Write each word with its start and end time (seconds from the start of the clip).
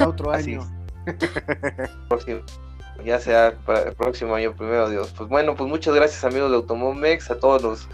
hasta 0.00 0.08
otro 0.08 0.32
año. 0.32 0.66
ya 3.04 3.18
sea 3.18 3.54
para 3.64 3.82
el 3.82 3.94
próximo 3.94 4.34
año, 4.34 4.54
primero 4.54 4.88
Dios. 4.88 5.12
Pues 5.16 5.28
bueno, 5.28 5.54
pues 5.54 5.68
muchas 5.68 5.94
gracias 5.94 6.24
amigos 6.24 6.50
de 6.50 6.56
Automomex, 6.56 7.30
a 7.30 7.38
todos 7.38 7.62
los... 7.62 7.88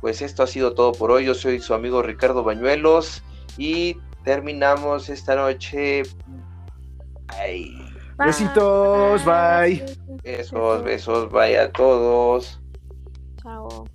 Pues 0.00 0.20
esto 0.20 0.42
ha 0.42 0.46
sido 0.46 0.74
todo 0.74 0.92
por 0.92 1.12
hoy. 1.12 1.26
Yo 1.26 1.34
soy 1.34 1.60
su 1.60 1.74
amigo 1.74 2.02
Ricardo 2.02 2.42
Bañuelos 2.42 3.22
y 3.56 3.96
terminamos 4.24 5.08
esta 5.08 5.36
noche. 5.36 6.02
Besitos, 8.18 9.24
bye. 9.24 9.84
Besos, 10.24 10.82
besos, 10.82 11.30
bye 11.30 11.56
a 11.58 11.70
todos. 11.70 12.60
Chao. 13.40 13.86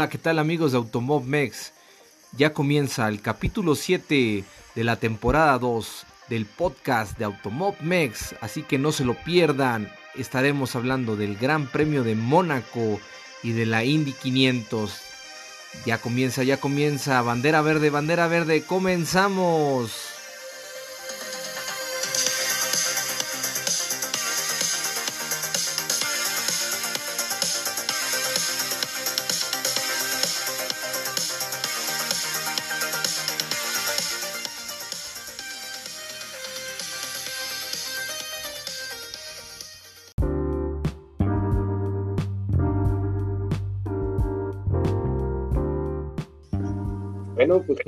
Hola, 0.00 0.08
¿qué 0.08 0.16
tal 0.16 0.38
amigos 0.38 0.72
de 0.72 0.78
Automob 0.78 1.24
Mex? 1.24 1.74
Ya 2.34 2.54
comienza 2.54 3.06
el 3.06 3.20
capítulo 3.20 3.74
7 3.74 4.44
de 4.74 4.84
la 4.84 4.96
temporada 4.96 5.58
2 5.58 6.06
del 6.30 6.46
podcast 6.46 7.18
de 7.18 7.26
Automob 7.26 7.74
Mex, 7.82 8.34
así 8.40 8.62
que 8.62 8.78
no 8.78 8.92
se 8.92 9.04
lo 9.04 9.12
pierdan. 9.12 9.92
Estaremos 10.14 10.74
hablando 10.74 11.16
del 11.16 11.36
Gran 11.36 11.66
Premio 11.66 12.02
de 12.02 12.14
Mónaco 12.14 12.98
y 13.42 13.52
de 13.52 13.66
la 13.66 13.84
Indy 13.84 14.12
500. 14.12 15.02
Ya 15.84 15.98
comienza, 15.98 16.44
ya 16.44 16.56
comienza. 16.56 17.20
Bandera 17.20 17.60
verde, 17.60 17.90
bandera 17.90 18.26
verde, 18.26 18.62
comenzamos. 18.62 20.09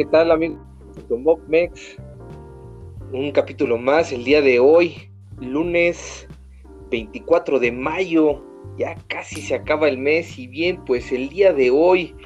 Qué 0.03 0.06
tal 0.06 0.33
amigos 0.33 0.58
Mex. 1.47 1.97
Un 3.12 3.31
capítulo 3.31 3.78
más 3.78 4.11
el 4.11 4.25
día 4.25 4.42
de 4.42 4.59
hoy, 4.59 5.09
lunes 5.41 6.27
24 6.91 7.61
de 7.61 7.70
mayo. 7.70 8.42
Ya 8.77 8.97
casi 9.06 9.41
se 9.41 9.55
acaba 9.55 9.89
el 9.89 9.98
mes 9.98 10.41
y 10.41 10.48
bien, 10.48 10.84
pues 10.86 11.12
el 11.12 11.28
día 11.28 11.53
de 11.53 11.70
hoy 11.70 12.17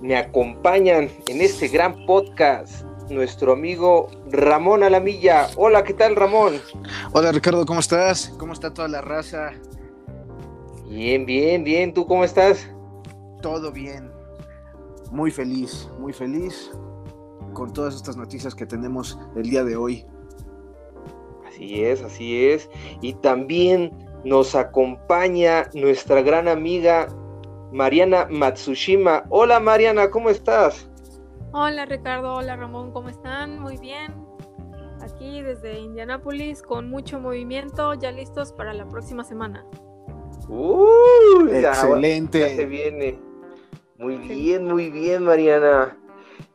me 0.00 0.16
acompañan 0.16 1.08
en 1.26 1.40
este 1.40 1.66
gran 1.66 2.06
podcast 2.06 2.84
nuestro 3.10 3.54
amigo 3.54 4.06
Ramón 4.30 4.84
Alamilla. 4.84 5.48
Hola, 5.56 5.82
¿qué 5.82 5.94
tal 5.94 6.14
Ramón? 6.14 6.60
Hola 7.12 7.32
Ricardo, 7.32 7.66
¿cómo 7.66 7.80
estás? 7.80 8.32
¿Cómo 8.38 8.52
está 8.52 8.72
toda 8.72 8.86
la 8.86 9.00
raza? 9.00 9.50
Bien, 10.88 11.26
bien, 11.26 11.64
bien. 11.64 11.92
¿Tú 11.92 12.06
cómo 12.06 12.22
estás? 12.22 12.70
Todo 13.42 13.72
bien. 13.72 14.07
Muy 15.10 15.30
feliz, 15.30 15.90
muy 15.98 16.12
feliz 16.12 16.70
con 17.54 17.72
todas 17.72 17.94
estas 17.94 18.16
noticias 18.16 18.54
que 18.54 18.66
tenemos 18.66 19.18
el 19.36 19.50
día 19.50 19.64
de 19.64 19.76
hoy. 19.76 20.04
Así 21.46 21.82
es, 21.82 22.02
así 22.02 22.46
es. 22.46 22.68
Y 23.00 23.14
también 23.14 23.92
nos 24.24 24.54
acompaña 24.54 25.68
nuestra 25.74 26.22
gran 26.22 26.46
amiga 26.46 27.08
Mariana 27.72 28.26
Matsushima. 28.30 29.24
Hola 29.30 29.60
Mariana, 29.60 30.10
¿cómo 30.10 30.30
estás? 30.30 30.88
Hola 31.52 31.86
Ricardo, 31.86 32.34
hola 32.34 32.56
Ramón, 32.56 32.92
¿cómo 32.92 33.08
están? 33.08 33.58
Muy 33.60 33.78
bien. 33.78 34.14
Aquí 35.00 35.40
desde 35.40 35.78
Indianápolis 35.78 36.62
con 36.62 36.90
mucho 36.90 37.18
movimiento, 37.18 37.94
ya 37.94 38.12
listos 38.12 38.52
para 38.52 38.74
la 38.74 38.86
próxima 38.86 39.24
semana. 39.24 39.64
Uy, 40.48 41.50
Excelente. 41.50 42.40
Ya, 42.40 42.48
ya 42.48 42.56
se 42.56 42.66
viene. 42.66 43.27
Muy 43.98 44.16
bien, 44.16 44.64
muy 44.66 44.90
bien, 44.90 45.24
Mariana. 45.24 45.96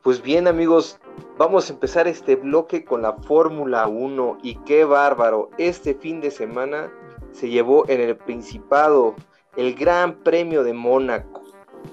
Pues 0.02 0.22
bien, 0.22 0.48
amigos, 0.48 1.00
vamos 1.38 1.70
a 1.70 1.74
empezar 1.74 2.08
este 2.08 2.36
bloque 2.36 2.86
con 2.86 3.02
la 3.02 3.14
Fórmula 3.14 3.88
1 3.88 4.38
y 4.42 4.56
qué 4.64 4.86
bárbaro. 4.86 5.50
Este 5.58 5.94
fin 5.94 6.22
de 6.22 6.32
semana 6.32 6.90
se 7.32 7.50
llevó 7.50 7.88
en 7.90 8.02
el 8.02 8.16
Principado 8.16 9.16
el 9.58 9.76
Gran 9.76 10.16
Premio 10.24 10.64
de 10.64 10.74
Mónaco. 10.74 11.42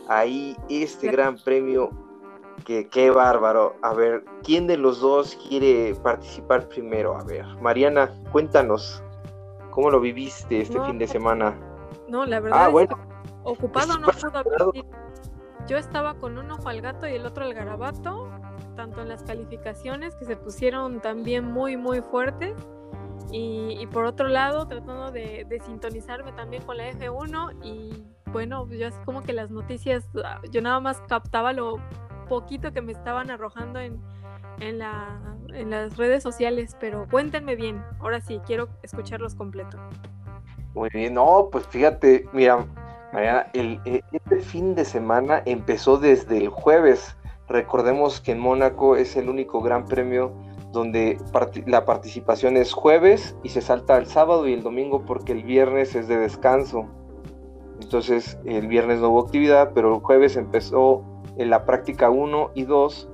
Ahí 0.09 0.56
este 0.69 1.10
Gran 1.10 1.37
Premio, 1.37 1.91
que 2.65 2.89
qué 2.89 3.10
bárbaro. 3.10 3.75
A 3.83 3.93
ver, 3.93 4.25
¿quién 4.44 4.66
de 4.69 4.77
los 4.77 5.00
dos 5.00 5.37
quiere 5.49 5.94
participar 5.97 6.69
primero? 6.69 7.16
A 7.16 7.25
ver, 7.25 7.44
Mariana, 7.60 8.10
cuéntanos, 8.31 9.03
¿cómo 9.71 9.91
lo 9.91 10.00
viviste 10.00 10.60
este 10.60 10.78
No, 10.78 10.87
fin 10.87 10.99
de 10.99 11.09
semana? 11.09 11.59
No, 12.09 12.25
la 12.25 12.39
verdad 12.41 12.59
Ah, 12.62 12.66
es 12.66 12.72
bueno. 12.72 12.99
ocupado 13.43 13.99
no 13.99 14.09
pudo. 14.09 14.72
Yo 15.69 15.76
estaba 15.76 16.15
con 16.15 16.38
un 16.38 16.50
ojo 16.50 16.69
al 16.69 16.81
gato 16.81 17.06
y 17.06 17.12
el 17.12 17.26
otro 17.26 17.44
al 17.44 17.54
garabato, 17.54 18.28
tanto 18.76 19.03
en 19.03 19.09
las 19.09 19.22
calificaciones 19.22 20.16
que 20.16 20.25
se 20.25 20.37
pusieron 20.37 21.00
también 21.00 21.44
muy, 21.44 21.76
muy 21.76 22.00
fuertes. 22.00 22.54
Y, 23.32 23.87
por 23.93 24.06
otro 24.06 24.26
lado, 24.26 24.66
tratando 24.66 25.12
de, 25.12 25.47
de 25.48 25.60
sintonizarme 25.60 26.32
también 26.32 26.65
con 26.65 26.76
la 26.76 26.91
F1 26.91 27.65
y 27.65 28.04
bueno, 28.32 28.69
yo 28.69 28.88
así 28.88 28.98
como 29.04 29.22
que 29.22 29.32
las 29.32 29.50
noticias, 29.50 30.09
ah, 30.25 30.41
yo 30.50 30.62
nada 30.62 30.81
más 30.81 31.00
captaba 31.09 31.53
lo 31.53 31.77
poquito 32.28 32.72
que 32.72 32.81
me 32.81 32.92
estaban 32.92 33.31
arrojando 33.31 33.81
en, 33.81 34.00
en, 34.60 34.78
la, 34.78 35.21
en 35.53 35.71
las 35.71 35.97
redes 35.97 36.22
sociales, 36.22 36.77
pero 36.78 37.06
cuéntenme 37.10 37.56
bien, 37.56 37.82
ahora 37.98 38.21
sí, 38.21 38.41
quiero 38.47 38.69
escucharlos 38.82 39.34
completo. 39.34 39.78
Muy 40.75 40.88
bien, 40.92 41.15
no, 41.15 41.48
pues 41.50 41.66
fíjate, 41.66 42.28
mira, 42.32 42.65
Mariana, 43.12 43.47
el, 43.54 43.81
el- 43.84 44.04
este 44.12 44.41
fin 44.41 44.75
de 44.75 44.84
semana 44.84 45.43
empezó 45.44 45.98
desde 45.98 46.38
el 46.38 46.48
jueves. 46.48 47.16
Recordemos 47.48 48.21
que 48.21 48.32
en 48.32 48.38
Mónaco 48.38 48.97
es 48.97 49.16
el 49.16 49.28
único 49.28 49.60
gran 49.60 49.84
premio 49.84 50.32
donde 50.72 51.19
la 51.66 51.84
participación 51.84 52.56
es 52.56 52.72
jueves 52.72 53.34
y 53.43 53.48
se 53.48 53.60
salta 53.60 53.98
el 53.98 54.06
sábado 54.06 54.47
y 54.47 54.53
el 54.53 54.62
domingo 54.62 55.04
porque 55.04 55.32
el 55.32 55.43
viernes 55.43 55.97
es 55.97 56.06
de 56.06 56.16
descanso. 56.16 56.87
Entonces 57.82 58.38
el 58.44 58.69
viernes 58.69 59.00
no 59.00 59.09
hubo 59.09 59.21
actividad, 59.21 59.72
pero 59.75 59.94
el 59.97 60.00
jueves 60.00 60.37
empezó 60.37 61.03
en 61.38 61.50
la 61.50 61.65
práctica 61.65 62.10
1 62.10 62.50
y 62.54 62.65
2 62.65 63.09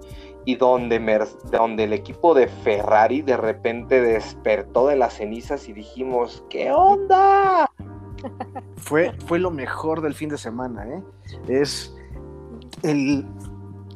y 0.44 0.56
donde, 0.56 1.26
donde 1.50 1.84
el 1.84 1.92
equipo 1.94 2.34
de 2.34 2.46
Ferrari 2.48 3.22
de 3.22 3.36
repente 3.38 4.02
despertó 4.02 4.88
de 4.88 4.96
las 4.96 5.14
cenizas 5.14 5.66
y 5.68 5.72
dijimos, 5.72 6.44
¿qué 6.50 6.70
onda? 6.72 7.70
Fue, 8.76 9.12
fue 9.26 9.38
lo 9.38 9.50
mejor 9.50 10.00
del 10.00 10.14
fin 10.14 10.28
de 10.28 10.38
semana, 10.38 10.86
¿eh? 10.86 11.02
Es 11.48 11.94
el, 12.82 13.26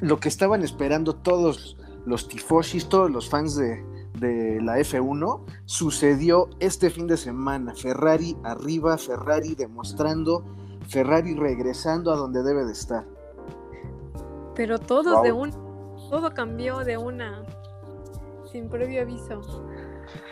lo 0.00 0.18
que 0.18 0.28
estaban 0.28 0.62
esperando 0.62 1.14
todos 1.14 1.76
los 2.06 2.28
tifoshis, 2.28 2.88
todos 2.88 3.10
los 3.10 3.28
fans 3.28 3.56
de, 3.56 3.84
de 4.18 4.60
la 4.62 4.78
F1, 4.78 5.42
sucedió 5.66 6.48
este 6.60 6.90
fin 6.90 7.06
de 7.06 7.16
semana. 7.16 7.74
Ferrari 7.74 8.36
arriba, 8.42 8.96
Ferrari 8.98 9.54
demostrando, 9.54 10.44
Ferrari 10.88 11.34
regresando 11.34 12.12
a 12.12 12.16
donde 12.16 12.42
debe 12.42 12.64
de 12.64 12.72
estar. 12.72 13.04
Pero 14.54 14.78
todos 14.78 15.14
Wow. 15.14 15.22
de 15.22 15.32
un, 15.32 15.50
todo 16.10 16.32
cambió 16.34 16.78
de 16.78 16.96
una, 16.96 17.44
sin 18.50 18.68
previo 18.68 19.02
aviso. 19.02 19.40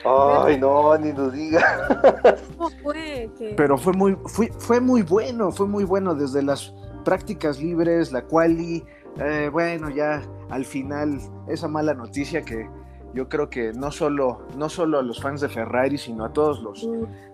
Ay, 0.05 0.59
no, 0.59 0.97
ni 0.99 1.13
nos 1.13 1.33
diga. 1.33 2.41
¿Cómo 2.57 2.71
fue 2.83 3.31
Pero 3.57 3.77
fue 3.79 3.93
muy, 3.93 4.17
fue, 4.27 4.51
fue 4.59 4.81
muy 4.81 5.03
bueno, 5.03 5.51
fue 5.53 5.67
muy 5.67 5.85
bueno 5.85 6.15
desde 6.15 6.43
las 6.43 6.75
prácticas 7.05 7.61
libres, 7.61 8.13
la 8.13 8.23
quali, 8.23 8.85
eh, 9.19 9.49
bueno, 9.53 9.89
ya 9.91 10.23
al 10.51 10.65
final 10.65 11.19
esa 11.49 11.69
mala 11.69 11.95
noticia 11.95 12.43
que 12.43 12.69
yo 13.15 13.29
creo 13.29 13.49
que 13.49 13.73
no 13.73 13.91
solo, 13.91 14.43
no 14.57 14.69
solo 14.69 14.99
a 14.99 15.03
los 15.03 15.21
fans 15.21 15.41
de 15.41 15.49
Ferrari, 15.49 15.97
sino 15.99 16.25
a 16.27 16.33
todos 16.33 16.63
los, 16.63 16.87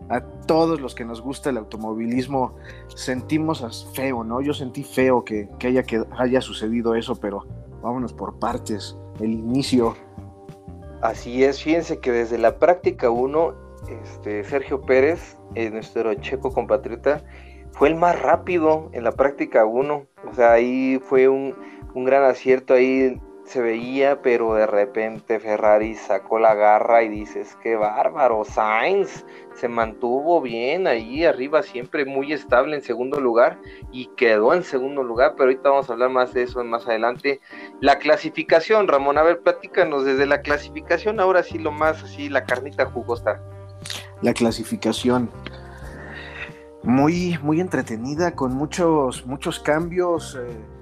a 0.09 0.21
todos 0.47 0.81
los 0.81 0.95
que 0.95 1.05
nos 1.05 1.21
gusta 1.21 1.51
el 1.51 1.59
automovilismo, 1.59 2.55
sentimos 2.95 3.63
as- 3.63 3.87
feo, 3.93 4.23
¿no? 4.23 4.41
Yo 4.41 4.55
sentí 4.55 4.85
feo 4.85 5.25
que, 5.25 5.49
que 5.59 5.67
haya, 5.69 5.83
que 5.83 6.05
haya 6.17 6.41
sucedido 6.41 6.95
eso, 6.95 7.17
pero 7.17 7.45
vámonos 7.83 8.13
por 8.13 8.39
partes. 8.39 8.97
El 9.21 9.33
inicio, 9.33 9.97
Así 11.05 11.45
es, 11.45 11.63
fíjense 11.63 12.01
que 12.01 12.11
desde 12.11 12.39
la 12.39 12.59
práctica 12.59 13.11
1, 13.11 13.55
este, 14.03 14.43
Sergio 14.43 14.81
Pérez, 14.81 15.37
eh, 15.55 15.69
nuestro 15.69 16.15
checo 16.15 16.51
compatriota, 16.51 17.23
fue 17.73 17.89
el 17.89 17.95
más 17.95 18.19
rápido 18.23 18.89
en 18.95 19.05
la 19.05 19.13
práctica 19.13 19.67
1. 19.67 20.07
O 20.31 20.35
sea, 20.35 20.53
ahí 20.53 20.99
fue 21.05 21.29
un, 21.29 21.55
un 21.93 22.05
gran 22.07 22.25
acierto, 22.25 22.73
ahí 22.73 23.21
se 23.45 23.61
veía, 23.61 24.23
pero 24.23 24.55
de 24.55 24.67
repente 24.67 25.39
Ferrari 25.39 25.95
sacó 25.95 26.39
la 26.39 26.55
garra 26.55 27.03
y 27.03 27.09
dices, 27.09 27.57
qué 27.63 27.77
bárbaro, 27.77 28.45
Sainz 28.45 29.25
se 29.55 29.69
mantuvo 29.69 30.41
bien 30.41 30.87
ahí 30.87 31.25
arriba, 31.25 31.63
siempre 31.63 32.05
muy 32.05 32.33
estable 32.33 32.75
en 32.75 32.83
segundo 32.83 33.21
lugar 33.21 33.61
y 33.93 34.07
quedó 34.17 34.55
en 34.55 34.65
segundo 34.65 35.03
lugar, 35.03 35.35
pero 35.37 35.45
ahorita 35.45 35.69
vamos 35.69 35.91
a 35.91 35.93
hablar 35.93 36.11
más 36.11 36.33
de 36.33 36.43
eso 36.43 36.65
más 36.65 36.87
adelante. 36.87 37.41
La 37.81 37.99
clasificación, 37.99 38.89
Ramón, 38.89 39.19
a 39.19 39.23
ver, 39.23 39.41
platícanos 39.41 40.05
desde 40.05 40.27
la 40.27 40.41
clasificación, 40.41 41.21
ahora 41.21 41.43
sí 41.43 41.59
lo 41.59 41.71
más 41.71 42.03
así, 42.03 42.29
la 42.29 42.45
carnita 42.45 42.87
jugosa. 42.87 43.41
La 44.23 44.33
clasificación. 44.33 45.31
Muy, 46.83 47.39
muy 47.43 47.61
entretenida, 47.61 48.35
con 48.35 48.55
muchos, 48.55 49.27
muchos 49.27 49.61
cambios. 49.61 50.37
Eh 50.37 50.74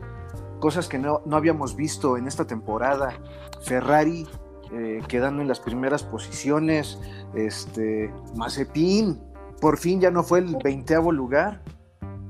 cosas 0.63 0.87
que 0.87 0.97
no, 0.97 1.21
habíamos 1.33 1.75
visto 1.75 2.17
en 2.17 2.29
esta 2.29 2.47
temporada. 2.47 3.19
Ferrari 3.63 4.29
eh, 4.73 5.03
quedando 5.09 5.43
en 5.43 5.49
las 5.49 5.59
primeras 5.59 6.05
posiciones, 6.05 7.01
este, 7.35 8.15
Mazepin, 8.37 9.21
por 9.61 9.77
fin 9.77 10.01
ya 10.01 10.13
no 10.13 10.23
fue 10.23 10.39
el 10.39 10.57
veinteavo 10.63 11.11
lugar. 11.11 11.61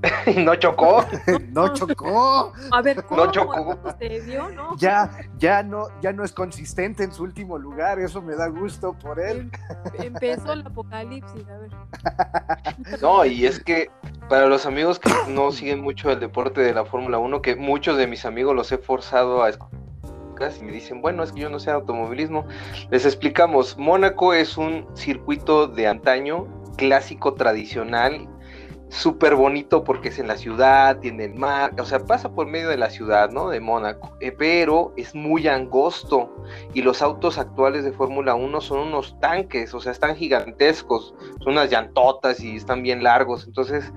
no 0.37 0.55
chocó. 0.57 1.05
no 1.53 1.73
chocó. 1.73 2.53
A 2.71 2.83
ver, 2.83 3.05
¿cómo? 3.05 3.25
No 3.25 3.31
chocó. 3.31 3.79
¿no? 4.55 4.77
Ya, 4.77 5.11
ya 5.39 5.63
no, 5.63 5.89
ya 6.01 6.13
no 6.13 6.25
es 6.25 6.33
consistente 6.33 7.05
en 7.05 7.13
su 7.13 7.23
último 7.23 7.59
lugar, 7.59 7.99
eso 7.99 8.21
me 8.21 8.35
da 8.35 8.49
gusto 8.49 8.95
por 8.95 9.21
él. 9.21 9.51
Em, 9.95 10.07
empezó 10.07 10.53
el 10.53 10.67
apocalipsis, 10.67 11.45
a 11.49 11.59
ver. 11.59 11.71
No, 13.01 13.25
y 13.25 13.47
es 13.47 13.63
que 13.63 13.91
para 14.29 14.47
los 14.47 14.67
amigos 14.67 14.99
que 14.99 15.11
no 15.29 15.53
siguen 15.53 15.81
mucho 15.81 16.11
el 16.11 16.21
deporte 16.21 16.61
de 16.61 16.75
la 16.75 16.85
Fórmula 16.85 17.19
1, 17.19 17.43
que 17.43 17.57
muchos 17.57 17.97
de 17.97 18.07
mis 18.07 18.25
amigos 18.25 18.55
los 18.55 18.71
he 18.73 18.79
forzado 18.79 19.43
a 19.43 19.51
y 20.61 20.65
me 20.65 20.73
dicen, 20.73 21.01
bueno, 21.01 21.23
es 21.23 21.33
que 21.33 21.41
yo 21.41 21.51
no 21.51 21.61
sé 21.61 21.71
automovilismo, 21.71 22.47
les 22.91 23.07
explicamos, 23.07 23.79
Mónaco 23.79 24.35
es 24.35 24.57
un 24.57 24.87
circuito 24.95 25.69
de 25.69 25.87
antaño, 25.87 26.49
clásico, 26.77 27.35
tradicional, 27.35 28.29
súper 28.93 29.35
bonito 29.35 29.85
porque 29.85 30.11
es 30.11 30.19
en 30.19 30.29
la 30.29 30.37
ciudad, 30.37 30.99
tiene 30.99 31.25
el 31.25 31.35
mar, 31.35 31.73
o 31.81 31.85
sea, 31.85 32.01
pasa 32.01 32.31
por 32.31 32.47
medio 32.47 32.69
de 32.69 32.77
la 32.77 32.91
ciudad, 32.91 33.31
¿no? 33.31 33.49
De 33.49 33.59
Mónaco, 33.59 34.17
eh, 34.21 34.33
pero 34.33 34.93
es 34.99 35.15
muy 35.15 35.49
angosto 35.49 36.31
y 36.75 36.83
los 36.83 37.01
autos 37.01 37.39
actuales 37.39 37.85
de 37.85 37.93
Fórmula 37.93 38.35
1 38.35 38.61
son 38.61 38.81
unos 38.89 39.19
tanques, 39.19 39.73
o 39.73 39.81
sea, 39.81 39.93
están 39.93 40.15
gigantescos, 40.15 41.15
son 41.41 41.55
unas 41.55 41.71
llantotas 41.71 42.41
y 42.41 42.57
están 42.57 42.83
bien 42.83 43.03
largos, 43.03 43.47
entonces 43.47 43.91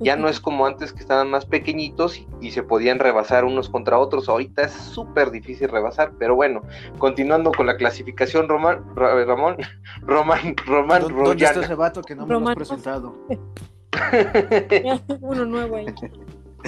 ya 0.00 0.16
no 0.16 0.28
es 0.28 0.40
como 0.40 0.66
antes 0.66 0.92
que 0.92 1.00
estaban 1.00 1.30
más 1.30 1.46
pequeñitos 1.46 2.26
y, 2.40 2.50
se 2.50 2.64
podían 2.64 2.98
rebasar 2.98 3.44
unos 3.44 3.68
contra 3.68 3.98
otros, 3.98 4.28
ahorita 4.28 4.62
es 4.62 4.72
súper 4.72 5.30
difícil 5.30 5.68
rebasar, 5.68 6.12
pero 6.18 6.34
bueno, 6.34 6.62
continuando 6.98 7.52
con 7.52 7.66
la 7.66 7.76
clasificación, 7.76 8.48
Román, 8.48 8.84
Ramón, 8.96 9.58
Román, 10.00 10.56
Román, 10.66 11.02
¿Dónde 11.02 11.44
está 11.44 11.60
ese 11.60 11.74
vato 11.76 12.02
que 12.02 12.16
no 12.16 12.26
me 12.26 12.40
lo 12.40 12.48
has 12.48 12.56
presentado? 12.56 13.14
Uno 15.20 15.44
nuevo 15.44 15.76
ahí. 15.76 15.86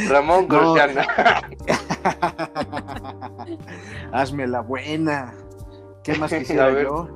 Ramón 0.08 0.48
no. 0.48 0.74
Hazme 4.12 4.46
la 4.46 4.60
buena. 4.60 5.34
¿Qué 6.02 6.14
más 6.14 6.32
quisiera 6.38 6.82
yo? 6.82 7.08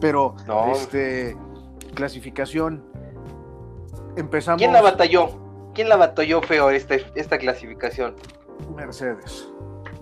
Pero, 0.00 0.34
este, 0.72 1.36
clasificación. 1.94 2.84
Empezamos. 4.16 4.58
¿Quién 4.58 4.72
la 4.72 4.82
batalló? 4.82 5.72
¿Quién 5.74 5.88
la 5.88 5.96
batalló 5.96 6.42
feo 6.42 6.70
esta, 6.70 6.96
esta 7.14 7.38
clasificación? 7.38 8.16
Mercedes. 8.74 9.48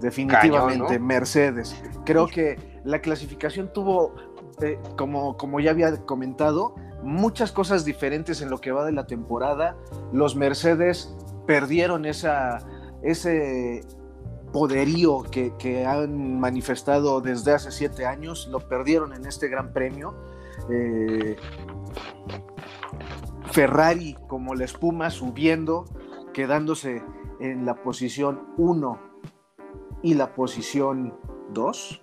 Definitivamente, 0.00 0.98
Mercedes. 0.98 1.76
Creo 2.04 2.26
que 2.26 2.58
la 2.84 3.00
clasificación 3.00 3.72
tuvo, 3.72 4.14
eh, 4.60 4.78
como, 4.96 5.36
como 5.36 5.60
ya 5.60 5.70
había 5.70 5.96
comentado, 6.04 6.74
muchas 7.02 7.52
cosas 7.52 7.84
diferentes 7.84 8.40
en 8.40 8.50
lo 8.50 8.58
que 8.58 8.72
va 8.72 8.84
de 8.84 8.92
la 8.92 9.06
temporada. 9.06 9.76
Los 10.12 10.36
Mercedes 10.36 11.14
perdieron 11.46 12.04
esa, 12.04 12.58
ese 13.02 13.82
poderío 14.52 15.22
que, 15.22 15.84
han 15.86 16.40
manifestado 16.40 17.20
desde 17.20 17.52
hace 17.52 17.70
siete 17.70 18.06
años, 18.06 18.48
lo 18.50 18.60
perdieron 18.60 19.12
en 19.12 19.26
este 19.26 19.48
gran 19.48 19.72
premio. 19.72 20.14
Eh, 20.70 21.36
Ferrari 23.52 24.16
como 24.28 24.54
la 24.54 24.64
espuma 24.64 25.10
subiendo, 25.10 25.84
quedándose 26.32 27.02
en 27.40 27.66
la 27.66 27.82
posición 27.82 28.48
1 28.56 28.98
y 30.02 30.14
la 30.14 30.34
posición 30.34 31.18
2. 31.52 32.02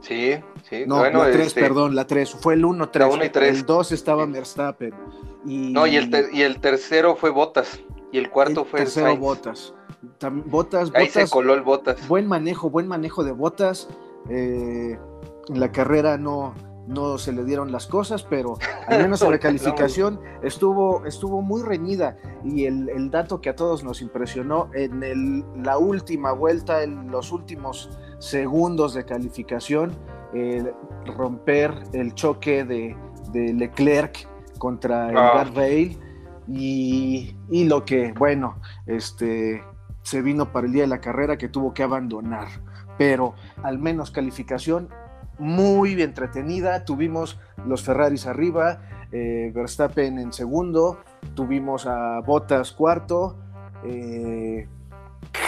Sí, 0.00 0.40
sí. 0.68 0.84
No, 0.86 1.02
la 1.04 1.30
3, 1.30 1.46
este, 1.46 1.60
perdón, 1.60 1.94
la 1.94 2.06
3. 2.06 2.30
Fue 2.40 2.54
el 2.54 2.64
1, 2.64 2.90
3. 2.90 3.36
El 3.36 3.66
2 3.66 3.92
estaba 3.92 4.26
Verstappen. 4.26 4.94
Y... 5.46 5.72
No, 5.72 5.86
y 5.86 5.96
el, 5.96 6.10
y 6.32 6.42
el 6.42 6.60
tercero 6.60 7.16
fue 7.16 7.30
Botas. 7.30 7.80
Y 8.12 8.18
el 8.18 8.30
cuarto 8.30 8.64
fue 8.64 8.80
tercero 8.80 9.16
Botas. 9.16 9.74
Botas. 10.46 10.90
Ahí 10.94 11.08
se 11.08 11.28
coló 11.28 11.54
el 11.54 11.62
Botas. 11.62 12.06
Buen 12.08 12.26
manejo, 12.26 12.70
buen 12.70 12.86
manejo 12.86 13.24
de 13.24 13.32
Botas. 13.32 13.88
Eh, 14.28 14.98
en 15.48 15.60
la 15.60 15.72
carrera 15.72 16.18
no, 16.18 16.54
no 16.86 17.18
se 17.18 17.32
le 17.32 17.44
dieron 17.44 17.70
las 17.70 17.86
cosas, 17.86 18.24
pero 18.24 18.58
al 18.86 19.02
menos 19.02 19.22
en 19.22 19.30
la 19.30 19.38
calificación 19.38 20.20
estuvo, 20.42 21.04
estuvo 21.04 21.42
muy 21.42 21.62
reñida. 21.62 22.16
Y 22.44 22.64
el, 22.64 22.88
el, 22.88 23.10
dato 23.10 23.40
que 23.40 23.50
a 23.50 23.56
todos 23.56 23.84
nos 23.84 24.00
impresionó 24.00 24.70
en 24.74 25.02
el, 25.02 25.44
la 25.62 25.78
última 25.78 26.32
vuelta, 26.32 26.82
en 26.82 27.10
los 27.10 27.32
últimos 27.32 27.90
segundos 28.18 28.94
de 28.94 29.04
calificación, 29.04 29.92
romper 31.06 31.72
el 31.92 32.14
choque 32.14 32.64
de, 32.64 32.96
Leclerc 33.32 34.26
contra 34.58 35.10
el 35.10 35.16
ah. 35.16 35.44
y, 36.48 37.36
y, 37.50 37.64
lo 37.64 37.84
que, 37.84 38.12
bueno, 38.12 38.56
este, 38.86 39.62
se 40.02 40.22
vino 40.22 40.52
para 40.52 40.66
el 40.66 40.72
día 40.72 40.82
de 40.82 40.88
la 40.88 41.00
carrera 41.00 41.36
que 41.36 41.48
tuvo 41.48 41.74
que 41.74 41.82
abandonar. 41.82 42.48
Pero 42.96 43.34
al 43.62 43.78
menos 43.78 44.10
calificación 44.10 44.88
muy 45.38 46.00
entretenida. 46.02 46.84
Tuvimos 46.84 47.38
los 47.66 47.82
Ferraris 47.82 48.26
arriba, 48.26 48.80
eh, 49.12 49.52
Verstappen 49.54 50.18
en 50.18 50.32
segundo, 50.32 50.98
tuvimos 51.34 51.86
a 51.86 52.20
Bottas 52.20 52.72
cuarto, 52.72 53.36
eh, 53.84 54.68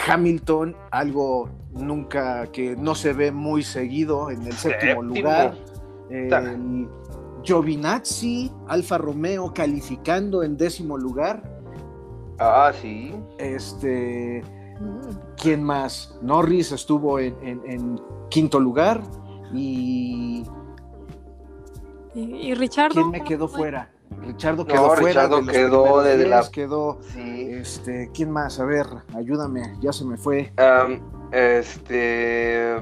Hamilton, 0.07 0.75
algo 0.89 1.49
nunca 1.73 2.47
que 2.51 2.75
no 2.75 2.95
se 2.95 3.13
ve 3.13 3.31
muy 3.31 3.63
seguido 3.63 4.29
en 4.29 4.45
el 4.45 4.53
séptimo, 4.53 5.01
lugar. 5.01 5.55
Giovinazzi, 7.43 8.51
Alfa 8.67 8.97
Romeo 8.97 9.53
calificando 9.53 10.43
en 10.43 10.57
décimo 10.57 10.97
lugar. 10.97 11.43
Ah, 12.39 12.71
sí. 12.79 13.13
Este. 13.37 14.43
¿Quién 15.37 15.63
más? 15.63 16.17
Norris 16.21 16.71
estuvo 16.71 17.19
en, 17.19 18.01
quinto 18.29 18.59
lugar. 18.59 19.01
Y. 19.53 20.43
¿Y, 22.13 22.53
Richard 22.55 22.91
¿Quién 22.91 23.09
me 23.09 23.23
quedó 23.23 23.47
fuera? 23.47 23.89
Richardo 24.19 24.65
quedó 24.65 24.95
fuera. 24.95 25.23
Richardo 25.23 25.45
quedó 25.45 26.01
de 26.01 26.27
la. 26.27 26.49
Quedó. 26.51 26.99
Este, 27.15 28.11
¿quién 28.13 28.31
más? 28.31 28.59
A 28.59 28.65
ver, 28.65 28.85
ayúdame, 29.15 29.75
ya 29.79 29.93
se 29.93 30.03
me 30.03 30.17
fue. 30.17 30.51
Este. 31.31 32.77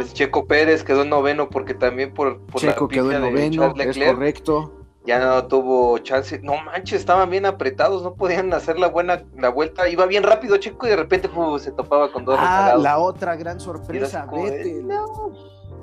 Es 0.00 0.14
Checo 0.14 0.46
Pérez 0.46 0.84
quedó 0.84 1.02
en 1.02 1.10
noveno 1.10 1.48
porque 1.48 1.74
también 1.74 2.12
por, 2.12 2.40
por 2.40 2.60
Checo 2.60 2.88
quedó 2.88 3.12
en 3.12 3.22
noveno, 3.22 3.74
es 3.78 3.98
correcto. 3.98 4.80
Ya 5.06 5.18
no 5.18 5.46
tuvo 5.46 5.98
chance. 5.98 6.38
No 6.42 6.56
manches, 6.64 7.00
estaban 7.00 7.28
bien 7.28 7.44
apretados, 7.44 8.02
no 8.02 8.14
podían 8.14 8.52
hacer 8.54 8.78
la 8.78 8.88
buena 8.88 9.22
la 9.36 9.50
vuelta. 9.50 9.86
Iba 9.88 10.06
bien 10.06 10.22
rápido 10.22 10.56
Checo 10.56 10.86
y 10.86 10.90
de 10.90 10.96
repente 10.96 11.28
se 11.58 11.72
topaba 11.72 12.10
con 12.10 12.24
dos 12.24 12.36
Ah, 12.38 12.76
la 12.78 12.98
otra 12.98 13.36
gran 13.36 13.60
sorpresa, 13.60 14.26
Vettel. 14.32 14.88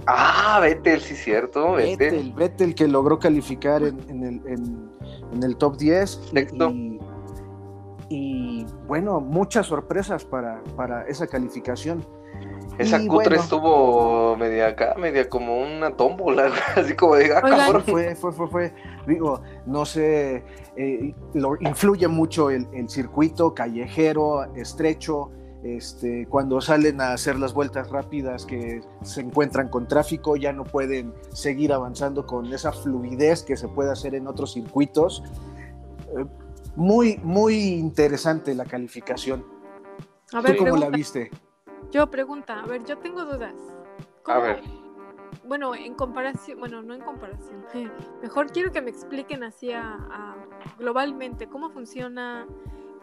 Ah, 0.08 0.60
Vettel, 0.62 1.01
sí, 1.01 1.16
cierto. 1.16 1.74
Vettel, 1.74 2.34
Vettel, 2.34 2.74
que 2.74 2.88
logró 2.88 3.20
calificar 3.20 3.84
en, 3.84 4.24
el, 4.24 4.42
en, 4.48 5.44
el, 5.44 5.56
top 5.58 5.78
10. 5.78 6.20
Y, 6.34 7.00
y, 8.10 8.50
bueno, 8.88 9.20
muchas 9.20 9.68
sorpresas 9.68 10.25
para, 10.25 10.62
para 10.75 11.03
esa 11.08 11.27
calificación. 11.27 12.06
Esa 12.77 13.06
cutre 13.06 13.36
estuvo 13.36 14.36
media 14.38 14.68
acá, 14.68 14.96
media 14.98 15.30
como 15.30 15.62
una 15.62 15.91
tómbola, 15.91 16.51
así 16.75 16.96
como 16.96 17.15
de 17.15 17.34
ah, 17.36 17.82
Fue, 17.86 18.15
fue, 18.15 18.32
fue, 18.32 18.48
fue. 18.48 18.74
Digo, 19.06 19.41
no 19.65 19.86
sé, 19.86 20.44
eh, 20.77 21.13
lo, 21.34 21.58
influye 21.60 22.08
mucho 22.08 22.50
el, 22.50 22.68
el 22.74 22.89
circuito 22.89 23.53
callejero, 23.53 24.46
estrecho, 24.56 25.32
este, 25.63 26.25
cuando 26.27 26.60
salen 26.60 27.01
a 27.01 27.13
hacer 27.13 27.38
las 27.38 27.53
vueltas 27.53 27.89
rápidas 27.91 28.46
que 28.48 28.82
se 29.03 29.22
encuentran 29.22 29.70
con 29.70 29.88
tráfico, 29.88 30.36
ya 30.36 30.53
no 30.53 30.63
pueden 30.63 31.13
seguir 31.34 31.72
avanzando 31.72 32.25
con 32.25 32.51
esa 32.51 32.72
fluidez 32.72 33.44
que 33.44 33.56
se 33.56 33.68
puede 33.68 33.91
hacer 33.91 34.15
en 34.15 34.27
otros 34.27 34.53
circuitos. 34.53 35.24
Muy, 36.75 37.18
muy 37.24 37.56
interesante 37.56 38.56
la 38.56 38.66
calificación. 38.66 39.46
A 40.34 40.42
ver, 40.42 40.56
¿Tú 40.58 40.63
cómo 40.66 40.78
la 40.78 40.90
viste? 40.90 41.30
Yo 41.92 42.10
pregunta, 42.10 42.62
a 42.62 42.66
ver, 42.66 42.84
yo 42.86 42.98
tengo 42.98 43.25
dudas. 43.25 43.54
A 43.58 44.24
¿Cómo- 44.24 44.42
ver, 44.42 44.62
Bueno, 45.46 45.75
en 45.75 45.96
comparación, 45.96 46.60
bueno, 46.60 46.82
no 46.82 46.94
en 46.94 47.01
comparación. 47.01 47.66
Mejor 48.22 48.51
quiero 48.51 48.72
que 48.72 48.82
me 48.82 48.90
expliquen 48.90 49.44
así 49.44 49.72
a, 49.72 49.96
a- 49.96 50.36
globalmente 50.80 51.48
cómo 51.48 51.70
funciona 51.72 52.48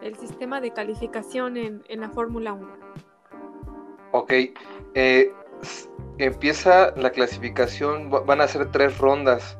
el 0.01 0.17
sistema 0.17 0.61
de 0.61 0.71
calificación 0.73 1.57
en, 1.57 1.83
en 1.89 2.01
la 2.01 2.09
Fórmula 2.11 2.53
1. 2.53 2.69
ok. 4.13 4.33
eh, 4.95 5.33
empieza 6.19 6.93
la 6.97 7.11
clasificación, 7.11 8.11
va- 8.13 8.21
van 8.21 8.41
a 8.41 8.49
ser 8.49 8.71
tres 8.71 8.97
rondas. 8.99 9.59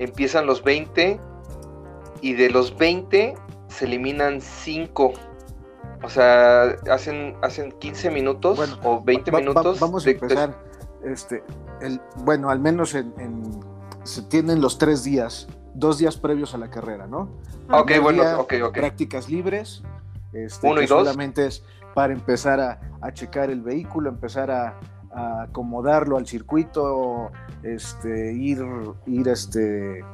Empiezan 0.00 0.46
los 0.46 0.62
20 0.64 1.20
y 2.20 2.32
de 2.32 2.50
los 2.50 2.76
20 2.76 3.34
se 3.74 3.84
eliminan 3.86 4.40
5. 4.40 5.12
O 6.02 6.08
sea, 6.08 6.64
hacen, 6.90 7.34
hacen 7.42 7.72
15 7.72 8.10
minutos 8.10 8.56
Bueno, 8.58 8.76
o 8.84 9.02
20 9.02 9.30
Va- 9.30 9.38
va- 9.38 9.40
minutos. 9.40 9.80
vamos 9.80 10.02
a 10.02 10.06
de- 10.06 10.12
empezar. 10.12 10.54
Este, 11.04 11.42
el, 11.80 12.00
bueno, 12.24 12.50
al 12.50 12.60
menos 12.60 12.94
en, 12.94 13.12
en- 13.18 13.60
se 14.04 14.22
tienen 14.22 14.60
los 14.60 14.78
tres 14.78 15.02
días, 15.04 15.48
dos 15.74 15.98
días 15.98 16.16
previos 16.16 16.54
a 16.54 16.58
la 16.58 16.70
carrera, 16.70 17.06
¿no? 17.06 17.28
Ah, 17.68 17.80
Ok, 17.80 17.92
bueno, 18.02 18.22
día, 18.22 18.38
ok, 18.38 18.54
ok. 18.64 18.74
Prácticas 18.74 19.28
libres. 19.28 19.82
Este, 20.32 20.66
Uno 20.68 20.82
y 20.82 20.86
dos. 20.86 21.06
Solamente 21.06 21.46
es 21.46 21.62
para 21.94 22.12
empezar 22.12 22.60
a, 22.60 22.80
a 23.00 23.12
checar 23.12 23.50
el 23.50 23.62
vehículo, 23.62 24.08
empezar 24.10 24.50
a, 24.50 24.78
a 25.14 25.42
acomodarlo 25.44 26.16
al 26.18 26.26
circuito, 26.26 27.30
este, 27.62 28.32
ir, 28.34 28.58
ir 29.06 29.28
este, 29.28 30.04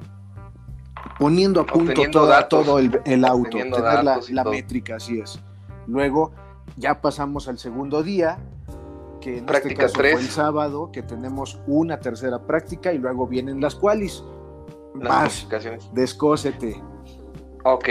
poniendo 1.19 1.61
a 1.61 1.67
punto 1.67 2.27
datos. 2.27 2.65
todo 2.65 2.79
el, 2.79 3.01
el 3.05 3.25
auto, 3.25 3.51
tener 3.51 3.71
la, 3.71 4.03
datos 4.03 4.31
métrica, 4.31 4.97
así 4.97 5.21
es. 5.21 5.41
Luego 5.87 6.33
ya 6.77 7.01
pasamos 7.01 7.49
al 7.49 7.59
segundo 7.59 8.03
día, 8.03 8.39
que 9.21 9.39
en 9.39 9.47
Práctica 9.47 9.87
este 9.87 9.95
caso 9.95 9.95
fue 9.95 10.03
tres. 10.11 10.21
el 10.21 10.29
sábado, 10.29 10.91
que 10.93 11.03
tenemos 11.03 11.61
una 11.67 12.01
tercera 12.01 12.47
práctica 12.47 12.93
y 12.93 12.99
luego 12.99 13.27
vienen 13.27 13.61
las 13.61 13.75
qualis. 13.75 14.25
las 14.95 15.19
clasificaciones. 15.19 15.91
descósete. 15.93 16.83
Ok. 17.65 17.89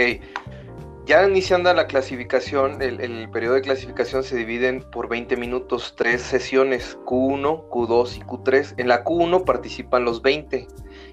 Ya 1.06 1.26
iniciando 1.26 1.72
la 1.74 1.86
clasificación, 1.86 2.80
el, 2.82 3.00
el 3.00 3.28
periodo 3.30 3.54
de 3.54 3.62
clasificación 3.62 4.22
se 4.22 4.36
divide 4.36 4.80
por 4.92 5.08
20 5.08 5.36
minutos, 5.36 5.94
tres 5.96 6.22
sesiones, 6.22 6.98
Q1, 7.04 7.68
Q2 7.68 8.18
y 8.18 8.20
Q3. 8.20 8.74
En 8.76 8.88
la 8.88 9.02
Q1 9.02 9.44
participan 9.44 10.04
los 10.04 10.22
20 10.22 10.68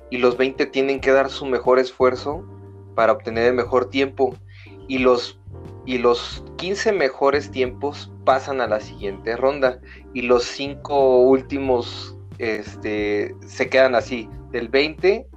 y 0.10 0.18
los 0.18 0.38
20 0.38 0.66
tienen 0.68 1.00
que 1.00 1.12
dar 1.12 1.30
su 1.30 1.46
mejor 1.46 1.80
esfuerzo 1.80 2.44
para 2.96 3.12
obtener 3.14 3.48
el 3.48 3.54
mejor 3.54 3.90
tiempo 3.90 4.36
y 4.88 5.00
los, 5.00 5.40
y 5.86 5.98
los 5.98 6.44
15 6.58 6.94
mejores 6.94 7.52
tiempos 7.52 8.12
pasan 8.26 8.62
a 8.62 8.68
la 8.68 8.80
siguiente 8.80 9.36
ronda 9.36 9.80
y 10.14 10.22
los 10.24 10.44
5 10.46 11.22
últimos 11.22 12.18
este, 12.38 13.36
se 13.46 13.70
quedan 13.70 13.96
así, 13.96 14.30
del 14.52 14.70
20 14.70 15.28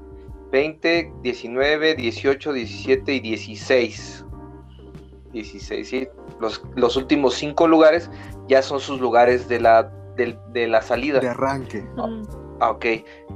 20, 0.53 1.13
19, 1.23 1.95
18, 1.95 2.53
17 2.53 3.15
y 3.15 3.21
16. 3.21 4.25
16, 5.33 5.89
sí. 5.89 6.09
Los, 6.41 6.63
los 6.75 6.97
últimos 6.97 7.35
cinco 7.35 7.69
lugares 7.69 8.11
ya 8.49 8.63
son 8.63 8.81
sus 8.81 9.01
lugares 9.01 9.49
de 9.49 9.61
la, 9.61 9.85
del- 10.17 10.39
de, 10.53 10.67
la 10.67 10.83
salida. 10.83 11.21
de 11.21 11.29
arranque. 11.29 11.83
Mm, 11.83 12.23
Ah, 12.61 12.71
ok. 12.71 12.87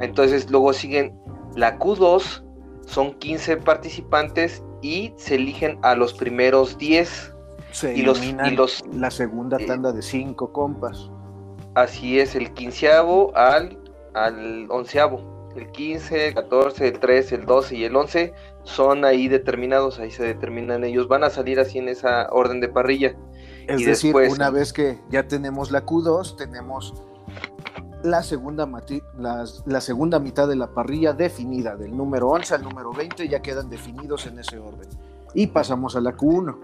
Entonces 0.01 0.51
luego 0.51 0.73
siguen 0.73 1.19
la 1.57 1.79
Q2, 1.79 2.43
son 2.87 3.15
15 3.15 3.57
participantes 3.57 4.63
y 4.83 5.13
se 5.17 5.37
eligen 5.37 5.79
a 5.83 5.95
los 5.95 6.13
primeros 6.15 6.77
10. 6.79 7.33
Se 7.71 7.97
Y 7.97 8.03
los- 8.03 8.23
y 8.23 8.33
los- 8.55 8.85
la 8.93 9.11
segunda 9.11 9.57
eh, 9.59 9.67
tanda 9.67 9.93
de 9.93 10.03
cinco 10.03 10.53
compas. 10.53 11.11
Así 11.75 12.21
es, 12.21 12.37
el 12.37 12.53
quinceavo 12.53 13.33
al, 13.37 13.79
al 14.15 14.67
onceavo. 14.71 15.33
El 15.57 15.71
15, 15.71 16.29
el 16.29 16.35
14, 16.35 16.89
el 16.89 16.99
13, 16.99 17.37
el 17.37 17.47
12 17.47 17.77
y 17.77 17.85
el 17.85 17.95
11 17.97 18.33
son 18.65 19.05
ahí 19.05 19.29
determinados, 19.29 19.99
ahí 20.01 20.11
se 20.11 20.25
determinan 20.25 20.83
ellos. 20.85 21.07
Van 21.09 21.23
a 21.25 21.31
salir 21.31 21.59
así 21.61 21.79
en 21.79 21.89
esa 21.89 22.29
orden 22.33 22.61
de 22.61 22.69
parrilla. 22.69 23.15
Es 23.69 23.81
y 23.81 23.85
decir, 23.85 24.13
después- 24.13 24.33
una 24.35 24.51
vez 24.51 24.73
que 24.73 24.99
ya 25.11 25.27
tenemos 25.29 25.71
la 25.71 25.85
Q2, 25.87 26.37
tenemos 26.37 26.93
la 28.05 28.23
segunda, 28.23 28.69
las- 29.19 29.63
la 29.67 29.81
segunda 29.81 30.21
mitad 30.21 30.47
de 30.47 30.57
la 30.57 30.69
parrilla 30.69 31.15
definida, 31.15 31.75
del 31.75 31.97
número 31.97 32.29
11 32.29 32.55
al 32.55 32.63
número 32.63 32.93
20, 32.93 33.27
ya 33.29 33.41
quedan 33.41 33.71
definidos 33.71 34.27
en 34.27 34.39
ese 34.39 34.59
orden. 34.59 34.89
Y 35.35 35.47
pasamos 35.49 35.97
a 35.97 36.01
la 36.01 36.13
Q1. 36.17 36.57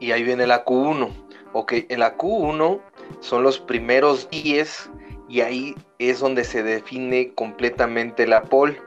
Y 0.00 0.12
ahí 0.12 0.22
viene 0.22 0.46
la 0.46 0.64
Q1. 0.64 1.10
Ok, 1.52 1.72
en 1.88 2.00
la 2.00 2.16
Q1 2.16 2.80
son 3.20 3.42
los 3.42 3.58
primeros 3.58 4.30
10 4.30 4.88
y 5.28 5.40
ahí 5.40 5.74
es 5.98 6.20
donde 6.20 6.44
se 6.44 6.62
define 6.62 7.34
completamente 7.34 8.26
la 8.26 8.42
pole. 8.42 8.80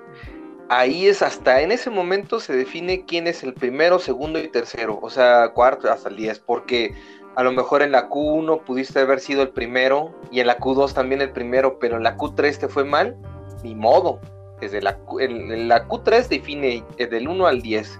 Ahí 0.67 1.05
es 1.05 1.21
hasta 1.21 1.61
en 1.61 1.71
ese 1.71 1.91
momento 1.91 2.39
se 2.39 2.55
define 2.55 3.05
quién 3.05 3.27
es 3.27 3.43
el 3.43 3.53
primero, 3.53 3.99
segundo 3.99 4.39
y 4.39 4.47
tercero, 4.47 4.97
o 4.99 5.11
sea, 5.11 5.49
cuarto 5.53 5.91
hasta 5.91 6.09
el 6.09 6.15
10, 6.15 6.39
porque 6.39 6.95
a 7.35 7.43
lo 7.43 7.51
mejor 7.51 7.81
en 7.81 7.91
la 7.91 8.09
Q1 8.09 8.63
pudiste 8.63 8.99
haber 8.99 9.19
sido 9.19 9.41
el 9.41 9.49
primero 9.49 10.13
y 10.31 10.39
en 10.39 10.47
la 10.47 10.57
Q2 10.57 10.93
también 10.93 11.21
el 11.21 11.31
primero, 11.31 11.79
pero 11.79 11.97
en 11.97 12.03
la 12.03 12.17
Q3 12.17 12.57
te 12.57 12.67
fue 12.67 12.85
mal, 12.85 13.15
ni 13.63 13.75
modo. 13.75 14.19
Desde 14.61 14.81
la, 14.81 14.97
Q- 14.97 15.19
en- 15.19 15.51
en 15.51 15.67
la 15.67 15.87
Q3 15.87 16.27
define 16.29 16.83
eh, 16.97 17.07
del 17.07 17.27
1 17.27 17.45
al 17.45 17.61
10. 17.61 17.99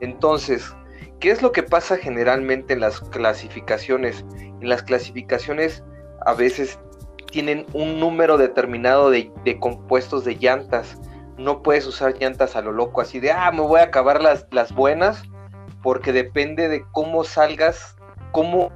Entonces, 0.00 0.74
¿qué 1.20 1.30
es 1.30 1.42
lo 1.42 1.52
que 1.52 1.62
pasa 1.62 1.96
generalmente 1.98 2.72
en 2.72 2.80
las 2.80 3.00
clasificaciones? 3.00 4.24
En 4.60 4.68
las 4.68 4.82
clasificaciones 4.82 5.82
a 6.24 6.32
veces 6.34 6.78
tienen 7.30 7.66
un 7.74 8.00
número 8.00 8.38
determinado 8.38 9.10
de, 9.10 9.30
de 9.44 9.58
compuestos 9.58 10.24
de 10.24 10.36
llantas. 10.36 10.98
No 11.36 11.62
puedes 11.62 11.86
usar 11.86 12.18
llantas 12.18 12.56
a 12.56 12.62
lo 12.62 12.72
loco, 12.72 13.00
así 13.00 13.20
de, 13.20 13.30
ah, 13.32 13.50
me 13.52 13.60
voy 13.60 13.80
a 13.80 13.84
acabar 13.84 14.20
las, 14.22 14.46
las 14.50 14.74
buenas, 14.74 15.22
porque 15.82 16.12
depende 16.12 16.68
de 16.68 16.84
cómo 16.92 17.24
salgas, 17.24 17.96
cómo 18.32 18.70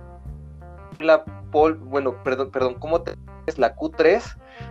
la 0.98 1.24
pol, 1.50 1.74
bueno, 1.76 2.22
perdón, 2.22 2.50
perdón, 2.50 2.74
cómo 2.74 3.02
te 3.02 3.14
es 3.46 3.58
la 3.58 3.76
Q3, 3.76 4.22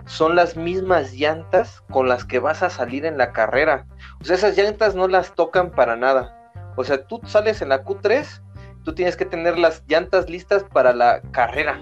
son 0.05 0.35
las 0.35 0.55
mismas 0.55 1.13
llantas 1.13 1.83
con 1.91 2.07
las 2.07 2.25
que 2.25 2.39
vas 2.39 2.63
a 2.63 2.69
salir 2.69 3.05
en 3.05 3.17
la 3.17 3.31
carrera. 3.31 3.85
O 4.21 4.25
sea, 4.25 4.35
esas 4.35 4.57
llantas 4.57 4.95
no 4.95 5.07
las 5.07 5.35
tocan 5.35 5.71
para 5.71 5.95
nada. 5.95 6.51
O 6.75 6.83
sea, 6.83 7.05
tú 7.05 7.21
sales 7.25 7.61
en 7.61 7.69
la 7.69 7.83
Q3, 7.83 8.41
tú 8.83 8.95
tienes 8.95 9.15
que 9.15 9.25
tener 9.25 9.57
las 9.57 9.83
llantas 9.87 10.29
listas 10.29 10.63
para 10.63 10.93
la 10.93 11.21
carrera. 11.31 11.79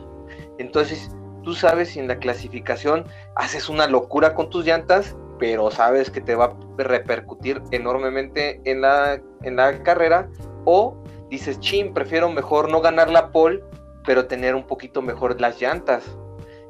Entonces, 0.57 1.09
tú 1.43 1.53
sabes 1.53 1.89
si 1.89 1.99
en 1.99 2.07
la 2.07 2.17
clasificación 2.17 3.05
haces 3.35 3.69
una 3.69 3.87
locura 3.87 4.33
con 4.35 4.49
tus 4.49 4.65
llantas, 4.65 5.15
pero 5.39 5.71
sabes 5.71 6.11
que 6.11 6.21
te 6.21 6.35
va 6.35 6.45
a 6.45 6.57
repercutir 6.77 7.61
enormemente 7.71 8.61
en 8.65 8.81
la, 8.81 9.19
en 9.41 9.55
la 9.55 9.81
carrera, 9.81 10.29
o 10.65 10.97
dices, 11.29 11.59
chin, 11.59 11.93
prefiero 11.93 12.29
mejor 12.29 12.69
no 12.69 12.81
ganar 12.81 13.09
la 13.09 13.31
pole, 13.31 13.63
pero 14.05 14.27
tener 14.27 14.55
un 14.55 14.65
poquito 14.65 15.01
mejor 15.01 15.39
las 15.39 15.61
llantas. 15.61 16.17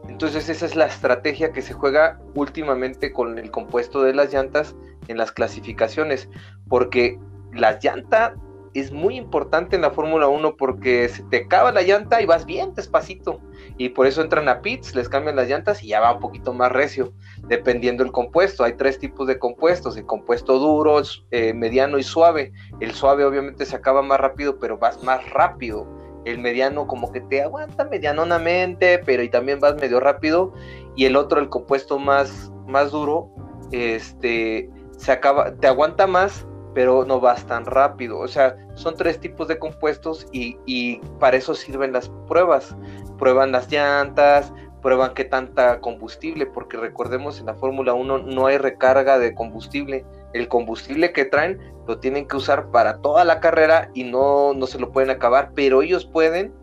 Entonces 0.07 0.49
esa 0.49 0.65
es 0.65 0.75
la 0.75 0.85
estrategia 0.85 1.51
que 1.51 1.61
se 1.61 1.73
juega 1.73 2.19
últimamente 2.35 3.11
con 3.11 3.37
el 3.37 3.51
compuesto 3.51 4.03
de 4.03 4.13
las 4.13 4.33
llantas 4.33 4.75
en 5.07 5.17
las 5.17 5.31
clasificaciones, 5.31 6.29
porque 6.67 7.19
la 7.53 7.79
llanta 7.79 8.35
es 8.73 8.91
muy 8.91 9.17
importante 9.17 9.75
en 9.75 9.81
la 9.81 9.91
Fórmula 9.91 10.27
1 10.27 10.55
porque 10.55 11.09
se 11.09 11.23
te 11.23 11.37
acaba 11.37 11.71
la 11.71 11.81
llanta 11.81 12.21
y 12.21 12.25
vas 12.25 12.45
bien 12.45 12.73
despacito. 12.73 13.41
Y 13.77 13.89
por 13.89 14.07
eso 14.07 14.21
entran 14.21 14.47
a 14.47 14.61
pits, 14.61 14.95
les 14.95 15.09
cambian 15.09 15.35
las 15.35 15.49
llantas 15.49 15.83
y 15.83 15.87
ya 15.87 15.99
va 15.99 16.13
un 16.13 16.19
poquito 16.19 16.53
más 16.53 16.71
recio, 16.71 17.13
dependiendo 17.47 18.03
del 18.03 18.13
compuesto. 18.13 18.63
Hay 18.63 18.73
tres 18.73 18.97
tipos 18.97 19.27
de 19.27 19.39
compuestos, 19.39 19.97
el 19.97 20.05
compuesto 20.05 20.57
duro, 20.57 21.01
eh, 21.31 21.53
mediano 21.53 21.97
y 21.97 22.03
suave. 22.03 22.53
El 22.79 22.93
suave 22.93 23.25
obviamente 23.25 23.65
se 23.65 23.75
acaba 23.75 24.01
más 24.01 24.19
rápido, 24.19 24.57
pero 24.59 24.77
vas 24.77 25.03
más 25.03 25.29
rápido. 25.31 25.87
El 26.23 26.39
mediano 26.39 26.87
como 26.87 27.11
que 27.11 27.21
te 27.21 27.41
aguanta 27.41 27.83
medianonamente, 27.85 28.99
pero 28.99 29.23
y 29.23 29.29
también 29.29 29.59
vas 29.59 29.75
medio 29.75 29.99
rápido. 29.99 30.53
Y 30.95 31.05
el 31.05 31.15
otro, 31.15 31.41
el 31.41 31.49
compuesto 31.49 31.99
más, 31.99 32.51
más 32.67 32.91
duro, 32.91 33.33
este, 33.71 34.69
se 34.97 35.11
acaba, 35.11 35.55
te 35.55 35.67
aguanta 35.67 36.07
más, 36.07 36.45
pero 36.73 37.05
no 37.05 37.19
vas 37.19 37.45
tan 37.45 37.65
rápido. 37.65 38.19
O 38.19 38.27
sea, 38.27 38.55
son 38.75 38.95
tres 38.95 39.19
tipos 39.19 39.47
de 39.47 39.59
compuestos 39.59 40.27
y, 40.31 40.57
y 40.65 40.97
para 41.19 41.37
eso 41.37 41.53
sirven 41.53 41.93
las 41.93 42.09
pruebas. 42.27 42.75
Prueban 43.17 43.51
las 43.51 43.71
llantas, 43.71 44.51
prueban 44.81 45.13
qué 45.13 45.25
tanta 45.25 45.79
combustible, 45.79 46.45
porque 46.45 46.77
recordemos 46.77 47.39
en 47.39 47.45
la 47.45 47.53
Fórmula 47.53 47.93
1 47.93 48.19
no 48.19 48.45
hay 48.47 48.57
recarga 48.57 49.19
de 49.19 49.33
combustible. 49.33 50.05
El 50.33 50.47
combustible 50.47 51.11
que 51.11 51.25
traen 51.25 51.59
lo 51.87 51.99
tienen 51.99 52.27
que 52.27 52.37
usar 52.37 52.71
para 52.71 52.97
toda 52.97 53.23
la 53.23 53.39
carrera 53.39 53.89
y 53.93 54.03
no, 54.03 54.53
no 54.53 54.67
se 54.67 54.79
lo 54.79 54.91
pueden 54.91 55.09
acabar, 55.09 55.51
pero 55.55 55.81
ellos 55.81 56.05
pueden 56.05 56.53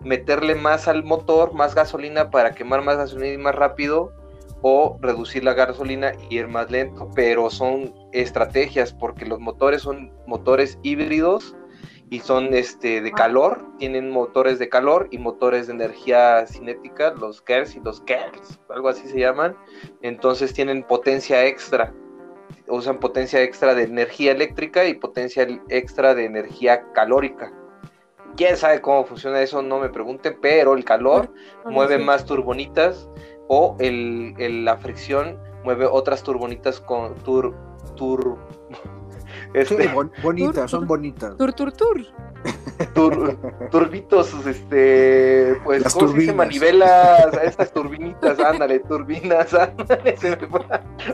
meterle 0.00 0.54
más 0.54 0.88
al 0.88 1.04
motor, 1.04 1.52
más 1.54 1.74
gasolina 1.74 2.30
para 2.30 2.54
quemar 2.54 2.82
más 2.82 2.96
gasolina 2.96 3.34
y 3.34 3.38
más 3.38 3.54
rápido, 3.54 4.12
o 4.62 4.98
reducir 5.00 5.44
la 5.44 5.54
gasolina 5.54 6.12
y 6.30 6.38
ir 6.38 6.48
más 6.48 6.70
lento, 6.70 7.10
pero 7.14 7.50
son 7.50 7.92
estrategias 8.12 8.92
porque 8.92 9.26
los 9.26 9.40
motores 9.40 9.82
son 9.82 10.12
motores 10.26 10.78
híbridos 10.82 11.56
y 12.10 12.20
son 12.20 12.52
este 12.54 13.00
de 13.00 13.10
calor, 13.10 13.64
tienen 13.78 14.10
motores 14.10 14.58
de 14.58 14.68
calor 14.68 15.08
y 15.10 15.18
motores 15.18 15.66
de 15.66 15.72
energía 15.72 16.46
cinética, 16.46 17.14
los 17.14 17.40
KERS 17.40 17.76
y 17.76 17.80
los 17.80 18.02
KERS, 18.02 18.60
algo 18.68 18.88
así 18.88 19.08
se 19.08 19.18
llaman, 19.18 19.56
entonces 20.02 20.52
tienen 20.52 20.82
potencia 20.82 21.46
extra, 21.46 21.92
usan 22.68 23.00
potencia 23.00 23.42
extra 23.42 23.74
de 23.74 23.84
energía 23.84 24.32
eléctrica 24.32 24.84
y 24.84 24.94
potencia 24.94 25.46
extra 25.70 26.14
de 26.14 26.26
energía 26.26 26.84
calórica. 26.92 27.52
¿Quién 28.36 28.56
sabe 28.56 28.80
cómo 28.80 29.04
funciona 29.04 29.42
eso? 29.42 29.60
No 29.62 29.78
me 29.78 29.90
pregunten, 29.90 30.38
pero 30.40 30.74
el 30.74 30.84
calor 30.84 31.32
mueve 31.66 31.98
más 31.98 32.24
turbonitas 32.24 33.08
o 33.54 33.76
el, 33.80 34.64
la 34.64 34.78
fricción 34.78 35.36
mueve 35.62 35.84
otras 35.84 36.22
turbonitas 36.22 36.80
con 36.80 37.14
tur, 37.16 37.54
tur, 37.96 38.38
este, 39.54 39.90
bonitas, 40.22 40.70
son 40.70 40.86
bonitas. 40.86 41.36
Tur, 41.36 41.52
tur, 41.52 41.70
tur. 41.70 42.00
turbitos, 43.70 44.32
este, 44.46 45.60
pues, 45.64 45.82
Las 45.82 45.92
¿cómo 45.92 46.12
se 46.12 46.20
dice? 46.20 46.32
Manivelas, 46.32 47.28
estas 47.44 47.74
turbinitas, 47.74 48.40
ándale, 48.40 48.78
turbinas, 48.78 49.52
ándale, 49.54 50.16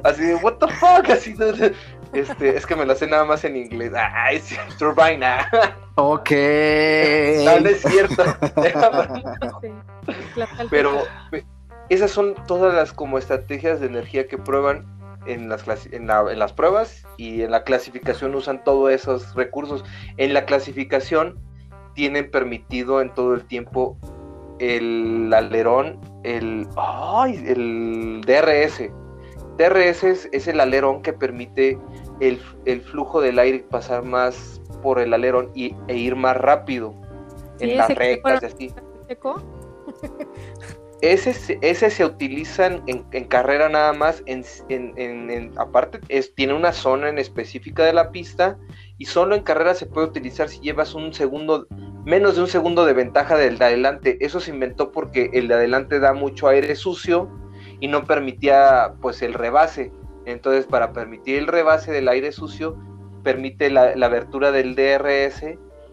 así 0.04 0.22
de, 0.22 0.36
what 0.36 0.58
the 0.58 0.68
fuck, 0.74 1.10
así 1.10 1.32
de, 1.32 1.74
este, 2.12 2.56
es 2.56 2.64
que 2.64 2.76
me 2.76 2.86
lo 2.86 2.94
sé 2.94 3.08
nada 3.08 3.24
más 3.24 3.44
en 3.44 3.56
inglés, 3.56 3.90
ah, 3.96 4.30
es 4.30 4.56
turbina. 4.78 5.50
Ok. 5.96 6.30
No, 7.44 7.58
no 7.58 7.68
es 7.68 7.82
cierto. 7.82 8.22
Pero 10.70 11.02
esas 11.88 12.10
son 12.10 12.34
todas 12.46 12.74
las 12.74 12.92
como 12.92 13.18
estrategias 13.18 13.80
de 13.80 13.86
energía 13.86 14.26
que 14.26 14.38
prueban 14.38 14.86
en 15.26 15.48
las, 15.48 15.64
en, 15.92 16.06
las 16.06 16.52
pruebas 16.52 17.06
y 17.16 17.42
en 17.42 17.50
la 17.50 17.64
clasificación 17.64 18.34
usan 18.34 18.62
todos 18.64 18.90
esos 18.90 19.34
recursos. 19.34 19.84
En 20.16 20.34
la 20.34 20.44
clasificación 20.44 21.38
tienen 21.94 22.30
permitido 22.30 23.00
en 23.00 23.12
todo 23.14 23.34
el 23.34 23.44
tiempo 23.44 23.98
el 24.58 25.32
alerón, 25.32 26.00
el, 26.24 26.66
ay, 26.76 27.42
el 27.46 28.22
DRS. 28.26 28.90
DRS 29.56 30.04
es, 30.32 30.48
el 30.48 30.60
alerón 30.60 31.02
que 31.02 31.12
permite 31.12 31.78
el, 32.20 32.38
flujo 32.82 33.20
del 33.20 33.38
aire 33.38 33.60
pasar 33.70 34.04
más 34.04 34.60
por 34.82 34.98
el 34.98 35.12
alerón 35.12 35.50
y, 35.54 35.74
e 35.88 35.96
ir 35.96 36.16
más 36.16 36.36
rápido 36.36 36.94
en 37.60 37.76
las 37.76 37.94
rectas 37.94 38.42
y 38.42 38.46
así. 38.46 38.74
Ese, 41.00 41.58
ese 41.62 41.90
se 41.90 42.04
utilizan 42.04 42.82
en, 42.86 43.24
carrera 43.26 43.68
nada 43.68 43.92
más, 43.92 44.22
en, 44.26 45.52
aparte 45.56 46.00
es, 46.08 46.34
tiene 46.34 46.54
una 46.54 46.72
zona 46.72 47.08
en 47.08 47.18
específica 47.18 47.84
de 47.84 47.92
la 47.92 48.10
pista 48.10 48.58
y 48.98 49.04
solo 49.04 49.36
en 49.36 49.42
carrera 49.42 49.76
se 49.76 49.86
puede 49.86 50.08
utilizar 50.08 50.48
si 50.48 50.58
llevas 50.58 50.94
un 50.94 51.14
segundo, 51.14 51.68
menos 52.04 52.34
de 52.34 52.42
un 52.42 52.48
segundo 52.48 52.84
de 52.84 52.94
ventaja 52.94 53.36
del 53.36 53.58
de 53.58 53.66
adelante. 53.66 54.18
Eso 54.20 54.40
se 54.40 54.50
inventó 54.50 54.90
porque 54.90 55.30
el 55.34 55.46
de 55.46 55.54
adelante 55.54 56.00
da 56.00 56.14
mucho 56.14 56.48
aire 56.48 56.74
sucio 56.74 57.30
y 57.78 57.86
no 57.86 58.04
permitía 58.04 58.94
pues 59.00 59.22
el 59.22 59.34
rebase. 59.34 59.92
Entonces 60.26 60.66
para 60.66 60.92
permitir 60.92 61.38
el 61.38 61.46
rebase 61.46 61.92
del 61.92 62.08
aire 62.08 62.32
sucio 62.32 62.76
permite 63.22 63.70
la, 63.70 63.94
la 63.94 64.06
abertura 64.06 64.50
del 64.50 64.74
DRS 64.74 65.44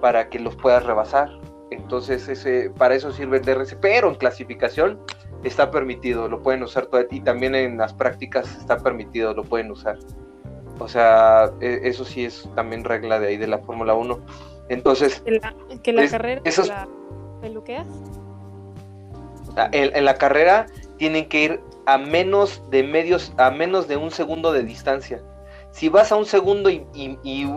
para 0.02 0.30
que 0.30 0.40
los 0.40 0.56
puedas 0.56 0.84
rebasar. 0.84 1.30
Entonces, 1.72 2.28
ese, 2.28 2.70
para 2.78 2.96
eso 2.96 3.12
sirve 3.12 3.38
el 3.38 3.44
DRS, 3.44 3.76
pero 3.82 4.10
en 4.10 4.16
clasificación 4.16 5.00
está 5.44 5.72
permitido, 5.72 6.28
lo 6.28 6.42
pueden 6.42 6.64
usar 6.64 6.88
y 7.12 7.22
también 7.22 7.56
en 7.56 7.78
las 7.78 7.94
prácticas 7.94 8.56
está 8.58 8.78
permitido, 8.78 9.34
lo 9.34 9.44
pueden 9.44 9.72
usar. 9.72 9.98
O 10.80 10.88
sea, 10.88 11.52
e, 11.62 11.82
eso 11.84 12.06
sí 12.06 12.26
es 12.26 12.50
también 12.56 12.84
regla 12.84 13.20
de 13.20 13.28
ahí 13.28 13.38
de 13.38 13.48
la 13.48 13.60
Fórmula 13.60 13.94
1. 13.94 14.20
Entonces, 14.70 15.24
que 15.84 15.94
la, 15.94 16.08
carrera 16.08 16.42
esos, 16.44 16.68
la 16.68 16.88
ah, 19.56 19.70
En, 19.72 20.06
la 20.06 20.16
carrera 20.16 20.66
tienen 20.98 21.28
que 21.30 21.44
ir 21.44 21.62
a 21.86 21.98
menos 21.98 22.62
de 22.70 22.84
medios, 22.84 23.34
a 23.38 23.52
menos 23.52 23.88
de 23.88 23.98
un 23.98 24.12
segundo 24.12 24.52
de 24.52 24.64
distancia. 24.64 25.22
Si 25.72 25.90
vas 25.90 26.12
a 26.12 26.16
un 26.16 26.26
segundo 26.26 26.70
y 26.70 26.86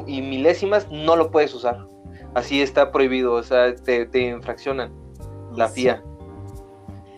milésimas, 0.09 0.91
no 0.91 1.17
lo 1.17 1.31
puedes 1.31 1.55
usar 1.55 1.87
así 2.35 2.63
está 2.63 2.91
prohibido, 2.91 3.35
o 3.35 3.43
sea, 3.43 3.75
te, 3.75 4.09
infraccionan 4.19 4.93
la 5.55 5.69
FIA. 5.69 6.03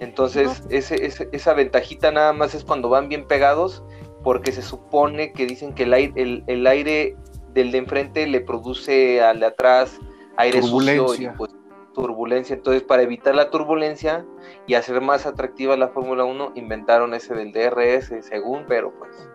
Entonces, 0.00 0.62
ese, 0.70 1.28
esa 1.32 1.54
ventajita 1.54 2.10
nada 2.10 2.32
más 2.32 2.54
es 2.54 2.64
cuando 2.64 2.88
van 2.88 3.08
bien 3.08 3.26
pegados, 3.26 3.84
porque 4.22 4.52
se 4.52 4.62
supone 4.62 5.32
que 5.32 5.46
dicen 5.46 5.74
que 5.74 5.82
el 5.84 5.92
aire, 5.92 6.42
el, 6.46 6.66
aire 6.66 7.16
del 7.52 7.70
de 7.72 7.78
enfrente 7.78 8.26
le 8.26 8.40
produce 8.40 9.22
al 9.22 9.40
de 9.40 9.46
atrás 9.46 9.98
aire 10.36 10.62
sucio 10.62 11.14
y 11.14 11.28
pues 11.36 11.50
turbulencia. 11.92 12.54
Entonces, 12.54 12.82
para 12.82 13.02
evitar 13.02 13.34
la 13.34 13.50
turbulencia 13.50 14.24
y 14.66 14.74
hacer 14.74 15.00
más 15.00 15.26
atractiva 15.26 15.76
la 15.76 15.88
Fórmula 15.88 16.24
1, 16.24 16.52
inventaron 16.54 17.14
ese 17.14 17.34
del 17.34 17.52
DRS, 17.52 18.12
según, 18.24 18.64
pero 18.66 18.92
pues, 18.98 19.28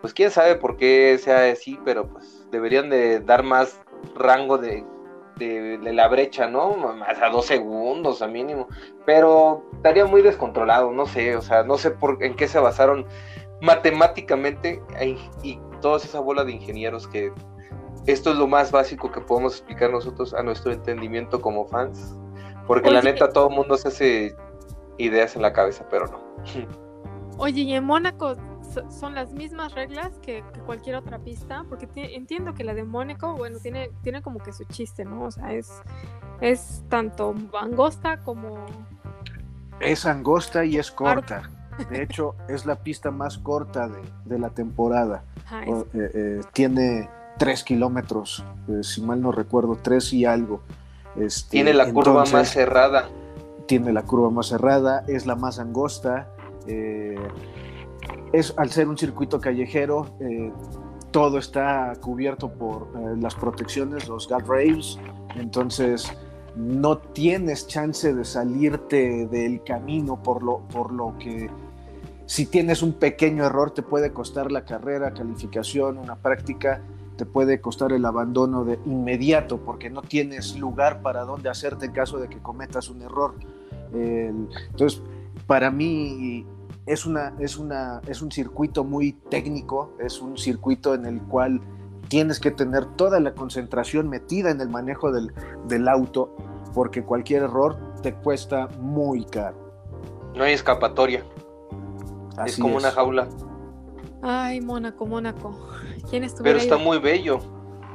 pues 0.00 0.14
quién 0.14 0.30
sabe 0.30 0.56
por 0.56 0.76
qué 0.76 1.18
sea 1.18 1.50
así, 1.50 1.78
pero 1.84 2.08
pues 2.08 2.46
deberían 2.50 2.90
de 2.90 3.20
dar 3.20 3.42
más 3.42 3.80
rango 4.16 4.58
de 4.58 4.84
de, 5.36 5.78
la 5.92 6.08
brecha, 6.08 6.48
¿no? 6.48 6.74
Más 6.76 7.20
a 7.20 7.28
dos 7.28 7.46
segundos, 7.46 8.22
a 8.22 8.28
mínimo. 8.28 8.68
Pero 9.06 9.64
estaría 9.74 10.04
muy 10.06 10.22
descontrolado, 10.22 10.90
no 10.92 11.06
sé, 11.06 11.36
o 11.36 11.42
sea, 11.42 11.62
no 11.62 11.78
sé 11.78 11.90
por 11.90 12.22
en 12.22 12.34
qué 12.34 12.48
se 12.48 12.58
basaron 12.58 13.06
matemáticamente 13.60 14.82
y 15.42 15.58
toda 15.80 15.98
esa 15.98 16.20
bola 16.20 16.44
de 16.44 16.52
ingenieros 16.52 17.06
que 17.06 17.32
esto 18.06 18.30
es 18.32 18.36
lo 18.36 18.48
más 18.48 18.72
básico 18.72 19.10
que 19.12 19.20
podemos 19.20 19.54
explicar 19.54 19.90
nosotros 19.90 20.34
a 20.34 20.42
nuestro 20.42 20.72
entendimiento 20.72 21.40
como 21.40 21.66
fans. 21.66 22.14
Porque 22.66 22.90
la 22.90 23.02
neta 23.02 23.28
todo 23.30 23.48
el 23.48 23.56
mundo 23.56 23.76
se 23.76 23.88
hace 23.88 24.36
ideas 24.98 25.36
en 25.36 25.42
la 25.42 25.52
cabeza, 25.52 25.86
pero 25.90 26.06
no. 26.06 26.20
Oye, 27.38 27.62
y 27.62 27.74
en 27.74 27.84
Mónaco 27.84 28.36
son 28.90 29.14
las 29.14 29.32
mismas 29.32 29.74
reglas 29.74 30.12
que, 30.22 30.42
cualquier 30.66 30.96
otra 30.96 31.18
pista, 31.18 31.64
porque 31.68 31.88
entiendo 31.94 32.54
que 32.54 32.64
la 32.64 32.74
de 32.74 32.84
Mónaco, 32.84 33.34
bueno, 33.34 33.58
tiene, 33.58 33.90
tiene 34.02 34.22
como 34.22 34.38
que 34.40 34.52
su 34.52 34.64
chiste, 34.64 35.04
¿no? 35.04 35.24
O 35.24 35.30
sea, 35.30 35.52
es, 35.52 35.70
es 36.40 36.82
tanto 36.88 37.34
angosta 37.60 38.18
como... 38.18 38.64
Es 39.80 40.06
angosta 40.06 40.64
y 40.64 40.78
es 40.78 40.90
corta. 40.90 41.50
De 41.90 42.02
hecho, 42.02 42.36
es 42.48 42.66
la 42.66 42.76
pista 42.76 43.10
más 43.10 43.38
corta 43.38 43.88
de, 44.24 44.38
la 44.38 44.50
temporada. 44.50 45.24
Eh, 45.66 45.84
eh, 45.94 46.40
tiene 46.52 47.08
tres 47.38 47.64
kilómetros, 47.64 48.44
eh, 48.68 48.82
si 48.82 49.00
mal 49.00 49.20
no 49.20 49.32
recuerdo, 49.32 49.76
tres 49.80 50.12
y 50.12 50.24
algo. 50.24 50.62
Este, 51.16 51.50
tiene 51.50 51.74
la 51.74 51.92
curva 51.92 52.24
más 52.24 52.50
cerrada. 52.50 53.08
Tiene 53.66 53.92
la 53.92 54.02
curva 54.02 54.30
más 54.30 54.46
cerrada, 54.46 55.04
es 55.08 55.26
la 55.26 55.34
más 55.34 55.58
angosta. 55.58 56.28
Eh, 56.66 57.16
es 58.32 58.54
al 58.56 58.70
ser 58.70 58.88
un 58.88 58.96
circuito 58.96 59.40
callejero, 59.40 60.16
eh, 60.20 60.50
todo 61.10 61.38
está 61.38 61.92
cubierto 62.00 62.50
por 62.50 62.88
eh, 62.94 63.16
las 63.20 63.34
protecciones, 63.34 64.08
los 64.08 64.28
guardrails, 64.28 64.98
entonces 65.36 66.10
no 66.56 66.98
tienes 66.98 67.66
chance 67.66 68.12
de 68.12 68.24
salirte 68.24 69.26
del 69.26 69.62
camino 69.62 70.22
por 70.22 70.42
lo, 70.42 70.60
por 70.68 70.92
lo 70.92 71.16
que 71.18 71.50
si 72.26 72.46
tienes 72.46 72.82
un 72.82 72.94
pequeño 72.94 73.44
error 73.44 73.72
te 73.72 73.82
puede 73.82 74.12
costar 74.12 74.50
la 74.50 74.64
carrera, 74.64 75.12
calificación, 75.12 75.98
una 75.98 76.16
práctica, 76.16 76.80
te 77.16 77.26
puede 77.26 77.60
costar 77.60 77.92
el 77.92 78.04
abandono 78.06 78.64
de 78.64 78.78
inmediato 78.86 79.58
porque 79.58 79.90
no 79.90 80.00
tienes 80.00 80.56
lugar 80.58 81.02
para 81.02 81.24
donde 81.24 81.50
hacerte 81.50 81.86
en 81.86 81.92
caso 81.92 82.18
de 82.18 82.28
que 82.28 82.38
cometas 82.38 82.88
un 82.88 83.02
error. 83.02 83.34
entonces, 83.92 85.02
para 85.46 85.70
mí 85.70 86.46
es, 86.86 87.06
una, 87.06 87.34
es, 87.38 87.56
una, 87.56 88.00
es 88.06 88.22
un 88.22 88.30
circuito 88.30 88.84
muy 88.84 89.12
técnico, 89.12 89.92
es 89.98 90.20
un 90.20 90.36
circuito 90.36 90.94
en 90.94 91.06
el 91.06 91.22
cual 91.22 91.60
tienes 92.08 92.40
que 92.40 92.50
tener 92.50 92.84
toda 92.96 93.20
la 93.20 93.34
concentración 93.34 94.08
metida 94.08 94.50
en 94.50 94.60
el 94.60 94.68
manejo 94.68 95.12
del, 95.12 95.88
auto, 95.88 96.34
porque 96.74 97.02
cualquier 97.02 97.44
error 97.44 97.76
te 98.02 98.14
cuesta 98.14 98.68
muy 98.78 99.24
caro. 99.24 99.56
No 100.34 100.44
hay 100.44 100.52
escapatoria. 100.52 101.24
es 102.46 102.58
como 102.58 102.76
una 102.76 102.90
jaula. 102.90 103.28
Ay, 104.22 104.60
Mónaco, 104.60 105.06
Mónaco. 105.06 105.58
¿Quién 106.08 106.26
Pero 106.42 106.58
está 106.58 106.78
muy 106.78 106.98
bello. 106.98 107.40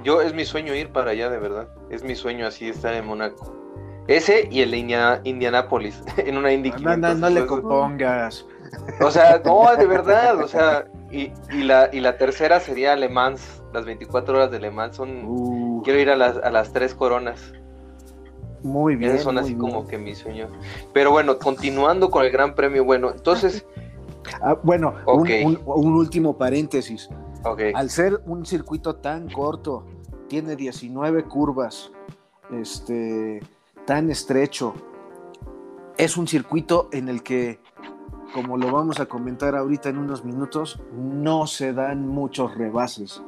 Yo 0.04 0.21
es 0.21 0.34
mi 0.34 0.45
sueño 0.45 0.73
ir 0.73 0.91
para 0.91 1.12
allá, 1.12 1.30
de 1.30 1.39
verdad. 1.39 1.69
Es 1.89 2.04
mi 2.04 2.15
sueño 2.15 2.47
así 2.47 2.69
estar 2.69 2.93
en 2.93 3.06
Mónaco. 3.06 3.54
Ese 4.08 4.47
y 4.50 4.62
el 4.62 4.71
de 4.71 5.19
Indianápolis, 5.26 6.02
en 6.17 6.38
una 6.38 6.52
Indy 6.54 6.71
No, 6.82 6.95
no, 6.95 7.13
no 7.13 7.30
le 7.30 7.45
compongas. 7.45 8.45
O 9.02 9.12
sea, 9.12 9.42
no, 9.44 9.76
de 9.76 9.86
verdad, 9.86 10.40
o 10.42 10.48
sea, 10.48 10.88
y, 11.12 11.32
la, 11.52 11.90
y 11.92 12.00
la 12.00 12.18
tercera 12.18 12.60
sería 12.60 12.96
Le 12.96 13.10
Mans, 13.10 13.62
las 13.74 13.86
24 13.86 14.36
horas 14.36 14.52
de 14.52 14.60
Le 14.60 14.72
Mans 14.72 14.96
son, 14.96 15.82
quiero 15.84 16.00
ir 16.00 16.10
a 16.10 16.16
las, 16.16 16.38
a 16.38 16.52
las 16.52 16.74
tres 16.74 16.94
coronas. 16.94 17.54
Muy 18.64 18.96
bien. 18.96 19.18
Son 19.20 19.38
así 19.38 19.56
como 19.56 19.88
que 19.88 19.98
mi 19.98 20.16
sueño. 20.16 20.50
Pero 20.94 21.12
bueno, 21.12 21.38
continuando 21.38 22.10
con 22.10 22.26
el 22.26 22.32
Gran 22.32 22.56
Premio, 22.56 22.84
bueno, 22.84 23.12
entonces. 23.12 23.66
Ah, 24.42 24.58
bueno, 24.62 24.94
un, 25.06 25.94
último 25.94 26.38
paréntesis. 26.38 27.10
Okay. 27.44 27.72
Al 27.74 27.90
ser 27.90 28.20
un 28.26 28.46
circuito 28.46 28.96
tan 28.96 29.30
corto, 29.30 29.86
tiene 30.28 30.56
19 30.56 31.24
curvas, 31.26 31.92
este, 32.52 33.40
tan 33.86 34.10
estrecho, 34.10 34.74
es 35.98 36.18
un 36.18 36.28
circuito 36.28 36.90
en 36.92 37.10
el 37.10 37.24
que, 37.24 37.60
como 38.34 38.58
lo 38.58 38.72
vamos 38.72 39.00
a 39.00 39.06
comentar 39.06 39.56
ahorita 39.56 39.90
en 39.90 39.98
unos 39.98 40.24
minutos, 40.26 40.80
no 40.94 41.48
se 41.48 41.74
dan 41.74 42.08
muchos 42.08 42.56
rebases. 42.56 43.22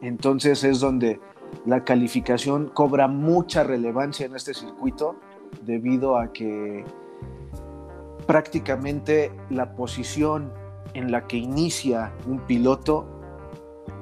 Entonces 0.00 0.64
es 0.64 0.80
donde 0.80 1.20
la 1.66 1.84
calificación 1.84 2.68
cobra 2.68 3.08
mucha 3.08 3.64
relevancia 3.64 4.26
en 4.26 4.36
este 4.36 4.54
circuito 4.54 5.16
debido 5.62 6.16
a 6.16 6.32
que 6.32 6.84
prácticamente 8.26 9.32
la 9.50 9.74
posición 9.74 10.52
en 10.94 11.10
la 11.10 11.26
que 11.26 11.36
inicia 11.36 12.12
un 12.26 12.40
piloto, 12.40 13.06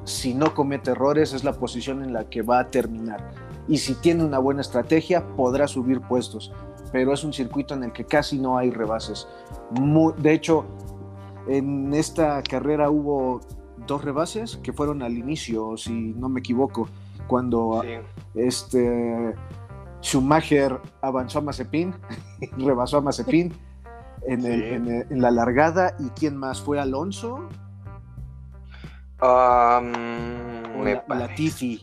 si 0.05 0.35
no 0.35 0.55
comete 0.55 0.93
errores, 0.93 1.33
es 1.33 1.45
la 1.45 1.53
posición 1.53 2.03
en 2.03 2.13
la 2.13 2.29
que 2.29 2.43
va 2.43 2.61
a 2.61 2.71
terminar. 2.71 3.31
Y 3.69 3.79
si 3.79 3.95
tiene 3.95 4.25
una 4.25 4.39
buena 4.39 4.61
estrategia, 4.61 5.27
podrá 5.37 5.67
subir 5.67 6.01
puestos. 6.01 6.53
Pero 6.93 7.13
es 7.13 7.25
un 7.25 7.33
circuito 7.33 7.75
en 7.75 7.85
el 7.85 7.93
que 7.93 8.05
casi 8.05 8.39
no 8.39 8.59
hay 8.59 8.71
rebases. 8.71 9.29
de 10.19 10.33
hecho, 10.33 10.67
en 11.49 11.93
esta 11.95 12.43
carrera 12.43 12.91
hubo 12.91 13.41
dos 13.87 14.05
rebases 14.05 14.57
que 14.63 14.73
fueron 14.73 15.03
al 15.03 15.17
inicio, 15.17 15.77
si 15.77 15.93
no 15.93 16.29
me 16.29 16.41
equivoco 16.41 16.89
cuando 17.27 17.83
este 18.35 19.35
Schumacher 20.03 20.81
avanzó 21.03 21.41
a 21.41 21.43
Mazepin, 21.43 21.95
rebasó 22.59 22.99
a 22.99 23.01
Mazepin 23.01 23.53
en, 24.27 25.21
la 25.21 25.31
largada. 25.31 25.95
¿Y 25.99 26.09
quién 26.11 26.37
más? 26.37 26.61
¿Fue 26.61 26.79
Alonso? 26.79 27.49
Um, 29.21 30.85
la, 30.85 31.05
Latifi. 31.09 31.83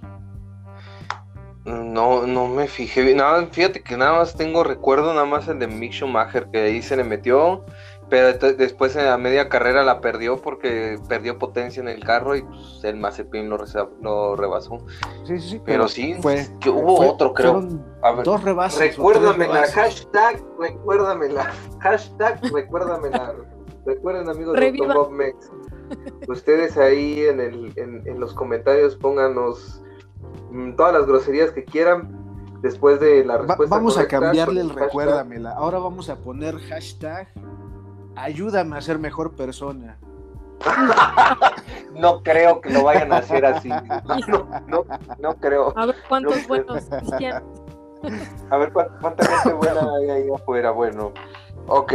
No, 1.65 2.27
no 2.27 2.47
me 2.47 2.67
fijé. 2.67 3.15
Nada, 3.15 3.47
fíjate 3.51 3.81
que 3.81 3.95
nada 3.95 4.19
más 4.19 4.35
tengo 4.35 4.63
recuerdo 4.63 5.13
nada 5.13 5.25
más 5.25 5.47
el 5.47 5.59
de 5.59 5.67
Mick 5.67 5.93
Schumacher, 5.93 6.47
que 6.51 6.59
ahí 6.59 6.81
se 6.81 6.97
le 6.97 7.03
metió 7.03 7.63
pero 8.13 8.37
después 8.53 8.95
en 8.95 9.05
la 9.05 9.17
media 9.17 9.49
carrera 9.49 9.83
la 9.83 9.99
perdió 9.99 10.37
porque 10.37 10.99
perdió 11.09 11.39
potencia 11.39 11.81
en 11.81 11.87
el 11.87 12.03
carro 12.03 12.35
y 12.35 12.43
pues, 12.43 12.83
el 12.83 12.97
Mazepin 12.97 13.49
lo, 13.49 13.57
lo 14.01 14.35
rebasó. 14.35 14.85
Sí, 15.25 15.39
sí, 15.39 15.49
sí. 15.49 15.61
Pero, 15.65 15.87
sí, 15.87 16.15
fue, 16.21 16.47
que 16.59 16.69
hubo 16.69 16.99
otro, 16.99 17.33
creo. 17.33 17.61
dos 18.23 18.43
rebases. 18.43 18.97
Recuérdamela, 18.97 19.65
hashtag, 19.67 20.43
recuérdamela, 20.59 21.51
hashtag, 21.79 22.39
recuérdamela. 22.53 23.33
Recuerden, 23.85 24.29
amigos 24.29 24.59
de 24.59 24.71
Bob 24.93 25.11
Mex. 25.11 25.51
Ustedes 26.27 26.77
ahí 26.77 27.25
en, 27.25 27.41
el, 27.41 27.73
en, 27.75 28.19
los 28.19 28.33
comentarios 28.33 28.95
pónganos 28.95 29.82
todas 30.75 30.93
las 30.93 31.05
groserías 31.05 31.51
que 31.51 31.63
quieran 31.63 32.59
después 32.61 32.99
de 32.99 33.25
la 33.25 33.37
respuesta. 33.37 33.75
vamos 33.75 33.97
a 33.97 34.07
cambiarle 34.07 34.61
el 34.61 34.69
recuérdamela. 34.69 35.51
Ahora 35.51 35.79
vamos 35.79 36.09
a 36.09 36.15
poner 36.15 36.57
hashtag 36.59 37.27
ayúdame 38.15 38.77
a 38.77 38.81
ser 38.81 38.99
mejor 38.99 39.35
persona. 39.35 39.97
no 41.95 42.23
creo 42.23 42.61
que 42.61 42.69
lo 42.69 42.83
vayan 42.83 43.11
a 43.11 43.17
hacer 43.17 43.45
así. 43.45 43.69
No, 44.67 44.85
no, 45.19 45.35
creo. 45.35 45.73
A 45.77 45.87
ver 45.87 45.95
cuántos 46.07 46.47
buenos 46.47 46.83
A 48.49 48.57
ver 48.57 48.71
cuánta 48.71 49.25
gente 49.25 49.53
buena 49.53 49.81
hay 49.97 50.09
ahí 50.09 50.29
afuera. 50.33 50.71
Bueno, 50.71 51.11
ok. 51.67 51.93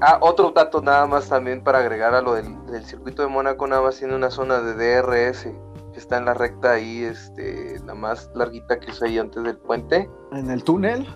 Ah, 0.00 0.18
otro 0.20 0.50
dato 0.50 0.82
nada 0.82 1.06
más 1.06 1.28
también 1.28 1.62
para 1.62 1.78
agregar 1.78 2.14
a 2.14 2.20
lo 2.20 2.34
del, 2.34 2.84
circuito 2.84 3.22
de 3.22 3.28
Mónaco, 3.28 3.66
nada 3.66 3.80
más 3.80 3.96
tiene 3.96 4.14
una 4.14 4.30
zona 4.30 4.60
de 4.60 4.74
DRS 4.74 5.48
que 5.94 6.00
está 6.00 6.18
en 6.18 6.26
la 6.26 6.34
recta 6.34 6.72
ahí, 6.72 7.04
este, 7.04 7.78
la 7.86 7.94
más 7.94 8.30
larguita 8.34 8.78
que 8.78 8.90
es 8.90 9.00
ahí 9.02 9.18
antes 9.18 9.42
del 9.42 9.56
puente. 9.56 10.10
¿En 10.32 10.50
el 10.50 10.62
túnel? 10.62 11.06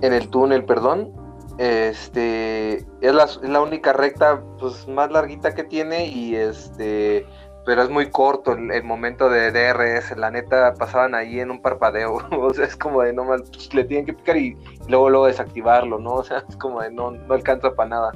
En 0.00 0.12
el 0.12 0.28
túnel, 0.28 0.64
perdón. 0.64 1.12
Este 1.58 2.78
es 3.02 3.42
la, 3.42 3.60
única 3.60 3.92
recta 3.92 4.42
pues 4.58 4.88
más 4.88 5.12
larguita 5.12 5.54
que 5.54 5.64
tiene 5.64 6.06
y 6.06 6.34
este 6.34 7.26
pero 7.66 7.82
es 7.82 7.90
muy 7.90 8.10
corto 8.10 8.54
el, 8.54 8.82
momento 8.82 9.28
de 9.28 9.52
DRS, 9.52 10.16
la 10.16 10.30
neta 10.30 10.74
pasaban 10.74 11.14
ahí 11.14 11.38
en 11.38 11.50
un 11.50 11.62
parpadeo, 11.62 12.14
o 12.32 12.54
sea, 12.54 12.64
es 12.64 12.74
como 12.74 13.02
de 13.02 13.12
no 13.12 13.24
más, 13.24 13.42
pues, 13.42 13.72
le 13.72 13.84
tienen 13.84 14.06
que 14.06 14.14
picar 14.14 14.36
y, 14.36 14.56
luego 14.88 15.10
luego 15.10 15.26
desactivarlo, 15.26 15.98
¿no? 15.98 16.14
O 16.14 16.24
sea, 16.24 16.42
es 16.48 16.56
como 16.56 16.80
de 16.80 16.90
no, 16.90 17.12
no 17.12 17.34
alcanza 17.34 17.72
para 17.74 17.88
nada. 17.90 18.12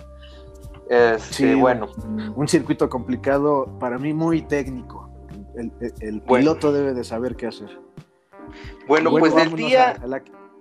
Este, 0.88 1.34
sí, 1.34 1.54
bueno. 1.54 1.88
Un 2.34 2.48
circuito 2.48 2.88
complicado, 2.88 3.68
para 3.78 3.98
mí 3.98 4.12
muy 4.12 4.42
técnico. 4.42 5.05
El, 5.56 6.20
piloto 6.20 6.72
debe 6.72 6.94
de 6.94 7.04
saber 7.04 7.36
qué 7.36 7.46
hacer. 7.46 7.80
Bueno, 8.86 9.10
pues 9.10 9.34
del 9.34 9.54
día... 9.54 9.96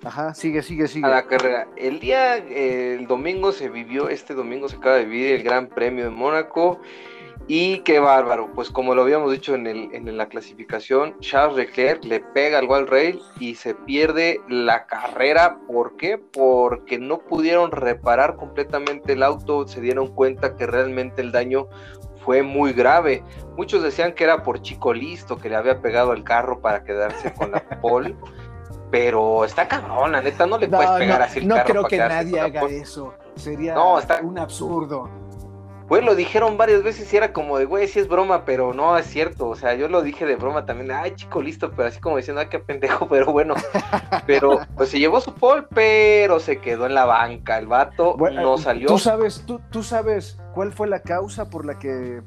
Ajá, 0.04 0.36
sigue, 0.36 0.62
sigue, 0.62 0.88
sigue. 0.88 1.08
A 1.08 1.10
la 1.10 1.26
carrera. 1.26 1.68
El 1.76 2.00
día, 2.00 2.36
el 2.36 3.08
domingo 3.08 3.52
se 3.52 3.70
vivió, 3.70 4.08
este 4.08 4.36
domingo 4.36 4.70
se 4.70 4.76
acaba 4.76 4.98
de 4.98 5.06
vivir 5.06 5.34
el 5.34 5.44
Gran 5.44 5.68
Premio 5.68 6.04
de 6.04 6.12
Mónaco. 6.12 6.80
Y 7.48 7.80
qué 7.80 8.00
bárbaro, 8.00 8.50
pues 8.56 8.72
como 8.72 8.96
lo 8.96 9.04
habíamos 9.04 9.32
dicho 9.32 9.54
en, 9.54 9.68
el, 9.68 9.90
en 9.94 10.18
la 10.18 10.28
clasificación, 10.28 11.20
Charles 11.20 11.58
Leclerc 11.58 12.04
le 12.04 12.20
pega 12.20 12.58
al 12.58 12.66
wall 12.66 12.88
rail 12.88 13.22
y 13.40 13.54
se 13.56 13.76
pierde 13.76 14.42
la 14.48 14.88
carrera. 14.88 15.60
¿Por 15.68 15.96
qué? 15.96 16.18
Porque 16.18 16.98
no 16.98 17.20
pudieron 17.20 17.72
reparar 17.72 18.36
completamente 18.36 19.14
el 19.14 19.22
auto, 19.22 19.68
se 19.68 19.80
dieron 19.80 20.08
cuenta 20.08 20.56
que 20.56 20.66
realmente 20.66 21.22
el 21.22 21.32
daño 21.32 21.68
fue 22.26 22.42
muy 22.42 22.74
grave. 22.74 23.24
Muchos 23.56 23.84
decían 23.84 24.14
que 24.14 24.24
era 24.24 24.44
por 24.44 24.62
chico 24.62 24.94
listo, 24.94 25.38
que 25.38 25.48
le 25.48 25.56
había 25.56 25.80
pegado 25.80 26.12
el 26.12 26.24
carro 26.24 26.60
para 26.60 26.84
quedarse 26.84 27.34
con 27.34 27.52
la 27.52 27.62
pole. 27.82 28.16
Pero 28.92 29.46
está 29.46 29.68
cabrón, 29.68 30.12
la 30.12 30.22
neta, 30.22 30.46
no 30.46 30.58
le 30.58 30.68
puedes 30.68 30.90
pegar 30.92 31.22
así 31.22 31.40
el 31.40 31.48
No 31.48 31.64
creo 31.64 31.86
que 31.86 31.98
nadie 31.98 32.40
haga 32.40 32.64
eso. 32.66 33.14
Sería 33.36 33.78
un 34.24 34.40
absurdo. 34.40 35.10
Pues 35.88 36.04
lo 36.04 36.16
dijeron 36.16 36.58
varias 36.58 36.82
veces 36.82 37.12
y 37.14 37.18
era 37.18 37.32
como 37.32 37.60
de, 37.60 37.66
güey, 37.66 37.88
sí 37.88 38.00
es 38.00 38.08
broma, 38.08 38.44
pero 38.44 38.74
no 38.74 38.98
es 38.98 39.06
cierto. 39.06 39.48
O 39.48 39.56
sea, 39.56 39.76
yo 39.76 39.88
lo 39.88 40.02
dije 40.02 40.26
de 40.26 40.36
broma 40.36 40.66
también, 40.66 40.92
ay, 40.92 41.14
chico, 41.16 41.42
listo, 41.42 41.72
pero 41.72 41.90
así 41.90 42.00
como 42.00 42.18
diciendo, 42.18 42.42
ay, 42.42 42.48
qué 42.50 42.60
pendejo, 42.60 43.08
pero 43.10 43.32
bueno. 43.32 43.54
pero 44.26 44.60
pues 44.76 44.90
se 44.90 45.00
llevó 45.00 45.22
su 45.22 45.34
pole, 45.34 45.66
pero 45.74 46.40
se 46.40 46.58
quedó 46.58 46.88
en 46.88 46.96
la 46.96 47.06
banca. 47.06 47.60
El 47.60 47.68
vato 47.68 48.18
no 48.18 48.58
salió. 48.58 48.88
¿Tú 48.88 48.98
sabes, 48.98 49.44
tú, 49.46 49.62
tú 49.70 49.84
sabes 49.84 50.40
cuál 50.54 50.72
fue 50.72 50.88
la 50.88 51.02
causa 51.02 51.50
por 51.50 51.66
la 51.66 51.78
que 51.78 52.22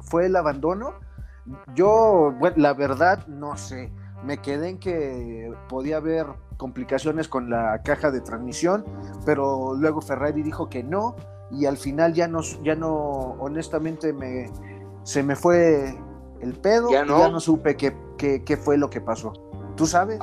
fue 0.00 0.26
el 0.26 0.36
abandono? 0.36 0.94
Yo, 1.74 2.34
bueno, 2.38 2.56
la 2.58 2.74
verdad, 2.74 3.26
no 3.26 3.56
sé 3.56 3.90
me 4.22 4.38
quedé 4.38 4.68
en 4.68 4.78
que 4.78 5.52
podía 5.68 5.96
haber 5.96 6.26
complicaciones 6.56 7.28
con 7.28 7.48
la 7.50 7.82
caja 7.82 8.10
de 8.10 8.20
transmisión, 8.20 8.84
pero 9.24 9.74
luego 9.74 10.00
Ferrari 10.00 10.42
dijo 10.42 10.68
que 10.68 10.82
no 10.82 11.16
y 11.50 11.66
al 11.66 11.76
final 11.76 12.14
ya 12.14 12.28
no, 12.28 12.40
ya 12.62 12.74
no 12.74 12.90
honestamente 13.38 14.12
me, 14.12 14.50
se 15.02 15.22
me 15.22 15.36
fue 15.36 15.94
el 16.40 16.54
pedo 16.54 16.90
¿Ya 16.90 17.04
no? 17.04 17.16
y 17.16 17.20
ya 17.20 17.28
no 17.28 17.40
supe 17.40 17.76
qué, 17.76 18.56
fue 18.56 18.78
lo 18.78 18.90
que 18.90 19.00
pasó. 19.00 19.32
¿Tú 19.76 19.86
sabes? 19.86 20.18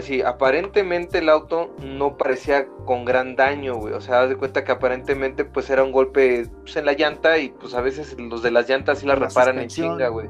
sí, 0.00 0.22
aparentemente 0.22 1.18
el 1.18 1.28
auto 1.28 1.70
no 1.78 2.16
parecía 2.16 2.66
con 2.86 3.04
gran 3.04 3.36
daño, 3.36 3.76
güey. 3.76 3.94
O 3.94 4.00
sea, 4.00 4.22
haz 4.22 4.30
de 4.30 4.36
cuenta 4.36 4.64
que 4.64 4.72
aparentemente 4.72 5.44
pues 5.44 5.70
era 5.70 5.84
un 5.84 5.92
golpe 5.92 6.48
pues, 6.62 6.76
en 6.76 6.86
la 6.86 6.94
llanta 6.94 7.38
y 7.38 7.50
pues 7.50 7.74
a 7.74 7.80
veces 7.80 8.18
los 8.18 8.42
de 8.42 8.50
las 8.50 8.68
llantas 8.68 8.98
sí 8.98 9.06
la, 9.06 9.14
reparan 9.14 9.58
en 9.58 9.68
chinga, 9.68 10.08
güey. 10.08 10.28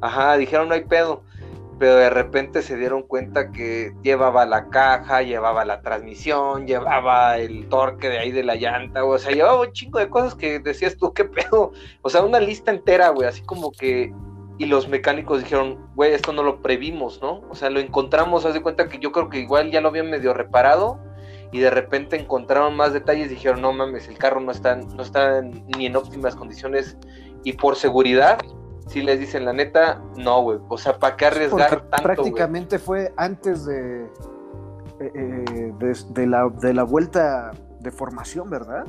Ajá, 0.00 0.36
dijeron 0.36 0.68
no 0.68 0.74
hay 0.74 0.84
pedo 0.84 1.22
pero 1.78 1.96
de 1.96 2.10
repente 2.10 2.62
se 2.62 2.76
dieron 2.76 3.02
cuenta 3.02 3.52
que 3.52 3.94
llevaba 4.02 4.44
la 4.44 4.68
caja, 4.68 5.22
llevaba 5.22 5.64
la 5.64 5.80
transmisión, 5.80 6.66
llevaba 6.66 7.38
el 7.38 7.68
torque 7.68 8.08
de 8.08 8.18
ahí 8.18 8.32
de 8.32 8.42
la 8.42 8.56
llanta, 8.56 9.04
o 9.04 9.18
sea, 9.18 9.32
llevaba 9.32 9.60
un 9.60 9.72
chingo 9.72 9.98
de 9.98 10.08
cosas 10.08 10.34
que 10.34 10.58
decías 10.58 10.96
tú, 10.96 11.12
qué 11.12 11.24
pedo, 11.24 11.72
o 12.02 12.10
sea, 12.10 12.22
una 12.22 12.40
lista 12.40 12.72
entera, 12.72 13.10
güey, 13.10 13.28
así 13.28 13.42
como 13.42 13.70
que, 13.70 14.12
y 14.58 14.66
los 14.66 14.88
mecánicos 14.88 15.42
dijeron, 15.42 15.78
güey, 15.94 16.12
esto 16.12 16.32
no 16.32 16.42
lo 16.42 16.60
previmos, 16.60 17.20
¿no? 17.22 17.42
O 17.48 17.54
sea, 17.54 17.70
lo 17.70 17.78
encontramos, 17.78 18.44
haz 18.44 18.54
de 18.54 18.62
cuenta 18.62 18.88
que 18.88 18.98
yo 18.98 19.12
creo 19.12 19.28
que 19.28 19.38
igual 19.38 19.70
ya 19.70 19.80
lo 19.80 19.88
habían 19.88 20.10
medio 20.10 20.34
reparado, 20.34 20.98
y 21.52 21.60
de 21.60 21.70
repente 21.70 22.16
encontraron 22.16 22.76
más 22.76 22.92
detalles 22.92 23.30
dijeron, 23.30 23.62
no 23.62 23.72
mames, 23.72 24.08
el 24.08 24.18
carro 24.18 24.40
no 24.40 24.50
está, 24.50 24.76
no 24.76 25.02
está 25.02 25.40
ni 25.42 25.86
en 25.86 25.96
óptimas 25.96 26.34
condiciones, 26.34 26.96
y 27.44 27.52
por 27.52 27.76
seguridad 27.76 28.38
si 28.88 29.02
les 29.02 29.20
dicen 29.20 29.44
la 29.44 29.52
neta, 29.52 30.02
no, 30.16 30.42
güey. 30.42 30.58
O 30.68 30.78
sea, 30.78 30.98
¿para 30.98 31.16
qué 31.16 31.26
arriesgar 31.26 31.82
tanto? 31.82 32.02
Prácticamente 32.02 32.78
fue 32.78 33.12
antes 33.16 33.64
de, 33.66 34.04
eh, 35.00 35.12
eh, 35.14 35.72
de, 36.10 36.26
la, 36.26 36.48
de 36.48 36.74
la 36.74 36.84
vuelta 36.84 37.50
de 37.80 37.90
formación, 37.90 38.50
¿verdad? 38.50 38.84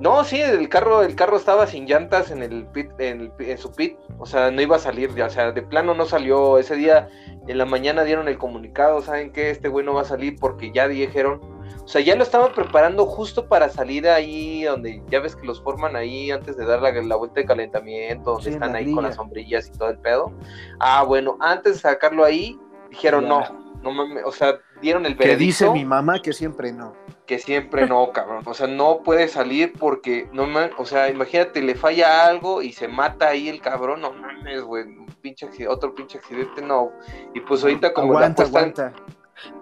No, 0.00 0.24
sí, 0.24 0.40
el 0.40 0.68
carro, 0.70 1.02
el 1.02 1.14
carro 1.14 1.36
estaba 1.36 1.66
sin 1.66 1.86
llantas 1.86 2.30
en 2.30 2.42
el 2.42 2.66
pit, 2.66 2.90
en, 2.98 3.30
su 3.58 3.70
pit, 3.72 3.98
o 4.18 4.24
sea, 4.24 4.50
no 4.50 4.62
iba 4.62 4.76
a 4.76 4.78
salir, 4.78 5.10
o 5.20 5.30
sea, 5.30 5.52
de 5.52 5.60
plano 5.60 5.92
no 5.94 6.06
salió. 6.06 6.56
Ese 6.56 6.74
día 6.74 7.10
en 7.46 7.58
la 7.58 7.66
mañana 7.66 8.02
dieron 8.04 8.26
el 8.26 8.38
comunicado, 8.38 9.02
¿saben 9.02 9.30
qué? 9.30 9.50
Este 9.50 9.68
güey 9.68 9.84
no 9.84 9.92
va 9.92 10.02
a 10.02 10.06
salir 10.06 10.36
porque 10.40 10.72
ya 10.72 10.88
dijeron, 10.88 11.40
o 11.84 11.88
sea, 11.88 12.00
ya 12.00 12.16
lo 12.16 12.22
estaban 12.22 12.54
preparando 12.54 13.04
justo 13.04 13.46
para 13.46 13.68
salir 13.68 14.08
ahí 14.08 14.62
donde 14.62 15.02
ya 15.10 15.20
ves 15.20 15.36
que 15.36 15.46
los 15.46 15.62
forman 15.62 15.96
ahí 15.96 16.30
antes 16.30 16.56
de 16.56 16.64
dar 16.64 16.80
la, 16.80 17.16
vuelta 17.16 17.40
de 17.40 17.46
calentamiento, 17.46 18.32
donde 18.32 18.50
están 18.50 18.74
ahí 18.74 18.90
con 18.94 19.04
las 19.04 19.16
sombrillas 19.16 19.68
y 19.68 19.72
todo 19.72 19.90
el 19.90 19.98
pedo. 19.98 20.32
Ah, 20.78 21.02
bueno, 21.02 21.36
antes 21.40 21.74
de 21.74 21.78
sacarlo 21.80 22.24
ahí, 22.24 22.58
dijeron 22.88 23.28
no, 23.28 23.42
no 23.82 23.92
mames, 23.92 24.24
o 24.24 24.32
sea, 24.32 24.58
dieron 24.80 25.04
el 25.04 25.14
veredicto. 25.14 25.38
Que 25.38 25.44
dice 25.44 25.70
mi 25.70 25.84
mamá 25.84 26.22
que 26.22 26.32
siempre 26.32 26.72
no 26.72 26.94
que 27.30 27.38
siempre 27.38 27.86
no, 27.86 28.10
cabrón. 28.10 28.42
O 28.44 28.54
sea, 28.54 28.66
no 28.66 29.04
puede 29.04 29.28
salir 29.28 29.72
porque, 29.78 30.28
no 30.32 30.48
man, 30.48 30.72
o 30.78 30.84
sea, 30.84 31.08
imagínate, 31.08 31.62
le 31.62 31.76
falla 31.76 32.26
algo 32.26 32.60
y 32.60 32.72
se 32.72 32.88
mata 32.88 33.28
ahí 33.28 33.48
el 33.48 33.60
cabrón, 33.60 34.00
no 34.00 34.12
mames, 34.12 34.62
güey, 34.62 34.84
pinche 35.22 35.46
otro 35.68 35.94
pinche 35.94 36.18
accidente, 36.18 36.60
no. 36.60 36.90
Y 37.32 37.38
pues 37.38 37.62
ahorita 37.62 37.94
como 37.94 38.14
aguanta, 38.14 38.42
aguanta. 38.42 38.92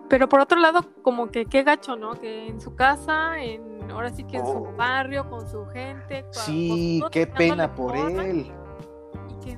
Pero 0.08 0.30
por 0.30 0.40
otro 0.40 0.58
lado, 0.58 0.80
como 1.02 1.30
que 1.30 1.44
qué 1.44 1.62
gacho, 1.62 1.94
¿no? 1.94 2.18
Que 2.18 2.46
en 2.46 2.58
su 2.58 2.74
casa, 2.74 3.38
en 3.38 3.90
ahora 3.90 4.08
sí 4.08 4.24
que 4.24 4.38
en 4.38 4.46
su 4.46 4.62
oh. 4.62 4.72
barrio, 4.74 5.28
con 5.28 5.46
su 5.46 5.66
gente. 5.66 6.24
sí, 6.30 7.02
qué 7.10 7.26
pena 7.26 7.74
por 7.74 7.94
él. 7.94 8.50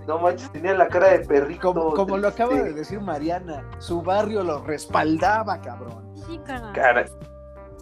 no 0.09 0.19
manches, 0.19 0.51
tenía 0.51 0.75
la 0.75 0.89
cara 0.89 1.11
de 1.11 1.21
perrito. 1.21 1.73
Como, 1.95 2.19
lo 2.19 2.27
acaba 2.27 2.57
de 2.57 2.73
decir 2.73 3.01
Mariana, 3.01 3.65
su 3.79 4.03
barrio 4.03 4.43
lo 4.43 4.65
respaldaba, 4.65 5.61
cabrón. 5.61 6.13
Sí, 6.27 6.41
Cara 6.45 7.05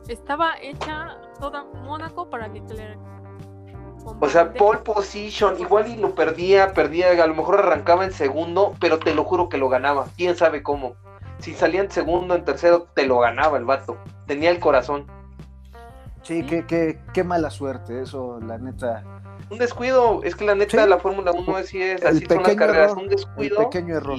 estaba 0.08 0.58
hecha 0.60 1.18
toda 1.38 1.64
Mónaco 1.64 2.28
para 2.28 2.48
Leclerc. 2.48 2.98
O 4.20 4.28
sea, 4.28 4.52
pole 4.54 4.80
position, 4.80 5.60
igual 5.60 5.86
y 5.88 5.96
lo 5.96 6.14
perdía, 6.14 6.72
perdía, 6.72 7.10
a 7.22 7.26
lo 7.26 7.34
mejor 7.34 7.58
arrancaba 7.58 8.04
en 8.04 8.12
segundo, 8.12 8.74
pero 8.80 8.98
te 8.98 9.14
lo 9.14 9.24
juro 9.24 9.48
que 9.48 9.58
lo 9.58 9.68
ganaba. 9.68 10.06
¿Quién 10.16 10.34
sabe 10.34 10.62
cómo? 10.62 10.94
Si 11.38 11.54
salía 11.54 11.82
en 11.82 11.90
segundo, 11.90 12.34
en 12.34 12.44
tercero, 12.44 12.88
te 12.94 13.06
lo 13.06 13.18
ganaba 13.18 13.58
el 13.58 13.64
vato. 13.64 13.98
Tenía 14.26 14.50
el 14.50 14.60
corazón. 14.60 15.06
Sí, 16.22 16.44
qué, 16.44 16.64
qué, 16.66 16.98
qué 17.12 17.22
mala 17.22 17.50
suerte, 17.50 18.02
eso, 18.02 18.40
la 18.40 18.58
neta. 18.58 19.04
Un 19.50 19.58
descuido, 19.58 20.22
es 20.24 20.34
que 20.34 20.44
la 20.44 20.54
neta 20.54 20.86
la 20.86 20.98
Fórmula 20.98 21.32
1 21.32 21.56
así 21.56 21.80
es, 21.80 22.04
así 22.04 22.24
son 22.26 22.42
las 22.42 22.54
carreras, 22.54 22.92
un 22.92 23.08
descuido. 23.08 23.58
pequeño 23.58 23.96
error. 23.96 24.18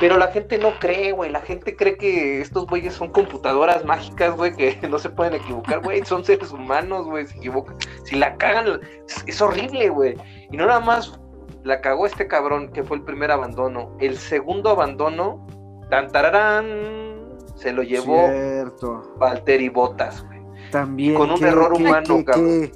Pero 0.00 0.18
la 0.18 0.28
gente 0.28 0.58
no 0.58 0.78
cree, 0.80 1.12
güey. 1.12 1.30
La 1.30 1.40
gente 1.40 1.76
cree 1.76 1.96
que 1.96 2.40
estos 2.40 2.66
güeyes 2.66 2.94
son 2.94 3.10
computadoras 3.10 3.84
mágicas, 3.84 4.36
güey, 4.36 4.54
que 4.54 4.76
no 4.88 4.98
se 4.98 5.10
pueden 5.10 5.34
equivocar, 5.34 5.80
güey. 5.80 6.04
Son 6.04 6.24
seres 6.24 6.50
humanos, 6.50 7.06
güey. 7.06 7.26
Se 7.26 7.36
equivocan. 7.36 7.76
Si 8.04 8.16
la 8.16 8.36
cagan, 8.36 8.80
es, 9.26 9.40
horrible, 9.40 9.88
güey. 9.90 10.16
Y 10.50 10.56
no 10.56 10.66
nada 10.66 10.80
más 10.80 11.18
la 11.62 11.80
cagó 11.80 12.06
este 12.06 12.26
cabrón, 12.26 12.72
que 12.72 12.82
fue 12.82 12.96
el 12.96 13.04
primer 13.04 13.30
abandono. 13.30 13.96
El 14.00 14.18
segundo 14.18 14.70
abandono, 14.70 15.46
tan 15.90 16.08
tararán, 16.10 17.38
se 17.54 17.72
lo 17.72 17.82
llevó 17.82 18.26
Cierto. 18.26 19.14
Valtteri 19.18 19.68
Botas, 19.68 20.24
güey. 20.26 20.40
También. 20.70 21.14
con 21.14 21.30
un 21.30 21.44
error 21.44 21.72
humano, 21.72 22.24
cabrón. 22.24 22.72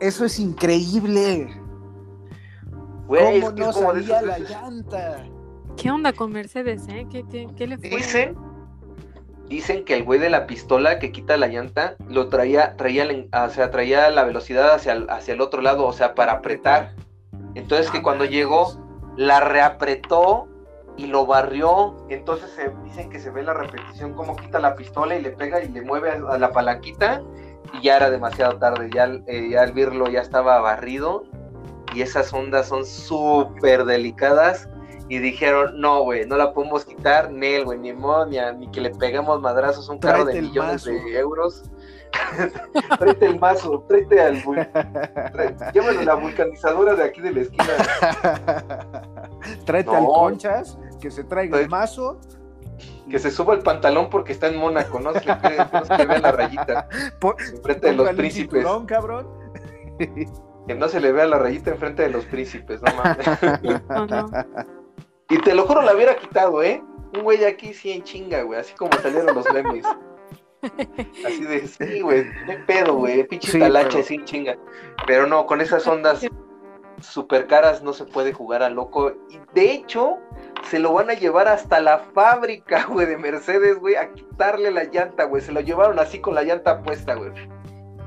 Eso 0.00 0.24
es 0.24 0.38
increíble. 0.40 1.48
Güey, 3.06 3.40
¿Cómo 3.40 3.52
no 3.52 3.72
salía 3.72 4.22
la 4.22 4.38
llanta? 4.38 5.24
¿Qué 5.80 5.90
onda 5.90 6.12
con 6.12 6.30
Mercedes, 6.30 6.86
eh? 6.88 7.06
¿Qué, 7.10 7.66
le 7.66 7.78
fue? 7.78 7.88
Dicen, 7.88 8.36
dicen 9.48 9.82
que 9.86 9.96
el 9.96 10.04
güey 10.04 10.20
de 10.20 10.28
la 10.28 10.46
pistola 10.46 10.98
que 10.98 11.10
quita 11.10 11.38
la 11.38 11.46
llanta 11.46 11.96
lo 12.06 12.28
traía, 12.28 12.76
traía, 12.76 13.08
o 13.32 13.48
sea, 13.48 13.70
traía 13.70 14.10
la 14.10 14.24
velocidad 14.24 14.74
hacia 14.74 14.92
el, 14.92 15.08
hacia 15.08 15.32
el 15.32 15.40
otro 15.40 15.62
lado, 15.62 15.86
o 15.86 15.92
sea, 15.94 16.14
para 16.14 16.32
apretar. 16.32 16.92
Entonces 17.54 17.90
que 17.90 17.98
ah, 17.98 18.02
cuando 18.02 18.26
llegó, 18.26 18.78
la 19.16 19.40
reapretó 19.40 20.48
y 20.98 21.06
lo 21.06 21.24
barrió. 21.24 21.96
Entonces 22.10 22.50
se, 22.50 22.70
dicen 22.84 23.08
que 23.08 23.18
se 23.18 23.30
ve 23.30 23.42
la 23.42 23.54
repetición, 23.54 24.12
cómo 24.12 24.36
quita 24.36 24.58
la 24.58 24.76
pistola 24.76 25.16
y 25.16 25.22
le 25.22 25.30
pega 25.30 25.64
y 25.64 25.68
le 25.68 25.80
mueve 25.80 26.10
a, 26.10 26.36
la 26.36 26.52
palanquita. 26.52 27.22
Y 27.72 27.84
ya 27.84 27.96
era 27.96 28.10
demasiado 28.10 28.58
tarde, 28.58 28.90
ya, 28.92 29.06
eh, 29.26 29.48
ya 29.50 29.62
el 29.62 29.72
birlo 29.72 30.10
ya 30.10 30.20
estaba 30.20 30.60
barrido. 30.60 31.24
Y 31.94 32.02
esas 32.02 32.34
ondas 32.34 32.68
son 32.68 32.84
súper 32.84 33.86
delicadas 33.86 34.68
y 35.10 35.18
dijeron, 35.18 35.80
no, 35.80 36.04
güey, 36.04 36.24
no 36.24 36.36
la 36.36 36.54
podemos 36.54 36.84
quitar, 36.84 37.32
Nel, 37.32 37.64
güey, 37.64 37.80
ni 37.80 37.92
monia, 37.92 38.52
ni 38.52 38.70
que 38.70 38.80
le 38.80 38.90
pegamos 38.90 39.40
madrazos 39.40 39.88
a 39.88 39.92
un 39.92 39.98
carro 39.98 40.24
de 40.24 40.40
millones 40.40 40.84
de 40.84 41.18
euros. 41.18 41.64
tráete 42.98 43.26
el 43.26 43.40
mazo, 43.40 43.84
tráete 43.88 44.20
al 44.20 44.36
llévalo 45.74 46.02
la 46.02 46.14
vulcanizadora 46.14 46.94
de 46.94 47.02
aquí 47.02 47.20
de 47.22 47.32
la 47.32 47.40
esquina. 47.40 47.64
tráete 49.66 49.90
al 49.90 50.04
conchas, 50.04 50.78
que 51.00 51.10
se 51.10 51.24
traiga 51.24 51.58
el 51.58 51.68
mazo. 51.68 52.20
Que 53.10 53.18
se 53.18 53.32
suba 53.32 53.54
el 53.54 53.62
pantalón 53.62 54.10
porque 54.10 54.30
está 54.30 54.46
en 54.46 54.58
Mónaco, 54.58 55.00
no 55.00 55.12
se 55.12 55.26
le, 55.26 56.06
vea 56.06 56.20
la 56.20 56.30
rayita. 56.30 56.88
enfrente 57.52 57.88
de 57.88 57.94
los 57.94 58.10
príncipes. 58.10 58.64
cabrón. 58.86 59.26
que 59.98 60.74
no 60.76 60.88
se 60.88 61.00
le 61.00 61.10
vea 61.10 61.26
la 61.26 61.38
rayita 61.38 61.72
enfrente 61.72 62.02
de 62.02 62.10
los 62.10 62.24
príncipes, 62.26 62.80
no 62.80 62.94
mames. 62.94 63.26
Y 65.30 65.38
te 65.38 65.54
lo 65.54 65.66
juro, 65.66 65.82
la 65.82 65.94
hubiera 65.94 66.16
quitado, 66.16 66.62
¿eh? 66.62 66.82
Un 67.14 67.22
güey 67.22 67.44
aquí 67.44 67.72
sí 67.72 67.92
en 67.92 68.02
chinga, 68.02 68.42
güey, 68.42 68.60
así 68.60 68.74
como 68.74 68.92
salieron 69.00 69.34
los 69.34 69.50
memes. 69.52 69.86
Así 71.24 71.42
de, 71.42 71.66
sí, 71.66 72.02
güey, 72.02 72.26
qué 72.44 72.52
pedo, 72.66 72.94
güey, 72.94 73.26
pinche 73.26 73.58
talache, 73.58 74.02
sí, 74.02 74.20
chinga. 74.24 74.58
Pero 75.06 75.26
no, 75.26 75.46
con 75.46 75.62
esas 75.62 75.86
ondas 75.86 76.26
super 77.00 77.46
caras 77.46 77.82
no 77.82 77.94
se 77.94 78.04
puede 78.04 78.34
jugar 78.34 78.62
a 78.62 78.68
loco. 78.68 79.12
Y 79.30 79.40
de 79.54 79.72
hecho, 79.72 80.18
se 80.64 80.78
lo 80.78 80.92
van 80.92 81.08
a 81.08 81.14
llevar 81.14 81.48
hasta 81.48 81.80
la 81.80 82.00
fábrica, 82.14 82.84
güey, 82.90 83.06
de 83.06 83.16
Mercedes, 83.16 83.78
güey, 83.78 83.96
a 83.96 84.12
quitarle 84.12 84.70
la 84.70 84.84
llanta, 84.84 85.24
güey. 85.24 85.40
Se 85.40 85.52
lo 85.52 85.60
llevaron 85.60 85.98
así 85.98 86.18
con 86.20 86.34
la 86.34 86.42
llanta 86.42 86.82
puesta, 86.82 87.14
güey. 87.14 87.32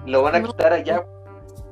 Lo 0.05 0.21
van 0.21 0.35
a 0.35 0.43
quitar 0.43 0.73
allá 0.73 1.03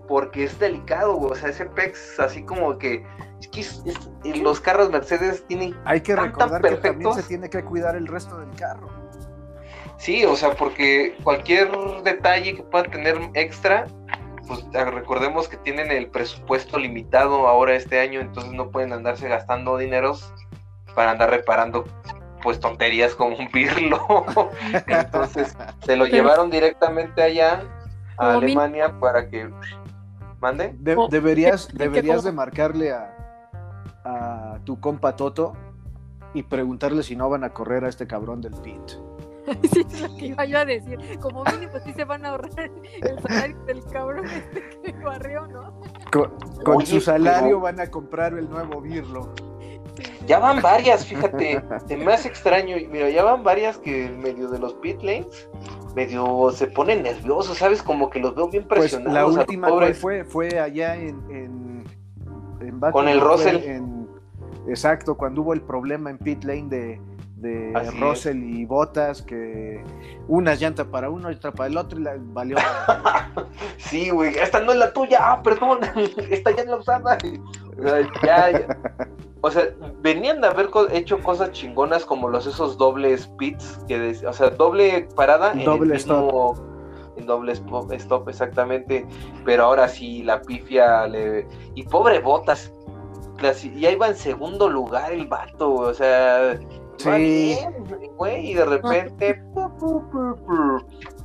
porque 0.07 0.45
es 0.45 0.59
delicado, 0.59 1.15
güey. 1.15 1.31
O 1.31 1.35
sea, 1.35 1.49
ese 1.49 1.65
PEX, 1.65 2.19
así 2.19 2.43
como 2.43 2.77
que. 2.77 3.05
Es 3.39 3.47
que 3.47 4.35
los 4.35 4.59
carros 4.59 4.91
Mercedes 4.91 5.45
tienen. 5.47 5.75
Hay 5.85 6.01
que 6.01 6.15
recordar 6.15 6.61
que 6.61 6.75
también 6.75 7.13
se 7.13 7.23
tiene 7.23 7.49
que 7.49 7.63
cuidar 7.63 7.95
el 7.95 8.07
resto 8.07 8.39
del 8.39 8.51
carro. 8.55 8.89
Sí, 9.97 10.25
o 10.25 10.35
sea, 10.35 10.55
porque 10.55 11.15
cualquier 11.23 11.69
detalle 12.03 12.55
que 12.55 12.63
pueda 12.63 12.85
tener 12.85 13.19
extra, 13.35 13.85
pues 14.47 14.65
recordemos 14.73 15.47
que 15.47 15.57
tienen 15.57 15.91
el 15.91 16.07
presupuesto 16.07 16.79
limitado 16.79 17.47
ahora 17.47 17.75
este 17.75 17.99
año, 17.99 18.19
entonces 18.19 18.51
no 18.51 18.71
pueden 18.71 18.93
andarse 18.93 19.27
gastando 19.27 19.77
dineros 19.77 20.33
para 20.95 21.11
andar 21.11 21.29
reparando 21.29 21.85
pues 22.41 22.59
tonterías 22.59 23.13
como 23.13 23.37
un 23.37 23.47
pirlo. 23.49 24.25
entonces 24.87 25.55
se 25.85 25.95
lo 25.95 26.05
llevaron 26.07 26.49
directamente 26.49 27.21
allá 27.21 27.63
a 28.17 28.33
Alemania 28.33 28.99
para 28.99 29.29
que 29.29 29.49
¿Mande? 30.41 30.75
deberías 31.10 31.69
deberías 31.73 32.23
de 32.23 32.32
marcarle 32.32 32.91
a, 32.91 33.15
a 34.04 34.60
tu 34.65 34.80
compa 34.80 35.15
Toto 35.15 35.54
y 36.34 36.43
preguntarle 36.43 37.04
si 37.04 37.15
no 37.15 37.30
van 37.30 37.43
a 37.43 37.51
correr 37.51 37.86
a 37.86 37.89
este 37.89 38.08
cabrón 38.08 38.41
del 38.41 38.54
pit. 38.54 38.82
sí, 39.71 39.86
es 39.91 40.01
lo 40.01 40.15
que 40.15 40.27
iba 40.27 40.45
yo 40.45 40.60
a 40.60 40.65
decir. 40.65 40.97
Como 41.19 41.43
mínimo, 41.45 41.73
sí 41.84 41.93
se 41.93 42.04
van 42.04 42.25
a 42.25 42.30
ahorrar 42.30 42.71
el 43.01 43.19
salario 43.21 43.63
del 43.65 43.84
cabrón 43.86 44.25
este 44.25 44.93
que 44.93 45.04
barrió, 45.04 45.47
¿no? 45.47 45.80
Con, 46.63 46.86
su 46.86 47.01
salario 47.01 47.60
van 47.60 47.80
a 47.80 47.88
comprar 47.88 48.34
el 48.34 48.49
nuevo 48.49 48.82
Birlo. 48.82 49.34
Ya 50.27 50.39
van 50.39 50.62
varias, 50.62 51.06
fíjate. 51.06 51.62
Es 51.89 52.04
más 52.04 52.25
extraño. 52.25 52.77
Mira, 52.89 53.10
ya 53.10 53.23
van 53.23 53.43
varias 53.43 53.77
que 53.77 54.06
en 54.06 54.19
medio 54.19 54.49
de 54.49 54.60
los 54.60 54.73
pit 54.75 55.01
lanes 55.01 55.47
medio 55.95 56.51
se 56.51 56.67
ponen 56.67 57.04
nerviosos, 57.04 57.58
¿sabes? 57.58 57.84
Como 57.84 58.10
que 58.10 58.19
los 58.19 58.36
veo 58.36 58.49
bien 58.49 58.67
presionados. 58.67 59.23
Pues 59.23 59.36
la 59.36 59.41
última 59.41 59.93
fue, 59.93 60.23
fue 60.23 60.60
allá 60.60 60.95
en, 60.95 61.21
en, 61.30 61.84
en 62.62 62.80
Con 62.91 63.08
el 63.08 63.19
Russell. 63.19 63.58
exacto, 64.67 65.15
cuando 65.15 65.41
hubo 65.41 65.54
el 65.54 65.62
problema 65.62 66.10
en 66.10 66.17
pit 66.17 66.43
lane 66.43 66.67
de, 66.69 67.01
de 67.41 67.73
Russell 67.99 68.43
y 68.43 68.65
Botas, 68.65 69.21
que 69.21 69.84
una 70.27 70.56
llanta 70.56 70.86
para 70.86 71.10
uno 71.10 71.32
y 71.32 71.36
otra 71.36 71.51
para 71.51 71.69
el 71.69 71.77
otro 71.77 71.99
y 71.99 72.04
la 72.04 72.15
valió. 72.17 72.58
sí, 73.77 74.10
güey, 74.10 74.36
esta 74.38 74.60
no 74.60 74.71
es 74.71 74.77
la 74.77 74.93
tuya, 74.93 75.19
ah, 75.21 75.41
perdón, 75.43 75.80
esta 76.30 76.51
ya 76.51 76.62
es 76.62 76.67
la 76.67 76.77
usada. 76.77 77.17
ya, 78.23 78.51
ya. 78.51 78.77
O 79.41 79.49
sea, 79.49 79.69
venían 80.01 80.39
de 80.39 80.47
haber 80.47 80.69
hecho 80.91 81.19
cosas 81.19 81.51
chingonas 81.51 82.06
como 82.06 82.30
los 82.30 82.45
esos 82.45 82.77
dobles 82.77 83.27
pits, 83.39 83.80
que 83.88 84.15
o 84.25 84.34
sea, 84.34 84.51
doble 84.51 85.08
parada 85.15 85.54
doble 85.54 85.95
en 85.95 85.99
stop. 85.99 86.60
en 87.17 87.25
doble 87.25 87.54
stop, 87.54 88.30
exactamente, 88.30 89.06
pero 89.43 89.65
ahora 89.65 89.88
sí 89.88 90.21
la 90.21 90.43
pifia 90.43 91.08
le 91.08 91.47
y 91.73 91.84
pobre 91.84 92.19
Botas, 92.19 92.71
ya 93.80 93.91
iba 93.91 94.08
en 94.08 94.15
segundo 94.15 94.69
lugar 94.69 95.12
el 95.12 95.25
vato, 95.25 95.73
o 95.73 95.93
sea, 95.93 96.60
sí. 97.03 97.57
güey, 98.17 98.51
y 98.51 98.53
de 98.53 98.65
repente 98.65 99.41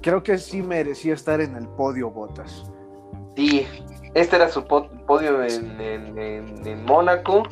Creo 0.01 0.23
que 0.23 0.39
sí 0.39 0.63
merecía 0.63 1.15
estar 1.15 1.41
en 1.41 1.57
el 1.57 1.67
podio 1.69 2.11
Botas. 2.11 2.71
Sí, 3.37 3.67
este 4.15 4.37
era 4.37 4.49
su 4.49 4.65
podio 4.65 5.43
en, 5.43 6.85
Mónaco 6.85 7.43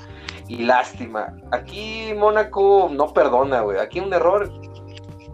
y 0.49 0.63
lástima. 0.63 1.35
Aquí 1.53 2.15
Mónaco 2.17 2.89
no 2.93 3.13
perdona, 3.13 3.61
güey. 3.61 3.79
Aquí 3.79 4.01
un 4.01 4.13
error 4.13 4.51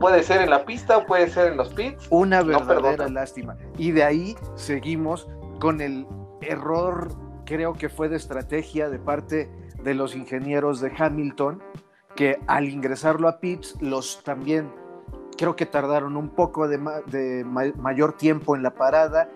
puede 0.00 0.22
ser 0.22 0.40
en 0.40 0.50
la 0.50 0.64
pista 0.64 0.96
o 0.96 1.06
puede 1.06 1.28
ser 1.28 1.52
en 1.52 1.58
los 1.58 1.72
pits. 1.74 2.06
Una 2.10 2.42
verdadera 2.42 3.08
lástima. 3.08 3.56
Y 3.78 3.92
de 3.92 4.02
ahí 4.02 4.34
seguimos 4.56 5.28
con 5.60 5.80
el 5.80 6.06
error, 6.40 7.08
creo 7.44 7.74
que 7.74 7.88
fue 7.88 8.08
de 8.08 8.16
estrategia 8.16 8.88
de 8.88 8.98
parte 8.98 9.48
de 9.84 9.94
los 9.94 10.16
ingenieros 10.16 10.80
de 10.80 10.90
Hamilton, 10.96 11.62
que 12.16 12.40
al 12.46 12.68
ingresarlo 12.68 13.28
a 13.28 13.40
pits, 13.40 13.76
los 13.80 14.22
también 14.24 14.72
creo 15.36 15.56
que 15.56 15.66
tardaron 15.66 16.16
un 16.16 16.28
poco 16.28 16.68
de, 16.68 16.76
mayor 17.46 18.12
tiempo 18.14 18.54
en 18.56 18.62
la 18.62 18.74
parada, 18.74 19.30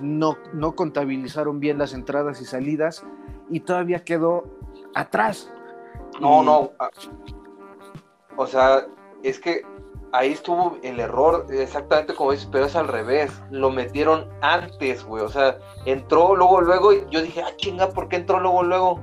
no, 0.00 0.36
no 0.52 0.74
contabilizaron 0.74 1.60
bien 1.60 1.78
las 1.78 1.92
entradas 1.92 2.40
y 2.40 2.44
salidas 2.44 3.04
y 3.50 3.60
todavía 3.60 4.04
quedó 4.04 4.44
atrás. 4.94 5.52
No, 6.20 6.42
no. 6.42 6.70
Ah, 6.78 6.90
o 8.36 8.46
sea, 8.46 8.86
es 9.22 9.38
que 9.38 9.62
ahí 10.12 10.32
estuvo 10.32 10.78
el 10.82 10.98
error, 11.00 11.46
exactamente 11.50 12.14
como 12.14 12.32
dices, 12.32 12.48
pero 12.50 12.66
es 12.66 12.76
al 12.76 12.88
revés. 12.88 13.30
Lo 13.50 13.70
metieron 13.70 14.28
antes, 14.40 15.04
güey. 15.04 15.22
O 15.22 15.28
sea, 15.28 15.58
entró 15.84 16.36
luego, 16.36 16.60
luego, 16.60 16.92
y 16.92 17.04
yo 17.10 17.22
dije, 17.22 17.42
ah, 17.42 17.52
chinga, 17.56 17.90
¿por 17.90 18.08
qué 18.08 18.16
entró 18.16 18.40
luego, 18.40 18.62
luego? 18.62 19.00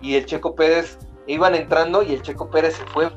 Y 0.00 0.14
el 0.14 0.26
Checo 0.26 0.54
Pérez 0.54 0.98
iban 1.32 1.54
entrando 1.54 2.02
y 2.02 2.14
el 2.14 2.22
Checo 2.22 2.50
Pérez 2.50 2.76
se 2.76 2.84
fue, 2.86 3.10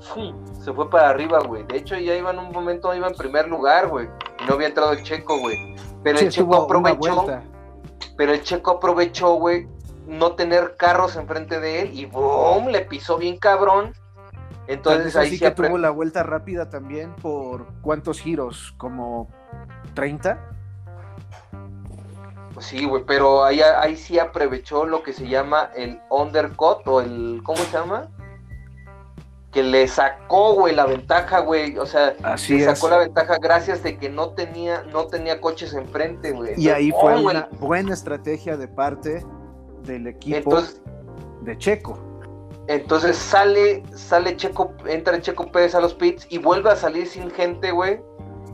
se 0.64 0.74
fue 0.74 0.90
para 0.90 1.10
arriba, 1.10 1.40
güey. 1.40 1.64
De 1.64 1.78
hecho, 1.78 1.98
ya 1.98 2.16
iba 2.16 2.32
en 2.32 2.40
un 2.40 2.52
momento, 2.52 2.94
iba 2.94 3.08
en 3.08 3.16
primer 3.16 3.48
lugar, 3.48 3.88
güey. 3.88 4.08
Y 4.42 4.46
no 4.48 4.56
había 4.56 4.68
entrado 4.68 4.92
el 4.94 5.04
Checo, 5.04 5.40
güey. 5.40 5.76
Pero 6.04 6.20
el 6.20 6.30
Checo 6.30 6.56
aprovechó, 6.56 7.26
pero 8.18 8.34
el 8.34 8.44
Checo 8.44 8.72
aprovechó, 8.72 9.36
güey, 9.36 9.68
no 10.08 10.34
tener 10.34 10.76
carros 10.78 11.16
enfrente 11.16 11.60
de 11.60 11.82
él 11.82 11.98
y 11.98 12.06
¡boom! 12.06 12.68
Le 12.68 12.82
pisó 12.82 13.18
bien 13.18 13.38
cabrón. 13.38 13.94
Entonces 14.68 15.16
ahí 15.16 15.32
sí 15.32 15.40
que 15.40 15.52
tuvo 15.52 15.78
la 15.78 15.90
vuelta 15.90 16.24
rápida 16.24 16.70
también 16.70 17.14
por 17.16 17.68
cuántos 17.82 18.20
giros, 18.20 18.74
como 18.78 19.30
30. 19.94 20.53
Sí, 22.60 22.86
güey, 22.86 23.04
pero 23.06 23.44
ahí, 23.44 23.62
ahí 23.62 23.96
sí 23.96 24.20
aprovechó 24.20 24.86
lo 24.86 25.04
que 25.04 25.14
se 25.14 25.28
llama 25.28 25.72
el 25.76 26.00
undercut 26.10 26.88
o 26.88 27.02
el, 27.02 27.42
¿cómo 27.44 27.58
se 27.58 27.72
llama? 27.72 28.10
Que 29.52 29.64
le 29.64 29.88
sacó, 29.88 30.54
güey, 30.54 30.76
la 30.76 30.86
ventaja, 30.86 31.40
güey, 31.40 31.78
o 31.78 31.86
sea, 31.86 32.16
Así 32.24 32.58
le 32.58 32.66
sacó 32.66 32.90
la 32.90 32.98
ventaja 32.98 33.38
gracias 33.40 33.84
de 33.84 33.98
que 33.98 34.10
no 34.10 34.30
tenía, 34.30 34.84
no 34.92 35.08
tenía 35.08 35.40
coches 35.42 35.74
enfrente, 35.74 36.32
güey. 36.32 36.54
Y 36.58 36.70
ahí 36.70 36.92
fue 36.92 37.22
una 37.24 37.48
buena 37.60 37.94
estrategia 37.94 38.58
de 38.58 38.68
parte 38.68 39.26
del 39.84 40.08
equipo 40.08 40.62
de 41.42 41.58
Checo. 41.58 42.00
Entonces 42.68 43.18
sale, 43.18 43.84
sale 43.94 44.38
Checo, 44.38 44.74
entra 44.88 45.20
Checo 45.20 45.52
Pérez 45.52 45.76
a 45.76 45.82
los 45.82 45.94
pits 45.94 46.26
y 46.30 46.38
vuelve 46.38 46.72
a 46.72 46.76
salir 46.76 47.08
sin 47.08 47.30
gente, 47.30 47.72
güey. 47.72 48.00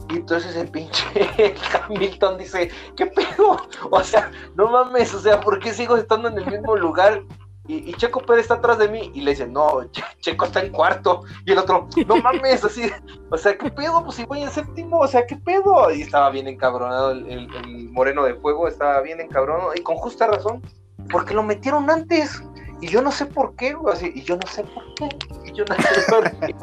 Y 0.10 0.18
entonces 0.18 0.56
el 0.56 0.68
pinche 0.70 1.04
Hamilton 1.88 2.38
dice, 2.38 2.72
¿qué 2.98 3.06
pedo? 3.08 3.58
O 3.92 4.04
sea, 4.04 4.32
no 4.56 4.70
mames, 4.70 5.14
o 5.14 5.20
sea, 5.20 5.40
¿por 5.40 5.60
qué 5.60 5.74
sigo 5.74 5.98
estando 5.98 6.30
en 6.30 6.38
el 6.40 6.48
mismo 6.48 6.76
lugar? 6.76 7.24
Y, 7.68 7.94
Checo 7.94 8.22
Pérez 8.22 8.46
está 8.46 8.56
atrás 8.56 8.80
de 8.80 8.88
mí 8.88 9.12
y 9.14 9.22
le 9.22 9.32
dice, 9.32 9.46
no, 9.46 9.84
Checo 10.22 10.46
está 10.46 10.62
en 10.62 10.72
cuarto. 10.72 11.22
Y 11.46 11.52
el 11.52 11.60
otro, 11.60 11.88
no 12.08 12.16
mames, 12.18 12.66
así, 12.66 12.92
o 13.30 13.38
sea, 13.38 13.56
¿qué 13.56 13.70
pedo? 13.70 14.04
Pues 14.04 14.16
si 14.16 14.26
voy 14.26 14.42
en 14.42 14.50
séptimo, 14.50 14.98
o 14.98 15.08
sea, 15.08 15.28
¿qué 15.28 15.36
pedo? 15.36 15.92
Y 15.92 16.02
estaba 16.02 16.32
bien 16.32 16.48
encabronado 16.48 17.12
el, 17.12 17.48
moreno 17.92 18.24
de 18.24 18.34
fuego, 18.34 18.68
estaba 18.68 19.00
bien 19.02 19.22
encabronado 19.22 19.74
y 19.76 19.84
con 19.84 19.98
justa 19.98 20.26
razón, 20.26 20.64
porque 21.12 21.36
lo 21.36 21.44
metieron 21.44 21.92
antes. 21.92 22.42
Y 22.82 22.88
yo 22.88 23.04
no 23.04 23.12
sé 23.12 23.28
por 23.28 23.56
qué, 23.56 23.74
güey, 23.74 23.94
así, 23.94 24.12
y 24.16 24.24
yo 24.24 24.36
no 24.38 24.48
sé 24.48 24.64
por 24.64 24.96
qué, 24.96 25.10
y 25.46 25.54
yo 25.54 25.64
no 25.66 25.76
sé 25.76 26.02
por 26.10 26.32
qué. 26.40 26.56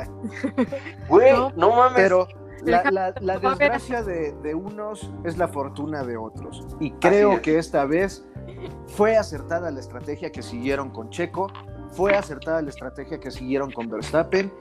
Güey, 1.08 1.32
no, 1.54 1.70
mames. 1.70 1.94
Pero 1.94 2.26
la, 2.64 3.12
desgracia 3.12 4.02
de, 4.02 4.54
unos 4.54 5.10
es 5.24 5.36
la 5.36 5.48
fortuna 5.48 6.04
de 6.04 6.16
otros. 6.16 6.66
Y 6.80 6.92
creo 6.92 7.40
que 7.42 7.58
esta 7.58 7.84
vez 7.84 8.24
fue 8.86 9.16
acertada 9.16 9.70
la 9.70 9.80
estrategia 9.80 10.30
que 10.30 10.42
siguieron 10.42 10.90
con 10.90 11.10
Checo, 11.10 11.48
fue 11.90 12.14
acertada 12.14 12.62
la 12.62 12.70
estrategia 12.70 13.18
que 13.18 13.30
siguieron 13.30 13.70
con 13.70 13.88
Verstappen. 13.88 14.52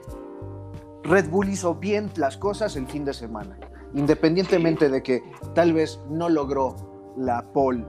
Red 1.04 1.28
Bull 1.30 1.48
hizo 1.48 1.74
bien 1.74 2.10
las 2.16 2.36
cosas 2.36 2.76
el 2.76 2.86
fin 2.86 3.04
de 3.04 3.14
semana, 3.14 3.58
independientemente 3.94 4.88
de 4.88 5.02
que 5.02 5.22
tal 5.54 5.72
vez 5.72 6.00
no 6.08 6.28
logró 6.28 6.74
la 7.16 7.42
pole 7.52 7.84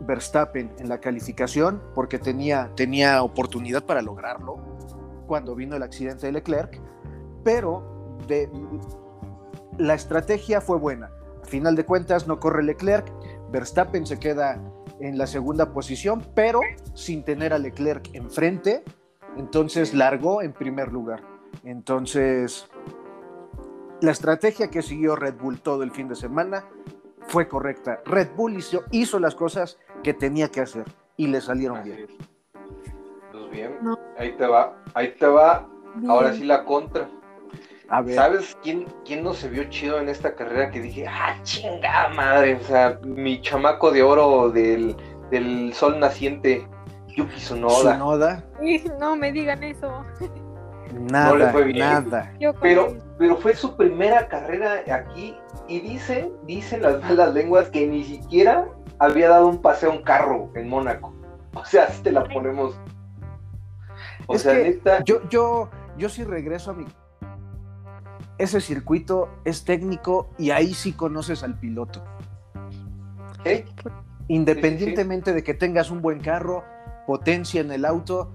Verstappen 0.00 0.72
en 0.78 0.88
la 0.88 0.98
calificación, 0.98 1.82
porque 1.94 2.18
tenía, 2.18 2.70
tenía 2.74 3.22
oportunidad 3.22 3.84
para 3.84 4.02
lograrlo 4.02 4.56
cuando 5.26 5.54
vino 5.54 5.76
el 5.76 5.82
accidente 5.82 6.26
de 6.26 6.32
Leclerc, 6.32 6.80
pero 7.44 8.18
de, 8.26 8.50
la 9.82 9.94
estrategia 9.94 10.60
fue 10.60 10.78
buena. 10.78 11.10
A 11.42 11.46
final 11.46 11.74
de 11.74 11.84
cuentas 11.84 12.28
no 12.28 12.38
corre 12.38 12.62
Leclerc, 12.62 13.12
Verstappen 13.50 14.06
se 14.06 14.18
queda 14.18 14.62
en 15.00 15.18
la 15.18 15.26
segunda 15.26 15.72
posición, 15.72 16.24
pero 16.36 16.60
sin 16.94 17.24
tener 17.24 17.52
a 17.52 17.58
Leclerc 17.58 18.14
enfrente, 18.14 18.84
entonces 19.36 19.92
largó 19.92 20.40
en 20.40 20.52
primer 20.52 20.92
lugar. 20.92 21.20
Entonces, 21.64 22.68
la 24.00 24.12
estrategia 24.12 24.70
que 24.70 24.82
siguió 24.82 25.16
Red 25.16 25.34
Bull 25.34 25.60
todo 25.60 25.82
el 25.82 25.90
fin 25.90 26.08
de 26.08 26.14
semana 26.14 26.64
fue 27.26 27.48
correcta. 27.48 28.00
Red 28.06 28.28
Bull 28.36 28.56
hizo, 28.56 28.84
hizo 28.92 29.18
las 29.18 29.34
cosas 29.34 29.78
que 30.04 30.14
tenía 30.14 30.48
que 30.48 30.60
hacer 30.60 30.84
y 31.16 31.26
le 31.26 31.40
salieron 31.40 31.82
bien. 31.82 32.06
Pues 33.32 33.50
bien, 33.50 33.78
ahí 34.16 34.36
te 34.36 34.46
va, 34.46 34.80
ahí 34.94 35.12
te 35.18 35.26
va, 35.26 35.68
ahora 36.06 36.32
sí 36.34 36.44
la 36.44 36.64
contra. 36.64 37.08
¿Sabes 38.14 38.56
quién, 38.62 38.86
quién 39.04 39.22
no 39.22 39.34
se 39.34 39.50
vio 39.50 39.64
chido 39.64 40.00
en 40.00 40.08
esta 40.08 40.34
carrera? 40.34 40.70
Que 40.70 40.80
dije, 40.80 41.06
ah, 41.06 41.36
chingada 41.42 42.08
madre, 42.08 42.54
o 42.54 42.60
sea, 42.62 42.98
mi 43.04 43.38
chamaco 43.42 43.90
de 43.90 44.02
oro 44.02 44.50
del, 44.50 44.96
sol 45.74 46.00
naciente, 46.00 46.66
Yuki 47.08 47.36
Tsunoda. 47.36 47.96
Tsunoda. 47.96 48.44
No 48.98 49.14
me 49.14 49.30
digan 49.30 49.62
eso. 49.62 50.04
Nada, 51.10 51.28
no 51.28 51.36
le 51.36 51.46
fue 51.48 51.64
bien. 51.64 51.78
nada. 51.80 52.32
Pero, 52.62 52.96
pero 53.18 53.36
fue 53.36 53.54
su 53.54 53.76
primera 53.76 54.26
carrera 54.26 54.82
aquí 54.90 55.36
y 55.68 55.80
dice, 55.80 56.32
dicen 56.44 56.80
las 56.82 57.02
malas 57.02 57.34
lenguas 57.34 57.68
que 57.68 57.86
ni 57.86 58.04
siquiera 58.04 58.68
había 58.98 59.28
dado 59.28 59.48
un 59.48 59.60
paseo 59.60 59.90
a 59.90 59.94
un 59.96 60.02
carro 60.02 60.50
en 60.54 60.68
Mónaco. 60.68 61.14
O 61.54 61.66
sea, 61.66 61.84
así 61.84 62.02
te 62.02 62.10
la 62.10 62.24
ponemos. 62.24 62.74
O 64.26 64.38
sea, 64.38 64.54
neta... 64.54 65.04
yo, 65.04 65.20
yo, 65.28 65.68
yo 65.98 66.08
sí 66.08 66.24
regreso 66.24 66.70
a 66.70 66.74
mi 66.74 66.86
ese 68.38 68.60
circuito 68.60 69.28
es 69.44 69.64
técnico 69.64 70.30
y 70.38 70.50
ahí 70.50 70.74
sí 70.74 70.92
conoces 70.92 71.42
al 71.42 71.58
piloto. 71.58 72.02
Independientemente 74.28 75.32
de 75.32 75.42
que 75.42 75.54
tengas 75.54 75.90
un 75.90 76.00
buen 76.00 76.20
carro, 76.20 76.64
potencia 77.06 77.60
en 77.60 77.72
el 77.72 77.84
auto, 77.84 78.32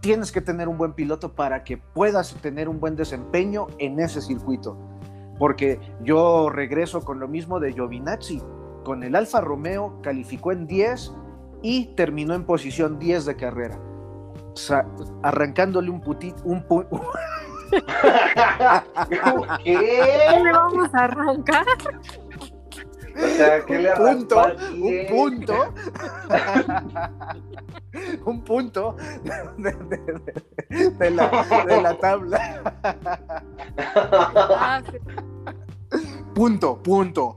tienes 0.00 0.32
que 0.32 0.40
tener 0.40 0.68
un 0.68 0.76
buen 0.76 0.92
piloto 0.92 1.34
para 1.34 1.64
que 1.64 1.78
puedas 1.78 2.34
tener 2.42 2.68
un 2.68 2.80
buen 2.80 2.96
desempeño 2.96 3.68
en 3.78 4.00
ese 4.00 4.20
circuito. 4.20 4.78
Porque 5.38 5.80
yo 6.02 6.50
regreso 6.50 7.00
con 7.02 7.20
lo 7.20 7.28
mismo 7.28 7.60
de 7.60 7.72
Giovinazzi. 7.72 8.42
Con 8.84 9.02
el 9.02 9.16
Alfa 9.16 9.40
Romeo 9.40 10.00
calificó 10.02 10.52
en 10.52 10.66
10 10.66 11.12
y 11.62 11.86
terminó 11.96 12.34
en 12.34 12.44
posición 12.44 12.98
10 12.98 13.24
de 13.24 13.36
carrera. 13.36 13.80
arrancándole 15.22 15.90
un, 15.90 16.00
putit, 16.00 16.36
un, 16.44 16.64
¿Qué? 19.64 20.40
le 20.42 20.52
vamos 20.52 20.94
a 20.94 21.04
arrancar? 21.04 21.66
O 23.16 23.28
sea, 23.36 23.64
¿qué 23.64 23.78
le 23.78 23.92
un 23.94 24.26
punto, 24.26 24.42
un 24.74 25.06
punto, 25.06 25.74
un 28.26 28.44
punto 28.44 28.96
de, 30.98 31.10
la, 31.10 31.98
tabla. 32.00 32.62
Ah, 33.76 34.82
punto, 36.34 36.82
punto. 36.82 37.36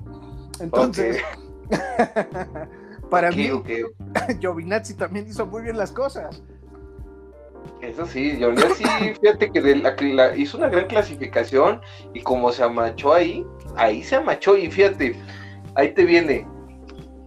Entonces, 0.60 1.22
para 3.10 3.32
mí, 3.32 3.50
Giovinazzi 4.40 4.96
también 4.96 5.28
hizo 5.28 5.46
muy 5.46 5.62
bien 5.64 5.78
las 5.78 5.92
cosas. 5.92 6.42
Eso 7.82 8.06
sí, 8.06 8.38
yo 8.40 8.52
sí, 8.76 8.84
fíjate 9.22 9.52
que 9.52 9.62
la, 9.62 10.36
hizo 10.36 10.58
una 10.58 10.68
gran 10.68 10.88
clasificación 10.88 11.82
y 12.14 12.22
como 12.22 12.52
se 12.52 12.64
amachó 12.64 13.14
ahí, 13.14 13.46
ahí 13.76 14.04
se 14.04 14.16
amachó 14.16 14.58
y 14.58 14.72
fíjate, 14.72 15.16
ahí 15.76 15.94
te 15.94 16.04
viene 16.06 16.48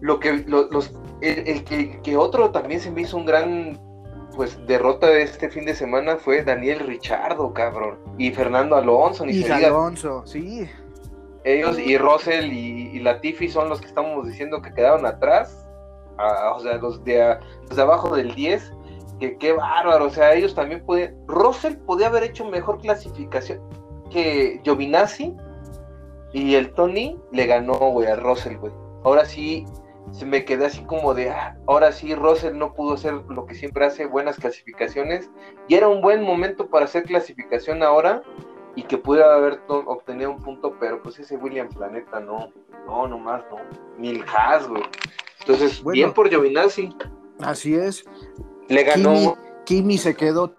lo 0.00 0.18
que 0.18 0.44
los 0.48 0.92
el, 1.20 1.64
que, 1.64 2.16
otro 2.16 2.50
también 2.50 2.80
se 2.80 2.90
me 2.90 3.02
hizo 3.02 3.16
un 3.16 3.26
gran 3.26 3.78
pues 4.34 4.58
derrota 4.66 5.06
de 5.08 5.22
este 5.22 5.50
fin 5.50 5.66
de 5.66 5.74
semana 5.74 6.16
fue 6.16 6.42
Daniel 6.42 6.80
Richardo, 6.80 7.52
cabrón, 7.52 7.98
y 8.16 8.30
Fernando 8.30 8.76
Alonso, 8.76 9.26
ni 9.26 9.32
y 9.32 9.44
Alonso, 9.44 10.22
sí. 10.24 10.68
ellos 11.44 11.78
y 11.78 11.98
Russell 11.98 12.50
y, 12.50 12.98
Latifi 13.00 13.48
son 13.48 13.68
los 13.68 13.80
que 13.80 13.86
estamos 13.86 14.26
diciendo 14.26 14.62
que 14.62 14.72
quedaron 14.72 15.04
atrás, 15.04 15.66
o 16.54 16.60
sea, 16.60 16.76
los 16.76 17.04
de, 17.04 17.38
los 17.68 17.76
de 17.76 17.82
abajo 17.82 18.16
del 18.16 18.34
10, 18.34 18.72
que 19.20 19.36
qué 19.36 19.52
bárbaro, 19.52 20.06
o 20.06 20.10
sea, 20.10 20.34
ellos 20.34 20.54
también 20.54 20.84
pueden, 20.84 21.14
Russell 21.28 21.76
podía 21.76 22.08
haber 22.08 22.24
hecho 22.24 22.44
mejor 22.46 22.78
clasificación 22.78 23.60
que 24.10 24.60
Giovinazzi 24.64 25.36
y 26.32 26.54
el 26.54 26.72
Tony 26.72 27.18
le 27.32 27.46
ganó, 27.46 27.74
güey, 27.74 28.08
a 28.08 28.16
Russell, 28.16 28.56
güey. 28.56 28.72
Ahora 29.04 29.24
sí, 29.24 29.64
se 30.12 30.26
me 30.26 30.44
quedé 30.44 30.66
así 30.66 30.84
como 30.84 31.14
de, 31.14 31.30
ah, 31.30 31.56
ahora 31.66 31.92
sí, 31.92 32.14
Russell 32.14 32.56
no 32.56 32.74
pudo 32.74 32.94
hacer 32.94 33.14
lo 33.28 33.46
que 33.46 33.54
siempre 33.54 33.86
hace, 33.86 34.06
buenas 34.06 34.36
clasificaciones, 34.36 35.30
y 35.68 35.74
era 35.74 35.88
un 35.88 36.02
buen 36.02 36.22
momento 36.22 36.68
para 36.68 36.84
hacer 36.84 37.04
clasificación 37.04 37.82
ahora, 37.82 38.22
y 38.76 38.82
que 38.84 38.98
pudiera 38.98 39.34
haber 39.34 39.60
obtenido 39.68 40.30
un 40.30 40.42
punto, 40.42 40.76
pero 40.78 41.02
pues 41.02 41.18
ese 41.18 41.36
William 41.36 41.68
Planeta 41.68 42.20
no, 42.20 42.52
no, 42.86 43.08
nomás 43.08 43.42
no, 43.50 43.58
ni 43.98 44.18
güey. 44.18 44.82
Entonces, 45.40 45.82
bien 45.84 46.12
por 46.12 46.28
Giovinazzi. 46.28 46.94
Así 47.40 47.74
es. 47.74 48.04
Le 48.70 48.84
ganó. 48.84 49.36
Kimi, 49.64 49.98
se 49.98 50.16
quedó 50.16 50.54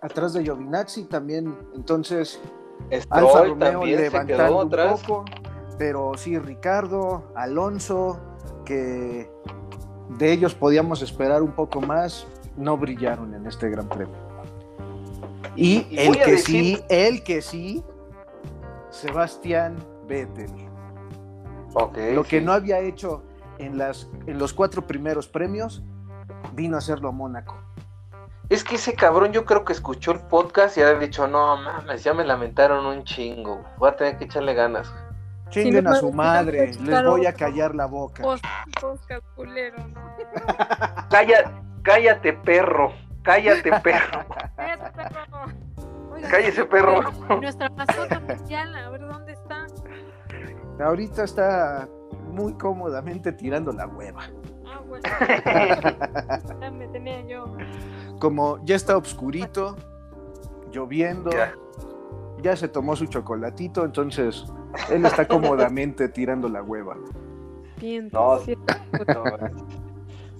atrás 0.00 0.32
de 0.34 0.44
Giovinazzi 0.44 1.04
también, 1.04 1.56
entonces 1.74 2.40
Alfa 3.10 3.44
Romeo 3.44 3.84
levantando 3.84 4.62
un 4.62 4.70
poco, 4.70 5.24
pero 5.78 6.12
sí, 6.16 6.38
Ricardo, 6.38 7.32
Alonso, 7.34 8.18
que 8.64 9.30
de 10.18 10.32
ellos 10.32 10.54
podíamos 10.54 11.02
esperar 11.02 11.42
un 11.42 11.52
poco 11.52 11.80
más, 11.80 12.26
no 12.56 12.76
brillaron 12.76 13.34
en 13.34 13.46
este 13.46 13.68
Gran 13.68 13.88
Premio. 13.88 14.14
Y, 15.54 15.86
el 15.90 16.18
que 16.18 16.38
sí, 16.38 16.78
el 16.88 17.22
que 17.24 17.42
sí, 17.42 17.82
Sebastián 18.90 19.76
Vettel. 20.06 20.50
Lo 22.14 22.24
que 22.24 22.40
no 22.40 22.52
había 22.52 22.80
hecho 22.80 23.22
en, 23.58 23.76
las, 23.76 24.08
en 24.26 24.38
los 24.38 24.52
cuatro 24.54 24.86
primeros 24.86 25.28
premios, 25.28 25.82
vino 26.56 26.74
a 26.74 26.78
hacerlo 26.78 27.10
a 27.10 27.12
Mónaco. 27.12 27.56
Es 28.48 28.64
que 28.64 28.76
ese 28.76 28.94
cabrón 28.94 29.32
yo 29.32 29.44
creo 29.44 29.64
que 29.64 29.72
escuchó 29.72 30.12
el 30.12 30.20
podcast 30.20 30.76
y 30.78 30.80
ha 30.82 30.94
dicho, 30.94 31.26
no 31.28 31.56
mames, 31.56 32.02
ya 32.02 32.14
me 32.14 32.24
lamentaron 32.24 32.86
un 32.86 33.04
chingo. 33.04 33.64
Voy 33.76 33.90
a 33.90 33.96
tener 33.96 34.18
que 34.18 34.24
echarle 34.24 34.54
ganas. 34.54 34.92
Chinguen 35.50 35.86
a 35.86 35.94
su 35.94 36.12
madre, 36.12 36.72
les 36.80 37.04
voy 37.04 37.26
a 37.26 37.32
callar 37.32 37.74
la 37.74 37.86
boca. 37.86 38.24
cállate, 41.08 41.50
cállate, 41.82 42.32
perro. 42.32 42.92
Cállate, 43.22 43.70
perro. 43.80 44.24
Cállese, 46.30 46.64
perro. 46.64 47.00
Nuestra 47.40 47.68
mascota 47.70 48.18
oficial, 48.18 48.74
a 48.74 48.90
ver 48.90 49.00
dónde 49.00 49.32
está. 49.32 49.66
Ahorita 50.80 51.24
está 51.24 51.88
muy 52.32 52.54
cómodamente 52.54 53.32
tirando 53.32 53.72
la 53.72 53.86
hueva. 53.86 54.28
Bueno. 54.88 55.02
ya 56.60 56.70
me 56.70 56.88
tenía 56.88 57.26
yo. 57.26 57.56
Como 58.18 58.64
ya 58.64 58.76
está 58.76 58.96
oscurito, 58.96 59.76
lloviendo, 60.70 61.30
ya. 62.42 62.56
se 62.56 62.68
tomó 62.68 62.96
su 62.96 63.06
chocolatito, 63.06 63.84
entonces 63.84 64.44
él 64.90 65.04
está 65.04 65.26
cómodamente 65.26 66.08
tirando 66.10 66.48
la 66.48 66.62
hueva. 66.62 66.96
Bien, 67.78 68.08
no, 68.12 68.38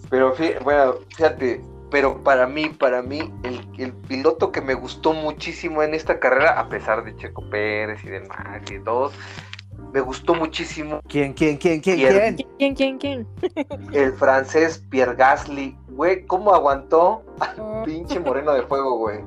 pero 0.08 0.34
bueno, 0.62 0.94
fíjate, 1.14 1.60
pero 1.90 2.22
para 2.22 2.46
mí, 2.46 2.68
para 2.68 3.02
mí, 3.02 3.32
el, 3.42 3.92
piloto 4.08 4.52
que 4.52 4.60
me 4.60 4.74
gustó 4.74 5.12
muchísimo 5.12 5.82
en 5.82 5.94
esta 5.94 6.18
carrera, 6.18 6.58
a 6.58 6.68
pesar 6.68 7.04
de 7.04 7.14
Checo 7.16 7.48
Pérez 7.50 8.02
y 8.04 8.08
de 8.08 8.20
Max 8.20 8.70
y 8.70 8.78
todos, 8.80 9.12
me 9.92 10.00
gustó 10.00 10.34
muchísimo. 10.34 11.00
¿Quién, 11.08 11.32
quién, 11.32 11.56
quién, 11.56 11.80
quién, 11.80 11.96
quién? 11.96 12.36
¿Quién, 12.58 12.74
quién, 12.74 12.98
quién? 12.98 13.26
El 13.92 14.12
francés 14.14 14.84
Pierre 14.90 15.14
Gasly, 15.14 15.76
güey, 15.88 16.26
¿cómo 16.26 16.54
aguantó 16.54 17.22
al 17.40 17.84
pinche 17.84 18.20
moreno 18.20 18.52
de 18.52 18.62
fuego, 18.62 18.98
güey? 18.98 19.20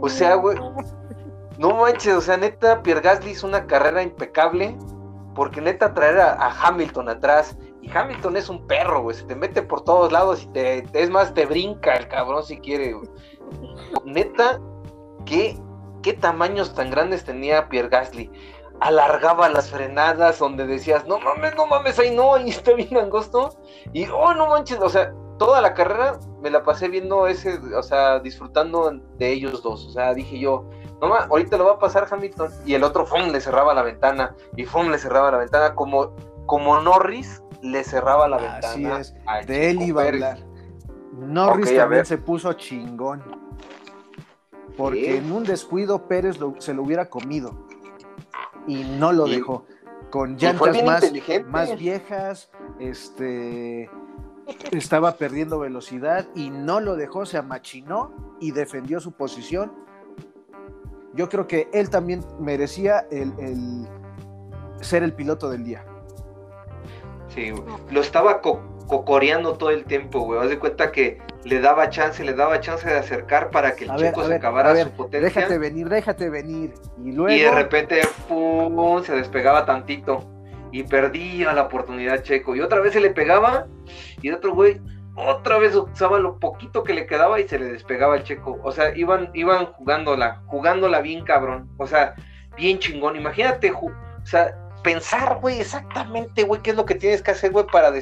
O 0.00 0.08
sea, 0.08 0.34
güey, 0.36 0.58
no 1.58 1.74
manches, 1.74 2.14
o 2.14 2.20
sea, 2.20 2.36
neta, 2.36 2.82
Pierre 2.82 3.02
Gasly 3.02 3.32
hizo 3.32 3.46
una 3.46 3.66
carrera 3.66 4.02
impecable, 4.02 4.76
porque 5.34 5.60
neta 5.60 5.94
traer 5.94 6.20
a 6.20 6.50
Hamilton 6.62 7.08
atrás 7.08 7.56
y 7.82 7.90
Hamilton 7.90 8.36
es 8.36 8.48
un 8.48 8.66
perro, 8.66 9.02
güey. 9.02 9.16
Se 9.16 9.24
te 9.24 9.34
mete 9.34 9.62
por 9.62 9.82
todos 9.84 10.12
lados 10.12 10.42
y 10.42 10.46
te, 10.48 10.84
es 10.92 11.10
más, 11.10 11.32
te 11.34 11.46
brinca 11.46 11.94
el 11.94 12.08
cabrón 12.08 12.42
si 12.42 12.58
quiere, 12.58 12.94
Neta, 14.04 14.60
¿qué, 15.24 15.58
qué 16.02 16.12
tamaños 16.12 16.74
tan 16.74 16.90
grandes 16.90 17.24
tenía 17.24 17.68
Pierre 17.68 17.88
Gasly. 17.88 18.30
Alargaba 18.80 19.48
las 19.48 19.70
frenadas 19.70 20.38
donde 20.38 20.66
decías, 20.66 21.06
no 21.06 21.18
mames, 21.20 21.54
no 21.54 21.66
mames, 21.66 21.98
ahí 21.98 22.14
no, 22.14 22.34
ahí 22.34 22.50
está 22.50 22.72
bien 22.72 22.96
angosto. 22.96 23.58
Y, 23.92 24.06
oh, 24.08 24.34
no 24.34 24.46
manches, 24.46 24.78
o 24.80 24.88
sea, 24.88 25.12
toda 25.38 25.60
la 25.60 25.74
carrera 25.74 26.18
me 26.40 26.50
la 26.50 26.62
pasé 26.62 26.88
viendo 26.88 27.26
ese, 27.26 27.58
o 27.76 27.82
sea, 27.82 28.20
disfrutando 28.20 28.90
de 29.18 29.32
ellos 29.32 29.62
dos. 29.62 29.86
O 29.86 29.90
sea, 29.90 30.14
dije 30.14 30.38
yo, 30.38 30.68
no 31.00 31.08
mames, 31.08 31.28
ahorita 31.30 31.56
lo 31.56 31.66
va 31.66 31.72
a 31.72 31.78
pasar 31.78 32.06
Hamilton. 32.10 32.50
Y 32.64 32.74
el 32.74 32.84
otro, 32.84 33.06
¡fum! 33.06 33.30
le 33.30 33.40
cerraba 33.40 33.74
la 33.74 33.82
ventana. 33.82 34.34
Y 34.56 34.64
¡fum! 34.64 34.90
le 34.90 34.98
cerraba 34.98 35.30
la 35.30 35.38
ventana. 35.38 35.74
Como, 35.74 36.14
como 36.46 36.80
Norris 36.80 37.42
le 37.62 37.84
cerraba 37.84 38.28
la 38.28 38.36
ventana. 38.38 38.96
Así 38.96 39.12
es, 39.40 39.46
de 39.46 39.70
él 39.70 39.82
iba 39.82 40.02
a 40.02 40.08
hablar. 40.08 40.38
Norris 41.12 41.74
también 41.74 42.06
se 42.06 42.18
puso 42.18 42.52
chingón. 42.54 43.22
Porque 44.76 45.16
en 45.16 45.30
un 45.32 45.44
descuido 45.44 46.06
Pérez 46.06 46.38
se 46.58 46.74
lo 46.74 46.82
hubiera 46.82 47.06
comido. 47.06 47.66
Y 48.66 48.84
no 48.84 49.12
lo 49.12 49.26
dejó. 49.26 49.64
Con 50.10 50.36
llantas 50.36 50.84
más, 50.84 51.12
más 51.46 51.78
viejas, 51.78 52.50
este 52.78 53.88
estaba 54.72 55.12
perdiendo 55.16 55.60
velocidad 55.60 56.26
y 56.34 56.50
no 56.50 56.80
lo 56.80 56.96
dejó, 56.96 57.24
se 57.24 57.38
amachinó 57.38 58.36
y 58.40 58.50
defendió 58.50 58.98
su 58.98 59.12
posición. 59.12 59.72
Yo 61.14 61.28
creo 61.28 61.46
que 61.46 61.68
él 61.72 61.90
también 61.90 62.24
merecía 62.40 63.06
el 63.10 63.86
ser 64.80 65.02
el 65.02 65.12
piloto 65.12 65.50
del 65.50 65.64
día. 65.64 65.84
Sí, 67.28 67.52
lo 67.90 68.00
estaba 68.00 68.40
cocoreando 68.90 69.54
todo 69.54 69.70
el 69.70 69.84
tiempo, 69.84 70.18
güey. 70.18 70.40
Haz 70.40 70.48
de 70.48 70.58
cuenta 70.58 70.90
que 70.90 71.18
le 71.44 71.60
daba 71.60 71.90
chance, 71.90 72.24
le 72.24 72.34
daba 72.34 72.58
chance 72.58 72.88
de 72.88 72.96
acercar 72.96 73.50
para 73.50 73.76
que 73.76 73.84
el 73.84 73.94
chico 73.94 74.24
se 74.24 74.34
acabara 74.34 74.74
su 74.82 74.90
potencia. 74.90 75.28
Déjate 75.28 75.58
venir, 75.58 75.88
déjate 75.88 76.28
venir. 76.28 76.74
Y 77.04 77.12
luego. 77.12 77.32
Y 77.32 77.38
de 77.38 77.52
repente, 77.52 78.00
pum, 78.28 79.04
se 79.04 79.14
despegaba 79.14 79.64
tantito. 79.64 80.28
Y 80.72 80.82
perdía 80.82 81.52
la 81.52 81.62
oportunidad 81.62 82.24
Checo. 82.24 82.56
Y 82.56 82.60
otra 82.60 82.80
vez 82.80 82.92
se 82.92 83.00
le 83.00 83.10
pegaba. 83.10 83.68
Y 84.22 84.28
el 84.28 84.34
otro 84.34 84.54
güey, 84.54 84.80
otra 85.14 85.58
vez 85.58 85.76
usaba 85.76 86.18
lo 86.18 86.40
poquito 86.40 86.82
que 86.82 86.92
le 86.92 87.06
quedaba 87.06 87.38
y 87.38 87.46
se 87.46 87.60
le 87.60 87.66
despegaba 87.66 88.16
el 88.16 88.24
Checo. 88.24 88.58
O 88.64 88.72
sea, 88.72 88.96
iban, 88.96 89.30
iban 89.34 89.66
jugándola, 89.66 90.42
jugándola 90.46 91.00
bien 91.00 91.24
cabrón. 91.24 91.70
O 91.76 91.86
sea, 91.86 92.16
bien 92.56 92.80
chingón. 92.80 93.14
Imagínate, 93.14 93.70
o 93.70 93.92
sea, 94.24 94.52
pensar, 94.82 95.38
güey, 95.40 95.60
exactamente, 95.60 96.42
güey, 96.42 96.60
qué 96.60 96.70
es 96.70 96.76
lo 96.76 96.86
que 96.86 96.96
tienes 96.96 97.22
que 97.22 97.30
hacer, 97.30 97.52
güey, 97.52 97.66
para, 97.66 97.92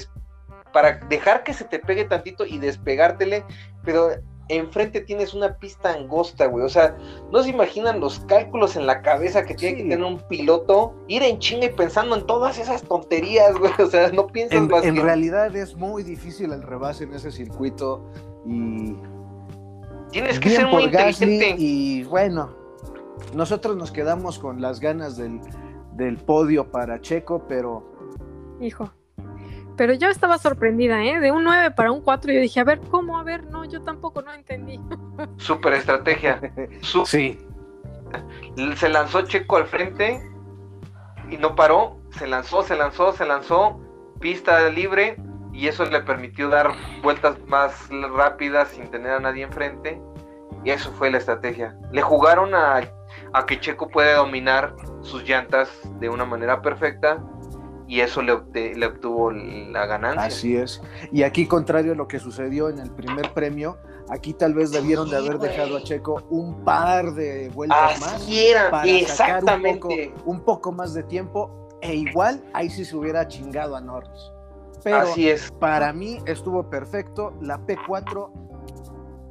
para 0.72 0.98
dejar 1.08 1.44
que 1.44 1.54
se 1.54 1.64
te 1.64 1.78
pegue 1.78 2.04
tantito 2.04 2.46
y 2.46 2.58
despegártele, 2.58 3.44
pero 3.84 4.10
enfrente 4.48 5.00
tienes 5.00 5.34
una 5.34 5.58
pista 5.58 5.92
angosta, 5.92 6.46
güey. 6.46 6.64
O 6.64 6.68
sea, 6.68 6.96
no 7.30 7.42
se 7.42 7.50
imaginan 7.50 8.00
los 8.00 8.20
cálculos 8.20 8.76
en 8.76 8.86
la 8.86 9.02
cabeza 9.02 9.44
que 9.44 9.54
tiene 9.54 9.76
que 9.76 9.82
tener 9.82 10.02
un 10.02 10.18
piloto, 10.28 10.94
ir 11.06 11.22
en 11.22 11.38
chinga 11.38 11.66
y 11.66 11.72
pensando 11.72 12.16
en 12.16 12.26
todas 12.26 12.58
esas 12.58 12.82
tonterías, 12.82 13.56
güey. 13.58 13.72
O 13.78 13.86
sea, 13.86 14.10
no 14.10 14.26
piensas 14.26 14.58
en, 14.58 14.68
más 14.68 14.84
En 14.84 14.96
realidad 14.96 15.54
es 15.54 15.76
muy 15.76 16.02
difícil 16.02 16.52
el 16.52 16.62
rebase 16.62 17.04
en 17.04 17.14
ese 17.14 17.30
circuito 17.30 18.04
y. 18.46 18.96
Tienes 20.10 20.40
que 20.40 20.48
ser 20.48 20.66
muy 20.66 20.84
inteligente. 20.84 21.54
y 21.58 22.02
bueno, 22.04 22.56
nosotros 23.34 23.76
nos 23.76 23.92
quedamos 23.92 24.38
con 24.38 24.62
las 24.62 24.80
ganas 24.80 25.18
del, 25.18 25.40
del 25.92 26.16
podio 26.16 26.70
para 26.70 27.00
Checo, 27.00 27.44
pero... 27.46 27.84
Hijo. 28.60 28.90
Pero 29.78 29.94
yo 29.94 30.08
estaba 30.08 30.38
sorprendida, 30.38 31.04
¿eh? 31.04 31.20
De 31.20 31.30
un 31.30 31.44
9 31.44 31.70
para 31.70 31.92
un 31.92 32.02
4, 32.02 32.32
yo 32.32 32.40
dije, 32.40 32.58
a 32.58 32.64
ver, 32.64 32.80
¿cómo? 32.90 33.16
A 33.16 33.22
ver, 33.22 33.44
no, 33.44 33.64
yo 33.64 33.80
tampoco 33.82 34.20
no 34.22 34.34
entendí. 34.34 34.80
Super 35.38 35.72
estrategia. 35.72 36.40
Sí. 37.04 37.38
Se 38.74 38.88
lanzó 38.88 39.22
Checo 39.22 39.56
al 39.56 39.66
frente 39.66 40.20
y 41.30 41.36
no 41.36 41.54
paró. 41.54 41.96
Se 42.10 42.26
lanzó, 42.26 42.64
se 42.64 42.74
lanzó, 42.74 43.12
se 43.12 43.24
lanzó. 43.24 43.80
Pista 44.20 44.68
libre 44.68 45.16
y 45.52 45.68
eso 45.68 45.84
le 45.84 46.00
permitió 46.00 46.48
dar 46.48 46.72
vueltas 47.00 47.38
más 47.46 47.88
rápidas 48.16 48.70
sin 48.70 48.90
tener 48.90 49.12
a 49.12 49.20
nadie 49.20 49.44
enfrente. 49.44 50.02
Y 50.64 50.70
eso 50.70 50.90
fue 50.90 51.08
la 51.08 51.18
estrategia. 51.18 51.76
Le 51.92 52.02
jugaron 52.02 52.52
a, 52.52 52.80
a 53.32 53.46
que 53.46 53.60
Checo 53.60 53.88
puede 53.88 54.14
dominar 54.14 54.74
sus 55.02 55.22
llantas 55.22 55.70
de 56.00 56.08
una 56.08 56.24
manera 56.24 56.60
perfecta 56.62 57.22
y 57.88 58.00
eso 58.00 58.20
le, 58.20 58.34
le, 58.74 58.86
obtuvo 58.86 59.32
la 59.32 59.86
ganancia. 59.86 60.24
Así 60.24 60.56
es. 60.56 60.82
Y 61.10 61.22
aquí, 61.22 61.46
contrario 61.46 61.92
a 61.92 61.94
lo 61.94 62.06
que 62.06 62.18
sucedió 62.18 62.68
en 62.68 62.78
el 62.78 62.90
primer 62.90 63.32
premio, 63.32 63.78
aquí 64.10 64.34
tal 64.34 64.52
vez 64.52 64.70
debieron 64.70 65.08
de 65.08 65.16
haber 65.16 65.38
dejado 65.38 65.78
a 65.78 65.82
Checo 65.82 66.22
un 66.28 66.64
par 66.64 67.14
de 67.14 67.48
vueltas 67.48 67.98
más 67.98 68.28
era, 68.30 68.70
para 68.70 68.86
exactamente. 68.86 69.70
un 69.72 70.14
poco, 70.14 70.30
un 70.30 70.40
poco 70.44 70.72
más 70.72 70.92
de 70.92 71.02
tiempo 71.02 71.68
e 71.80 71.94
igual 71.94 72.44
ahí 72.52 72.68
sí 72.68 72.84
se 72.84 72.94
hubiera 72.94 73.26
chingado 73.26 73.74
a 73.74 73.80
Norris. 73.80 74.32
Pero 74.84 74.98
Así 74.98 75.28
es. 75.30 75.50
para 75.52 75.90
mí 75.94 76.18
estuvo 76.26 76.68
perfecto. 76.68 77.32
La 77.40 77.58
P4, 77.58 78.30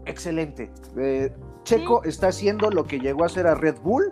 excelente. 0.08 0.72
Eh, 0.98 1.32
Checo 1.64 2.04
está 2.06 2.30
haciendo 2.30 2.72
lo 2.72 2.86
que 2.86 3.00
llegó 3.00 3.22
a 3.22 3.28
hacer 3.28 3.46
a 3.46 3.54
Red 3.54 3.78
Bull. 3.84 4.12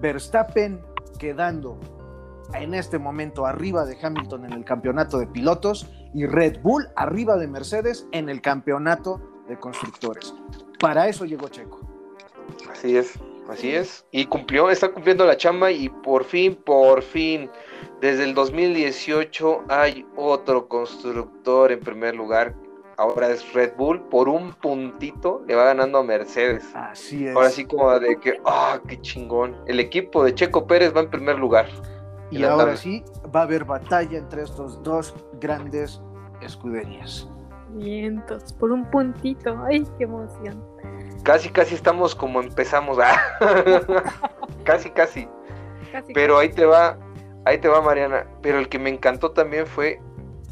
Verstappen 0.00 0.80
quedando 1.18 1.78
en 2.58 2.74
este 2.74 2.98
momento 2.98 3.46
arriba 3.46 3.84
de 3.84 3.96
Hamilton 4.00 4.46
en 4.46 4.52
el 4.52 4.64
campeonato 4.64 5.18
de 5.18 5.26
pilotos 5.26 5.88
y 6.14 6.26
Red 6.26 6.60
Bull 6.62 6.88
arriba 6.96 7.36
de 7.36 7.46
Mercedes 7.46 8.06
en 8.12 8.28
el 8.28 8.40
campeonato 8.40 9.20
de 9.48 9.58
constructores. 9.58 10.34
Para 10.78 11.08
eso 11.08 11.24
llegó 11.24 11.48
Checo. 11.48 11.80
Así 12.70 12.96
es, 12.96 13.18
así 13.48 13.70
es. 13.70 14.04
Y 14.10 14.26
cumplió, 14.26 14.70
está 14.70 14.90
cumpliendo 14.90 15.24
la 15.24 15.36
chamba 15.36 15.70
y 15.70 15.88
por 15.88 16.24
fin, 16.24 16.54
por 16.54 17.02
fin, 17.02 17.50
desde 18.00 18.24
el 18.24 18.34
2018 18.34 19.64
hay 19.68 20.06
otro 20.16 20.68
constructor 20.68 21.72
en 21.72 21.80
primer 21.80 22.14
lugar. 22.14 22.54
Ahora 22.96 23.28
es 23.30 23.52
Red 23.52 23.72
Bull, 23.76 24.02
por 24.02 24.28
un 24.28 24.52
puntito 24.52 25.42
le 25.48 25.56
va 25.56 25.64
ganando 25.64 25.98
a 25.98 26.04
Mercedes. 26.04 26.64
Así 26.74 27.26
es. 27.26 27.34
Ahora 27.34 27.50
sí 27.50 27.64
como 27.64 27.98
de 27.98 28.20
que, 28.20 28.40
ah, 28.44 28.80
qué 28.86 29.00
chingón. 29.00 29.56
El 29.66 29.80
equipo 29.80 30.22
de 30.22 30.32
Checo 30.32 30.66
Pérez 30.66 30.94
va 30.94 31.00
en 31.00 31.10
primer 31.10 31.36
lugar. 31.36 31.66
Y 32.30 32.42
ahora 32.44 32.76
sí 32.76 33.04
va 33.34 33.40
a 33.40 33.42
haber 33.44 33.64
batalla 33.64 34.18
entre 34.18 34.42
estos 34.42 34.82
dos 34.82 35.14
grandes 35.40 36.00
escuderías. 36.40 37.28
Vientos, 37.70 38.52
por 38.54 38.70
un 38.70 38.88
puntito. 38.90 39.58
Ay, 39.66 39.86
qué 39.98 40.04
emoción. 40.04 40.62
Casi, 41.22 41.48
casi 41.48 41.74
estamos 41.74 42.14
como 42.14 42.40
empezamos. 42.40 42.98
casi, 44.64 44.90
casi, 44.90 45.28
casi. 45.92 46.12
Pero 46.12 46.38
ahí 46.38 46.50
te 46.50 46.64
va, 46.64 46.98
ahí 47.44 47.58
te 47.58 47.68
va 47.68 47.80
Mariana. 47.80 48.26
Pero 48.42 48.58
el 48.58 48.68
que 48.68 48.78
me 48.78 48.90
encantó 48.90 49.32
también 49.32 49.66
fue 49.66 50.00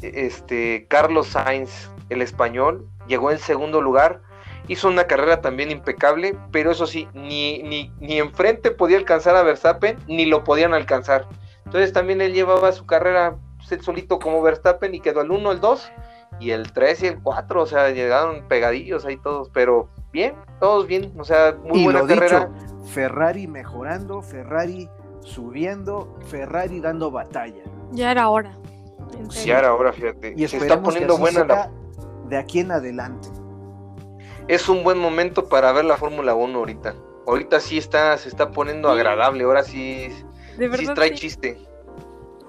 este 0.01 0.85
Carlos 0.89 1.27
Sainz, 1.27 1.89
el 2.09 2.21
español. 2.21 2.87
Llegó 3.07 3.31
en 3.31 3.39
segundo 3.39 3.81
lugar. 3.81 4.21
Hizo 4.67 4.87
una 4.87 5.05
carrera 5.05 5.41
también 5.41 5.71
impecable, 5.71 6.37
pero 6.51 6.71
eso 6.71 6.87
sí, 6.87 7.09
ni, 7.13 7.61
ni, 7.63 7.91
ni 7.99 8.19
enfrente 8.19 8.71
podía 8.71 8.97
alcanzar 8.97 9.35
a 9.35 9.43
Verstappen, 9.43 9.97
ni 10.07 10.25
lo 10.25 10.45
podían 10.45 10.73
alcanzar. 10.73 11.27
Entonces 11.65 11.93
también 11.93 12.21
él 12.21 12.33
llevaba 12.33 12.71
su 12.71 12.85
carrera 12.85 13.37
pues, 13.67 13.83
solito 13.83 14.19
como 14.19 14.41
Verstappen 14.41 14.93
y 14.93 14.99
quedó 14.99 15.21
el 15.21 15.31
1, 15.31 15.51
el 15.51 15.59
2 15.59 15.91
y 16.39 16.51
el 16.51 16.71
3 16.71 17.03
y 17.03 17.07
el 17.07 17.21
4, 17.21 17.61
o 17.61 17.65
sea, 17.65 17.89
llegaron 17.91 18.47
pegadillos 18.47 19.05
ahí 19.05 19.17
todos, 19.17 19.49
pero 19.49 19.89
bien, 20.11 20.35
todos 20.59 20.87
bien, 20.87 21.13
o 21.17 21.23
sea, 21.23 21.55
muy 21.63 21.81
y 21.81 21.83
buena 21.85 22.01
lo 22.01 22.07
carrera. 22.07 22.45
Dicho, 22.47 22.85
Ferrari 22.87 23.47
mejorando, 23.47 24.21
Ferrari 24.21 24.89
subiendo, 25.21 26.17
Ferrari 26.27 26.79
dando 26.79 27.11
batalla. 27.11 27.63
Ya 27.91 28.11
era 28.11 28.29
hora. 28.29 28.57
Ya 29.45 29.59
era 29.59 29.73
hora, 29.73 29.93
fíjate. 29.93 30.33
Y 30.35 30.47
Se 30.47 30.57
está 30.57 30.81
poniendo 30.81 31.17
buena 31.17 31.45
la... 31.45 31.71
de 32.27 32.37
aquí 32.37 32.59
en 32.59 32.71
adelante. 32.71 33.29
Es 34.47 34.67
un 34.67 34.83
buen 34.83 34.97
momento 34.97 35.47
para 35.47 35.71
ver 35.71 35.85
la 35.85 35.97
Fórmula 35.97 36.35
1 36.35 36.57
ahorita. 36.57 36.95
Ahorita 37.25 37.59
sí 37.61 37.77
está, 37.77 38.17
se 38.17 38.27
está 38.27 38.51
poniendo 38.51 38.89
sí. 38.89 38.99
agradable, 38.99 39.45
ahora 39.45 39.63
sí, 39.63 40.09
de 40.57 40.67
verdad, 40.67 40.85
sí 40.87 40.93
trae 40.93 41.09
sí. 41.09 41.15
chiste. 41.15 41.57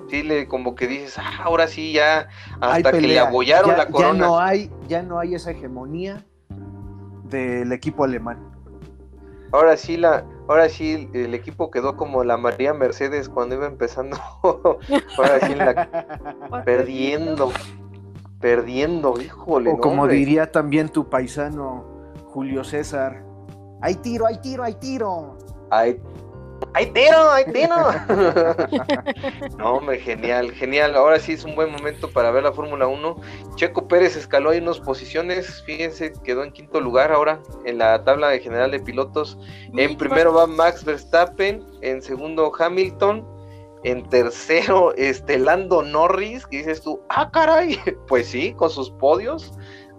Sí, 0.09 0.23
le, 0.23 0.47
como 0.47 0.75
que 0.75 0.87
dices, 0.87 1.19
ah, 1.19 1.45
ahora 1.45 1.67
sí 1.67 1.93
ya, 1.93 2.29
hasta 2.61 2.93
que 2.93 3.01
le 3.01 3.19
abollaron 3.19 3.71
ya, 3.71 3.77
la 3.77 3.89
corona. 3.89 4.19
Ya 4.19 4.27
no, 4.27 4.39
hay, 4.39 4.71
ya 4.87 5.03
no 5.03 5.19
hay 5.19 5.35
esa 5.35 5.51
hegemonía 5.53 6.25
del 7.25 7.73
equipo 7.73 8.05
alemán. 8.05 8.39
Ahora 9.53 9.77
sí, 9.77 9.97
la, 9.97 10.27
ahora 10.49 10.69
sí 10.69 11.09
el 11.15 11.33
equipo 11.33 11.71
quedó 11.71 11.97
como 11.97 12.23
la 12.25 12.37
María 12.37 12.75
Mercedes 12.75 13.29
cuando 13.29 13.55
iba 13.55 13.67
empezando. 13.67 14.19
ahora 14.43 15.47
sí 15.47 15.55
la, 15.55 16.63
perdiendo, 16.65 17.53
perdiendo, 18.41 19.21
híjole. 19.21 19.71
O 19.71 19.79
como 19.79 20.03
hombre. 20.03 20.17
diría 20.17 20.53
también 20.53 20.91
tu 20.91 21.09
paisano 21.09 21.85
Julio 22.27 22.65
César, 22.65 23.25
hay 23.81 23.97
tiro, 23.97 24.27
hay 24.27 24.39
tiro, 24.39 24.65
hay 24.65 24.75
tiro. 24.75 25.37
Hay 25.71 26.01
¡Ay, 26.77 26.87
tiro! 26.87 27.31
¡Ay, 27.31 27.45
tiro! 27.53 27.77
no, 29.59 29.75
hombre, 29.75 30.01
genial, 30.01 30.51
genial. 30.53 30.97
Ahora 30.97 31.21
sí 31.21 31.33
es 31.33 31.45
un 31.45 31.55
buen 31.55 31.71
momento 31.71 32.11
para 32.11 32.31
ver 32.31 32.43
la 32.43 32.53
Fórmula 32.53 32.87
1. 32.87 33.17
Checo 33.55 33.87
Pérez 33.87 34.17
escaló 34.17 34.51
ahí 34.51 34.59
unas 34.59 34.81
posiciones. 34.81 35.63
Fíjense, 35.65 36.13
quedó 36.25 36.43
en 36.43 36.53
quinto 36.53 36.81
lugar 36.81 37.13
ahora 37.13 37.41
en 37.65 37.79
la 37.79 38.03
tabla 38.05 38.29
de 38.29 38.41
general 38.41 38.73
de 38.73 38.81
pilotos. 38.81 39.39
En 39.77 39.97
primero 39.97 40.35
va 40.35 40.47
Max 40.47 40.85
Verstappen. 40.85 41.65
En 41.83 42.03
segundo, 42.03 42.53
Hamilton. 42.59 43.25
En 43.85 44.09
tercero, 44.09 44.95
este 44.97 45.39
Lando 45.39 45.83
Norris. 45.83 46.47
Que 46.47 46.59
dices 46.59 46.83
tú, 46.83 47.01
¡ah, 47.09 47.31
caray! 47.31 47.79
Pues 48.09 48.27
sí, 48.27 48.53
con 48.55 48.71
sus 48.71 48.91
podios. 48.91 49.53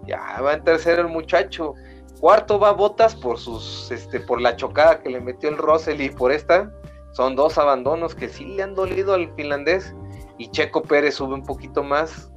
Ya 0.06 0.40
va 0.42 0.54
en 0.54 0.64
tercero 0.64 1.02
el 1.02 1.08
muchacho. 1.08 1.74
Cuarto 2.20 2.58
va 2.58 2.72
Botas 2.72 3.14
por 3.14 3.38
sus, 3.38 3.90
este, 3.90 4.20
por 4.20 4.40
la 4.40 4.56
chocada 4.56 5.00
que 5.00 5.10
le 5.10 5.20
metió 5.20 5.48
el 5.48 5.58
Russell 5.58 6.00
y 6.00 6.10
por 6.10 6.32
esta. 6.32 6.72
Son 7.12 7.36
dos 7.36 7.56
abandonos 7.58 8.14
que 8.14 8.28
sí 8.28 8.44
le 8.44 8.62
han 8.62 8.74
dolido 8.74 9.14
al 9.14 9.32
finlandés. 9.34 9.94
Y 10.38 10.50
Checo 10.50 10.82
Pérez 10.82 11.14
sube 11.14 11.34
un 11.34 11.44
poquito 11.44 11.82
más. 11.82 12.30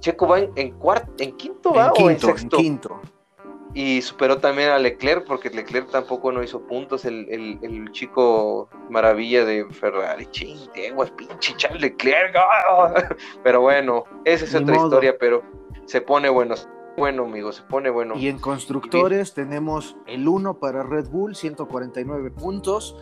Checo 0.00 0.26
va 0.26 0.40
en, 0.40 0.50
en 0.56 0.72
cuarto, 0.72 1.12
en 1.18 1.36
quinto 1.36 1.72
va 1.72 1.86
en 1.86 1.90
o 1.90 1.94
quinto, 1.94 2.10
en 2.10 2.36
sexto. 2.38 2.56
En 2.56 2.62
quinto. 2.62 3.00
Y 3.74 4.02
superó 4.02 4.38
también 4.38 4.68
a 4.70 4.78
Leclerc, 4.78 5.24
porque 5.24 5.48
Leclerc 5.48 5.88
tampoco 5.90 6.30
no 6.30 6.42
hizo 6.42 6.60
puntos. 6.66 7.04
El, 7.04 7.26
el, 7.30 7.58
el 7.62 7.90
chico 7.92 8.68
maravilla 8.90 9.44
de 9.44 9.64
Ferrari. 9.70 10.26
Chinguas, 10.26 11.10
pinche 11.12 11.54
Charles 11.56 11.80
Leclerc. 11.80 12.34
¡ah! 12.36 12.92
Pero 13.42 13.60
bueno, 13.60 14.04
esa 14.24 14.44
es 14.44 14.52
Ni 14.52 14.62
otra 14.62 14.74
modo. 14.74 14.86
historia, 14.88 15.16
pero 15.18 15.42
se 15.86 16.00
pone 16.00 16.28
bueno 16.28 16.54
bueno, 16.96 17.24
amigo, 17.24 17.52
se 17.52 17.62
pone 17.62 17.90
bueno. 17.90 18.14
Y 18.16 18.28
en 18.28 18.38
constructores 18.38 19.34
tenemos 19.34 19.96
el 20.06 20.28
1 20.28 20.58
para 20.58 20.82
Red 20.82 21.08
Bull, 21.08 21.34
149 21.34 22.30
puntos. 22.30 22.96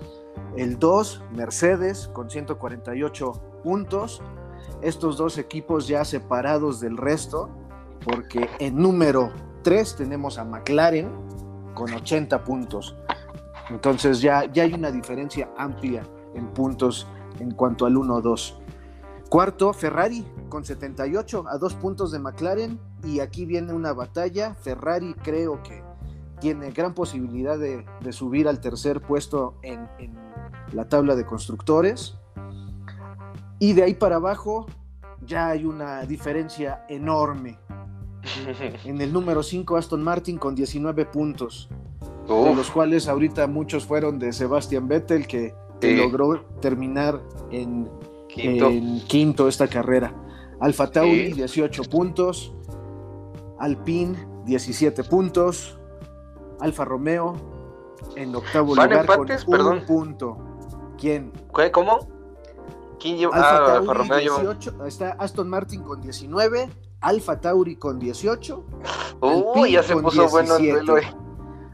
El 0.57 0.79
2, 0.79 1.23
Mercedes, 1.33 2.09
con 2.09 2.31
148 2.31 3.33
puntos. 3.63 4.23
Estos 4.83 5.17
dos 5.17 5.39
equipos 5.39 5.89
ya 5.89 6.05
separados 6.05 6.81
del 6.81 6.97
resto, 6.97 7.51
porque 8.05 8.49
en 8.59 8.77
número 8.77 9.33
3 9.63 9.97
tenemos 9.97 10.39
a 10.39 10.45
McLaren 10.45 11.11
con 11.75 11.93
80 11.93 12.45
puntos. 12.45 12.97
Entonces 13.71 14.21
ya, 14.21 14.45
ya 14.53 14.65
hay 14.65 14.75
una 14.75 14.91
diferencia 14.91 15.51
amplia 15.57 16.03
en 16.35 16.49
puntos 16.49 17.07
en 17.39 17.53
cuanto 17.53 17.87
al 17.87 17.95
1-2. 17.95 18.55
Cuarto, 19.29 19.73
Ferrari 19.73 20.27
con 20.49 20.65
78 20.65 21.45
a 21.49 21.57
dos 21.59 21.75
puntos 21.75 22.11
de 22.11 22.19
McLaren. 22.19 22.81
Y 23.05 23.21
aquí 23.21 23.47
viene 23.47 23.73
una 23.73 23.93
batalla. 23.93 24.55
Ferrari 24.55 25.15
creo 25.15 25.63
que 25.63 25.83
tiene 26.41 26.71
gran 26.71 26.95
posibilidad 26.95 27.59
de, 27.59 27.85
de 28.01 28.13
subir 28.13 28.49
al 28.49 28.61
tercer 28.61 29.01
puesto 29.01 29.55
en, 29.63 29.89
en, 29.99 30.19
la 30.73 30.89
tabla 30.89 31.17
de 31.17 31.27
constructores. 31.27 32.17
Y 33.59 33.73
de 33.75 33.83
ahí 33.83 33.95
para 33.95 34.17
abajo 34.17 34.67
ya 35.27 35.49
hay 35.49 35.65
una 35.65 36.03
diferencia 36.03 36.85
enorme. 36.89 37.59
En 38.85 39.01
el 39.01 39.13
número 39.13 39.43
5, 39.43 39.77
Aston 39.77 40.03
Martin 40.03 40.37
con 40.37 40.55
19 40.55 41.07
puntos. 41.07 41.69
De 42.29 42.55
los 42.55 42.71
cuales 42.71 43.09
ahorita 43.09 43.47
muchos 43.47 43.85
fueron 43.85 44.19
de 44.19 44.33
Sebastian 44.33 44.87
Vettel, 44.87 45.27
que, 45.27 45.53
que 45.81 45.91
sí. 45.91 45.97
logró 45.97 46.45
terminar 46.61 47.21
en 47.51 47.89
quinto. 48.29 48.69
en 48.69 49.01
quinto 49.07 49.49
esta 49.49 49.67
carrera. 49.67 50.15
Alfa 50.61 50.91
Tauri, 50.91 51.29
sí. 51.29 51.33
18 51.33 51.85
puntos. 51.85 52.53
Alpine, 53.61 54.17
17 54.47 55.05
puntos. 55.05 55.79
Alfa 56.61 56.85
Romeo, 56.85 57.35
en 58.17 58.35
octavo 58.35 58.75
¿Van 58.75 58.91
lugar 58.91 59.05
empates? 59.09 59.45
con 59.45 59.53
Perdón. 59.53 59.79
un 59.79 59.87
punto. 59.87 60.37
¿Quién? 60.99 61.33
¿Qué? 61.55 61.71
¿Cómo? 61.71 62.09
¿Quién 62.99 63.17
lleva? 63.17 63.37
Alfa 63.37 63.57
ah, 63.57 63.67
Tauri, 63.67 63.79
Alfa 63.79 63.95
Romeo 63.95 64.19
18. 64.19 64.71
Lleva... 64.73 64.89
Está 64.89 65.11
Aston 65.13 65.49
Martin 65.49 65.83
con 65.83 66.01
19. 66.01 66.69
Alfa 67.01 67.41
Tauri 67.41 67.77
con 67.77 67.99
18. 67.99 68.65
Uy, 69.21 69.73
ya 69.73 69.83
se 69.83 69.95
puso 69.97 70.23
17. 70.23 70.31
bueno 70.31 70.57
el 70.57 70.87
duelo. 70.87 70.99
Eh. 70.99 71.15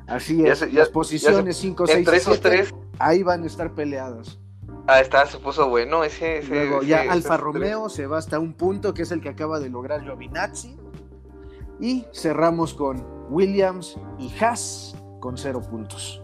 Así 0.07 0.41
es, 0.41 0.47
ya 0.47 0.55
se, 0.67 0.73
ya, 0.73 0.81
las 0.81 0.89
posiciones 0.91 1.57
5, 1.57 1.87
6 1.87 1.99
Entre 1.99 2.17
esos 2.19 2.41
tres. 2.41 2.73
Ahí 3.01 3.25
van 3.25 3.43
a 3.43 3.47
estar 3.47 3.75
peleadas. 3.75 4.39
Ah, 4.87 5.01
está, 5.01 5.27
se 5.27 5.39
puso 5.39 5.69
bueno 5.69 6.05
ese. 6.05 6.39
ese 6.39 6.49
Luego 6.49 6.79
ese, 6.79 6.87
ya 6.87 7.03
ese, 7.03 7.11
Alfa 7.11 7.37
Romeo 7.37 7.89
se 7.89 8.07
va 8.07 8.19
hasta 8.19 8.39
un 8.39 8.55
punto, 8.55 8.95
que 8.95 9.03
es 9.03 9.11
el 9.11 9.21
que 9.21 9.29
acaba 9.29 9.59
de 9.59 9.69
lograr 9.69 10.03
Giovinazzi. 10.03 10.79
Y 11.81 12.07
cerramos 12.13 12.75
con 12.75 13.05
Williams 13.31 13.97
y 14.19 14.33
Haas 14.43 14.95
con 15.21 15.37
cero 15.37 15.61
puntos. 15.61 16.23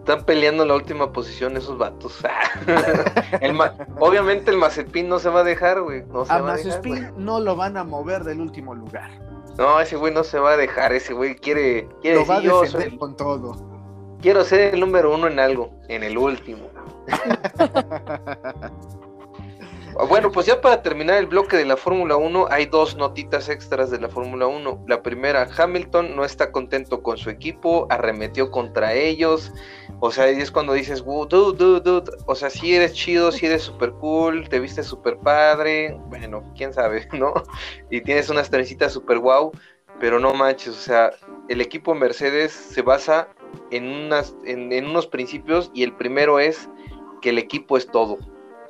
Están 0.00 0.24
peleando 0.24 0.64
en 0.64 0.68
la 0.68 0.74
última 0.74 1.12
posición 1.12 1.56
esos 1.56 1.78
vatos. 1.78 2.18
obviamente 4.00 4.50
el 4.50 4.56
Mazepin 4.56 5.08
no 5.08 5.20
se 5.20 5.28
va 5.28 5.40
a 5.40 5.44
dejar, 5.44 5.80
güey. 5.80 6.04
No 6.06 6.24
a, 6.28 6.40
Mazepin 6.40 7.12
no 7.16 7.38
lo 7.38 7.54
van 7.54 7.76
a 7.76 7.84
mover 7.84 8.24
del 8.24 8.40
último 8.40 8.74
lugar. 8.74 9.10
No, 9.56 9.80
ese 9.80 9.96
güey 9.96 10.12
no 10.12 10.24
se 10.24 10.40
va 10.40 10.52
a 10.52 10.56
dejar. 10.56 10.92
Ese 10.92 11.12
güey 11.12 11.36
quiere, 11.36 11.88
quiere 12.00 12.18
lo 12.18 12.26
va 12.26 12.38
a 12.38 12.40
defender 12.40 12.98
con 12.98 13.16
todo. 13.16 13.54
Quiero 14.20 14.44
ser 14.44 14.74
el 14.74 14.80
número 14.80 15.14
uno 15.14 15.28
en 15.28 15.38
algo, 15.38 15.70
en 15.88 16.02
el 16.02 16.18
último. 16.18 16.68
Bueno, 20.08 20.32
pues 20.32 20.46
ya 20.46 20.60
para 20.60 20.80
terminar 20.80 21.18
el 21.18 21.26
bloque 21.26 21.56
de 21.56 21.66
la 21.66 21.76
Fórmula 21.76 22.16
1, 22.16 22.46
hay 22.50 22.64
dos 22.64 22.96
notitas 22.96 23.50
extras 23.50 23.90
de 23.90 24.00
la 24.00 24.08
Fórmula 24.08 24.46
1. 24.46 24.84
La 24.88 25.02
primera, 25.02 25.46
Hamilton 25.54 26.16
no 26.16 26.24
está 26.24 26.50
contento 26.50 27.02
con 27.02 27.18
su 27.18 27.28
equipo, 27.28 27.86
arremetió 27.90 28.50
contra 28.50 28.94
ellos. 28.94 29.52
O 30.00 30.10
sea, 30.10 30.28
es 30.28 30.50
cuando 30.50 30.72
dices, 30.72 31.04
dude, 31.04 31.56
dude, 31.56 31.80
dude. 31.80 32.10
O 32.26 32.34
sea, 32.34 32.48
si 32.48 32.74
eres 32.74 32.94
chido, 32.94 33.30
si 33.32 33.44
eres 33.44 33.64
super 33.64 33.92
cool, 33.92 34.48
te 34.48 34.60
viste 34.60 34.82
super 34.82 35.18
padre. 35.18 35.98
Bueno, 36.06 36.42
quién 36.56 36.72
sabe, 36.72 37.06
¿no? 37.12 37.34
Y 37.90 38.00
tienes 38.00 38.30
unas 38.30 38.48
trencitas 38.48 38.92
super 38.92 39.18
wow. 39.18 39.52
Pero 40.00 40.18
no 40.18 40.32
manches, 40.32 40.70
o 40.70 40.80
sea, 40.80 41.12
el 41.48 41.60
equipo 41.60 41.94
Mercedes 41.94 42.52
se 42.52 42.80
basa 42.80 43.28
en, 43.70 43.86
unas, 43.86 44.34
en 44.46 44.86
unos 44.86 45.06
principios 45.06 45.70
y 45.74 45.82
el 45.82 45.92
primero 45.94 46.40
es 46.40 46.68
que 47.20 47.28
el 47.28 47.38
equipo 47.38 47.76
es 47.76 47.86
todo 47.86 48.18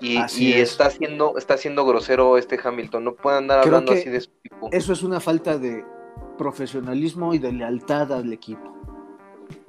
y, 0.03 0.53
está 0.55 0.87
haciendo 0.87 1.39
está 1.39 1.57
siendo 1.57 1.87
grosero 1.87 2.37
este 2.37 2.59
Hamilton. 2.63 3.05
No 3.05 3.15
puede 3.15 3.39
andar 3.39 3.61
hablando 3.61 3.93
así 3.93 4.09
de 4.11 4.21
su 4.21 4.31
equipo. 4.45 4.69
Eso 4.73 4.93
es 4.93 5.03
una 5.03 5.21
falta 5.21 5.59
de 5.59 5.85
profesionalismo 6.37 7.35
y 7.35 7.39
de 7.39 7.53
lealtad 7.53 8.13
al 8.13 8.33
equipo. 8.33 8.73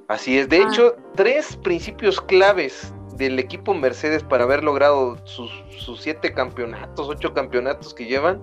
Así 0.08 0.40
es. 0.40 0.50
De 0.50 0.58
ah. 0.58 0.68
hecho, 0.68 0.96
tres 1.16 1.56
principios 1.58 2.20
claves 2.20 2.94
del 3.16 3.38
equipo 3.38 3.76
Mercedes 3.76 4.24
para 4.24 4.44
haber 4.44 4.64
logrado 4.64 5.18
sus, 5.26 5.52
sus 5.78 6.02
siete 6.02 6.34
campeonatos, 6.34 7.08
ocho 7.08 7.34
campeonatos 7.34 7.94
que 7.94 8.06
llevan, 8.06 8.42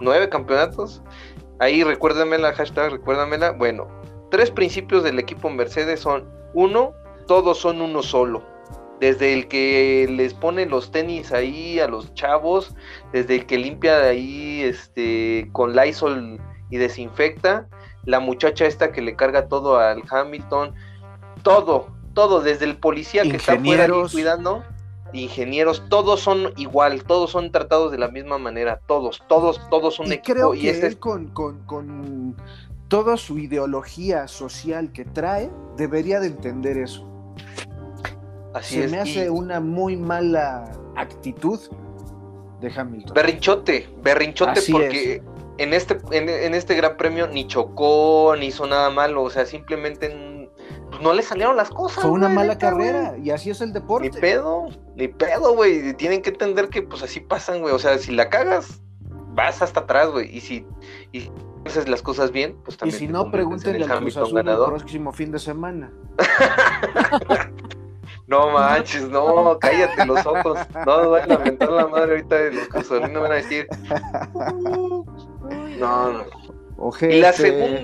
nueve 0.00 0.28
campeonatos. 0.28 1.02
Ahí 1.60 1.84
recuérdamela, 1.84 2.52
hashtag 2.52 2.90
recuérdamela. 2.90 3.52
Bueno, 3.52 3.86
tres 4.32 4.50
principios 4.50 5.04
del 5.04 5.20
equipo 5.20 5.48
Mercedes 5.50 6.00
son, 6.00 6.28
uno, 6.52 6.92
todos 7.28 7.58
son 7.58 7.80
uno 7.80 8.02
solo 8.02 8.51
desde 9.02 9.32
el 9.32 9.48
que 9.48 10.06
les 10.08 10.32
pone 10.32 10.64
los 10.64 10.92
tenis 10.92 11.32
ahí 11.32 11.80
a 11.80 11.88
los 11.88 12.14
chavos, 12.14 12.72
desde 13.12 13.34
el 13.34 13.46
que 13.46 13.58
limpia 13.58 14.00
ahí 14.00 14.62
este 14.62 15.48
con 15.50 15.74
Lysol 15.74 16.40
y 16.70 16.76
desinfecta, 16.76 17.66
la 18.04 18.20
muchacha 18.20 18.64
esta 18.64 18.92
que 18.92 19.02
le 19.02 19.16
carga 19.16 19.48
todo 19.48 19.76
al 19.76 20.04
Hamilton, 20.08 20.76
todo, 21.42 21.88
todo, 22.14 22.42
desde 22.42 22.64
el 22.64 22.76
policía 22.76 23.24
que 23.24 23.38
está 23.38 23.58
fuera 23.58 23.88
cuidando, 24.12 24.62
ingenieros, 25.12 25.82
todos 25.88 26.20
son 26.20 26.52
igual, 26.56 27.02
todos 27.02 27.32
son 27.32 27.50
tratados 27.50 27.90
de 27.90 27.98
la 27.98 28.06
misma 28.06 28.38
manera, 28.38 28.82
todos, 28.86 29.20
todos, 29.28 29.68
todos 29.68 29.96
son 29.96 30.12
y 30.12 30.18
Creo 30.18 30.52
que 30.52 30.70
él 30.70 30.98
con, 31.00 31.26
con, 31.30 31.58
con 31.66 32.36
toda 32.86 33.16
su 33.16 33.40
ideología 33.40 34.28
social 34.28 34.92
que 34.92 35.04
trae, 35.04 35.50
debería 35.76 36.20
de 36.20 36.28
entender 36.28 36.78
eso 36.78 37.08
se 38.60 38.88
me 38.88 38.98
hace 38.98 39.30
una 39.30 39.60
muy 39.60 39.96
mala 39.96 40.70
actitud 40.96 41.58
de 42.60 42.72
Hamilton. 42.74 43.14
Berrinchote, 43.14 43.88
berrinchote 44.02 44.60
porque 44.70 45.22
en 45.58 45.74
este, 45.74 45.98
en, 46.12 46.54
este 46.54 46.74
gran 46.74 46.96
premio 46.96 47.26
ni 47.26 47.46
chocó, 47.46 48.34
ni 48.38 48.46
hizo 48.46 48.66
nada 48.66 48.90
malo, 48.90 49.22
o 49.22 49.30
sea, 49.30 49.46
simplemente 49.46 50.48
pues, 50.90 51.02
no 51.02 51.12
le 51.12 51.22
salieron 51.22 51.56
las 51.56 51.70
cosas. 51.70 52.02
Fue 52.02 52.10
una 52.10 52.28
mala 52.28 52.58
carrera 52.58 53.16
y 53.22 53.30
así 53.30 53.50
es 53.50 53.60
el 53.60 53.72
deporte. 53.72 54.10
Ni 54.10 54.20
pedo, 54.20 54.68
ni 54.94 55.08
pedo, 55.08 55.54
güey. 55.54 55.94
Tienen 55.94 56.22
que 56.22 56.30
entender 56.30 56.68
que 56.68 56.82
pues 56.82 57.02
así 57.02 57.20
pasan, 57.20 57.60
güey. 57.60 57.74
O 57.74 57.78
sea, 57.78 57.98
si 57.98 58.12
la 58.12 58.28
cagas, 58.30 58.82
vas 59.34 59.62
hasta 59.62 59.80
atrás, 59.80 60.10
güey. 60.10 60.34
Y 60.34 60.40
si 60.40 60.66
y 61.12 61.30
haces 61.64 61.88
las 61.88 62.02
cosas 62.02 62.32
bien, 62.32 62.56
pues 62.64 62.76
también. 62.76 62.96
Y 62.96 63.06
si 63.06 63.08
no, 63.08 63.30
pregúntenle 63.30 63.84
al 63.84 63.98
Cruz 63.98 64.16
Azul 64.16 64.38
el 64.38 64.44
próximo 64.44 65.12
fin 65.12 65.32
de 65.32 65.38
semana. 65.38 65.92
No 68.26 68.50
manches, 68.50 69.08
no, 69.08 69.58
cállate 69.60 70.06
los 70.06 70.24
ojos. 70.26 70.58
No, 70.86 71.08
voy 71.10 71.20
a 71.20 71.26
lamentar 71.26 71.70
la 71.70 71.86
madre 71.86 72.12
ahorita 72.12 72.36
de 72.36 72.52
los 72.52 72.68
cruzados. 72.68 73.12
van 73.12 73.32
a 73.32 73.34
decir. 73.36 73.66
No, 75.78 76.12
no. 76.12 76.24
Y 77.00 77.20
la 77.20 77.32
segunda. 77.32 77.80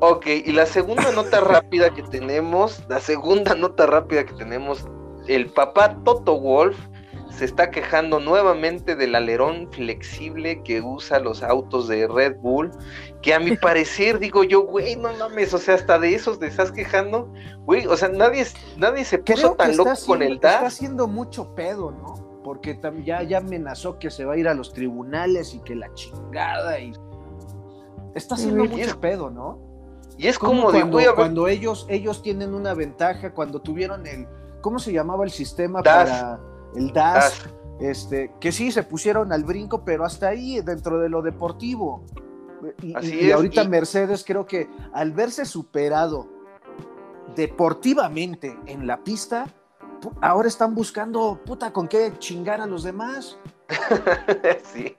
Ok, 0.00 0.26
y 0.26 0.52
la 0.52 0.66
segunda 0.66 1.12
nota 1.12 1.40
rápida 1.40 1.88
que 1.90 2.02
tenemos, 2.02 2.84
la 2.88 3.00
segunda 3.00 3.54
nota 3.54 3.86
rápida 3.86 4.24
que 4.24 4.34
tenemos, 4.34 4.84
el 5.28 5.46
papá 5.46 5.96
Toto 6.04 6.38
Wolf 6.38 6.76
se 7.36 7.44
está 7.44 7.70
quejando 7.70 8.20
nuevamente 8.20 8.94
del 8.94 9.14
alerón 9.14 9.68
flexible 9.72 10.62
que 10.62 10.80
usa 10.80 11.18
los 11.18 11.42
autos 11.42 11.88
de 11.88 12.06
Red 12.06 12.36
Bull, 12.38 12.70
que 13.22 13.34
a 13.34 13.40
mi 13.40 13.56
parecer 13.56 14.18
digo 14.18 14.44
yo, 14.44 14.62
güey, 14.62 14.96
no 14.96 15.12
mames, 15.14 15.52
o 15.52 15.58
sea, 15.58 15.74
hasta 15.74 15.98
de 15.98 16.14
esos 16.14 16.38
te 16.38 16.46
estás 16.46 16.70
quejando, 16.70 17.32
güey, 17.64 17.86
o 17.86 17.96
sea, 17.96 18.08
nadie, 18.08 18.46
nadie 18.76 19.04
se 19.04 19.18
puso 19.18 19.54
tan 19.54 19.76
loco 19.76 19.92
con 20.06 20.22
el 20.22 20.38
DAS. 20.38 20.54
Está 20.54 20.66
haciendo 20.66 21.08
mucho 21.08 21.54
pedo, 21.54 21.90
¿no? 21.90 22.14
Porque 22.44 22.78
ya, 23.04 23.22
ya 23.22 23.38
amenazó 23.38 23.98
que 23.98 24.10
se 24.10 24.24
va 24.24 24.34
a 24.34 24.36
ir 24.36 24.46
a 24.48 24.54
los 24.54 24.72
tribunales 24.72 25.54
y 25.54 25.60
que 25.60 25.74
la 25.74 25.92
chingada 25.94 26.78
y... 26.78 26.92
Está 28.14 28.36
haciendo 28.36 28.64
mucho 28.64 29.00
pedo, 29.00 29.30
¿no? 29.30 29.58
Y 30.16 30.28
es 30.28 30.38
como, 30.38 30.70
cuando, 30.70 31.14
cuando 31.16 31.48
ellos, 31.48 31.86
ellos 31.88 32.22
tienen 32.22 32.54
una 32.54 32.74
ventaja, 32.74 33.32
cuando 33.32 33.60
tuvieron 33.60 34.06
el... 34.06 34.28
¿Cómo 34.60 34.78
se 34.78 34.92
llamaba 34.92 35.24
el 35.24 35.30
sistema 35.30 35.82
para 35.82 36.38
el 36.74 36.92
DAS, 36.92 37.48
este, 37.80 38.32
que 38.40 38.52
sí 38.52 38.72
se 38.72 38.82
pusieron 38.82 39.32
al 39.32 39.44
brinco, 39.44 39.84
pero 39.84 40.04
hasta 40.04 40.28
ahí, 40.28 40.60
dentro 40.60 41.00
de 41.00 41.08
lo 41.08 41.22
deportivo. 41.22 42.04
Y, 42.82 43.30
ahorita 43.30 43.64
Mercedes 43.64 44.24
creo 44.26 44.46
que 44.46 44.68
al 44.92 45.12
verse 45.12 45.44
superado 45.44 46.28
deportivamente 47.36 48.58
en 48.66 48.86
la 48.86 49.02
pista, 49.02 49.46
ahora 50.20 50.48
están 50.48 50.74
buscando, 50.74 51.40
puta, 51.44 51.72
con 51.72 51.88
qué 51.88 52.12
chingar 52.18 52.60
a 52.60 52.66
los 52.66 52.82
demás. 52.82 53.38
sí. 54.72 54.94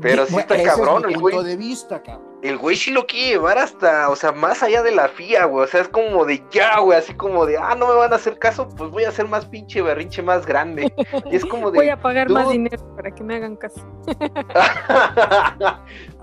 Pero 0.00 0.26
sí 0.26 0.36
está 0.36 0.62
cabrón, 0.62 1.04
el 1.08 1.18
güey. 1.18 1.42
de 1.44 1.56
vista, 1.56 2.02
El 2.42 2.56
güey 2.56 2.74
sí 2.74 2.90
lo 2.90 3.06
quiere 3.06 3.32
llevar 3.32 3.58
hasta, 3.58 4.08
o 4.08 4.16
sea, 4.16 4.32
más 4.32 4.62
allá 4.62 4.82
de 4.82 4.92
la 4.92 5.08
FIA, 5.08 5.44
güey. 5.44 5.64
O 5.64 5.66
sea, 5.66 5.82
es 5.82 5.88
como 5.88 6.24
de 6.24 6.42
ya, 6.50 6.80
güey, 6.80 6.98
así 6.98 7.12
como 7.14 7.44
de, 7.44 7.58
ah, 7.58 7.74
no 7.74 7.86
me 7.86 7.94
van 7.94 8.12
a 8.12 8.16
hacer 8.16 8.38
caso, 8.38 8.68
pues 8.68 8.90
voy 8.90 9.04
a 9.04 9.10
hacer 9.10 9.28
más 9.28 9.44
pinche 9.44 9.82
berrinche 9.82 10.22
más 10.22 10.46
grande. 10.46 10.90
Y 11.30 11.36
es 11.36 11.44
como 11.44 11.70
de. 11.70 11.78
Voy 11.78 11.90
a 11.90 12.00
pagar 12.00 12.30
más 12.30 12.48
dinero 12.48 12.78
para 12.96 13.10
que 13.10 13.22
me 13.22 13.36
hagan 13.36 13.56
caso. 13.56 13.86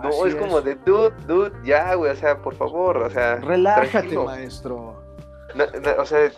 no, 0.02 0.26
es, 0.26 0.36
como 0.36 0.62
de, 0.62 0.76
dude, 0.76 1.14
dude, 1.28 1.52
ya, 1.64 1.94
güey, 1.94 2.12
o 2.12 2.16
sea, 2.16 2.42
por 2.42 2.56
favor, 2.56 2.98
o 2.98 3.10
sea. 3.12 3.36
Relájate, 3.36 4.18
maestro. 4.18 5.04
o 5.98 6.06
sea, 6.06 6.32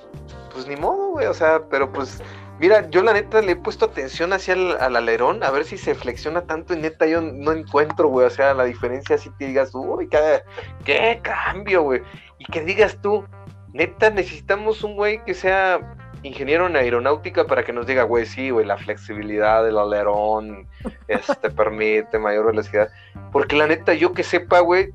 pues 0.54 0.68
ni 0.68 0.76
modo, 0.76 1.12
güey, 1.12 1.28
o 1.28 1.34
sea, 1.34 1.62
pero 1.70 1.90
pues 1.92 2.22
Mira, 2.60 2.90
yo 2.90 3.02
la 3.04 3.14
neta 3.14 3.42
le 3.42 3.54
he 3.54 3.56
puesto 3.56 3.86
atención 3.86 4.34
hacia 4.34 4.54
el 4.54 4.72
al 4.80 4.98
alerón, 4.98 5.44
a 5.44 5.52
ver 5.52 5.64
si 5.64 5.78
se 5.78 5.96
flexiona 5.96 6.42
tanto 6.42 6.74
y 6.74 6.78
neta 6.78 7.06
yo 7.06 7.22
no 7.22 7.54
encuentro, 7.54 8.10
güey, 8.10 8.28
o 8.28 8.30
sea, 8.30 8.54
la 8.54 8.66
diferencia 8.66 9.18
si 9.18 9.30
te 9.32 9.48
digas, 9.48 9.72
uy, 9.74 10.10
qué, 10.10 10.44
qué 10.84 11.22
cambio, 11.24 11.84
güey, 11.84 12.02
y 12.38 12.46
que 12.46 12.62
digas 12.62 12.98
tú, 13.02 13.24
neta 13.72 14.10
necesitamos 14.10 14.84
un 14.84 14.98
güey 14.98 15.24
que 15.24 15.34
sea 15.34 15.96
ingeniero 16.22 16.68
en 16.68 16.76
aeronáutica 16.76 17.46
para 17.46 17.64
que 17.64 17.72
nos 17.72 17.88
diga, 17.88 18.04
güey, 18.04 18.26
sí, 18.26 18.50
güey, 18.50 18.66
la 18.66 18.78
flexibilidad 18.78 19.64
del 19.64 19.78
alerón 19.78 20.68
este, 21.08 21.50
permite 21.56 22.20
mayor 22.20 22.48
velocidad, 22.48 22.90
porque 23.32 23.56
la 23.56 23.68
neta 23.68 23.94
yo 23.94 24.12
que 24.12 24.24
sepa, 24.24 24.60
güey, 24.60 24.90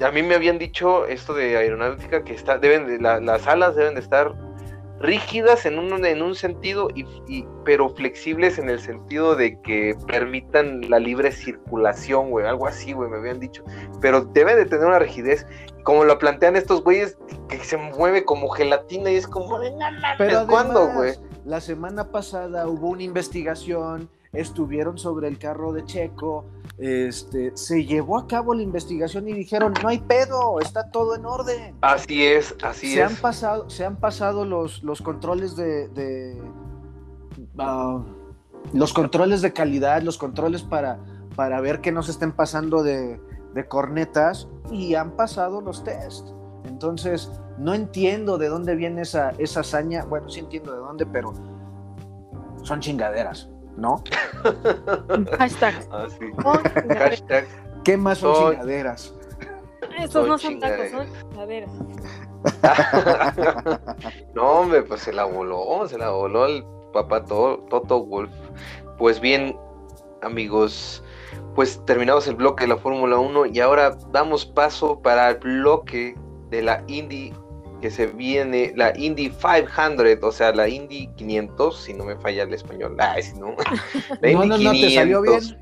a 0.00 0.12
mí 0.12 0.22
me 0.22 0.36
habían 0.36 0.58
dicho 0.58 1.06
esto 1.06 1.34
de 1.34 1.56
aeronáutica 1.56 2.22
que 2.22 2.34
está, 2.34 2.58
deben 2.58 2.86
de, 2.86 3.00
las 3.00 3.46
alas 3.48 3.74
deben 3.74 3.94
de 3.94 4.00
estar 4.00 4.32
rígidas 5.00 5.64
en 5.64 5.78
un, 5.78 6.04
en 6.04 6.22
un 6.22 6.34
sentido, 6.34 6.88
y, 6.94 7.46
pero 7.64 7.88
flexibles 7.88 8.58
en 8.58 8.68
el 8.68 8.80
sentido 8.80 9.34
de 9.34 9.60
que 9.62 9.96
permitan 10.06 10.88
la 10.90 10.98
libre 10.98 11.32
circulación, 11.32 12.30
güey, 12.30 12.46
algo 12.46 12.66
así, 12.66 12.92
güey, 12.92 13.10
me 13.10 13.16
habían 13.16 13.40
dicho. 13.40 13.64
Pero 14.00 14.22
debe 14.22 14.54
de 14.54 14.66
tener 14.66 14.86
una 14.86 14.98
rigidez, 14.98 15.46
como 15.84 16.04
lo 16.04 16.18
plantean 16.18 16.54
estos 16.54 16.84
güeyes, 16.84 17.16
que 17.48 17.58
se 17.58 17.78
mueve 17.78 18.24
como 18.24 18.50
gelatina 18.50 19.10
y 19.10 19.16
es 19.16 19.26
como 19.26 19.58
de 19.58 19.72
Pero 20.18 20.46
¿cuándo, 20.46 20.88
güey? 20.92 21.14
La 21.46 21.60
semana 21.60 22.10
pasada 22.10 22.68
hubo 22.68 22.90
una 22.90 23.02
investigación, 23.02 24.10
estuvieron 24.34 24.98
sobre 24.98 25.28
el 25.28 25.38
carro 25.38 25.72
de 25.72 25.84
Checo, 25.84 26.44
este, 26.80 27.52
se 27.54 27.84
llevó 27.84 28.18
a 28.18 28.26
cabo 28.26 28.54
la 28.54 28.62
investigación 28.62 29.28
y 29.28 29.32
dijeron, 29.34 29.74
no 29.82 29.88
hay 29.88 29.98
pedo, 29.98 30.60
está 30.60 30.90
todo 30.90 31.14
en 31.14 31.26
orden. 31.26 31.76
Así 31.82 32.24
es, 32.24 32.54
así 32.62 32.94
se 32.94 33.02
es. 33.02 33.10
Han 33.10 33.16
pasado, 33.16 33.68
se 33.68 33.84
han 33.84 33.96
pasado 33.96 34.44
los, 34.44 34.82
los 34.82 35.02
controles 35.02 35.56
de... 35.56 36.40
Ah, 37.58 38.02
los 38.72 38.92
controles 38.92 39.42
de 39.42 39.52
calidad, 39.52 40.02
los 40.02 40.18
controles 40.18 40.62
para, 40.62 40.98
para 41.36 41.60
ver 41.60 41.80
que 41.80 41.92
no 41.92 42.02
se 42.02 42.12
estén 42.12 42.32
pasando 42.32 42.82
de, 42.82 43.20
de 43.54 43.68
cornetas 43.68 44.48
y 44.70 44.94
han 44.94 45.16
pasado 45.16 45.60
los 45.60 45.82
test. 45.84 46.28
Entonces, 46.64 47.30
no 47.58 47.74
entiendo 47.74 48.38
de 48.38 48.48
dónde 48.48 48.76
viene 48.76 49.02
esa, 49.02 49.30
esa 49.38 49.60
hazaña. 49.60 50.04
Bueno, 50.04 50.28
sí 50.28 50.40
entiendo 50.40 50.72
de 50.72 50.78
dónde, 50.78 51.06
pero 51.06 51.32
son 52.62 52.80
chingaderas, 52.80 53.48
¿no? 53.76 54.02
Hashtag. 55.38 55.74
Ah, 55.92 56.06
sí. 56.08 56.26
Hashtag. 56.98 57.46
¿Qué 57.84 57.96
más 57.96 58.18
son 58.18 58.34
Soy- 58.34 58.54
chingaderas? 58.56 59.14
Estos 59.98 60.28
no 60.28 60.38
son 60.38 60.60
tacos, 60.60 60.90
son 60.90 61.06
chingaderas. 61.30 61.70
no, 64.34 64.42
hombre, 64.60 64.82
pues 64.82 65.00
se 65.02 65.12
la 65.12 65.24
voló, 65.24 65.86
se 65.88 65.98
la 65.98 66.10
voló 66.10 66.46
el 66.46 66.64
papá 66.92 67.24
To- 67.24 67.64
Toto 67.68 68.04
Wolf. 68.04 68.30
Pues 68.98 69.20
bien, 69.20 69.56
amigos, 70.22 71.02
pues 71.54 71.82
terminamos 71.86 72.26
el 72.28 72.36
bloque 72.36 72.64
de 72.64 72.68
la 72.68 72.76
Fórmula 72.76 73.18
1 73.18 73.46
y 73.46 73.60
ahora 73.60 73.96
damos 74.12 74.44
paso 74.46 75.00
para 75.00 75.30
el 75.30 75.38
bloque 75.38 76.14
de 76.50 76.62
la 76.62 76.82
Indy 76.86 77.32
que 77.80 77.90
se 77.90 78.06
viene, 78.06 78.72
la 78.76 78.96
Indy 78.96 79.30
500, 79.30 80.18
o 80.22 80.32
sea, 80.32 80.52
la 80.52 80.68
Indy 80.68 81.08
500, 81.16 81.82
si 81.82 81.94
no 81.94 82.04
me 82.04 82.16
falla 82.16 82.44
el 82.44 82.54
español. 82.54 82.96
Ay, 82.98 83.22
si 83.22 83.38
no. 83.38 83.56
La 84.20 84.32
No, 84.32 84.44
no, 84.44 84.58
no, 84.58 84.72
te 84.72 84.90
salió 84.90 85.22
bien. 85.22 85.40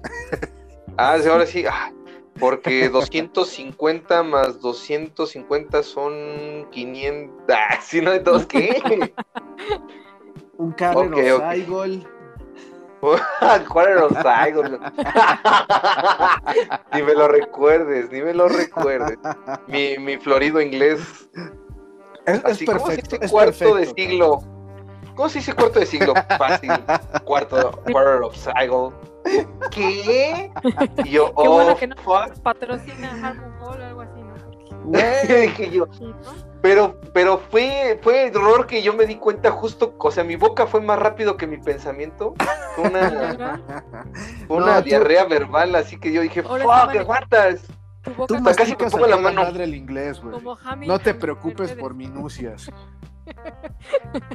Ah, 1.01 1.17
sí, 1.23 1.29
ahora 1.29 1.47
sí. 1.47 1.65
ah, 1.65 1.93
porque 2.41 2.89
250 2.89 4.25
más 4.25 4.61
250 4.61 5.83
son 5.85 6.67
500. 6.73 7.37
Ah, 7.49 7.79
sí, 7.81 8.01
no, 8.01 8.13
entonces, 8.13 8.49
¿qué? 8.49 9.13
Un 10.57 10.73
carrero 10.73 11.17
Ok, 11.17 11.41
ok. 11.41 11.53
cycle. 11.55 12.05
¿Cuál 13.69 13.89
era 13.89 14.01
los 14.01 14.13
ni 16.93 17.03
me 17.03 17.15
lo 17.15 17.29
recuerdes, 17.29 18.11
ni 18.11 18.23
me 18.23 18.35
lo 18.35 18.49
recuerdes. 18.49 19.19
Mi, 19.69 19.97
mi 19.99 20.17
florido 20.17 20.61
inglés. 20.61 21.29
Es, 22.29 22.39
es 22.39 22.45
Así, 22.45 22.67
¿cómo 22.67 22.79
se 22.81 22.85
perfecto. 22.87 23.11
dice 23.17 23.25
Es 23.25 23.31
cuarto 23.31 23.65
de 23.65 23.73
perfecto, 23.73 23.95
siglo? 23.97 24.43
¿Cómo 25.17 25.29
se 25.29 25.39
dice 25.41 25.53
cuarto 25.55 25.81
de 25.81 25.87
siglo? 25.87 26.15
Fácil. 26.39 26.71
Cuarto, 27.25 27.83
quarter 27.91 28.23
of 28.23 28.37
cycle. 28.37 28.91
¿Qué? 29.71 30.51
Y 31.05 31.11
yo, 31.11 31.27
Qué 31.29 31.33
oh, 31.35 31.53
bueno 31.55 31.77
que 31.77 31.87
no 31.89 31.97
fuck. 31.97 32.39
patrocina 32.43 33.11
Harmon 33.29 33.53
o 33.63 33.73
algo 33.73 34.01
así, 34.03 34.21
¿no? 34.21 34.91
Dije 35.43 35.71
yo. 35.71 35.87
Pero, 36.63 37.01
pero 37.13 37.39
fue, 37.51 37.99
fue 38.03 38.29
error 38.29 38.67
que 38.67 38.83
yo 38.83 38.93
me 38.95 39.07
di 39.07 39.17
cuenta 39.17 39.51
justo, 39.51 39.95
o 39.99 40.11
sea, 40.11 40.25
mi 40.25 40.37
boca 40.37 40.67
fue 40.67 40.81
más 40.81 40.99
rápido 40.99 41.37
que 41.37 41.47
mi 41.47 41.57
pensamiento. 41.59 42.35
Fue 42.75 42.89
una, 42.89 43.61
una 44.49 44.67
No, 44.77 44.79
tú- 44.79 44.85
diarrea 44.89 45.25
verbal, 45.25 45.75
así 45.77 45.99
que 45.99 46.13
yo 46.13 46.21
dije, 46.23 46.43
Ahora 46.47 46.65
fuck, 46.65 46.97
aguantas. 46.97 47.61
Tu 48.09 48.27
Tú 48.27 48.35
boca 48.37 48.51
Hasta 48.51 48.63
casi 48.63 48.77
me 48.77 48.91
pongo 48.91 49.07
la 49.07 49.17
mano. 49.17 49.43
madre 49.43 49.65
el 49.65 49.75
inglés, 49.75 50.21
güey. 50.21 50.33
como 50.35 50.53
Hamilton. 50.63 50.89
No 50.89 50.99
te 50.99 51.15
preocupes 51.15 51.73
por 51.73 51.95
minucias. 51.95 52.71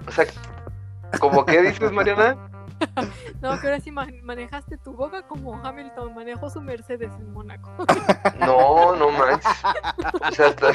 O 0.07 0.11
sea, 0.11 0.25
¿como 1.19 1.45
qué 1.45 1.61
dices, 1.61 1.91
Mariana? 1.91 2.49
No, 3.41 3.59
que 3.61 3.67
ahora 3.67 3.79
sí 3.79 3.91
ma- 3.91 4.07
manejaste 4.23 4.77
tu 4.77 4.93
boca 4.93 5.21
como 5.23 5.55
Hamilton 5.65 6.13
manejó 6.15 6.49
su 6.49 6.59
Mercedes 6.61 7.11
en 7.17 7.31
Mónaco. 7.31 7.69
No, 8.39 8.93
no 8.95 9.09
manches. 9.11 9.45
O 10.21 10.31
sea, 10.31 10.47
hasta- 10.47 10.73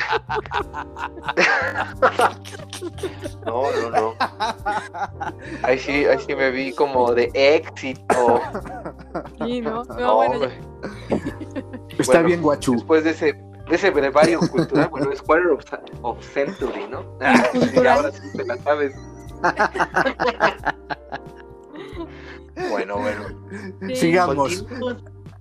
No, 3.44 3.62
no, 3.72 3.90
no. 3.90 4.14
Ahí 5.62 5.78
sí, 5.78 6.04
ahí 6.06 6.18
sí 6.20 6.34
me 6.34 6.50
vi 6.50 6.72
como 6.72 7.12
de 7.12 7.30
éxito. 7.34 8.40
Sí, 9.44 9.60
¿no? 9.60 9.84
No, 9.84 9.94
No, 9.96 10.14
bueno, 10.16 10.40
ya-. 10.46 11.77
Está 11.98 12.14
Bueno, 12.14 12.28
bien, 12.28 12.42
guachú. 12.42 12.72
Después 12.74 13.04
de 13.04 13.10
ese, 13.10 13.32
de 13.32 13.74
ese 13.74 13.90
brevario 13.90 14.40
cultural, 14.40 14.88
bueno, 14.90 15.10
es 15.10 15.22
quarter 15.22 15.50
of, 15.50 15.64
of 16.02 16.24
century, 16.32 16.86
¿no? 16.88 17.18
y 17.74 17.86
ahora 17.86 18.12
sí 18.12 18.20
te 18.36 18.44
la 18.44 18.56
sabes. 18.58 18.94
bueno, 22.70 22.98
bueno. 22.98 23.24
sí. 23.88 23.96
Sigamos. 23.96 24.64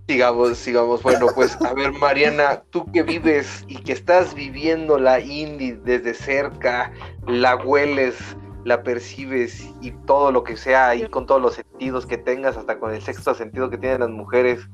Sigamos, 0.07 0.57
sigamos. 0.57 1.03
Bueno, 1.03 1.27
pues 1.35 1.57
a 1.61 1.73
ver, 1.73 1.91
Mariana, 1.91 2.63
tú 2.69 2.89
que 2.93 3.03
vives 3.03 3.65
y 3.67 3.75
que 3.75 3.91
estás 3.91 4.33
viviendo 4.33 4.97
la 4.97 5.19
indie 5.19 5.77
desde 5.83 6.13
cerca, 6.13 6.93
la 7.27 7.57
hueles, 7.57 8.15
la 8.63 8.83
percibes 8.83 9.69
y 9.81 9.91
todo 10.05 10.31
lo 10.31 10.45
que 10.45 10.55
sea 10.55 10.89
ahí 10.89 11.09
con 11.09 11.25
todos 11.25 11.41
los 11.41 11.55
sentidos 11.55 12.05
que 12.05 12.17
tengas, 12.17 12.55
hasta 12.55 12.79
con 12.79 12.93
el 12.93 13.01
sexto 13.01 13.35
sentido 13.35 13.69
que 13.69 13.77
tienen 13.77 13.99
las 13.99 14.09
mujeres. 14.09 14.69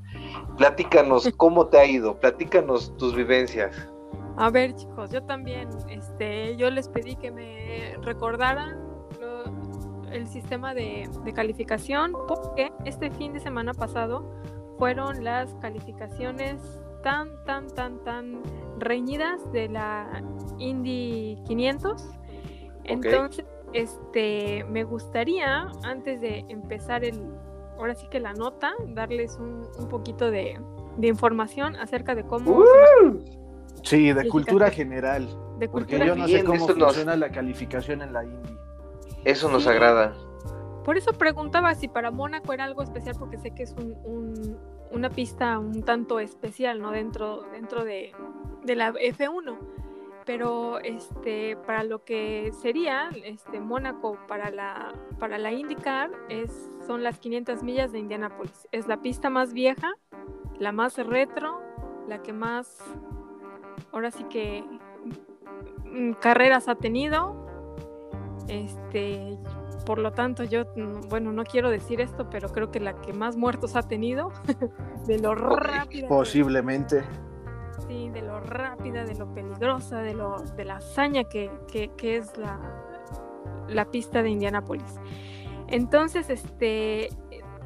Platícanos 0.58 1.30
cómo 1.38 1.68
te 1.68 1.78
ha 1.78 1.86
ido, 1.86 2.20
platícanos 2.20 2.96
tus 2.98 3.16
vivencias. 3.16 3.90
A 4.38 4.50
ver, 4.50 4.74
chicos, 4.76 5.12
yo 5.12 5.24
también, 5.24 5.70
este, 5.90 6.56
yo 6.58 6.70
les 6.72 6.88
pedí 6.90 7.16
que 7.16 7.32
me 7.32 7.96
recordaran 8.02 8.80
lo- 9.20 10.10
el 10.12 10.28
sistema 10.28 10.74
de, 10.74 11.08
de 11.24 11.34
calificación 11.34 12.14
porque 12.28 12.72
este 12.86 13.12
fin 13.12 13.34
de 13.34 13.40
semana 13.40 13.74
pasado 13.74 14.32
fueron 14.80 15.24
las 15.24 15.54
calificaciones 15.56 16.62
tan, 17.04 17.30
tan, 17.46 17.68
tan, 17.70 18.04
tan 18.04 18.42
reñidas 18.80 19.40
de 19.52 19.70
la 19.70 20.24
Indy 20.58 21.38
500. 21.46 22.10
Entonces, 22.86 23.46
este, 23.74 24.64
me 24.70 24.84
gustaría, 24.84 25.68
antes 25.84 26.22
de 26.22 26.46
empezar 26.50 27.04
el, 27.04 27.22
ahora 27.78 27.96
sí 27.96 28.08
que 28.10 28.20
la 28.20 28.34
nota, 28.34 28.74
darles 28.90 29.38
un, 29.38 29.68
un 29.80 29.90
poquito 29.90 30.30
de, 30.32 30.60
de 30.98 31.08
información 31.08 31.76
acerca 31.76 32.16
de 32.16 32.24
cómo, 32.26 32.64
Sí, 33.84 34.14
de 34.14 34.28
cultura 34.30 34.70
general. 34.70 35.28
de 35.60 35.68
Porque 35.68 35.98
cultura 35.98 36.06
yo 36.06 36.16
no 36.16 36.28
sé 36.28 36.44
cómo 36.44 36.56
eso 36.56 36.74
nos- 36.76 36.84
funciona 36.86 37.16
la 37.16 37.30
calificación 37.32 38.02
en 38.02 38.14
la 38.14 38.24
Indy. 38.24 38.58
Eso 39.26 39.50
nos 39.50 39.64
Sí. 39.64 39.70
agrada. 39.70 40.14
Por 40.86 40.98
eso 40.98 41.14
preguntaba 41.14 41.74
si 41.76 41.88
para 41.88 42.12
Mónaco 42.12 42.52
era 42.54 42.66
algo 42.66 42.82
especial, 42.82 43.16
porque 43.18 43.38
sé 43.38 43.52
que 43.52 43.64
es 43.64 43.74
un, 43.78 43.96
un- 44.04 44.58
una 44.92 45.10
pista 45.10 45.58
un 45.60 45.84
tanto 45.84 46.20
especial, 46.20 46.80
¿no? 46.82 46.92
Dentro, 46.92 47.44
dentro 47.52 47.84
de, 47.84 48.12
de 48.64 48.76
la 48.76 48.94
F1. 48.94 49.58
Pero 50.26 50.80
este, 50.80 51.58
para 51.66 51.84
lo 51.84 52.04
que 52.06 52.52
sería 52.62 53.10
este, 53.26 53.60
Mónaco 53.60 54.18
para 54.28 54.50
la, 54.52 54.94
para 55.20 55.38
la 55.38 55.52
IndyCar 55.52 56.12
es, 56.30 56.70
son 56.86 57.04
las 57.04 57.20
500 57.20 57.64
millas 57.64 57.92
de 57.92 58.00
Indianápolis. 58.00 58.68
Es 58.72 58.88
la 58.88 58.98
pista 59.02 59.30
más 59.30 59.54
vieja, 59.54 59.94
la 60.60 60.72
más 60.72 60.98
retro, 60.98 61.60
la 62.08 62.22
que 62.22 62.34
más, 62.34 62.78
ahora 63.92 64.12
sí 64.12 64.24
que 64.26 64.64
mm, 65.86 66.14
carreras 66.14 66.68
ha 66.68 66.76
tenido. 66.76 67.36
Este, 68.48 69.38
por 69.86 70.00
lo 70.00 70.12
tanto, 70.12 70.44
yo, 70.44 70.64
mm, 70.76 71.08
bueno, 71.10 71.32
no 71.32 71.44
quiero 71.44 71.70
decir 71.70 72.02
esto, 72.02 72.30
pero 72.30 72.50
creo 72.50 72.72
que 72.72 72.80
la 72.80 73.00
que 73.02 73.14
más 73.14 73.38
muertos 73.38 73.76
ha 73.76 73.84
tenido, 73.84 74.32
de 75.08 75.20
lo 75.20 75.34
rápida, 75.36 75.88
que- 75.90 76.08
Posiblemente. 76.08 77.04
sí, 77.88 78.10
de 78.10 78.22
lo 78.22 78.40
rápida, 78.42 79.06
de 79.06 79.16
lo 79.16 79.34
peligrosa, 79.34 80.00
de 80.02 80.14
lo, 80.14 80.40
de 80.42 80.66
la 80.66 80.78
hazaña 80.78 81.24
que, 81.26 81.50
que- 81.72 81.90
que 81.96 82.18
es 82.18 82.38
la, 82.38 82.60
la 83.70 83.86
pista 83.86 84.22
de 84.22 84.30
Indianápolis. 84.30 84.96
Entonces, 85.74 86.30
este, 86.30 87.10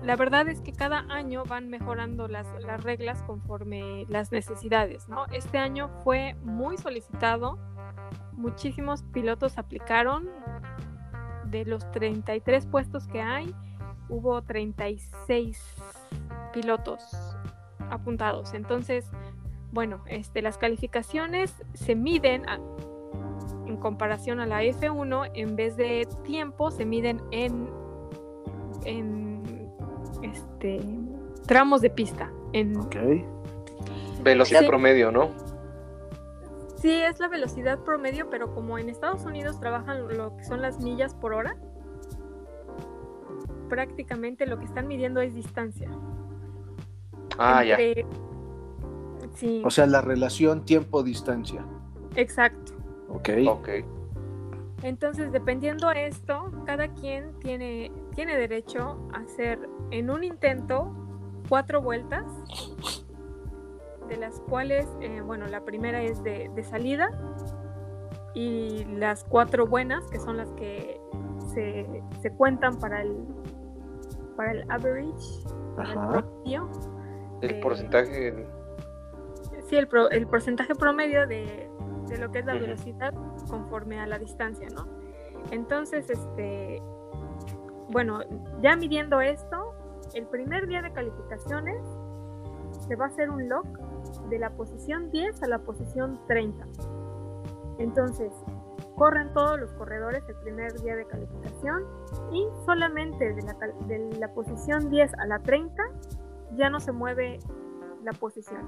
la 0.02 0.16
verdad 0.16 0.48
es 0.48 0.62
que 0.62 0.72
cada 0.72 1.00
año 1.10 1.44
van 1.44 1.68
mejorando 1.68 2.30
las, 2.30 2.48
las 2.64 2.82
reglas 2.82 3.22
conforme 3.24 4.06
las 4.08 4.32
necesidades, 4.32 5.10
¿no? 5.10 5.26
Este 5.34 5.58
año 5.58 5.90
fue 6.06 6.34
muy 6.42 6.78
solicitado, 6.78 7.60
muchísimos 8.32 9.04
pilotos 9.12 9.58
aplicaron, 9.58 10.30
de 11.48 11.66
los 11.66 11.92
33 11.92 12.66
puestos 12.68 13.10
que 13.10 13.22
hay, 13.22 13.54
hubo 14.08 14.42
36 14.42 15.62
pilotos 16.54 17.04
apuntados. 17.90 18.54
Entonces, 18.54 19.12
bueno, 19.74 20.02
este, 20.08 20.42
las 20.42 20.58
calificaciones 20.58 21.54
se 21.74 21.96
miden 21.96 22.46
en 23.66 23.76
comparación 23.76 24.40
a 24.40 24.46
la 24.46 24.64
F1, 24.64 25.30
en 25.34 25.58
vez 25.58 25.76
de 25.76 26.08
tiempo, 26.24 26.72
se 26.72 26.86
miden 26.86 27.22
en, 27.32 27.68
en 28.86 29.44
este, 30.24 30.80
tramos 31.46 31.82
de 31.82 31.90
pista. 31.90 32.32
En, 32.54 32.78
Ok. 32.78 32.96
Velocidad 34.24 34.62
Sí. 34.62 34.68
promedio, 34.68 35.12
¿no? 35.12 35.30
Sí, 36.78 36.92
es 36.92 37.20
la 37.20 37.28
velocidad 37.28 37.80
promedio, 37.80 38.30
pero 38.30 38.54
como 38.54 38.78
en 38.78 38.90
Estados 38.90 39.26
Unidos 39.26 39.60
trabajan 39.60 40.08
lo 40.18 40.36
que 40.38 40.44
son 40.44 40.62
las 40.62 40.80
millas 40.80 41.14
por 41.16 41.34
hora, 41.34 41.56
prácticamente 43.70 44.46
lo 44.46 44.58
que 44.60 44.66
están 44.66 44.88
midiendo 44.88 45.22
es 45.22 45.34
distancia. 45.34 45.90
Ah, 47.38 47.64
ya. 47.64 47.78
Sí, 49.34 49.62
O 49.66 49.70
sea, 49.70 49.86
la 49.86 50.02
relación 50.02 50.66
tiempo-distancia. 50.66 51.64
exacto. 52.16 52.74
Ok. 53.10 53.30
Ok. 53.48 53.70
Entonces, 54.84 55.32
dependiendo 55.32 55.90
de 55.90 56.08
esto, 56.08 56.52
cada 56.66 56.88
quien 56.90 57.38
tiene, 57.40 57.92
tiene 58.16 58.38
derecho 58.38 59.10
a 59.14 59.20
hacer 59.22 59.60
en 59.92 60.10
un 60.12 60.24
intento 60.24 60.94
cuatro 61.50 61.82
vueltas, 61.82 62.24
de 64.08 64.18
las 64.18 64.40
cuales, 64.42 64.88
eh, 65.02 65.22
bueno, 65.22 65.48
la 65.48 65.62
primera 65.66 66.02
es 66.02 66.24
de, 66.24 66.50
de 66.56 66.64
salida 66.64 67.10
y 68.34 68.86
las 68.86 69.24
cuatro 69.24 69.66
buenas, 69.68 70.06
que 70.12 70.20
son 70.20 70.38
las 70.38 70.50
que 70.52 71.02
se, 71.54 72.04
se 72.22 72.32
cuentan 72.32 72.80
para 72.80 73.02
el, 73.02 73.18
para 74.38 74.52
el 74.52 74.72
average, 74.72 75.44
para 75.76 75.92
el 75.92 75.98
Ajá. 75.98 76.10
promedio. 76.22 76.70
El 77.42 77.50
de- 77.50 77.60
porcentaje. 77.62 78.48
Sí, 79.68 79.76
el, 79.76 79.88
pro- 79.88 80.10
el 80.12 80.28
porcentaje 80.28 80.76
promedio 80.76 81.28
de, 81.28 81.68
de 82.08 82.18
lo 82.20 82.32
que 82.32 82.40
es 82.40 82.46
la 82.46 82.54
velocidad 82.54 83.14
conforme 83.50 84.00
a 84.00 84.08
la 84.08 84.20
distancia, 84.20 84.68
¿no? 84.74 84.88
Entonces, 85.52 86.10
este, 86.10 86.82
bueno, 87.90 88.20
ya 88.62 88.76
midiendo 88.76 89.22
esto, 89.22 89.74
el 90.14 90.26
primer 90.28 90.68
día 90.68 90.82
de 90.82 90.92
calificaciones 90.92 91.82
se 92.88 92.96
va 92.96 93.06
a 93.06 93.08
hacer 93.08 93.30
un 93.30 93.48
log 93.50 93.66
de 94.30 94.40
la 94.40 94.50
posición 94.52 95.10
10 95.12 95.44
a 95.44 95.48
la 95.48 95.60
posición 95.60 96.20
30. 96.28 96.66
Entonces, 97.80 98.32
corren 98.96 99.32
todos 99.34 99.60
los 99.60 99.72
corredores 99.74 100.24
el 100.28 100.36
primer 100.38 100.74
día 100.82 100.96
de 100.96 101.06
calificación 101.06 101.84
y 102.32 102.48
solamente 102.66 103.34
de 103.34 103.42
la, 103.44 103.54
cal- 103.58 103.88
de 103.88 104.00
la 104.18 104.34
posición 104.34 104.90
10 104.90 105.14
a 105.16 105.26
la 105.28 105.40
30 105.40 105.84
ya 106.56 106.70
no 106.70 106.80
se 106.80 106.92
mueve 106.92 107.40
la 108.04 108.12
posición. 108.14 108.68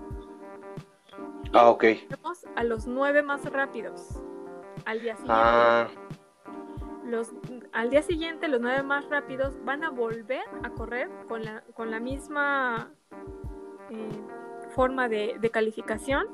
Ah, 1.54 1.70
ok. 1.70 1.84
Tenemos 2.08 2.46
a 2.56 2.64
los 2.64 2.86
nueve 2.86 3.24
más 3.24 3.44
rápidos 3.52 4.22
al 4.90 5.02
día 5.02 5.16
siguiente. 5.16 5.34
Ah, 5.36 5.88
Los, 7.06 7.32
al 7.74 7.90
día 7.90 8.02
siguiente, 8.02 8.48
los 8.48 8.60
nueve 8.62 8.84
más 8.84 9.08
rápidos 9.10 9.54
van 9.66 9.84
a 9.84 9.90
volver 9.90 10.44
a 10.64 10.70
correr 10.72 11.10
con 11.28 11.44
la, 11.44 11.64
con 11.74 11.92
la 11.92 12.00
misma 12.00 12.92
eh, 13.90 14.10
forma 14.76 15.08
de, 15.10 15.38
de 15.40 15.50
calificación, 15.50 16.28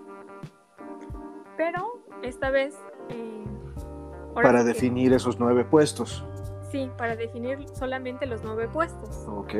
pero 1.58 2.04
esta 2.24 2.50
vez... 2.50 2.78
eh, 3.10 3.46
Para 4.34 4.60
sí 4.60 4.66
que- 4.68 4.74
definir 4.74 5.14
esos 5.14 5.40
nueve 5.40 5.64
puestos. 5.66 6.26
Sí, 6.72 6.92
para 6.98 7.16
definir 7.16 7.68
solamente 7.70 8.26
los 8.26 8.44
nueve 8.44 8.68
puestos. 8.68 9.26
Ok. 9.30 9.54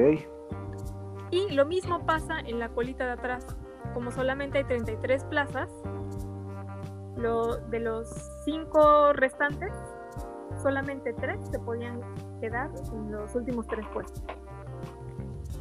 Y 1.32 1.50
lo 1.52 1.66
mismo 1.66 2.06
pasa 2.06 2.40
en 2.40 2.60
la 2.60 2.70
colita 2.70 3.06
de 3.06 3.12
atrás. 3.14 3.46
Como 3.94 4.12
solamente 4.12 4.58
hay 4.58 4.64
33 4.66 5.24
plazas, 5.26 5.70
lo, 7.18 7.58
de 7.58 7.80
los 7.80 8.08
cinco 8.46 9.14
restantes, 9.14 9.72
solamente 10.62 11.14
tres 11.14 11.40
se 11.52 11.60
podían 11.60 12.00
quedar 12.40 12.70
en 12.94 13.12
los 13.12 13.34
últimos 13.36 13.68
tres 13.68 13.86
puestos. 13.94 14.24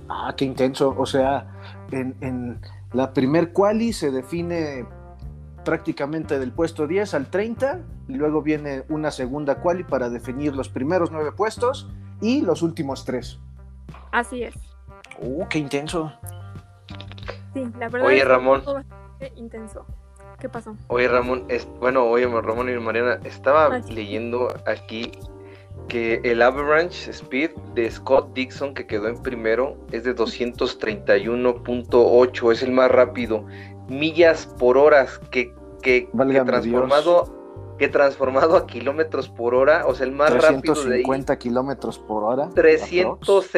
Ah, 0.08 0.34
qué 0.36 0.44
intenso. 0.44 0.94
O 0.96 1.06
sea, 1.06 1.46
en, 1.90 2.14
en 2.20 2.60
la 2.92 3.12
primer 3.12 3.52
quali 3.52 3.92
se 3.92 4.10
define 4.10 4.86
prácticamente 5.64 6.38
del 6.38 6.52
puesto 6.52 6.86
10 6.86 7.14
al 7.14 7.30
30 7.30 7.80
y 8.08 8.14
luego 8.14 8.42
viene 8.42 8.84
una 8.90 9.10
segunda 9.10 9.56
quali 9.56 9.82
para 9.82 10.10
definir 10.10 10.54
los 10.54 10.68
primeros 10.68 11.10
nueve 11.10 11.32
puestos 11.32 11.90
y 12.20 12.42
los 12.42 12.62
últimos 12.62 13.04
tres. 13.04 13.40
Así 14.12 14.42
es. 14.42 14.54
Uh, 15.18 15.46
qué 15.48 15.58
intenso. 15.58 16.12
Sí, 17.54 17.64
la 17.78 17.88
verdad 17.88 18.08
Oye, 18.08 18.18
es 18.18 18.22
que 18.24 18.28
Ramón. 18.28 18.62
bastante 18.64 19.32
intenso. 19.36 19.86
¿Qué 20.44 20.50
pasó? 20.50 20.76
Oye, 20.88 21.08
Ramón, 21.08 21.46
es, 21.48 21.66
bueno, 21.80 22.04
oye, 22.04 22.26
Ramón 22.26 22.68
y 22.68 22.78
Mariana, 22.78 23.18
estaba 23.24 23.76
Ay. 23.76 23.82
leyendo 23.88 24.52
aquí 24.66 25.10
que 25.88 26.20
el 26.22 26.42
average 26.42 27.10
speed 27.12 27.52
de 27.74 27.90
Scott 27.90 28.34
Dixon, 28.34 28.74
que 28.74 28.86
quedó 28.86 29.08
en 29.08 29.22
primero, 29.22 29.78
es 29.90 30.04
de 30.04 30.14
231.8, 30.14 32.52
es 32.52 32.62
el 32.62 32.72
más 32.72 32.90
rápido. 32.90 33.46
Millas 33.88 34.44
por 34.58 34.76
hora, 34.76 35.06
que, 35.30 35.50
que, 35.80 36.10
transformado, 36.44 37.74
que 37.78 37.88
transformado 37.88 38.58
a 38.58 38.66
kilómetros 38.66 39.30
por 39.30 39.54
hora, 39.54 39.86
o 39.86 39.94
sea, 39.94 40.04
el 40.04 40.12
más 40.12 40.30
rápido 40.30 40.74
de 40.74 40.96
ahí, 40.96 41.04
350 41.04 41.38
kilómetros 41.38 41.98
por 42.00 42.22
hora. 42.22 42.50
300 42.54 43.50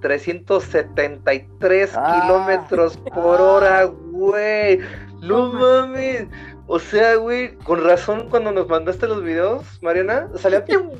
373 0.00 1.92
Ah. 1.94 2.22
kilómetros 2.22 2.96
por 2.96 3.38
hora, 3.40 3.84
güey. 3.84 4.80
No 5.26 5.52
mames. 5.52 6.26
O 6.66 6.78
sea, 6.78 7.16
güey, 7.16 7.54
con 7.58 7.84
razón 7.84 8.28
cuando 8.28 8.52
nos 8.52 8.68
mandaste 8.68 9.06
los 9.06 9.22
videos, 9.22 9.64
Mariana, 9.82 10.28
salía 10.34 10.64
pium, 10.64 10.90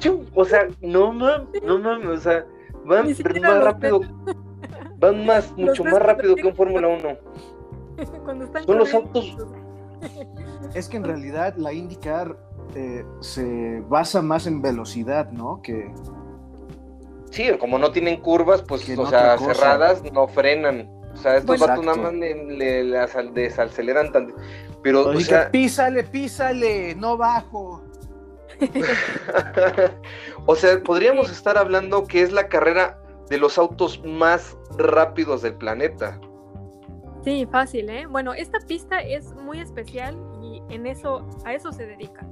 pium. 0.00 0.24
O 0.34 0.44
sea, 0.44 0.68
no 0.80 1.12
mames, 1.12 1.62
no 1.62 1.78
mames, 1.78 2.08
o 2.08 2.20
sea, 2.20 2.46
van 2.84 3.06
más 3.06 3.18
los 3.20 3.64
rápido. 3.64 4.00
Van 4.98 5.24
más, 5.24 5.52
mucho 5.56 5.84
más 5.84 6.00
rápido 6.00 6.34
que 6.34 6.46
un 6.46 6.54
Fórmula 6.54 6.88
1. 6.88 8.18
Cuando 8.24 8.44
están 8.44 8.64
Son 8.64 8.78
los 8.78 8.92
autos. 8.92 9.36
Es 10.74 10.88
que 10.88 10.96
en 10.96 11.04
realidad 11.04 11.54
la 11.56 11.72
IndyCar 11.72 12.36
eh, 12.74 13.04
se 13.20 13.82
basa 13.88 14.22
más 14.22 14.46
en 14.46 14.60
velocidad, 14.60 15.30
¿no? 15.30 15.60
Que 15.62 15.92
Sí, 17.30 17.50
como 17.58 17.78
no 17.78 17.90
tienen 17.92 18.20
curvas, 18.20 18.62
pues, 18.62 18.84
Que 18.84 18.96
o 18.96 19.06
sea, 19.06 19.36
cosa. 19.36 19.54
cerradas, 19.54 20.02
no 20.12 20.28
frenan. 20.28 20.88
O 21.18 21.22
sea, 21.22 21.36
estos 21.36 21.58
vatos 21.58 21.84
nada 21.84 21.98
más 21.98 22.12
le, 22.14 22.44
le- 22.44 22.84
le 22.84 22.98
asal- 22.98 23.32
desaceleran 23.32 24.12
tan. 24.12 24.32
Pero, 24.82 25.08
o 25.08 25.12
que 25.12 25.24
sea, 25.24 25.50
písale, 25.50 26.04
písale, 26.04 26.94
no 26.94 27.16
bajo. 27.16 27.82
o 30.46 30.54
sea, 30.56 30.82
podríamos 30.82 31.30
estar 31.30 31.58
hablando 31.58 32.04
que 32.06 32.22
es 32.22 32.32
la 32.32 32.48
carrera 32.48 32.98
de 33.28 33.38
los 33.38 33.58
autos 33.58 34.02
más 34.04 34.56
rápidos 34.76 35.42
del 35.42 35.54
planeta. 35.54 36.20
Sí, 37.24 37.46
fácil, 37.50 37.90
¿eh? 37.90 38.06
Bueno, 38.06 38.32
esta 38.32 38.58
pista 38.60 39.00
es 39.00 39.34
muy 39.34 39.60
especial 39.60 40.16
y 40.42 40.62
en 40.72 40.86
eso, 40.86 41.26
a 41.44 41.52
eso 41.54 41.72
se 41.72 41.86
dedica. 41.86 42.26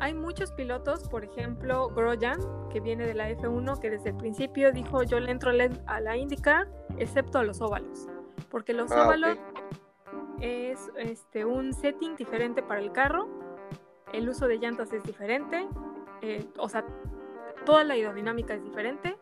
Hay 0.00 0.14
muchos 0.14 0.50
pilotos, 0.52 1.06
por 1.08 1.24
ejemplo, 1.24 1.88
Grosjean, 1.90 2.38
que 2.70 2.80
viene 2.80 3.06
de 3.06 3.12
la 3.14 3.30
F1, 3.30 3.78
que 3.80 3.90
desde 3.90 4.10
el 4.10 4.16
principio 4.16 4.72
dijo 4.72 5.02
yo 5.02 5.20
le 5.20 5.30
entro 5.30 5.50
a 5.50 6.00
la- 6.00 6.16
IndyCar, 6.16 6.66
excepto 6.98 7.38
a 7.38 7.44
los 7.44 7.60
óvalos, 7.60 8.08
porque 8.50 8.72
los 8.72 8.90
Ah, 8.92 9.04
óvalos 9.04 9.36
es 10.40 10.90
este, 10.96 11.44
un 11.44 11.74
setting 11.74 12.16
diferente 12.16 12.62
para 12.62 12.80
el 12.80 12.92
carro, 12.92 13.28
el 14.14 14.26
uso 14.28 14.48
de 14.48 14.56
llantas 14.58 14.90
es 14.94 15.02
diferente, 15.02 15.68
eh, 16.22 16.48
o 16.58 16.68
sea, 16.68 16.84
toda 17.66 17.84
la 17.84 17.92
aerodinámica 17.94 18.54
es 18.54 18.64
diferente, 18.64 19.18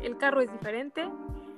el 0.00 0.16
carro 0.16 0.40
es 0.40 0.50
diferente, 0.50 1.06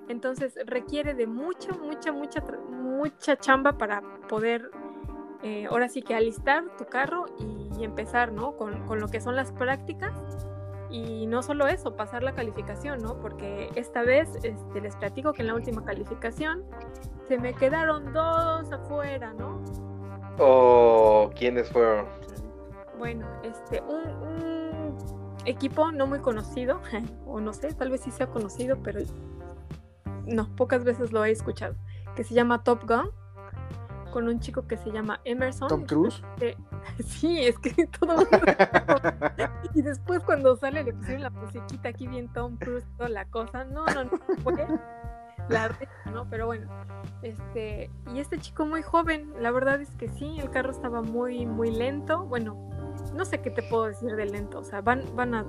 entonces 0.09 0.59
requiere 0.67 1.15
de 1.15 1.29
mucha, 1.29 1.73
mucha, 1.73 2.11
mucha, 2.13 2.41
mucha 2.69 3.37
chamba 3.37 3.79
para 3.79 4.03
poder 4.29 4.71
eh, 5.43 5.67
ahora 5.71 5.89
sí 5.89 6.03
que 6.03 6.15
alistar 6.17 6.65
tu 6.77 6.85
carro 6.87 7.27
y, 7.39 7.66
empezar, 7.85 8.33
¿no? 8.33 8.57
Con, 8.57 8.87
con 8.87 9.01
lo 9.01 9.09
que 9.09 9.21
son 9.21 9.37
las 9.37 9.53
prácticas. 9.53 10.13
Y 10.91 11.27
no 11.27 11.43
solo 11.43 11.67
eso, 11.67 11.97
pasar 11.97 12.23
la 12.23 12.33
calificación, 12.33 13.03
¿no? 13.03 13.19
Porque 13.21 13.71
esta 13.75 14.03
vez 14.03 14.29
este, 14.43 14.81
les 14.81 14.95
platico 14.97 15.33
que 15.33 15.43
en 15.43 15.49
la 15.49 15.55
última 15.55 15.85
calificación 15.85 16.65
se 17.27 17.39
me 17.39 17.55
quedaron 17.55 18.13
dos 18.13 18.71
afuera, 18.73 19.33
¿no? 19.35 19.61
Oh, 20.39 21.31
¿quiénes 21.35 21.69
fueron? 21.71 22.07
Bueno, 22.99 23.27
este, 23.43 23.83
un, 23.83 24.09
un 24.23 24.97
equipo 25.45 25.91
no 25.93 26.07
muy 26.07 26.21
conocido, 26.21 26.81
o 27.27 27.41
no 27.41 27.53
sé, 27.53 27.73
tal 27.75 27.91
vez 27.91 28.03
sí 28.03 28.11
sea 28.11 28.29
conocido, 28.29 28.79
pero 28.83 29.01
no, 30.27 30.49
pocas 30.57 30.85
veces 30.85 31.13
lo 31.13 31.25
he 31.25 31.31
escuchado, 31.31 31.75
que 32.15 32.25
se 32.25 32.35
llama 32.35 32.63
Top 32.63 32.87
Gun, 32.87 33.11
con 34.17 34.29
un 34.29 34.41
chico 34.41 34.67
que 34.67 34.79
se 34.79 34.91
llama 34.91 35.21
Emerson. 35.25 35.69
Tom 35.69 35.85
Cruise. 35.85 36.23
Eh, 36.41 36.57
sí, 37.05 37.39
es 37.45 37.59
que 37.59 37.87
todo 38.01 38.13
el 38.13 38.19
mundo- 38.21 38.53
Y 39.75 39.83
después 39.83 40.23
cuando 40.25 40.57
sale 40.57 40.83
le 40.85 40.95
pusieron 40.95 41.23
la 41.23 41.29
musiquita 41.29 41.91
aquí 41.91 42.07
bien 42.07 42.33
Tom 42.33 42.57
Cruise, 42.57 42.87
toda 42.97 43.11
la 43.11 43.27
cosa. 43.27 43.65
No, 43.65 43.85
no, 43.85 44.05
no 44.05 44.11
fue 44.43 44.67
la 45.51 45.71
¿no? 46.15 46.27
Pero 46.31 46.47
bueno, 46.47 46.67
este, 47.21 47.91
y 48.15 48.19
este 48.21 48.39
chico 48.39 48.65
muy 48.65 48.81
joven, 48.81 49.35
la 49.39 49.51
verdad 49.51 49.83
es 49.83 49.91
que 49.97 50.09
sí, 50.09 50.39
el 50.41 50.49
carro 50.49 50.71
estaba 50.71 51.03
muy, 51.03 51.45
muy 51.45 51.71
lento. 51.71 52.25
Bueno, 52.25 52.71
no 53.15 53.27
sé 53.27 53.43
qué 53.43 53.51
te 53.51 53.65
puedo 53.65 53.85
decir 53.85 54.17
de 54.17 54.25
lento, 54.25 54.61
o 54.61 54.65
sea, 54.65 54.81
van, 54.81 55.03
van 55.15 55.35
a 55.35 55.45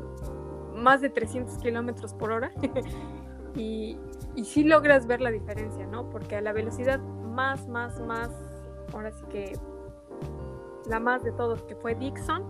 más 0.76 1.00
de 1.00 1.10
300 1.10 1.58
kilómetros 1.60 2.14
por 2.14 2.32
hora. 2.34 2.52
y, 3.56 3.98
y 4.36 4.44
sí 4.44 4.66
logras 4.66 5.08
ver 5.08 5.22
la 5.22 5.32
diferencia, 5.32 5.88
¿no? 5.88 6.10
Porque 6.10 6.36
a 6.36 6.42
la 6.42 6.52
velocidad 6.52 7.00
más, 7.00 7.68
más, 7.68 8.00
más, 8.02 8.30
ahora 8.94 9.12
sí 9.12 9.24
que 9.30 9.54
la 10.90 11.00
más 11.00 11.24
de 11.24 11.32
todos, 11.34 11.64
que 11.64 11.76
fue 11.76 11.96
Dixon, 11.96 12.44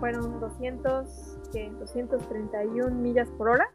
fueron 0.00 0.40
200, 0.40 1.38
¿qué? 1.52 1.70
231 1.78 2.90
millas 2.94 3.28
por 3.38 3.48
hora. 3.50 3.70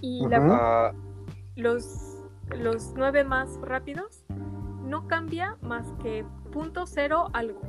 Y 0.00 0.26
la-. 0.28 0.38
Ah, 0.50 0.92
los, 1.56 2.22
los 2.56 2.92
nueve 2.96 3.24
más 3.24 3.58
rápidos 3.62 4.24
no 4.84 5.06
cambia 5.08 5.56
más 5.62 5.86
que 6.02 6.24
punto 6.52 6.86
cero 6.86 7.28
algo. 7.32 7.60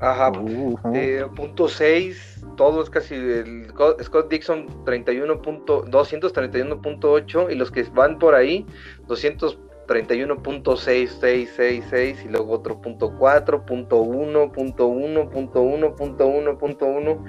ajá, 0.00 0.30
Uh, 0.40 0.78
eh, 0.94 1.26
punto 1.36 1.68
6, 1.68 2.44
todo 2.56 2.82
es 2.82 2.88
casi 2.90 3.14
el 3.14 3.68
Scott- 3.68 4.02
Scott 4.02 4.30
Dixon 4.30 4.66
31 4.84 5.42
punto- 5.42 5.84
231.8 5.84 7.50
y 7.50 7.54
los 7.54 7.70
que 7.70 7.82
van 7.94 8.18
por 8.18 8.34
ahí 8.34 8.66
200 9.08 9.58
31.6666 9.90 12.24
y 12.24 12.28
luego 12.28 12.52
otro 12.52 12.80
punto 12.80 13.12
4, 13.18 13.66
punto 13.66 14.02
1, 14.02 14.52
punto 14.52 14.86
1, 14.86 15.30
punto 15.30 15.62
1, 15.62 15.96
punto 15.96 16.28
1, 16.28 16.58
punto 16.58 16.86
1 16.86 17.24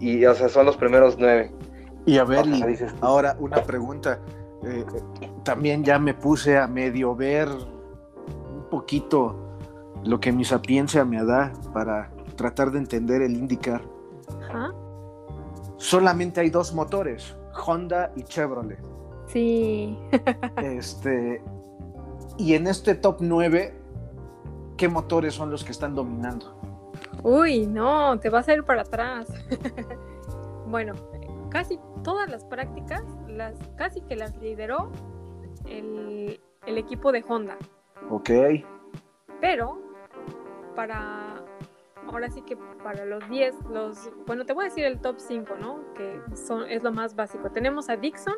y 0.00 0.24
o 0.24 0.34
sea, 0.34 0.48
son 0.48 0.64
los 0.64 0.78
primeros 0.78 1.18
nueve. 1.18 1.52
Y 2.06 2.16
a 2.18 2.24
ver, 2.24 2.46
ahora 3.02 3.36
una 3.38 3.62
pregunta. 3.62 4.18
Eh, 4.64 4.86
también 5.42 5.84
ya 5.84 5.98
me 5.98 6.14
puse 6.14 6.56
a 6.56 6.66
medio 6.66 7.14
ver 7.14 7.48
un 7.48 8.64
poquito 8.70 9.36
lo 10.02 10.18
que 10.18 10.32
mi 10.32 10.44
sapiencia 10.44 11.04
me 11.04 11.22
da 11.22 11.52
para 11.74 12.10
tratar 12.36 12.70
de 12.70 12.78
entender 12.78 13.20
el 13.20 13.36
indicar. 13.36 13.82
Solamente 15.76 16.40
hay 16.40 16.48
dos 16.48 16.72
motores, 16.72 17.36
Honda 17.66 18.10
y 18.16 18.22
Chevrolet. 18.22 18.80
Sí. 19.26 19.98
este, 20.62 21.42
y 22.38 22.54
en 22.54 22.66
este 22.66 22.94
top 22.94 23.18
9, 23.20 23.74
¿qué 24.76 24.88
motores 24.88 25.34
son 25.34 25.50
los 25.50 25.64
que 25.64 25.72
están 25.72 25.94
dominando? 25.94 26.60
Uy, 27.22 27.66
no, 27.66 28.18
te 28.20 28.30
vas 28.30 28.48
a 28.48 28.54
ir 28.54 28.64
para 28.64 28.82
atrás. 28.82 29.28
bueno, 30.66 30.94
casi 31.50 31.78
todas 32.02 32.30
las 32.30 32.44
prácticas, 32.44 33.02
las, 33.28 33.54
casi 33.76 34.00
que 34.02 34.16
las 34.16 34.36
lideró 34.36 34.90
el, 35.66 36.40
el 36.66 36.78
equipo 36.78 37.12
de 37.12 37.24
Honda. 37.26 37.56
Ok. 38.10 38.30
Pero, 39.40 39.80
para, 40.74 41.42
ahora 42.06 42.30
sí 42.30 42.42
que 42.42 42.56
para 42.56 43.04
los 43.04 43.28
10, 43.28 43.54
los, 43.70 44.10
bueno, 44.26 44.44
te 44.44 44.52
voy 44.52 44.66
a 44.66 44.68
decir 44.68 44.84
el 44.84 45.00
top 45.00 45.16
5, 45.18 45.54
¿no? 45.60 45.92
Que 45.94 46.20
son, 46.36 46.68
es 46.68 46.82
lo 46.82 46.92
más 46.92 47.16
básico. 47.16 47.50
Tenemos 47.50 47.88
a 47.88 47.96
Dixon, 47.96 48.36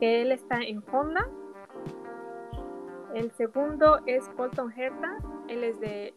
que 0.00 0.22
él 0.22 0.32
está 0.32 0.60
en 0.60 0.82
Honda. 0.92 1.28
El 3.14 3.30
segundo 3.32 4.00
es 4.06 4.28
Colton 4.36 4.72
Herta, 4.76 5.16
él 5.48 5.64
es 5.64 5.80
de 5.80 6.14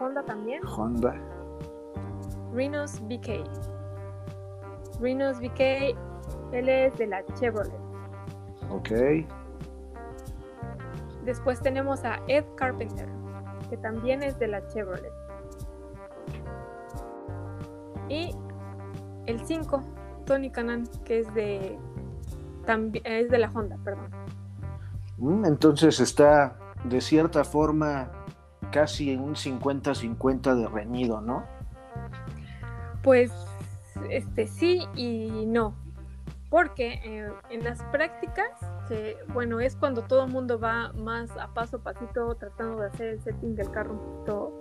Honda 0.00 0.22
también. 0.24 0.60
Honda. 0.66 1.14
Rinos 2.52 3.00
BK. 3.06 3.44
Rinos 5.00 5.40
BK, 5.40 5.60
él 6.52 6.68
es 6.68 6.96
de 6.96 7.06
la 7.06 7.24
Chevrolet. 7.34 7.78
Ok. 8.70 8.90
Después 11.24 11.60
tenemos 11.60 12.04
a 12.04 12.20
Ed 12.28 12.44
Carpenter, 12.56 13.08
que 13.68 13.76
también 13.76 14.22
es 14.22 14.38
de 14.38 14.48
la 14.48 14.66
Chevrolet. 14.68 15.12
Y 18.08 18.34
el 19.26 19.40
5, 19.44 19.82
Tony 20.24 20.50
Canan, 20.50 20.86
que 21.04 21.20
es 21.20 21.34
de 21.34 21.78
también 22.64 23.04
es 23.06 23.30
de 23.30 23.38
la 23.38 23.50
Honda, 23.50 23.76
perdón. 23.84 24.10
Mm, 25.18 25.44
entonces 25.44 26.00
está 26.00 26.56
de 26.84 27.00
cierta 27.00 27.44
forma 27.44 28.10
casi 28.70 29.10
en 29.12 29.20
un 29.20 29.34
50-50 29.34 30.54
de 30.54 30.68
reñido, 30.68 31.20
¿no? 31.20 31.44
Pues 33.02 33.32
este 34.10 34.46
sí 34.46 34.86
y 34.94 35.46
no. 35.46 35.74
Porque 36.50 37.00
eh, 37.04 37.32
en 37.50 37.64
las 37.64 37.82
prácticas, 37.84 38.50
que 38.88 39.16
bueno, 39.32 39.60
es 39.60 39.76
cuando 39.76 40.02
todo 40.02 40.24
el 40.24 40.32
mundo 40.32 40.58
va 40.58 40.92
más 40.92 41.30
a 41.36 41.52
paso 41.52 41.78
a 41.78 41.80
pasito 41.80 42.34
tratando 42.36 42.80
de 42.80 42.86
hacer 42.86 43.08
el 43.08 43.20
setting 43.20 43.56
del 43.56 43.70
carro 43.70 43.94
un 43.94 43.98
poquito 43.98 44.60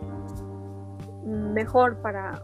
mejor 1.26 1.98
para 2.02 2.42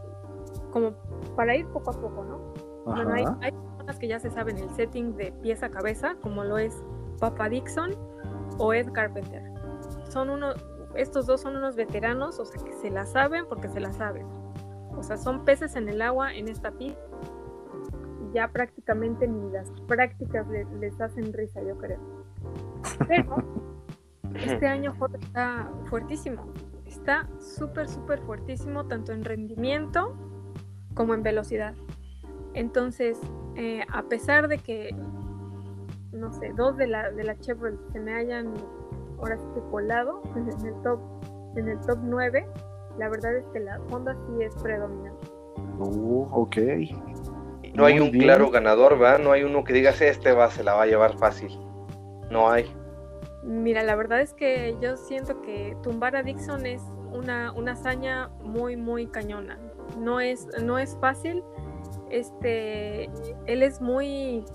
como 0.72 0.94
para 1.36 1.56
ir 1.56 1.68
poco 1.68 1.92
a 1.92 1.94
poco, 1.94 2.24
¿no? 2.24 2.54
Bueno, 2.86 3.14
hay, 3.14 3.26
hay, 3.42 3.52
personas 3.52 4.00
que 4.00 4.08
ya 4.08 4.20
se 4.20 4.32
saben 4.32 4.58
el 4.58 4.70
setting 4.72 5.16
de 5.18 5.32
pieza 5.32 5.68
a 5.68 5.70
cabeza, 5.70 6.16
como 6.22 6.44
lo 6.44 6.58
es 6.58 6.84
Papa 7.22 7.48
Dixon 7.48 7.96
o 8.58 8.74
Ed 8.74 8.92
Carpenter. 8.92 9.44
Son 10.10 10.30
uno, 10.30 10.54
estos 10.96 11.28
dos 11.28 11.40
son 11.40 11.56
unos 11.56 11.78
veteranos, 11.78 12.40
o 12.40 12.46
sea, 12.46 12.62
que 12.62 12.74
se 12.74 12.90
la 12.90 13.06
saben 13.06 13.46
porque 13.48 13.70
se 13.70 13.80
la 13.80 13.94
saben. 13.94 14.26
O 14.98 15.04
sea, 15.04 15.16
son 15.16 15.46
peces 15.46 15.78
en 15.78 15.88
el 15.88 16.02
agua 16.02 16.34
en 16.34 16.50
esta 16.50 16.72
pista. 16.72 17.00
Ya 18.34 18.48
prácticamente 18.50 19.28
ni 19.28 19.50
las 19.52 19.70
prácticas 19.88 20.48
les, 20.48 21.00
hacen 21.00 21.32
risa, 21.32 21.62
yo 21.64 21.78
creo. 21.78 22.00
Pero 23.08 23.36
este 24.36 24.68
año 24.68 24.94
está 25.20 25.70
fuertísimo. 25.86 26.52
Está 26.86 27.30
súper, 27.40 27.88
súper 27.88 28.20
fuertísimo, 28.22 28.86
tanto 28.88 29.14
en 29.14 29.24
rendimiento 29.24 30.16
como 30.94 31.14
en 31.14 31.24
velocidad. 31.24 31.74
Entonces, 32.54 33.18
eh, 33.56 33.86
a 33.92 34.04
pesar 34.04 34.48
de 34.48 34.58
que, 34.58 34.96
no 36.12 36.32
sé, 36.34 36.52
dos 36.56 36.78
de 36.78 36.88
la, 36.88 37.12
de 37.12 37.24
la 37.24 37.38
Chevrolet 37.40 37.80
se 37.92 38.00
me 38.00 38.14
hayan 38.14 38.54
ahora 39.20 39.38
sí 39.38 39.46
que 39.54 39.62
colado 39.70 40.22
en 40.36 40.48
el 40.48 40.82
top, 40.84 41.00
en 41.56 41.70
el 41.70 41.80
top 41.82 42.00
9, 42.02 42.48
la 42.98 43.10
verdad 43.10 43.36
es 43.36 43.46
que 43.54 43.60
la 43.60 43.80
Honda 43.92 44.16
sí 44.28 44.44
es 44.44 44.56
predominante. 44.62 45.28
Uh, 45.78 46.28
ok. 46.32 46.58
No 47.74 47.86
hay 47.86 48.00
un 48.00 48.12
claro 48.12 48.50
ganador, 48.50 49.02
¿va? 49.02 49.18
No 49.18 49.32
hay 49.32 49.44
uno 49.44 49.64
que 49.64 49.74
digas 49.74 50.02
este 50.02 50.34
va, 50.34 50.52
se 50.52 50.64
la 50.64 50.74
va 50.74 50.84
a 50.84 50.86
llevar 50.88 51.18
fácil. 51.18 51.58
No 52.30 52.50
hay. 52.50 52.66
Mira, 53.44 53.82
la 53.84 53.96
verdad 53.96 54.22
es 54.22 54.34
que 54.34 54.76
yo 54.82 54.98
siento 54.98 55.42
que 55.42 55.76
tumbar 55.82 56.16
a 56.16 56.24
Dixon 56.24 56.66
es 56.66 56.82
una, 57.12 57.52
una 57.54 57.72
hazaña 57.72 58.30
muy, 58.44 58.76
muy 58.76 59.08
cañona. 59.08 59.58
No 59.98 60.20
es, 60.20 60.48
no 60.62 60.78
es 60.78 60.98
fácil. 61.00 61.44
Este, 62.10 63.06
él 63.46 63.64
es 63.64 63.82
muy, 63.82 64.46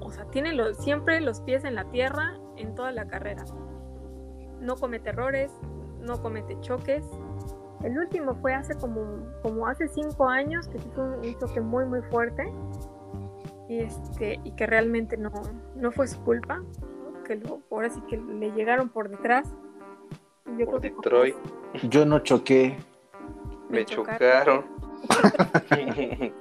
o 0.00 0.10
sea, 0.10 0.24
tiene 0.26 0.52
siempre 0.74 1.20
los 1.20 1.40
pies 1.40 1.64
en 1.64 1.74
la 1.74 1.84
tierra 1.84 2.38
en 2.56 2.74
toda 2.74 2.92
la 2.92 3.06
carrera 3.06 3.44
no 4.60 4.76
comete 4.76 5.10
errores, 5.10 5.50
no 6.00 6.20
comete 6.22 6.58
choques. 6.60 7.04
El 7.82 7.98
último 7.98 8.34
fue 8.36 8.54
hace 8.54 8.74
como, 8.74 9.26
como 9.42 9.66
hace 9.66 9.88
cinco 9.88 10.28
años, 10.28 10.68
que 10.68 10.78
fue 10.78 11.02
un, 11.02 11.38
choque 11.38 11.60
muy 11.60 11.86
muy 11.86 12.02
fuerte 12.02 12.52
y, 13.68 13.80
este, 13.80 14.38
y 14.44 14.52
que 14.52 14.66
realmente 14.66 15.16
no, 15.16 15.32
no 15.74 15.90
fue 15.90 16.06
su 16.06 16.22
culpa, 16.22 16.62
que 17.24 17.36
lo, 17.36 17.62
ahora 17.70 17.88
sí 17.88 18.00
que 18.02 18.18
le 18.18 18.52
llegaron 18.52 18.90
por 18.90 19.08
detrás. 19.08 19.48
Yo 20.58 20.66
por 20.66 20.80
Detroit. 20.80 21.36
Yo 21.88 22.04
no 22.04 22.18
choqué. 22.18 22.76
Me, 23.68 23.84
chocaron. 23.84 24.66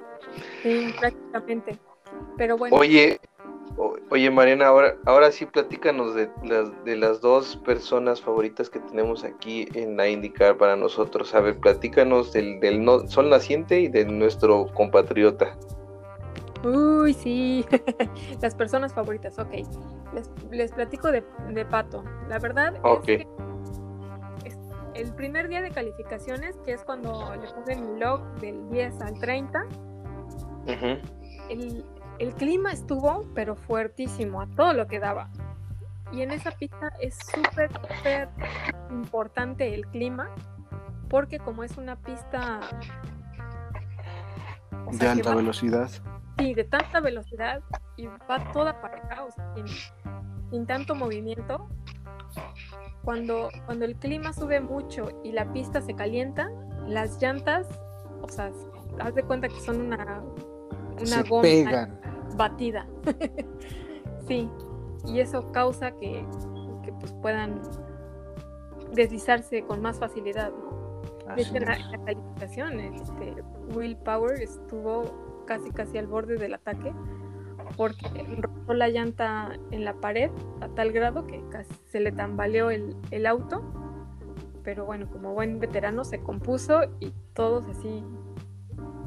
sí, 0.63 0.93
prácticamente. 0.99 1.77
Pero 2.35 2.57
bueno. 2.57 2.75
Oye, 2.75 3.21
Oye, 4.09 4.29
Mariana, 4.29 4.67
ahora, 4.67 4.95
ahora 5.05 5.31
sí 5.31 5.45
platícanos 5.45 6.13
de 6.13 6.29
las, 6.43 6.83
de 6.83 6.97
las 6.97 7.21
dos 7.21 7.55
personas 7.57 8.21
favoritas 8.21 8.69
que 8.69 8.79
tenemos 8.79 9.23
aquí 9.23 9.69
en 9.73 9.95
la 9.95 10.09
IndyCar 10.09 10.57
para 10.57 10.75
nosotros. 10.75 11.33
A 11.33 11.39
ver, 11.39 11.57
platícanos 11.59 12.33
del, 12.33 12.59
del 12.59 12.83
no, 12.83 13.07
sol 13.07 13.29
naciente 13.29 13.79
y 13.79 13.87
de 13.87 14.03
nuestro 14.03 14.67
compatriota. 14.73 15.55
Uy, 16.63 17.13
sí, 17.13 17.65
las 18.41 18.53
personas 18.53 18.93
favoritas, 18.93 19.39
ok. 19.39 19.51
Les, 20.51 20.71
platico 20.73 21.11
de, 21.11 21.23
Pato. 21.65 22.03
La 22.27 22.39
verdad 22.39 22.73
es 22.75 22.99
que 23.05 23.27
el 24.93 25.13
primer 25.13 25.47
día 25.47 25.61
de 25.61 25.71
calificaciones, 25.71 26.57
que 26.65 26.73
es 26.73 26.83
cuando 26.83 27.33
le 27.35 27.47
ponen 27.53 27.93
el 27.93 27.99
log 27.99 28.21
del 28.41 28.69
10 28.69 29.01
al 29.01 29.19
30, 29.19 29.65
el, 31.49 31.85
el 32.19 32.33
clima 32.35 32.71
estuvo, 32.71 33.25
pero 33.33 33.55
fuertísimo, 33.55 34.41
a 34.41 34.47
todo 34.47 34.73
lo 34.73 34.87
que 34.87 34.99
daba. 34.99 35.29
Y 36.11 36.21
en 36.21 36.31
esa 36.31 36.51
pista 36.51 36.91
es 36.99 37.17
súper, 37.17 37.71
súper 37.71 38.29
importante 38.91 39.73
el 39.73 39.87
clima, 39.87 40.29
porque 41.09 41.39
como 41.39 41.63
es 41.63 41.77
una 41.77 41.95
pista... 41.95 42.59
de 44.91 45.07
alta 45.07 45.33
velocidad. 45.33 45.89
Sí, 46.37 46.53
de 46.53 46.63
tanta 46.65 46.99
velocidad 46.99 47.61
y 47.95 48.07
va 48.07 48.51
toda 48.53 48.81
para 48.81 49.23
o 49.23 49.31
sea, 49.31 49.53
sin, 50.51 50.65
tanto 50.65 50.95
movimiento. 50.95 51.67
Cuando, 53.03 53.49
cuando 53.65 53.85
el 53.85 53.95
clima 53.95 54.33
sube 54.33 54.59
mucho 54.59 55.21
y 55.23 55.31
la 55.31 55.51
pista 55.51 55.81
se 55.81 55.95
calienta, 55.95 56.49
las 56.85 57.21
llantas, 57.21 57.67
o 58.21 58.27
sea, 58.27 58.51
haz 58.99 59.15
de 59.15 59.23
cuenta 59.23 59.47
que 59.47 59.59
son 59.61 59.81
una, 59.81 60.21
una 60.99 61.05
se 61.05 61.23
Pegan 61.41 61.98
batida. 62.39 62.87
sí, 64.27 64.49
y 65.05 65.19
eso 65.19 65.51
causa 65.51 65.91
que, 65.91 66.25
pues 66.99 67.13
puedan 67.21 67.61
deslizarse 68.93 69.63
con 69.63 69.81
más 69.81 69.99
facilidad. 69.99 70.51
De 71.35 71.59
la, 71.59 71.77
calificación, 72.05 72.79
este, 72.79 73.35
Will 73.75 73.95
Power 73.97 74.41
estuvo 74.41 75.43
casi 75.45 75.69
casi 75.69 75.99
al 75.99 76.07
borde 76.07 76.37
del 76.37 76.55
ataque 76.55 76.91
porque 77.77 78.07
rompió 78.39 78.73
la 78.73 78.89
llanta 78.89 79.55
en 79.69 79.85
la 79.85 79.93
pared 79.93 80.31
a 80.61 80.69
tal 80.69 80.91
grado 80.91 81.27
que 81.27 81.43
casi 81.51 81.71
se 81.85 81.99
le 81.99 82.11
tambaleó 82.11 82.71
el, 82.71 82.95
el 83.11 83.27
auto. 83.27 83.61
Pero 84.63 84.85
bueno, 84.85 85.07
como 85.11 85.35
buen 85.35 85.59
veterano 85.59 86.03
se 86.03 86.19
compuso 86.23 86.81
y 86.99 87.13
todos 87.33 87.65
así 87.67 88.03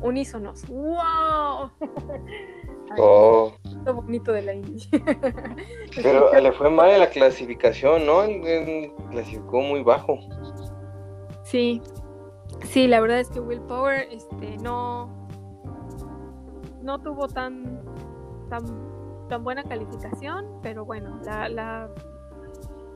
unísonos. 0.00 0.64
¡Wow! 0.68 1.70
Oh. 2.98 3.52
Lo 3.84 3.94
bonito 3.94 4.32
de 4.32 4.42
la 4.42 4.54
Indy. 4.54 4.88
Pero 6.02 6.32
le 6.32 6.52
fue 6.52 6.70
mal 6.70 6.90
en 6.90 7.00
la 7.00 7.10
clasificación, 7.10 8.06
¿no? 8.06 8.22
Él, 8.22 8.46
él 8.46 8.92
clasificó 9.10 9.60
muy 9.60 9.82
bajo. 9.82 10.18
Sí, 11.44 11.82
sí, 12.64 12.86
la 12.86 13.00
verdad 13.00 13.20
es 13.20 13.28
que 13.28 13.40
Will 13.40 13.60
Power 13.62 14.08
este, 14.10 14.56
no, 14.58 15.10
no 16.82 16.98
tuvo 17.00 17.28
tan, 17.28 17.82
tan, 18.48 18.62
tan 19.28 19.44
buena 19.44 19.64
calificación, 19.64 20.46
pero 20.62 20.84
bueno, 20.84 21.20
la, 21.24 21.48
la, 21.48 21.90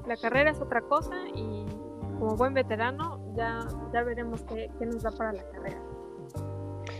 la 0.06 0.16
carrera 0.16 0.50
es 0.50 0.60
otra 0.60 0.80
cosa 0.82 1.14
y 1.34 1.66
como 2.18 2.36
buen 2.36 2.54
veterano 2.54 3.20
ya, 3.34 3.66
ya 3.92 4.02
veremos 4.02 4.42
qué, 4.44 4.70
qué 4.78 4.86
nos 4.86 5.02
da 5.02 5.10
para 5.10 5.32
la 5.32 5.42
carrera. 5.50 5.82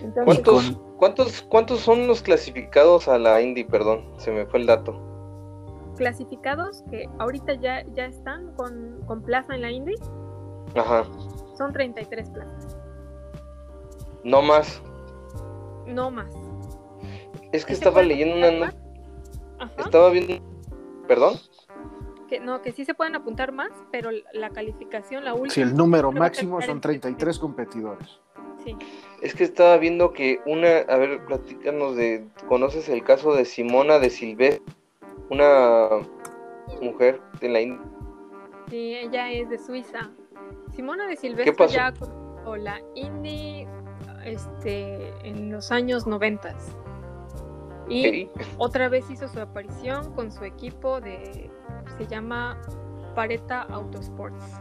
Entonces, 0.02 0.24
¿Cuántos, 0.24 0.80
cuántos, 0.98 1.42
¿Cuántos 1.42 1.80
son 1.80 2.06
los 2.06 2.22
clasificados 2.22 3.08
a 3.08 3.18
la 3.18 3.40
Indy? 3.40 3.64
Perdón, 3.64 4.12
se 4.18 4.30
me 4.30 4.46
fue 4.46 4.60
el 4.60 4.66
dato. 4.66 5.00
clasificados 5.96 6.84
que 6.90 7.08
ahorita 7.18 7.54
ya, 7.54 7.84
ya 7.94 8.06
están 8.06 8.52
con, 8.54 9.00
con 9.06 9.22
plaza 9.22 9.54
en 9.54 9.62
la 9.62 9.70
Indy 9.70 9.94
Ajá, 10.74 11.04
son 11.56 11.72
33 11.72 12.30
plazas, 12.30 12.76
no 14.24 14.42
más. 14.42 14.82
no 15.86 16.10
más. 16.10 16.30
Es 17.52 17.64
que 17.64 17.72
¿Y 17.72 17.76
se 17.76 17.80
estaba 17.84 18.02
leyendo 18.02 18.36
una... 18.36 18.74
Ajá. 19.58 19.72
Estaba 19.78 20.10
viendo... 20.10 20.34
¿Perdón? 21.08 21.34
Que, 22.28 22.40
no, 22.40 22.60
que 22.60 22.72
sí 22.72 22.84
se 22.84 22.92
pueden 22.92 23.14
apuntar 23.14 23.52
más, 23.52 23.70
pero 23.92 24.10
la 24.32 24.50
calificación, 24.50 25.24
la 25.24 25.32
última. 25.32 25.50
Si 25.50 25.60
el 25.62 25.74
número 25.74 26.10
máximo 26.10 26.60
son 26.60 26.72
en 26.72 26.80
33 26.80 27.38
competidores. 27.38 28.20
Sí. 28.66 28.76
Es 29.22 29.34
que 29.34 29.44
estaba 29.44 29.78
viendo 29.78 30.12
que 30.12 30.40
una... 30.44 30.78
A 30.88 30.96
ver, 30.96 31.24
platícanos 31.24 31.96
de... 31.96 32.26
¿Conoces 32.48 32.88
el 32.88 33.04
caso 33.04 33.32
de 33.34 33.44
Simona 33.44 33.98
de 34.00 34.10
Silvestre? 34.10 34.62
Una 35.30 35.88
mujer 36.82 37.20
de 37.40 37.48
la 37.48 37.60
Indy. 37.60 37.84
Sí, 38.68 38.96
ella 38.96 39.30
es 39.30 39.48
de 39.48 39.58
Suiza. 39.58 40.10
Simona 40.74 41.06
de 41.06 41.16
Silvestre 41.16 41.52
pasó? 41.52 41.74
ya 41.74 41.94
la 42.54 42.80
Indy 42.94 43.66
este, 44.24 45.08
en 45.26 45.50
los 45.50 45.70
años 45.70 46.06
90. 46.06 46.54
Y 47.88 48.28
otra 48.58 48.88
vez 48.88 49.08
hizo 49.10 49.28
su 49.28 49.40
aparición 49.40 50.12
con 50.14 50.30
su 50.32 50.44
equipo 50.44 51.00
de. 51.00 51.50
Se 51.96 52.06
llama 52.06 52.60
Pareta 53.14 53.62
Autosports. 53.62 54.60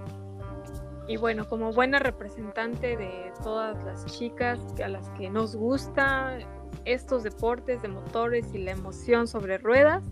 Y 1.07 1.17
bueno, 1.17 1.47
como 1.47 1.71
buena 1.71 1.99
representante 1.99 2.97
de 2.97 3.31
todas 3.43 3.83
las 3.83 4.05
chicas 4.05 4.59
a 4.83 4.87
las 4.87 5.09
que 5.11 5.29
nos 5.29 5.55
gusta 5.55 6.39
estos 6.85 7.23
deportes 7.23 7.81
de 7.81 7.89
motores 7.89 8.53
y 8.53 8.59
la 8.59 8.71
emoción 8.71 9.27
sobre 9.27 9.57
ruedas, 9.59 10.03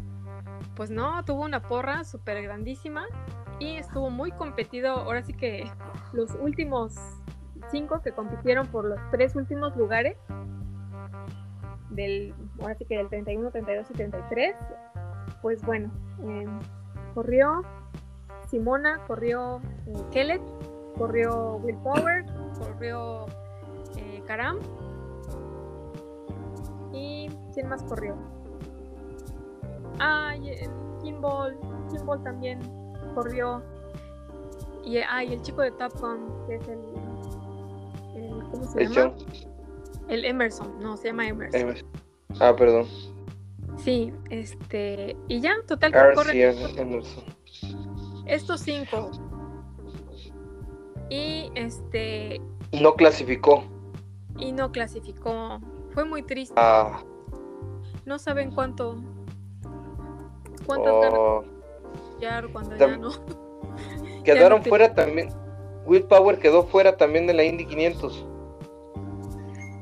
pues 0.75 0.91
no, 0.91 1.23
tuvo 1.25 1.43
una 1.43 1.61
porra 1.61 2.03
súper 2.03 2.43
grandísima 2.43 3.05
y 3.59 3.77
estuvo 3.77 4.09
muy 4.09 4.31
competido. 4.31 4.91
Ahora 4.91 5.23
sí 5.23 5.33
que 5.33 5.69
los 6.13 6.31
últimos 6.39 6.95
cinco 7.71 8.01
que 8.01 8.11
compitieron 8.11 8.67
por 8.67 8.85
los 8.85 8.99
tres 9.11 9.35
últimos 9.35 9.75
lugares, 9.75 10.17
del, 11.89 12.33
ahora 12.59 12.75
sí 12.75 12.85
que 12.85 12.97
del 12.97 13.07
31, 13.09 13.51
32 13.51 13.89
y 13.91 13.93
33, 13.93 14.55
pues 15.41 15.63
bueno, 15.63 15.91
eh, 16.23 16.45
corrió 17.13 17.61
Simona, 18.49 18.99
corrió 19.07 19.61
eh, 19.87 20.39
corrió 20.97 21.55
Will 21.63 21.77
Power, 21.77 22.25
corrió 22.59 23.25
eh, 23.97 24.21
Karam 24.25 24.59
y 26.91 27.29
¿quién 27.53 27.67
más 27.69 27.83
corrió? 27.83 28.15
Ah, 29.99 30.35
y 30.35 30.49
el 30.49 30.69
Kimball, 31.01 31.57
Kimball 31.91 32.23
también 32.23 32.59
corrió. 33.15 33.61
Y, 34.83 34.97
ah, 34.97 35.23
y 35.23 35.33
el 35.33 35.41
chico 35.41 35.61
de 35.61 35.71
Top 35.71 35.93
Gun, 35.99 36.27
que 36.47 36.55
es 36.55 36.67
el, 36.67 36.79
el- 38.15 38.43
¿cómo 38.51 38.63
se 38.65 38.83
El 38.83 38.89
llama? 38.89 39.13
John. 39.17 39.25
El 40.09 40.25
Emerson, 40.25 40.79
no, 40.79 40.97
se 40.97 41.07
llama 41.07 41.27
Emerson. 41.27 41.61
Emerson. 41.61 41.87
Ah, 42.39 42.53
perdón. 42.55 42.85
Sí, 43.77 44.13
este, 44.29 45.15
y 45.29 45.39
ya, 45.39 45.53
total 45.67 45.91
que 45.91 45.99
corre 46.15 46.43
RCR 46.43 46.79
Emerson. 46.79 47.23
estos 48.25 48.61
cinco. 48.61 49.09
Y 51.09 51.51
este, 51.55 52.41
No 52.71 52.95
clasificó. 52.95 53.63
y 54.37 54.51
no 54.51 54.71
clasificó. 54.71 55.59
Fue 55.93 56.05
muy 56.05 56.23
triste. 56.23 56.55
Ah, 56.57 57.03
No 58.05 58.17
saben 58.19 58.51
cuánto, 58.51 58.95
cuántas 60.65 60.93
ganas 60.93 61.19
oh. 61.19 61.43
hallar 62.15 62.47
cuando 62.51 62.75
Tam- 62.77 62.79
ya 62.91 62.97
no. 62.97 63.11
Quedaron 64.23 64.59
no 64.63 64.65
fuera 64.65 64.93
también. 64.93 65.29
Will 65.85 66.03
Power 66.05 66.39
quedó 66.39 66.63
fuera 66.63 66.95
también 66.97 67.27
de 67.27 67.33
la 67.33 67.43
Indy 67.43 67.65
500. 67.65 68.25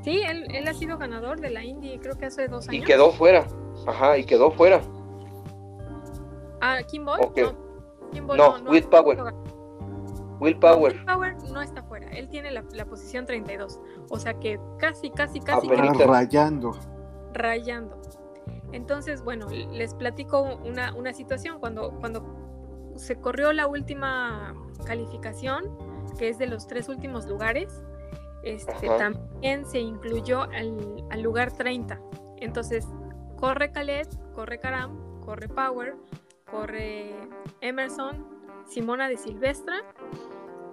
Sí, 0.04 0.20
él, 0.28 0.46
él 0.52 0.68
ha 0.68 0.74
sido 0.74 0.98
ganador 0.98 1.40
de 1.40 1.52
la 1.52 1.64
Indy, 1.64 2.00
creo 2.00 2.18
que 2.18 2.26
hace 2.26 2.48
dos 2.48 2.66
Y 2.72 2.78
años. 2.78 2.88
quedó 2.88 3.12
fuera. 3.12 3.46
Ajá, 3.86 4.18
y 4.18 4.24
quedó 4.26 4.50
fuera. 4.52 4.82
Ah, 6.60 6.80
Kim 6.90 7.06
Boy. 7.06 7.20
Ok. 7.24 7.38
No, 7.38 7.54
Kim 8.12 8.28
Boy 8.28 8.38
No, 8.38 8.48
Power. 8.56 8.70
Will 8.70 8.84
Power. 8.86 9.18
Will 10.42 10.58
Power 11.06 11.36
no 11.52 11.62
está 11.62 11.84
fuera. 11.84 12.10
Él 12.10 12.28
tiene 12.28 12.50
la, 12.50 12.64
la 12.74 12.86
posición 12.86 13.28
32. 13.28 13.80
O 14.10 14.18
sea 14.18 14.34
que 14.34 14.60
casi, 14.80 15.12
casi, 15.12 15.40
casi 15.40 15.68
que 15.68 15.74
Apenas. 15.76 15.94
Está 15.94 16.08
rayando. 16.08 16.72
rayando. 17.32 18.02
Entonces, 18.72 19.24
bueno, 19.24 19.48
les 19.50 19.94
platico 19.94 20.42
una, 20.66 20.96
una 20.96 21.14
situación. 21.14 21.60
Cuando, 21.60 21.92
cuando 22.00 22.26
se 22.96 23.18
corrió 23.18 23.54
la 23.54 23.68
última 23.68 24.56
calificación, 24.84 25.64
que 26.18 26.30
es 26.30 26.40
de 26.40 26.48
los 26.48 26.66
tres 26.68 26.90
últimos 26.90 27.28
lugares, 27.28 27.84
este, 28.44 28.88
también 28.98 29.66
se 29.68 29.80
incluyó 29.80 30.42
al, 30.42 31.06
al 31.12 31.22
lugar 31.22 31.52
30. 31.52 32.02
Entonces, 32.38 32.88
corre 33.40 33.72
Khaled, 33.72 34.08
corre 34.34 34.60
Karam, 34.60 35.20
corre 35.20 35.48
Power, 35.48 35.96
corre 36.50 37.14
Emerson, 37.62 38.31
Simona 38.72 39.10
de 39.10 39.18
Silvestra 39.18 39.84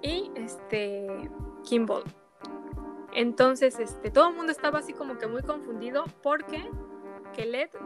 y 0.02 0.30
este 0.36 1.28
Kimball. 1.64 2.04
Entonces, 3.12 3.80
este, 3.80 4.12
todo 4.12 4.28
el 4.28 4.36
mundo 4.36 4.52
estaba 4.52 4.78
así 4.78 4.92
como 4.92 5.18
que 5.18 5.26
muy 5.26 5.42
confundido 5.42 6.04
porque 6.22 6.70
Kelet 7.34 7.76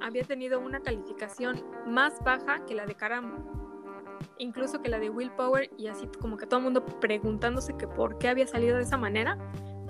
había 0.00 0.24
tenido 0.24 0.58
una 0.58 0.80
calificación 0.80 1.62
más 1.86 2.18
baja 2.24 2.64
que 2.66 2.74
la 2.74 2.86
de 2.86 2.96
Karam, 2.96 3.46
incluso 4.38 4.82
que 4.82 4.88
la 4.88 4.98
de 4.98 5.10
Will 5.10 5.30
Power, 5.30 5.70
y 5.78 5.86
así 5.86 6.08
como 6.20 6.36
que 6.36 6.46
todo 6.46 6.58
el 6.58 6.64
mundo 6.64 6.84
preguntándose 6.84 7.76
que 7.76 7.86
por 7.86 8.18
qué 8.18 8.28
había 8.28 8.48
salido 8.48 8.76
de 8.76 8.82
esa 8.82 8.96
manera, 8.96 9.38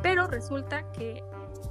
pero 0.03 0.27
resulta 0.27 0.93
que 0.93 1.23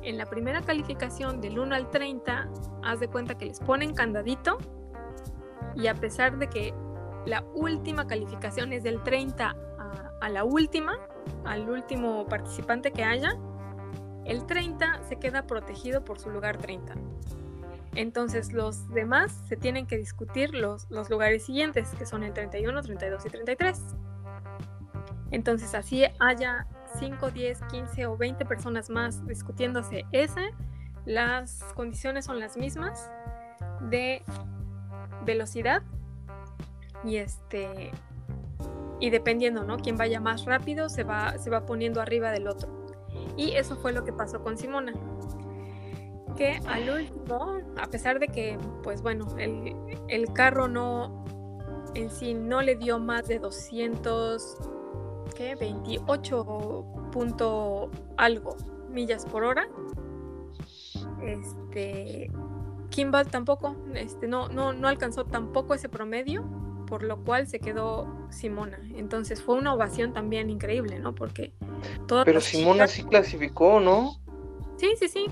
en 0.02 0.18
la 0.18 0.26
primera 0.26 0.62
calificación 0.62 1.40
del 1.40 1.60
1 1.60 1.76
al 1.76 1.92
30, 1.92 2.50
haz 2.84 3.00
de 3.00 3.08
cuenta 3.10 3.38
que 3.38 3.46
les 3.46 3.60
ponen 3.60 3.94
candadito, 3.94 4.58
y 5.76 5.88
a 5.88 5.94
pesar 5.94 6.40
de 6.40 6.48
que 6.48 6.74
la 7.26 7.44
última 7.54 8.08
calificación 8.08 8.72
es 8.74 8.84
del 8.84 9.02
30 9.04 9.56
a, 10.22 10.30
la 10.30 10.44
última, 10.44 10.98
al 11.44 11.70
último 11.70 12.26
participante 12.26 12.92
que 12.92 13.04
haya, 13.04 13.38
el 14.26 14.46
30 14.46 15.04
se 15.08 15.18
queda 15.18 15.46
protegido 15.46 16.04
por 16.04 16.20
su 16.20 16.30
lugar 16.30 16.58
30. 16.58 16.96
Entonces 17.96 18.52
los 18.54 18.90
demás 18.90 19.32
se 19.48 19.56
tienen 19.56 19.86
que 19.86 19.98
discutir 19.98 20.54
los, 20.54 20.90
los 20.90 21.10
lugares 21.10 21.46
siguientes, 21.46 21.90
que 21.98 22.06
son 22.06 22.24
el 22.24 22.34
31, 22.34 22.82
32 22.82 23.26
y 23.26 23.30
33. 23.30 23.82
Entonces 25.32 25.74
así 25.76 26.04
haya 26.20 26.68
5, 27.00 27.32
10, 27.32 27.62
15 27.64 28.06
o 28.08 28.18
20 28.18 28.46
personas 28.46 28.89
más 28.89 29.26
discutiéndose 29.28 30.06
ese, 30.12 30.52
las 31.06 31.64
condiciones 31.76 32.26
son 32.26 32.39
las 32.39 32.58
mismas 32.58 33.10
de 33.82 34.24
velocidad 35.24 35.84
y 37.06 37.18
este 37.18 37.92
y 39.00 39.10
dependiendo, 39.10 39.64
¿no? 39.64 39.78
Quien 39.78 39.98
vaya 39.98 40.20
más 40.20 40.46
rápido 40.46 40.90
se 40.90 41.04
va, 41.04 41.38
se 41.38 41.50
va 41.50 41.66
poniendo 41.66 42.02
arriba 42.02 42.32
del 42.32 42.48
otro. 42.48 42.70
Y 43.38 43.52
eso 43.52 43.76
fue 43.76 43.92
lo 43.92 44.04
que 44.04 44.14
pasó 44.14 44.42
con 44.42 44.58
Simona. 44.58 44.94
Que 46.38 46.60
al 46.68 46.90
último, 46.90 47.60
a 47.78 47.88
pesar 47.88 48.20
de 48.20 48.28
que, 48.28 48.58
pues 48.84 49.02
bueno, 49.02 49.28
el, 49.38 49.76
el 50.08 50.32
carro 50.34 50.68
no, 50.68 51.26
en 51.94 52.10
sí 52.10 52.34
no 52.34 52.62
le 52.62 52.76
dio 52.76 53.00
más 53.00 53.28
de 53.28 53.40
200, 53.40 54.58
¿qué? 55.36 55.56
28 55.56 56.86
punto 57.12 57.90
algo 58.18 58.56
millas 58.90 59.26
por 59.26 59.44
hora. 59.44 59.68
Este, 61.22 62.32
Kimball 62.90 63.28
tampoco, 63.28 63.76
este, 63.94 64.28
no, 64.28 64.48
no, 64.50 64.74
no 64.74 64.88
alcanzó 64.88 65.26
tampoco 65.26 65.74
ese 65.74 65.90
promedio, 65.90 66.44
por 66.86 67.03
lo 67.03 67.17
cual 67.24 67.47
se 67.47 67.59
quedó 67.59 68.07
Simona. 68.29 68.79
Entonces 68.95 69.41
fue 69.41 69.55
una 69.55 69.74
ovación 69.74 70.13
también 70.13 70.49
increíble, 70.49 70.99
¿no? 70.99 71.13
Porque 71.16 71.53
todas 72.07 72.25
Pero 72.25 72.41
Simona 72.41 72.86
chicas- 72.86 72.91
sí 72.91 73.03
clasificó, 73.03 73.79
¿no? 73.79 74.17
Sí, 74.78 74.93
sí, 74.99 75.07
sí. 75.07 75.25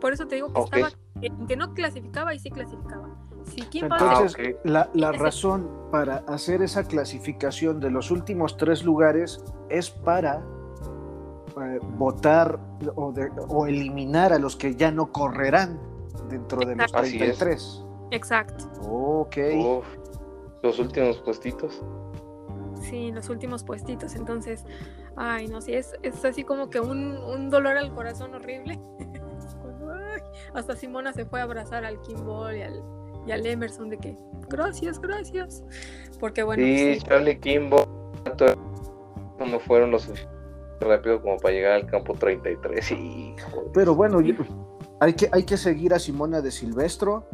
Por 0.00 0.12
eso 0.12 0.26
te 0.26 0.36
digo 0.36 0.52
que 0.52 0.60
Ok. 0.60 0.74
estaba 0.76 0.90
en 1.22 1.46
que 1.46 1.56
no 1.56 1.72
clasificaba 1.74 2.34
y 2.34 2.38
sí 2.38 2.50
clasificaba. 2.50 3.08
Si 3.44 3.60
Entonces, 3.78 4.36
Ah, 4.38 4.58
la, 4.64 4.90
la 4.92 5.12
razón 5.12 5.70
para 5.92 6.16
hacer 6.26 6.62
esa 6.62 6.82
clasificación 6.84 7.78
de 7.78 7.90
los 7.90 8.10
últimos 8.10 8.56
tres 8.56 8.82
lugares 8.84 9.42
es 9.68 9.88
para 9.90 10.42
eh, 11.58 11.78
votar 11.96 12.58
o, 12.96 13.12
de- 13.12 13.30
o 13.48 13.66
eliminar 13.66 14.32
a 14.32 14.38
los 14.38 14.56
que 14.56 14.74
ya 14.74 14.90
no 14.90 15.10
correrán 15.10 15.80
dentro 16.28 16.60
de 16.66 16.76
los 16.76 16.92
Así 16.92 17.16
es. 17.22 17.38
33. 17.38 17.82
Exacto. 18.10 18.66
Ok. 18.82 19.36
Uf, 19.56 19.86
los 20.62 20.78
últimos 20.78 21.18
puestitos. 21.18 21.82
Sí, 22.80 23.10
los 23.12 23.28
últimos 23.30 23.64
puestitos. 23.64 24.14
Entonces, 24.14 24.64
ay, 25.16 25.48
no 25.48 25.60
sé, 25.60 25.78
es, 25.78 25.94
es 26.02 26.24
así 26.24 26.44
como 26.44 26.68
que 26.68 26.80
un, 26.80 27.16
un 27.16 27.50
dolor 27.50 27.76
al 27.76 27.92
corazón 27.94 28.34
horrible. 28.34 28.78
Hasta 30.54 30.76
Simona 30.76 31.12
se 31.12 31.24
fue 31.24 31.40
a 31.40 31.44
abrazar 31.44 31.84
al 31.84 32.00
Kimball 32.00 32.56
y 32.56 32.62
al, 32.62 32.82
y 33.26 33.32
al 33.32 33.44
Emerson 33.46 33.88
de 33.88 33.98
que, 33.98 34.16
gracias, 34.48 35.00
gracias. 35.00 35.64
Porque 36.20 36.42
bueno, 36.42 36.62
sí, 36.62 36.94
sí, 36.94 37.00
Charlie 37.06 37.38
Kimbo 37.38 37.76
no 39.38 39.60
fueron 39.60 39.90
lo 39.90 39.98
suficientemente 39.98 40.36
rápido 40.80 41.22
como 41.22 41.36
para 41.38 41.54
llegar 41.54 41.72
al 41.72 41.86
campo 41.86 42.14
33. 42.14 42.90
Y, 42.92 43.34
joder. 43.50 43.70
Pero 43.72 43.94
bueno, 43.94 44.20
yo- 44.20 44.34
hay 45.00 45.14
que, 45.14 45.28
hay 45.32 45.44
que 45.44 45.56
seguir 45.56 45.94
a 45.94 45.98
Simona 45.98 46.40
de 46.40 46.50
Silvestro 46.50 47.26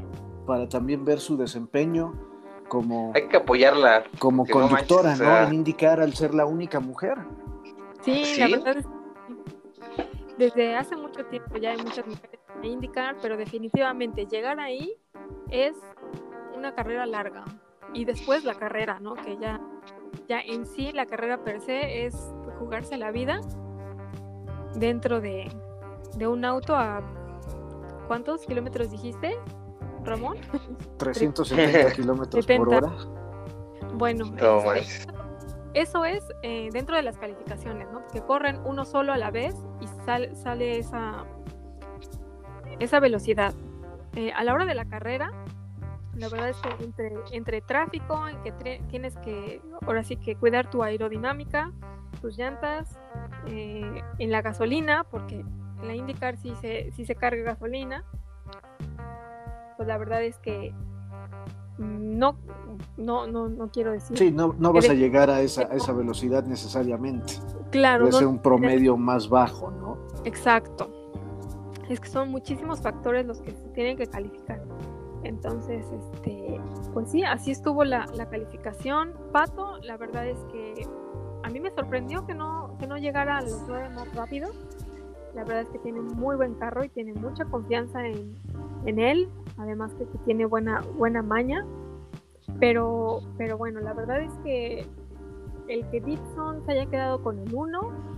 para 0.47 0.69
también 0.69 1.05
ver 1.05 1.19
su 1.21 1.37
desempeño 1.37 2.13
como, 2.73 3.13
hay 3.15 3.29
que 3.29 3.37
apoyarla. 3.37 4.05
como 4.19 4.45
que 4.47 4.55
no 4.55 4.61
conductora, 4.61 5.09
o 5.11 5.13
¿no? 5.13 5.17
sea- 5.19 5.47
En 5.47 5.53
indicar 5.53 6.01
al 6.01 6.15
ser 6.15 6.33
la 6.33 6.47
única 6.47 6.81
mujer. 6.81 7.19
sí, 8.01 8.25
¿Sí? 8.25 8.41
la 8.41 8.49
verdad 8.49 8.77
es 8.79 8.87
que 8.87 10.07
desde 10.39 10.75
hace 10.75 10.97
mucho 10.97 11.27
tiempo 11.27 11.59
ya 11.59 11.73
hay 11.73 11.77
muchas 11.77 12.07
mujeres 12.07 12.41
que 12.63 12.69
indicar, 12.69 13.17
pero 13.21 13.37
definitivamente 13.37 14.25
llegar 14.27 14.59
ahí 14.59 14.95
es 15.51 15.77
una 16.57 16.75
carrera 16.75 17.05
larga. 17.05 17.45
Y 17.93 18.07
después 18.07 18.43
la 18.45 18.55
carrera, 18.55 18.99
¿no? 19.01 19.15
Que 19.17 19.37
ya, 19.37 19.61
ya 20.27 20.41
en 20.41 20.65
sí 20.65 20.93
la 20.93 21.05
carrera 21.05 21.45
per 21.45 21.61
se 21.61 22.07
es 22.07 22.15
jugarse 22.59 22.97
la 22.97 23.11
vida 23.11 23.43
dentro 24.77 25.21
de, 25.21 25.51
de 26.17 26.27
un 26.27 26.47
auto 26.47 26.75
a 26.75 27.03
¿cuántos 28.09 28.47
kilómetros 28.47 28.91
dijiste, 28.91 29.37
Ramón? 30.05 30.37
370 30.99 31.93
kilómetros 31.97 32.47
por 32.47 32.71
70. 32.71 32.77
hora. 32.77 32.93
Bueno, 33.95 34.25
No 34.27 34.73
eso 35.75 36.05
es 36.05 36.23
eh, 36.43 36.69
dentro 36.73 36.97
de 36.97 37.03
las 37.03 37.17
calificaciones, 37.19 37.89
¿no? 37.91 38.07
Que 38.09 38.21
corren 38.21 38.61
uno 38.67 38.85
solo 38.85 39.13
a 39.13 39.17
la 39.17 39.31
vez 39.31 39.55
y 39.81 39.87
sal- 40.05 40.37
sale 40.37 40.79
esa, 40.79 41.25
esa 42.79 43.01
velocidad. 43.01 43.55
Eh, 44.15 44.33
a 44.33 44.45
la 44.45 44.53
hora 44.53 44.67
de 44.67 44.75
la 44.75 44.85
carrera, 44.85 45.33
la 46.15 46.29
verdad 46.29 46.51
es 46.51 46.57
que 46.59 46.85
entre, 46.85 47.13
entre 47.33 47.61
tráfico, 47.63 48.29
en 48.29 48.43
que 48.43 48.53
tre- 48.53 48.87
tienes 48.89 49.17
que, 49.19 49.63
ahora 49.87 50.03
sí 50.05 50.17
que 50.17 50.37
cuidar 50.37 50.69
tu 50.69 50.83
aerodinámica, 50.83 51.73
tus 52.21 52.37
llantas, 52.37 52.99
eh, 53.47 54.03
en 54.19 54.31
la 54.31 54.43
gasolina, 54.43 55.05
porque 55.05 55.37
en 55.41 55.89
la 55.89 55.95
IndyCar 55.95 56.37
sí 56.37 56.55
se, 56.61 56.93
sí 56.93 57.07
se 57.07 57.15
carga 57.15 57.43
gasolina, 57.43 58.05
pues 59.77 59.89
la 59.89 59.99
verdad 59.99 60.23
es 60.23 60.39
que 60.39 60.75
no, 61.79 62.37
no, 62.97 63.27
no, 63.27 63.49
no 63.49 63.71
quiero 63.71 63.93
decir. 63.93 64.17
Sí, 64.17 64.31
no, 64.31 64.55
no 64.59 64.73
vas 64.73 64.89
a 64.89 64.95
llegar 64.95 65.31
a 65.31 65.41
esa, 65.41 65.63
a 65.63 65.75
esa 65.75 65.93
velocidad 65.93 66.45
necesariamente. 66.45 67.35
Claro, 67.71 68.05
Debe 68.05 68.13
no- 68.13 68.19
ser 68.19 68.27
un 68.29 68.39
promedio 68.39 68.97
más 68.97 69.29
bajo, 69.29 69.71
¿no? 69.71 69.99
Exacto. 70.25 70.91
Es 71.89 71.99
que 72.01 72.09
son 72.09 72.31
muchísimos 72.31 72.81
factores 72.81 73.27
los 73.27 73.41
que 73.41 73.51
se 73.53 73.69
tienen 73.71 73.97
que 73.97 74.07
calificar. 74.07 74.63
Entonces, 75.25 75.87
este, 75.93 76.61
pues 76.93 77.11
sí, 77.11 77.23
así 77.25 77.51
estuvo 77.51 77.85
la, 77.85 78.07
la 78.15 78.29
calificación. 78.29 79.13
Pato, 79.33 79.79
la 79.79 79.97
verdad 79.97 80.27
es 80.27 80.39
que 80.53 80.87
a 81.43 81.49
mí 81.51 81.61
me 81.61 81.71
sorprendió 81.71 82.25
que 82.27 82.35
no, 82.35 82.77
que 82.79 82.87
no 82.87 82.97
llegara 82.99 83.39
a 83.39 83.43
los 83.43 83.63
nueve 83.67 83.89
más 83.91 84.13
rápido. 84.15 84.51
La 85.35 85.45
verdad 85.45 85.63
es 85.63 85.69
que 85.71 85.79
tiene 85.79 86.01
un 86.01 86.09
muy 86.09 86.37
buen 86.37 86.55
carro 86.55 86.85
y 86.85 86.89
tiene 86.89 87.15
mucha 87.15 87.45
confianza 87.47 88.07
en, 88.07 88.37
en 88.87 88.99
él. 88.99 89.29
Además 89.59 89.93
que, 89.95 90.07
tiene 90.25 90.47
buena, 90.47 90.81
buena 90.97 91.23
maña. 91.23 91.67
Pero, 92.59 93.21
pero 93.39 93.57
bueno, 93.57 93.81
la 93.81 93.93
verdad 93.93 94.21
es 94.21 94.33
que 94.45 94.87
el 95.69 95.89
que 95.91 96.01
Dixon 96.01 96.65
se 96.65 96.73
haya 96.73 96.87
quedado 96.87 97.23
con 97.23 97.39
el 97.39 97.55
1 97.55 98.13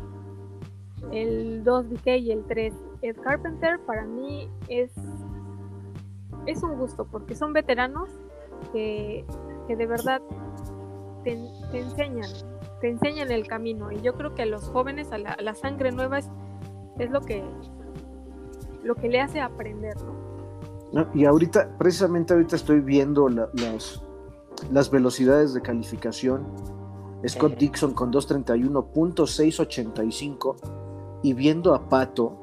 el 1.12 1.65
2 1.65 1.90
DK 1.90 2.06
y 2.19 2.32
el 2.32 2.44
3 2.44 2.74
Ed 3.02 3.16
Carpenter 3.23 3.78
para 3.81 4.05
mí 4.05 4.48
es 4.69 4.90
es 6.47 6.62
un 6.62 6.77
gusto 6.77 7.06
porque 7.06 7.35
son 7.35 7.52
veteranos 7.52 8.11
que, 8.73 9.24
que 9.66 9.77
de 9.77 9.86
verdad 9.86 10.20
te, 11.23 11.32
enseñan 11.73 12.31
te 12.81 12.89
enseñan 12.89 13.31
el 13.31 13.47
camino 13.47 13.90
y 13.93 14.01
yo 14.01 14.15
creo 14.15 14.35
que 14.35 14.43
a 14.43 14.47
los 14.47 14.69
jóvenes 14.69 15.12
a 15.12 15.19
la, 15.19 15.36
la 15.40 15.55
sangre 15.55 15.90
nueva 15.90 16.19
es, 16.19 16.31
es 16.98 17.11
lo 17.11 17.20
que 17.23 17.43
lo 18.82 18.94
que 18.94 19.09
le 19.09 19.20
hace 19.20 19.40
aprender 19.40 19.97
¿no? 20.02 20.24
No, 20.95 21.07
Y 21.15 21.25
ahorita, 21.25 21.77
precisamente 21.79 22.33
ahorita 22.35 22.55
estoy 22.57 22.81
viendo 22.81 23.29
la- 23.29 23.49
las, 23.55 24.01
las 24.73 24.91
velocidades 24.91 25.53
de 25.53 25.61
calificación. 25.61 26.47
Scott. 27.27 27.57
Dixon 27.57 27.95
con 27.95 28.12
231.685 28.12 30.57
y 31.23 31.33
viendo 31.33 31.75
a 31.75 31.89
Pato 31.89 32.37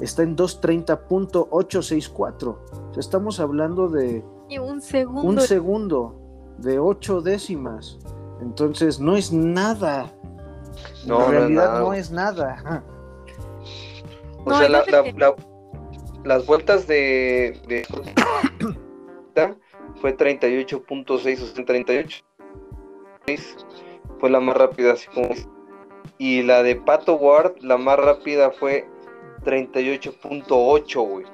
está 0.00 0.22
en 0.22 0.36
230.864. 0.36 2.46
O 2.48 2.58
sea, 2.92 3.00
estamos 3.00 3.40
hablando 3.40 3.88
de 3.88 4.24
y 4.48 4.58
un 4.58 4.80
segundo 4.80 5.28
un 5.28 5.40
segundo, 5.40 6.14
de 6.58 6.78
ocho 6.78 7.20
décimas. 7.20 7.98
Entonces 8.40 8.98
no 9.00 9.16
es 9.16 9.32
nada. 9.32 10.12
No, 11.06 11.18
no 11.18 11.22
es 11.24 11.28
en 11.28 11.32
realidad 11.34 11.66
nada. 11.68 11.80
no 11.80 11.92
es 11.92 12.10
nada. 12.10 12.82
O 14.44 14.50
No, 14.50 14.58
sea, 14.58 14.68
la- 14.70 14.84
las 16.24 16.46
vueltas 16.46 16.86
de, 16.86 17.58
de 17.66 17.86
fue 20.00 20.16
38.6 20.16 21.10
o 21.10 21.18
sea, 21.18 21.64
38 21.64 22.24
fue 24.18 24.30
la 24.30 24.40
más 24.40 24.56
rápida 24.56 24.92
así 24.92 25.06
como 25.08 25.30
y 26.18 26.42
la 26.42 26.62
de 26.62 26.76
Pato 26.76 27.14
Ward 27.14 27.54
la 27.60 27.76
más 27.76 27.98
rápida 27.98 28.50
fue 28.50 28.86
38.8 29.44 31.08
güey. 31.08 31.26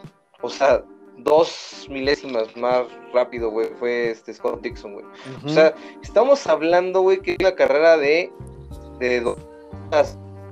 O 0.43 0.49
sea 0.49 0.85
dos 1.19 1.87
milésimas 1.91 2.55
más 2.57 2.87
rápido 3.13 3.51
güey 3.51 3.69
fue 3.79 4.11
este 4.11 4.35
Scott 4.35 4.61
Dixon 4.63 4.95
güey. 4.95 5.07
O 5.45 5.49
sea 5.49 5.75
estamos 6.03 6.47
hablando 6.47 7.01
güey 7.01 7.21
que 7.21 7.33
es 7.33 7.39
una 7.41 7.55
carrera 7.55 7.97
de 7.97 8.31
de 8.99 9.21
dos 9.21 9.39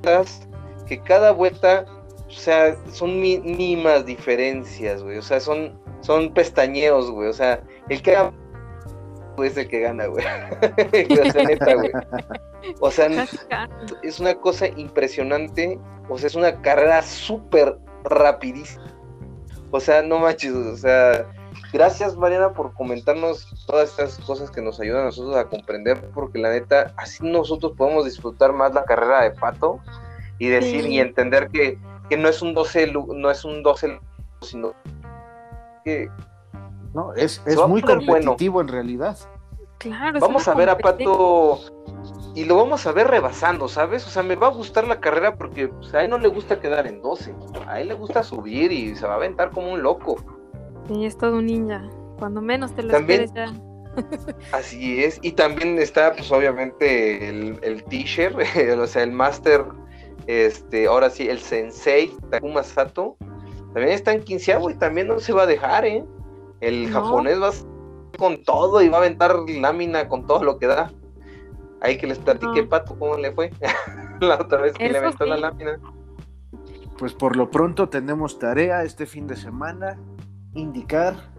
vueltas, 0.04 0.48
que 0.86 1.00
cada 1.00 1.32
vuelta 1.32 1.86
o 2.34 2.40
sea, 2.40 2.76
son 2.90 3.20
mínimas 3.20 4.04
diferencias, 4.04 5.02
güey. 5.02 5.18
O 5.18 5.22
sea, 5.22 5.40
son, 5.40 5.78
son 6.00 6.32
pestañeos, 6.34 7.10
güey. 7.10 7.28
O 7.28 7.32
sea, 7.32 7.62
el 7.88 8.02
que 8.02 8.16
haga 8.16 8.32
es 9.42 9.56
el 9.56 9.68
que 9.68 9.80
gana, 9.80 10.06
güey. 10.06 10.24
O 11.26 11.32
sea, 11.32 11.44
neta, 11.44 11.74
güey. 11.74 11.90
O 12.80 12.90
sea, 12.90 13.08
es 14.02 14.20
una 14.20 14.34
cosa 14.34 14.68
impresionante. 14.68 15.78
O 16.08 16.18
sea, 16.18 16.26
es 16.26 16.34
una 16.34 16.60
carrera 16.60 17.02
súper 17.02 17.78
rapidísima. 18.04 18.84
O 19.70 19.80
sea, 19.80 20.02
no 20.02 20.18
manches, 20.18 20.52
o 20.52 20.76
sea, 20.76 21.26
gracias 21.72 22.16
Mariana 22.16 22.52
por 22.52 22.72
comentarnos 22.74 23.48
todas 23.66 23.90
estas 23.90 24.18
cosas 24.24 24.48
que 24.50 24.62
nos 24.62 24.78
ayudan 24.78 25.02
a 25.02 25.04
nosotros 25.06 25.36
a 25.36 25.46
comprender, 25.46 26.00
porque 26.14 26.38
la 26.38 26.50
neta, 26.50 26.92
así 26.96 27.24
nosotros 27.24 27.72
podemos 27.76 28.04
disfrutar 28.04 28.52
más 28.52 28.72
la 28.72 28.84
carrera 28.84 29.24
de 29.24 29.32
Pato 29.32 29.80
y 30.38 30.48
decir 30.48 30.84
Sí. 30.84 30.90
y 30.90 31.00
entender 31.00 31.48
que, 31.48 31.76
que 32.08 32.16
no 32.16 32.28
es 32.28 32.42
un 32.42 32.54
12, 32.54 32.86
lu- 32.88 33.14
no 33.14 33.30
es 33.30 33.44
un 33.44 33.62
12, 33.62 33.98
sino 34.42 34.72
que 35.84 36.08
No, 36.94 37.12
es, 37.14 37.42
es 37.46 37.56
muy 37.66 37.82
bueno. 37.82 38.00
competitivo 38.06 38.60
en 38.60 38.68
realidad. 38.68 39.16
claro 39.78 40.16
es 40.18 40.20
vamos 40.20 40.46
a 40.48 40.54
ver 40.54 40.68
a. 40.70 40.78
Pato 40.78 41.60
y 42.36 42.44
lo 42.46 42.56
vamos 42.56 42.84
a 42.86 42.92
ver 42.92 43.06
rebasando, 43.08 43.68
¿sabes? 43.68 44.04
O 44.06 44.10
sea, 44.10 44.22
me 44.24 44.34
va 44.34 44.48
a 44.48 44.50
gustar 44.50 44.86
la 44.88 44.98
carrera 45.00 45.36
porque 45.36 45.68
pues, 45.68 45.94
a 45.94 46.02
él 46.02 46.10
no 46.10 46.18
le 46.18 46.26
gusta 46.28 46.58
quedar 46.60 46.86
en 46.86 47.00
12, 47.00 47.32
a 47.68 47.80
él 47.80 47.88
le 47.88 47.94
gusta 47.94 48.22
subir 48.24 48.72
y 48.72 48.96
se 48.96 49.06
va 49.06 49.12
a 49.12 49.16
aventar 49.16 49.50
como 49.50 49.72
un 49.72 49.82
loco. 49.82 50.16
Sí, 50.88 51.04
es 51.06 51.16
todo 51.16 51.36
un 51.36 51.46
ninja 51.46 51.82
cuando 52.18 52.40
menos 52.42 52.74
te 52.74 52.82
lo 52.82 52.90
También- 52.92 53.22
esperes 53.22 53.52
ya 53.52 53.60
Así 54.52 55.04
es, 55.04 55.20
y 55.22 55.30
también 55.32 55.78
está 55.78 56.12
pues 56.14 56.32
obviamente 56.32 57.28
el, 57.28 57.60
el 57.62 57.84
teacher, 57.84 58.34
o 58.80 58.86
sea, 58.88 59.04
el 59.04 59.12
master, 59.12 59.64
este, 60.26 60.86
ahora 60.86 61.10
sí, 61.10 61.28
el 61.28 61.38
sensei, 61.38 62.12
Takuma 62.30 62.62
Sato, 62.62 63.16
también 63.72 63.90
está 63.94 64.12
en 64.12 64.22
quinceavo 64.22 64.70
y 64.70 64.74
también 64.74 65.08
no 65.08 65.18
se 65.20 65.32
va 65.32 65.42
a 65.42 65.46
dejar, 65.46 65.84
¿eh? 65.84 66.04
El 66.60 66.90
No. 66.90 67.02
japonés 67.02 67.42
va 67.42 67.50
con 68.18 68.42
todo 68.44 68.80
y 68.82 68.88
va 68.88 68.98
a 68.98 69.00
aventar 69.00 69.34
lámina 69.48 70.08
con 70.08 70.26
todo 70.26 70.44
lo 70.44 70.58
que 70.58 70.66
da. 70.68 70.92
Ahí 71.80 71.98
que 71.98 72.06
les 72.06 72.18
platiqué, 72.18 72.62
No. 72.62 72.68
Pato, 72.68 72.96
cómo 72.98 73.16
le 73.18 73.32
fue 73.32 73.50
la 74.20 74.36
otra 74.36 74.60
vez 74.62 74.72
que 74.74 74.88
le 74.88 74.98
aventó 74.98 75.26
la 75.26 75.36
lámina. 75.36 75.78
Pues 76.96 77.12
por 77.12 77.34
lo 77.36 77.50
pronto 77.50 77.88
tenemos 77.88 78.38
tarea 78.38 78.84
este 78.84 79.04
fin 79.06 79.26
de 79.26 79.36
semana. 79.36 79.98
indicar. 80.54 81.33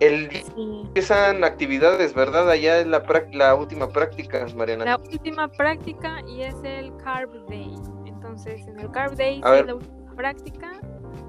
El 0.00 0.30
Sí. 0.30 0.42
empiezan 0.84 1.42
actividades, 1.44 2.12
¿verdad? 2.14 2.50
Allá 2.50 2.80
es 2.80 2.86
la, 2.86 3.02
la 3.32 3.54
última 3.54 3.88
práctica, 3.88 4.46
Mariana. 4.54 4.84
La 4.84 4.96
última 4.98 5.48
práctica 5.48 6.20
y 6.28 6.42
es 6.42 6.54
el 6.64 6.94
Carb 6.98 7.30
Day. 7.48 7.74
Entonces, 8.04 8.66
en 8.66 8.78
el 8.78 8.90
Carb 8.90 9.14
Day 9.16 9.40
A 9.42 9.46
sí 9.46 9.50
ver. 9.52 9.60
es 9.60 9.66
la 9.66 9.74
última 9.76 10.14
práctica 10.14 10.72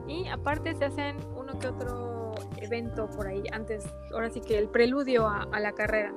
y 0.08 0.28
aparte 0.28 0.74
se 0.76 0.86
hacen 0.86 1.18
uno 1.38 1.58
que 1.60 1.68
otro 1.68 2.34
evento 2.58 3.10
por 3.12 3.28
ahí 3.28 3.44
antes, 3.54 3.86
ahora 4.14 4.30
sí 4.30 4.42
que 4.42 4.58
el 4.58 4.68
preludio 4.68 5.28
a, 5.28 5.44
a 5.52 5.60
la 5.60 5.72
carrera. 5.72 6.14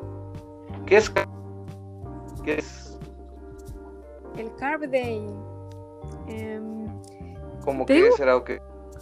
¿Qué 0.86 0.96
es? 0.96 1.12
¿Qué 2.44 2.54
es? 2.58 2.98
El 4.36 4.52
Carb 4.56 4.88
Day. 4.90 5.24
em, 6.28 6.86
¿Cómo 7.64 7.84
que 7.86 7.94
digo- 7.94 8.16
será 8.16 8.36
o 8.36 8.42
qué? 8.44 8.60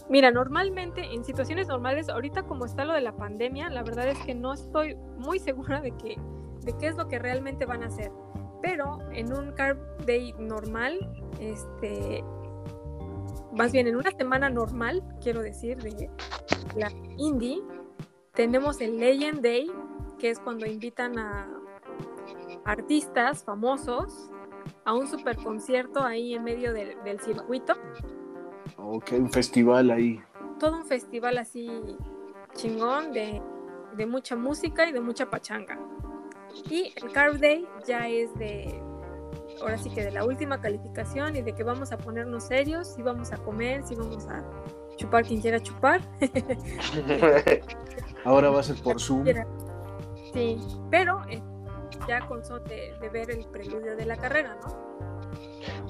Mira, 0.08 0.30
normalmente 0.30 1.02
en 1.12 1.24
situaciones 1.24 1.68
normales, 1.68 2.08
ahorita 2.08 2.44
como 2.44 2.64
está 2.64 2.84
lo 2.84 2.94
de 2.94 3.02
la 3.02 3.14
pandemia, 3.14 3.68
la 3.68 3.82
verdad 3.82 4.08
es 4.08 4.18
que 4.20 4.34
no 4.34 4.54
estoy 4.54 4.94
muy 5.18 5.38
segura 5.38 5.80
de 5.80 5.92
qué 5.92 6.16
es 6.80 6.96
lo 6.96 7.08
que 7.08 7.18
realmente 7.18 7.66
van 7.66 7.82
a 7.82 7.86
hacer. 7.86 8.10
Pero 8.62 8.98
en 9.12 9.32
un 9.32 9.52
carb 9.52 9.78
day 10.06 10.34
normal, 10.38 10.98
este 11.38 12.24
más 13.52 13.72
bien 13.72 13.86
en 13.86 13.96
una 13.96 14.10
semana 14.12 14.50
normal, 14.50 15.02
quiero 15.22 15.42
decir, 15.42 15.78
de 15.78 16.10
la 16.76 16.90
indie, 17.16 17.62
tenemos 18.32 18.80
el 18.80 18.98
Legend 18.98 19.40
Day, 19.40 19.70
que 20.18 20.30
es 20.30 20.38
cuando 20.38 20.66
invitan 20.66 21.18
a 21.18 21.48
artistas 22.64 23.44
famosos 23.44 24.30
a 24.84 24.94
un 24.94 25.06
super 25.08 25.36
concierto 25.36 26.02
ahí 26.02 26.34
en 26.34 26.44
medio 26.44 26.72
del 26.72 27.20
circuito 27.20 27.74
Ok, 28.78 29.12
un 29.12 29.30
festival 29.30 29.90
ahí. 29.90 30.20
todo 30.58 30.76
un 30.78 30.86
festival 30.86 31.38
así 31.38 31.68
chingón 32.54 33.12
de, 33.12 33.42
de 33.96 34.06
mucha 34.06 34.36
música 34.36 34.88
y 34.88 34.92
de 34.92 35.00
mucha 35.00 35.28
pachanga. 35.28 35.78
Y 36.70 36.92
el 36.96 37.12
Carb 37.12 37.38
Day 37.38 37.66
ya 37.86 38.08
es 38.08 38.34
de, 38.38 38.80
ahora 39.60 39.76
sí 39.78 39.90
que 39.90 40.02
de 40.02 40.10
la 40.12 40.24
última 40.24 40.60
calificación 40.60 41.36
y 41.36 41.42
de 41.42 41.52
que 41.54 41.62
vamos 41.62 41.92
a 41.92 41.98
ponernos 41.98 42.44
serios, 42.44 42.94
si 42.94 43.02
vamos 43.02 43.32
a 43.32 43.36
comer, 43.36 43.82
si 43.84 43.94
vamos 43.94 44.26
a 44.28 44.42
chupar 44.96 45.24
quien 45.24 45.40
quiera 45.40 45.60
chupar. 45.60 46.00
Ahora 48.24 48.50
va 48.50 48.60
a 48.60 48.62
ser 48.62 48.76
por 48.82 49.00
Zoom. 49.00 49.24
Sí, 50.32 50.58
pero 50.90 51.20
eh, 51.28 51.40
ya 52.08 52.26
con 52.26 52.44
son 52.44 52.64
de, 52.64 52.94
de 53.00 53.08
ver 53.08 53.30
el 53.30 53.44
preludio 53.46 53.96
de 53.96 54.06
la 54.06 54.16
carrera, 54.16 54.56
¿no? 54.62 54.88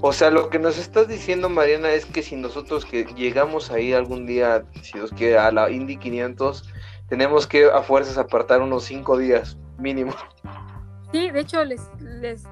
O 0.00 0.12
sea, 0.12 0.30
lo 0.30 0.48
que 0.48 0.58
nos 0.58 0.78
estás 0.78 1.08
diciendo, 1.08 1.48
Mariana, 1.48 1.90
es 1.90 2.06
que 2.06 2.22
si 2.22 2.36
nosotros 2.36 2.84
que 2.84 3.04
llegamos 3.16 3.70
ahí 3.70 3.92
algún 3.92 4.26
día, 4.26 4.64
si 4.82 4.92
Dios 4.92 5.10
quiere, 5.10 5.38
a 5.38 5.50
la 5.50 5.70
Indy 5.70 5.96
500, 5.96 6.72
tenemos 7.08 7.46
que 7.46 7.66
a 7.66 7.82
fuerzas 7.82 8.16
apartar 8.16 8.60
unos 8.60 8.84
cinco 8.84 9.16
días 9.16 9.56
mínimo. 9.78 10.12
Sí, 11.10 11.30
de 11.30 11.40
hecho 11.40 11.64
les, 11.64 11.80
les, 12.00 12.44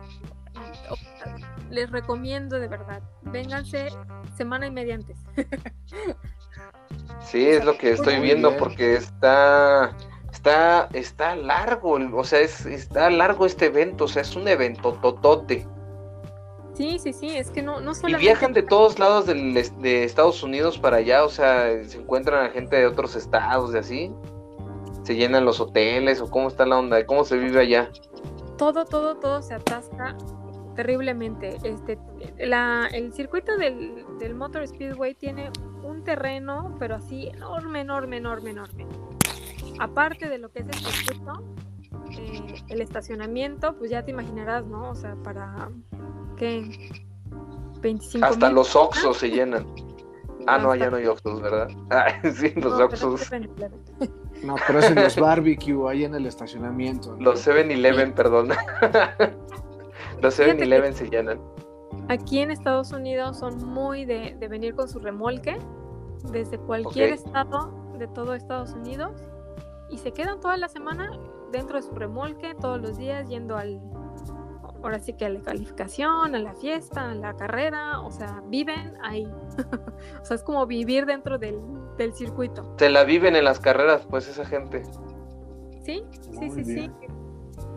les 1.70 1.90
recomiendo 1.90 2.58
de 2.58 2.68
verdad, 2.68 3.02
vénganse 3.22 3.88
semana 4.36 4.66
y 4.66 4.70
media 4.70 4.94
antes. 4.94 5.18
Sí, 7.20 7.46
es 7.46 7.64
lo 7.64 7.76
que 7.76 7.90
estoy 7.90 8.20
viendo 8.20 8.56
porque 8.56 8.94
está 8.94 9.96
está 10.32 10.88
está 10.92 11.34
largo, 11.34 11.98
o 12.14 12.24
sea, 12.24 12.40
es 12.40 12.64
está 12.66 13.10
largo 13.10 13.46
este 13.46 13.66
evento, 13.66 14.04
o 14.04 14.08
sea, 14.08 14.22
es 14.22 14.36
un 14.36 14.48
evento 14.48 14.94
totote. 14.94 15.66
Sí, 16.76 16.98
sí, 16.98 17.14
sí, 17.14 17.28
es 17.30 17.50
que 17.50 17.62
no, 17.62 17.80
no 17.80 17.92
Y 17.92 17.94
solamente... 17.94 18.26
viajan 18.26 18.52
de 18.52 18.62
todos 18.62 18.98
lados 18.98 19.24
del 19.26 19.54
de 19.54 20.04
Estados 20.04 20.42
Unidos 20.42 20.78
para 20.78 20.98
allá, 20.98 21.24
o 21.24 21.28
sea, 21.30 21.82
se 21.84 21.98
encuentran 21.98 22.44
a 22.44 22.50
gente 22.50 22.76
de 22.76 22.86
otros 22.86 23.16
estados 23.16 23.72
de 23.72 23.78
así. 23.78 24.12
Se 25.02 25.14
llenan 25.14 25.44
los 25.44 25.58
hoteles 25.60 26.20
o 26.20 26.28
cómo 26.28 26.48
está 26.48 26.66
la 26.66 26.78
onda, 26.78 27.06
cómo 27.06 27.24
se 27.24 27.38
vive 27.38 27.60
allá. 27.60 27.90
todo, 28.58 28.84
todo, 28.84 29.16
todo 29.16 29.40
se 29.40 29.54
atasca 29.54 30.16
terriblemente. 30.74 31.56
Este, 31.64 31.98
la, 32.38 32.88
el 32.92 33.12
circuito 33.14 33.56
del, 33.56 34.04
del 34.18 34.34
Motor 34.34 34.68
Speedway 34.68 35.14
tiene 35.14 35.50
un 35.82 36.04
terreno, 36.04 36.76
pero 36.78 36.96
así 36.96 37.28
enorme, 37.28 37.80
enorme, 37.80 38.18
enorme, 38.18 38.50
enorme. 38.50 38.86
Aparte 39.78 40.28
de 40.28 40.38
lo 40.38 40.50
que 40.50 40.60
es 40.60 40.66
el 40.66 40.74
circuito, 40.74 41.42
eh, 42.18 42.62
el 42.68 42.80
estacionamiento, 42.82 43.76
pues 43.78 43.90
ya 43.90 44.04
te 44.04 44.10
imaginarás, 44.10 44.66
¿no? 44.66 44.90
O 44.90 44.94
sea, 44.94 45.16
para 45.22 45.70
¿qué? 46.36 46.92
25 47.80 48.26
Hasta 48.26 48.46
mil 48.46 48.54
los 48.56 48.74
Oxos 48.76 49.16
se 49.18 49.30
llenan. 49.30 49.66
Ah, 50.46 50.58
no, 50.58 50.70
allá 50.70 50.90
no 50.90 50.96
hay 50.96 51.06
Oxos, 51.06 51.40
¿verdad? 51.40 51.68
Ah, 51.90 52.06
sí, 52.32 52.52
los 52.56 52.72
No, 52.78 52.88
pero 52.88 53.12
Oxos. 53.12 53.22
es 53.22 53.30
7-Eleven. 53.32 53.80
No, 54.44 54.54
pero 54.66 54.78
hacen 54.78 54.94
los 54.94 55.16
barbecue 55.20 55.90
ahí 55.90 56.04
en 56.04 56.14
el 56.14 56.26
estacionamiento. 56.26 57.12
¿no? 57.16 57.20
Los 57.22 57.46
7-Eleven, 57.46 58.14
perdón. 58.14 58.48
los 60.22 60.34
Fíjate 60.34 60.56
que- 60.56 60.64
7-Eleven 60.64 60.92
se 60.92 61.08
llenan. 61.10 61.40
Aquí 62.08 62.38
en 62.40 62.50
Estados 62.50 62.92
Unidos 62.92 63.38
son 63.38 63.64
muy 63.64 64.04
de, 64.04 64.36
de 64.38 64.48
venir 64.48 64.74
con 64.74 64.88
su 64.88 64.98
remolque 65.00 65.58
desde 66.30 66.58
cualquier 66.58 67.12
Ok. 67.12 67.18
estado 67.26 67.72
de 67.98 68.06
todo 68.08 68.34
Estados 68.34 68.72
Unidos 68.72 69.12
y 69.90 69.98
se 69.98 70.12
quedan 70.12 70.38
toda 70.40 70.56
la 70.56 70.68
semana 70.68 71.10
dentro 71.52 71.76
de 71.76 71.82
su 71.82 71.92
remolque, 71.94 72.54
todos 72.60 72.80
los 72.80 72.96
días 72.98 73.28
yendo 73.28 73.56
al, 73.56 73.80
ahora 74.82 74.98
sí 74.98 75.12
que 75.12 75.26
a 75.26 75.28
la 75.28 75.40
calificación, 75.40 76.34
a 76.34 76.38
la 76.38 76.54
fiesta, 76.54 77.10
a 77.10 77.14
la 77.14 77.36
carrera, 77.36 78.00
o 78.00 78.10
sea, 78.10 78.42
viven 78.46 78.94
ahí. 79.02 79.26
o 80.20 80.24
sea, 80.24 80.36
es 80.36 80.42
como 80.42 80.66
vivir 80.66 81.06
dentro 81.06 81.38
del, 81.38 81.58
del 81.96 82.12
circuito. 82.14 82.74
Se 82.78 82.90
la 82.90 83.04
viven 83.04 83.36
en 83.36 83.44
las 83.44 83.60
carreras, 83.60 84.06
pues, 84.08 84.28
esa 84.28 84.44
gente. 84.44 84.84
Sí, 85.82 86.04
sí, 86.20 86.30
Muy 86.32 86.50
sí, 86.50 86.64
sí. 86.64 86.90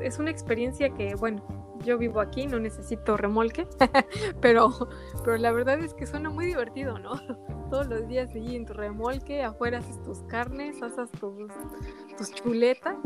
Es 0.02 0.18
una 0.20 0.32
experiencia 0.32 0.90
que, 0.90 1.16
bueno, 1.16 1.44
yo 1.84 1.98
vivo 1.98 2.20
aquí, 2.20 2.48
no 2.48 2.60
necesito 2.60 3.18
remolque, 3.18 3.68
pero, 4.42 4.90
pero 5.24 5.38
la 5.38 5.52
verdad 5.52 5.80
es 5.80 5.94
que 5.94 6.06
suena 6.06 6.30
muy 6.30 6.46
divertido, 6.46 6.98
¿no? 7.00 7.12
Todos 7.70 7.88
los 7.88 8.08
días 8.08 8.30
allí 8.32 8.56
en 8.56 8.66
tu 8.66 8.74
remolque, 8.74 9.44
afuera 9.44 9.80
haces 9.80 10.02
tus 10.04 10.20
carnes, 10.24 10.82
haces 10.82 11.12
tus, 11.12 11.52
tus 12.18 12.32
chuletas 12.34 12.98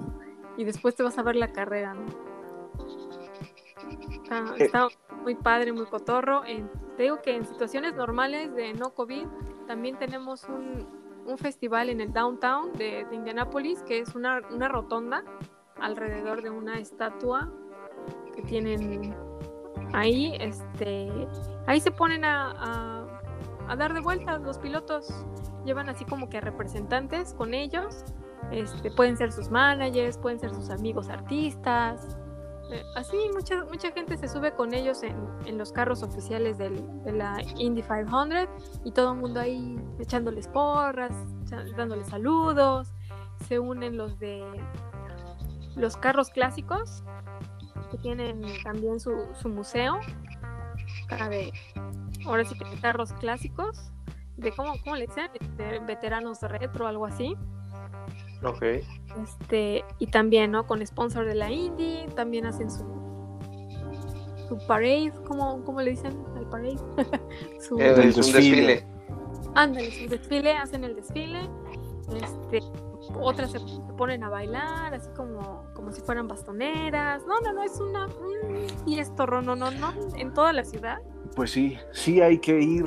y 0.57 0.63
después 0.63 0.95
te 0.95 1.03
vas 1.03 1.17
a 1.17 1.23
ver 1.23 1.35
la 1.35 1.51
carrera, 1.51 1.93
¿no? 1.93 2.32
Está, 4.11 4.37
Eh. 4.57 4.65
está 4.65 4.87
muy 5.23 5.35
padre, 5.35 5.71
muy 5.73 5.85
cotorro. 5.85 6.43
En- 6.45 6.69
te 6.97 7.03
digo 7.03 7.21
que 7.21 7.35
en 7.35 7.45
situaciones 7.45 7.95
normales 7.95 8.53
de 8.55 8.73
no 8.73 8.93
COVID 8.93 9.27
también 9.67 9.97
tenemos 9.97 10.43
un, 10.45 10.87
un 11.25 11.37
festival 11.37 11.89
en 11.89 12.01
el 12.01 12.11
downtown 12.13 12.73
de, 12.73 13.05
de 13.09 13.15
Indianápolis 13.15 13.81
que 13.83 13.99
es 13.99 14.13
una, 14.15 14.41
una 14.51 14.67
rotonda 14.67 15.23
alrededor 15.79 16.41
de 16.43 16.49
una 16.49 16.79
estatua 16.79 17.49
que 18.35 18.41
tienen 18.43 19.15
ahí. 19.93 20.35
Este, 20.39 21.09
ahí 21.67 21.79
se 21.79 21.91
ponen 21.91 22.25
a, 22.25 22.51
a- 22.51 23.07
a 23.69 23.75
dar 23.75 23.93
de 23.93 24.01
vueltas 24.01 24.41
los 24.41 24.57
pilotos. 24.59 25.07
Llevan 25.65 25.87
así 25.89 26.03
como 26.05 26.29
que 26.29 26.41
representantes 26.41 27.33
con 27.33 27.53
ellos. 27.53 28.03
Este, 28.51 28.91
pueden 28.91 29.15
ser 29.17 29.31
sus 29.31 29.49
managers, 29.49 30.17
pueden 30.17 30.37
ser 30.39 30.53
sus 30.53 30.69
amigos 30.69 31.09
artistas. 31.09 32.17
Eh, 32.73 32.83
así 32.95 33.17
mucha, 33.33 33.63
mucha 33.65 33.91
gente 33.91 34.17
se 34.17 34.27
sube 34.27 34.51
con 34.53 34.73
ellos 34.73 35.03
en, 35.03 35.15
en 35.45 35.57
los 35.59 35.71
carros 35.71 36.01
oficiales 36.01 36.57
del- 36.57 37.03
de 37.03 37.11
la 37.11 37.37
Indy 37.57 37.83
500 37.83 38.49
y 38.83 38.91
todo 38.91 39.13
el 39.13 39.19
mundo 39.19 39.39
ahí 39.39 39.77
echándoles 39.99 40.47
porras, 40.47 41.11
dándoles 41.77 42.07
saludos. 42.07 42.91
Se 43.47 43.59
unen 43.59 43.95
los 43.97 44.17
de 44.19 44.43
los 45.75 45.97
carros 45.97 46.29
clásicos 46.29 47.03
que 47.91 47.97
tienen 47.97 48.41
también 48.63 48.99
su, 48.99 49.11
su 49.33 49.49
museo 49.49 49.99
de 51.29 51.51
ahora 52.25 52.43
sí 52.45 52.57
que 52.57 52.65
carros 52.79 53.13
clásicos 53.13 53.91
de 54.37 54.51
cómo, 54.51 54.73
cómo 54.83 54.95
le 54.95 55.05
dicen 55.07 55.29
de 55.57 55.79
veteranos 55.79 56.41
retro 56.41 56.87
algo 56.87 57.05
así 57.05 57.35
Ok. 58.45 58.61
este, 59.23 59.83
y 59.99 60.07
también, 60.07 60.51
¿no? 60.51 60.65
Con 60.67 60.85
sponsor 60.85 61.25
de 61.25 61.35
la 61.35 61.51
Indy, 61.51 62.05
también 62.15 62.45
hacen 62.45 62.69
su 62.71 62.83
su 64.47 64.57
parade, 64.67 65.11
¿cómo, 65.25 65.63
cómo 65.63 65.81
le 65.81 65.91
dicen 65.91 66.13
al 66.35 66.47
parade? 66.49 66.77
su, 67.59 67.79
Es, 67.79 67.95
Del 67.97 68.09
es 68.09 68.17
un 68.17 68.33
desfile. 68.33 68.61
desfile. 68.67 68.87
ándale, 69.55 69.91
su 69.91 70.09
desfile, 70.09 70.51
hacen 70.53 70.83
el 70.83 70.95
desfile, 70.95 71.49
este, 72.21 72.59
otras 73.21 73.51
se, 73.51 73.59
ponen 73.97 74.23
a 74.23 74.29
bailar, 74.29 74.93
así 74.93 75.09
como, 75.15 75.63
como 75.73 75.91
si 75.91 76.01
fueran 76.01 76.27
bastoneras, 76.27 77.23
no, 77.25 77.39
no, 77.41 77.53
no, 77.53 77.63
es 77.63 77.79
una, 77.79 78.07
un 78.07 78.67
fiestorro, 78.85 79.41
no, 79.41 79.55
no, 79.55 79.71
no, 79.71 79.93
en 80.17 80.33
toda 80.33 80.51
la 80.53 80.63
ciudad, 80.65 80.97
Pues 81.35 81.51
sí, 81.51 81.77
sí 81.91 82.21
hay 82.21 82.39
que 82.39 82.59
ir 82.59 82.85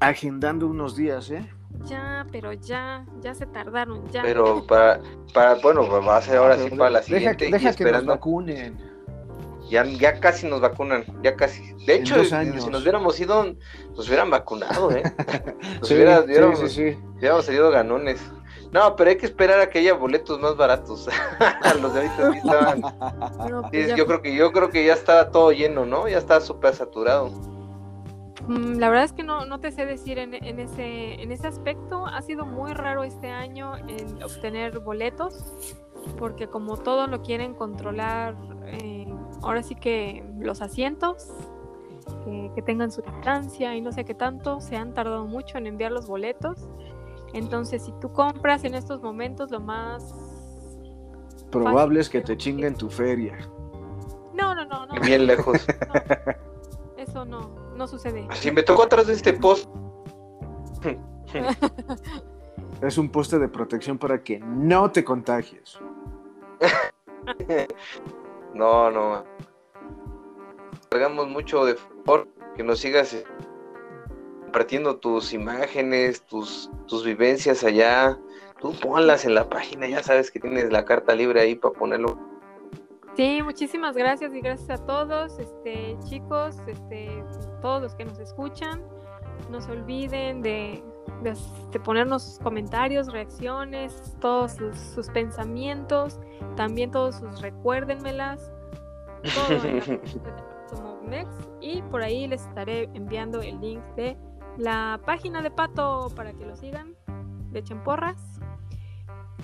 agendando 0.00 0.66
unos 0.66 0.94
días, 0.94 1.30
¿eh? 1.30 1.48
Ya, 1.84 2.26
pero 2.32 2.52
ya, 2.52 3.04
ya 3.20 3.34
se 3.34 3.46
tardaron, 3.46 4.06
ya. 4.10 4.22
Pero 4.22 4.66
para, 4.66 5.00
para, 5.34 5.54
bueno, 5.56 5.88
va 5.88 6.16
a 6.16 6.22
ser 6.22 6.38
ahora 6.38 6.56
sí 6.58 6.70
para 6.70 6.90
la 6.90 7.02
siguiente. 7.02 7.44
deja 7.46 7.56
y 7.56 7.60
que 7.60 7.64
nos 7.66 7.70
esperando, 7.80 8.12
vacunen. 8.12 8.78
ya, 9.70 9.84
ya 9.84 10.20
casi 10.20 10.46
nos 10.46 10.60
vacunan, 10.60 11.04
ya 11.22 11.36
casi. 11.36 11.72
De 11.86 11.96
hecho, 11.96 12.22
si 12.24 12.34
nos 12.70 12.82
hubiéramos 12.82 13.18
ido, 13.20 13.54
nos 13.96 14.06
hubieran 14.08 14.30
vacunado, 14.30 14.90
¿eh? 14.90 15.02
Nos 15.80 15.88
Sí, 15.88 15.94
hubiera- 15.94 16.20
hubiéramos- 16.22 16.58
sí, 16.58 16.68
sí. 16.68 16.98
hubiéramos 17.18 17.44
salido 17.46 17.70
ganones. 17.70 18.20
No, 18.70 18.94
pero 18.96 19.08
hay 19.08 19.16
que 19.16 19.24
esperar 19.24 19.60
a 19.60 19.70
que 19.70 19.78
haya 19.78 19.94
boletos 19.94 20.38
más 20.40 20.54
baratos. 20.54 21.08
Los 21.80 21.94
de 21.94 22.00
ahorita 22.00 22.32
sí 22.32 22.38
estaban. 22.38 22.80
No, 23.50 23.62
pues 23.62 23.72
Sí, 23.82 23.88
ya 23.88 23.96
yo 23.96 24.06
creo 24.06 24.20
que 24.20 24.34
yo 24.34 24.52
creo 24.52 24.68
que 24.68 24.84
ya 24.84 24.92
estaba 24.92 25.30
todo 25.30 25.52
lleno, 25.52 25.86
¿no? 25.86 26.06
Ya 26.06 26.18
estaba 26.18 26.40
súper 26.42 26.74
saturado. 26.74 27.30
Mm, 28.48 28.78
La 28.78 28.88
verdad 28.88 29.04
es 29.04 29.12
que 29.12 29.22
no, 29.22 29.44
no 29.46 29.60
te 29.60 29.70
sé 29.70 29.84
decir 29.86 30.18
en, 30.18 30.34
en 30.34 30.58
ese, 30.58 31.22
en 31.22 31.30
ese 31.30 31.46
aspecto. 31.46 32.06
Ha 32.06 32.22
sido 32.22 32.46
muy 32.46 32.72
raro 32.72 33.04
este 33.04 33.28
año 33.28 33.76
en 33.76 34.22
obtener 34.22 34.80
boletos, 34.80 35.44
porque 36.18 36.48
como 36.48 36.76
todo 36.78 37.06
lo 37.06 37.22
quieren 37.22 37.54
controlar, 37.54 38.34
eh, 38.66 39.06
ahora 39.42 39.62
sí 39.62 39.74
que 39.74 40.24
los 40.38 40.62
asientos, 40.62 41.30
que, 42.24 42.50
que 42.54 42.62
tengan 42.62 42.90
su 42.90 43.02
distancia 43.02 43.76
y 43.76 43.82
no 43.82 43.92
sé 43.92 44.04
qué 44.04 44.14
tanto, 44.14 44.60
se 44.60 44.76
han 44.76 44.94
tardado 44.94 45.26
mucho 45.26 45.58
en 45.58 45.66
enviar 45.66 45.92
los 45.92 46.06
boletos. 46.06 46.66
Entonces, 47.34 47.84
si 47.84 47.92
tú 48.00 48.10
compras 48.12 48.64
en 48.64 48.74
estos 48.74 49.02
momentos, 49.02 49.50
lo 49.50 49.60
más... 49.60 50.14
Probable 51.50 52.00
es 52.00 52.08
que 52.08 52.22
te 52.22 52.36
chinguen 52.36 52.74
tu 52.74 52.88
feria. 52.88 53.36
No, 54.34 54.54
no, 54.54 54.64
no, 54.64 54.86
no. 54.86 55.00
Bien 55.02 55.26
lejos. 55.26 55.66
no. 55.86 56.48
Eso 56.96 57.24
no, 57.24 57.50
no 57.78 57.86
sucede. 57.86 58.28
Si 58.34 58.50
me 58.50 58.62
tocó 58.62 58.82
atrás 58.82 59.06
de 59.06 59.14
este 59.14 59.32
post. 59.32 59.68
Es 62.80 62.96
un 62.96 63.10
poste 63.10 63.38
de 63.38 63.48
protección 63.48 63.98
para 63.98 64.22
que 64.22 64.38
no 64.38 64.90
te 64.90 65.04
contagies. 65.04 65.78
No, 68.54 68.90
no. 68.90 69.22
Cargamos 70.88 71.28
mucho 71.28 71.66
de 71.66 71.74
favor 71.74 72.26
que 72.56 72.62
nos 72.64 72.80
sigas 72.80 73.12
eh, 73.12 73.22
compartiendo 74.42 74.96
tus 74.96 75.34
imágenes, 75.34 76.22
tus, 76.22 76.70
tus 76.86 77.04
vivencias 77.04 77.62
allá. 77.62 78.18
Tú 78.60 78.72
ponlas 78.80 79.26
en 79.26 79.34
la 79.34 79.48
página, 79.48 79.86
ya 79.86 80.02
sabes 80.02 80.30
que 80.30 80.40
tienes 80.40 80.72
la 80.72 80.86
carta 80.86 81.14
libre 81.14 81.42
ahí 81.42 81.54
para 81.54 81.74
ponerlo. 81.74 82.18
Sí, 83.18 83.42
muchísimas 83.42 83.96
gracias 83.96 84.32
y 84.32 84.40
gracias 84.40 84.80
a 84.80 84.86
todos, 84.86 85.40
este, 85.40 85.98
chicos, 86.04 86.56
este, 86.68 87.24
todos 87.60 87.82
los 87.82 87.94
que 87.96 88.04
nos 88.04 88.16
escuchan. 88.20 88.80
No 89.50 89.60
se 89.60 89.72
olviden 89.72 90.40
de, 90.40 90.84
de- 91.24 91.36
de 91.72 91.80
ponernos 91.80 92.38
comentarios, 92.44 93.10
reacciones, 93.12 94.14
todos 94.20 94.52
sus, 94.52 94.76
sus 94.78 95.08
pensamientos, 95.08 96.20
también 96.54 96.92
todos 96.92 97.16
sus 97.16 97.40
recuérdenmelas, 97.42 98.52
todo 99.34 99.58
Next, 101.02 101.32
y 101.60 101.82
por 101.90 102.02
ahí 102.02 102.28
les 102.28 102.46
estaré 102.46 102.84
enviando 102.94 103.42
el 103.42 103.60
link 103.60 103.82
de 103.96 104.16
la 104.58 105.00
página 105.04 105.42
de 105.42 105.50
Pato 105.50 106.08
para 106.14 106.32
que 106.34 106.46
lo 106.46 106.54
sigan, 106.54 106.94
le 107.50 107.58
echen 107.58 107.82
porras. 107.82 108.38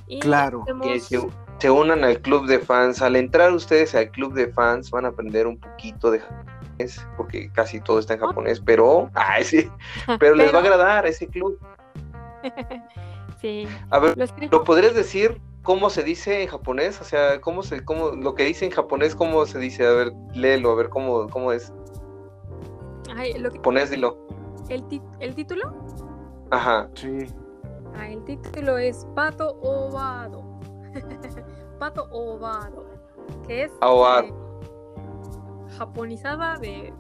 Y 0.07 0.21
Claro. 0.21 0.63
Que 0.81 1.01
se, 1.01 1.19
se 1.59 1.71
unan 1.71 2.05
al 2.05 2.21
club 2.21 2.47
de 2.47 2.59
fans. 2.59 3.01
Al 3.03 3.17
entrar 3.17 3.53
ustedes 3.53 3.95
al 3.95 4.11
club 4.11 4.35
de 4.35 4.49
fans 4.49 4.91
van 4.91 5.05
a 5.05 5.09
aprender 5.09 5.47
un 5.47 5.59
poquito 5.59 6.11
de 6.11 6.21
japonés, 6.21 7.07
porque 7.17 7.51
casi 7.53 7.81
todo 7.81 7.99
está 7.99 8.15
en 8.15 8.21
japonés, 8.21 8.61
pero, 8.61 9.11
ay, 9.15 9.45
sí, 9.45 9.71
pero 10.19 10.35
les 10.35 10.53
va 10.53 10.59
a 10.59 10.61
agradar 10.63 11.07
ese 11.07 11.27
club. 11.29 11.59
sí, 13.41 13.67
A 13.91 13.99
ver, 13.99 14.17
lo 14.17 14.25
escribo. 14.25 14.57
¿lo 14.59 14.65
podrías 14.65 14.95
decir 14.95 15.41
cómo 15.63 15.89
se 15.91 16.03
dice 16.03 16.43
en 16.43 16.49
japonés? 16.49 17.01
O 17.01 17.05
sea, 17.05 17.41
cómo 17.41 17.63
se, 17.63 17.85
cómo, 17.85 18.11
lo 18.11 18.35
que 18.35 18.45
dice 18.45 18.67
en 18.67 18.71
japonés, 18.71 19.15
cómo 19.15 19.47
se 19.47 19.59
dice, 19.59 19.87
a 19.87 19.93
ver, 19.93 20.13
léelo, 20.35 20.71
a 20.73 20.75
ver 20.75 20.89
cómo, 20.91 21.29
cómo 21.29 21.53
es. 21.53 21.73
Ay, 23.17 23.33
lo 23.35 23.51
que- 23.51 23.57
Japonés, 23.59 23.91
dilo. 23.91 24.19
el, 24.69 24.87
ti- 24.89 25.03
el 25.21 25.35
título, 25.35 25.73
Ajá. 26.51 26.89
Sí. 26.95 27.27
ah, 27.97 28.09
el 28.09 28.23
título 28.25 28.77
es 28.79 29.07
Pato 29.15 29.57
Ovado. 29.63 30.43
Pato 31.79 32.09
Ovado, 32.11 32.85
que 33.47 33.65
es 33.65 33.73
Ovado. 33.81 34.27
eh, 34.29 35.75
japonizada 35.79 36.59
de, 36.59 36.93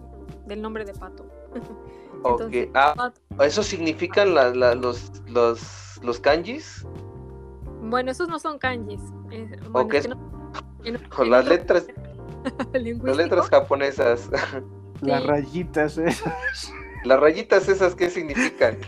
del 0.47 0.63
nombre 0.63 0.85
de 0.85 0.93
Pato. 0.95 1.27
Ok. 2.27 2.41
Entonces, 2.41 2.69
Ah, 2.75 2.95
Pato- 2.97 3.45
¿eso 3.45 3.63
significan 3.63 4.35
la- 4.35 4.49
la- 4.55 4.75
los, 4.75 5.13
los, 5.29 6.01
los 6.03 6.19
kanjis? 6.21 6.87
Bueno, 7.83 8.11
esos 8.11 8.29
no 8.29 8.39
son 8.39 8.59
kanjis. 8.59 9.01
eh, 9.31 9.59
bueno, 9.71 9.87
Ok, 9.87 9.95
es 9.95 10.03
que 10.05 10.15
no- 10.15 10.51
en- 10.85 11.09
Con 11.11 11.27
en 11.27 11.31
las 11.33 11.47
letras, 11.47 11.87
las 13.03 13.17
letras 13.19 13.49
japonesas. 13.51 14.31
Las 15.03 15.21
Sí. 15.23 15.27
rayitas 15.29 15.99
¿eh? 15.99 16.15
Las 17.05 17.21
rayitas 17.21 17.69
esas, 17.69 17.95
¿qué 17.95 18.09
significan? 18.09 18.79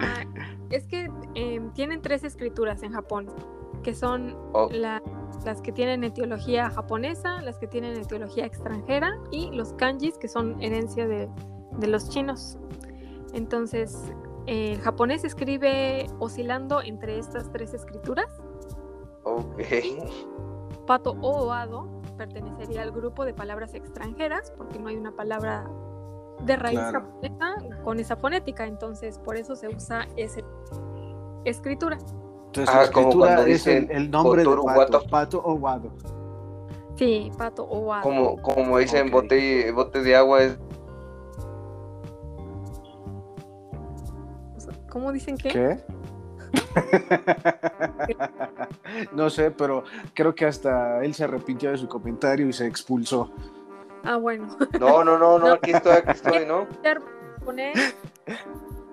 ah, 0.00 0.24
es 0.70 0.86
que 0.88 1.08
em, 1.34 1.70
tienen 1.72 2.02
tres 2.02 2.24
escrituras 2.24 2.82
en 2.82 2.92
Japón, 2.94 3.28
que 3.86 3.94
son 3.94 4.36
Oh, 4.52 4.68
la- 4.72 5.00
las 5.44 5.62
que 5.62 5.70
tienen 5.70 6.02
etiología 6.02 6.70
japonesa, 6.70 7.40
las 7.42 7.56
que 7.56 7.68
tienen 7.68 7.96
etiología 7.96 8.44
extranjera 8.44 9.16
y 9.30 9.52
los 9.52 9.74
kanjis 9.74 10.18
que 10.18 10.26
son 10.26 10.60
herencia 10.60 11.06
de, 11.06 11.30
de 11.78 11.86
los 11.86 12.08
chinos. 12.08 12.58
Entonces, 13.32 14.12
eh, 14.46 14.72
el 14.72 14.80
japonés 14.80 15.22
escribe 15.22 16.08
oscilando 16.18 16.82
entre 16.82 17.16
estas 17.20 17.52
tres 17.52 17.74
escrituras. 17.74 18.26
ok. 19.22 19.62
Pato 20.84 21.12
o 21.20 21.46
oado 21.46 21.88
pertenecería 22.16 22.82
al 22.82 22.90
grupo 22.90 23.24
de 23.24 23.34
palabras 23.34 23.72
extranjeras 23.74 24.52
porque 24.56 24.80
no 24.80 24.88
hay 24.88 24.96
una 24.96 25.12
palabra 25.12 25.70
de 26.44 26.56
raíz 26.56 26.78
Claro. 26.80 27.02
japonesa 27.02 27.54
con 27.84 28.00
esa 28.00 28.16
fonética, 28.16 28.66
entonces 28.66 29.18
por 29.20 29.36
eso 29.36 29.54
se 29.54 29.68
usa 29.68 30.08
esa 30.16 30.40
escritura. 31.44 31.98
Entonces, 32.46 32.74
Ah, 32.74 32.82
la 32.82 32.92
como 32.92 33.08
escritura 33.08 33.34
cuando 33.34 33.52
es 33.52 33.66
el, 33.66 33.80
dicen 33.84 33.96
el 33.96 34.10
nombre 34.10 34.44
de 34.44 34.56
pato, 34.74 35.06
pato 35.08 35.42
o 35.44 35.54
guado. 35.56 35.90
Sí, 36.96 37.30
pato 37.36 37.64
o 37.64 37.86
oado. 37.86 38.02
Como, 38.02 38.40
como 38.40 38.78
dicen, 38.78 39.08
Ok. 39.08 39.12
bote, 39.12 39.72
bote 39.72 40.02
de 40.02 40.16
agua 40.16 40.42
es 40.42 40.58
¿Cómo 44.96 45.12
dicen 45.12 45.36
que? 45.36 45.50
¿Qué? 45.50 45.76
no 49.12 49.28
sé, 49.28 49.50
pero 49.50 49.84
creo 50.14 50.34
que 50.34 50.46
hasta 50.46 51.04
él 51.04 51.12
se 51.12 51.24
arrepintió 51.24 51.70
de 51.70 51.76
su 51.76 51.86
comentario 51.86 52.48
y 52.48 52.54
se 52.54 52.66
expulsó. 52.66 53.30
Ah, 54.04 54.16
bueno. 54.16 54.56
No, 54.80 55.04
no, 55.04 55.18
no, 55.18 55.38
no, 55.38 55.48
aquí 55.52 55.72
estoy, 55.72 55.96
aquí 55.96 56.12
estoy, 56.12 56.46
¿no? 56.46 56.66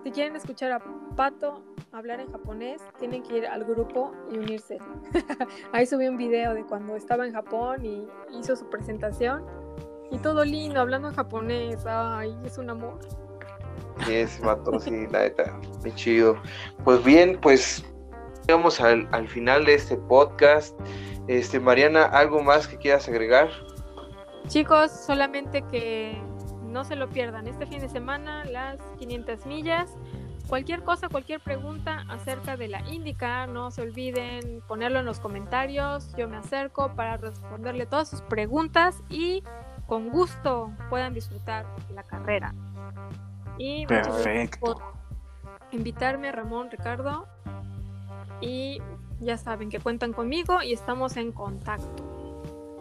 Si 0.04 0.12
quieren 0.12 0.36
escuchar 0.36 0.72
a 0.72 0.82
Pato 1.16 1.64
hablar 1.94 2.20
en 2.20 2.32
japonés, 2.32 2.82
tienen 3.00 3.24
que 3.24 3.38
ir 3.38 3.46
al 3.46 3.64
grupo 3.64 4.12
y 4.32 4.38
unirse. 4.38 4.80
Ahí 5.72 5.86
subí 5.86 6.08
un 6.08 6.18
video 6.18 6.54
de 6.54 6.64
cuando 6.66 6.96
estaba 6.96 7.26
en 7.26 7.34
Japón 7.34 7.86
y 7.86 8.08
hizo 8.38 8.56
su 8.56 8.70
presentación. 8.70 9.46
Y 10.12 10.18
todo 10.18 10.44
lindo, 10.44 10.80
hablando 10.80 11.10
en 11.10 11.16
japonés. 11.16 11.86
Ay, 11.86 12.36
es 12.44 12.58
un 12.58 12.70
amor. 12.70 13.00
Sí, 14.06 14.16
ese 14.16 14.44
vato, 14.44 14.80
sí, 14.80 15.08
la 15.12 15.22
neta, 15.22 15.60
qué 15.84 15.94
chido. 15.94 16.36
Pues 16.84 17.04
bien, 17.04 17.38
pues 17.40 17.84
llegamos 18.48 18.82
al, 18.82 19.08
al 19.12 19.28
final 19.28 19.66
de 19.66 19.76
este 19.76 19.96
podcast. 19.98 20.78
Este, 21.28 21.60
Mariana, 21.60 22.06
¿algo 22.06 22.42
más 22.42 22.68
que 22.68 22.78
quieras 22.78 23.08
agregar? 23.08 23.50
Chicos, 24.48 24.92
solamente 24.92 25.62
que 25.72 26.22
no 26.74 26.84
se 26.84 26.96
lo 26.96 27.08
pierdan. 27.08 27.48
Este 27.48 27.66
fin 27.66 27.80
de 27.80 27.88
semana, 27.88 28.44
las 28.46 28.80
500 29.00 29.46
millas. 29.46 29.96
Cualquier 30.48 30.84
cosa, 30.84 31.08
cualquier 31.08 31.40
pregunta 31.40 32.04
acerca 32.10 32.58
de 32.58 32.68
la 32.68 32.82
IndyCar, 32.90 33.48
no 33.48 33.72
se 33.72 33.82
olviden 33.82 34.62
ponerlo 34.68 35.00
en 35.00 35.06
los 35.06 35.20
comentarios. 35.20 36.14
Yo 36.18 36.28
me 36.28 36.36
acerco 36.36 36.94
para 36.96 37.18
responderle 37.18 37.86
todas 37.86 38.10
sus 38.10 38.22
preguntas 38.22 39.02
y 39.10 39.44
con 39.88 40.10
gusto 40.10 40.72
puedan 40.90 41.14
disfrutar 41.14 41.66
la 41.94 42.04
carrera. 42.04 42.54
Y 43.58 43.86
Perfecto. 43.86 44.60
por 44.60 44.78
invitarme, 45.72 46.32
Ramón, 46.32 46.70
Ricardo. 46.70 47.28
Y 48.42 48.82
ya 49.22 49.38
saben 49.38 49.70
que 49.70 49.80
cuentan 49.80 50.12
conmigo 50.12 50.62
y 50.62 50.74
estamos 50.74 51.16
en 51.16 51.32
contacto. 51.32 52.13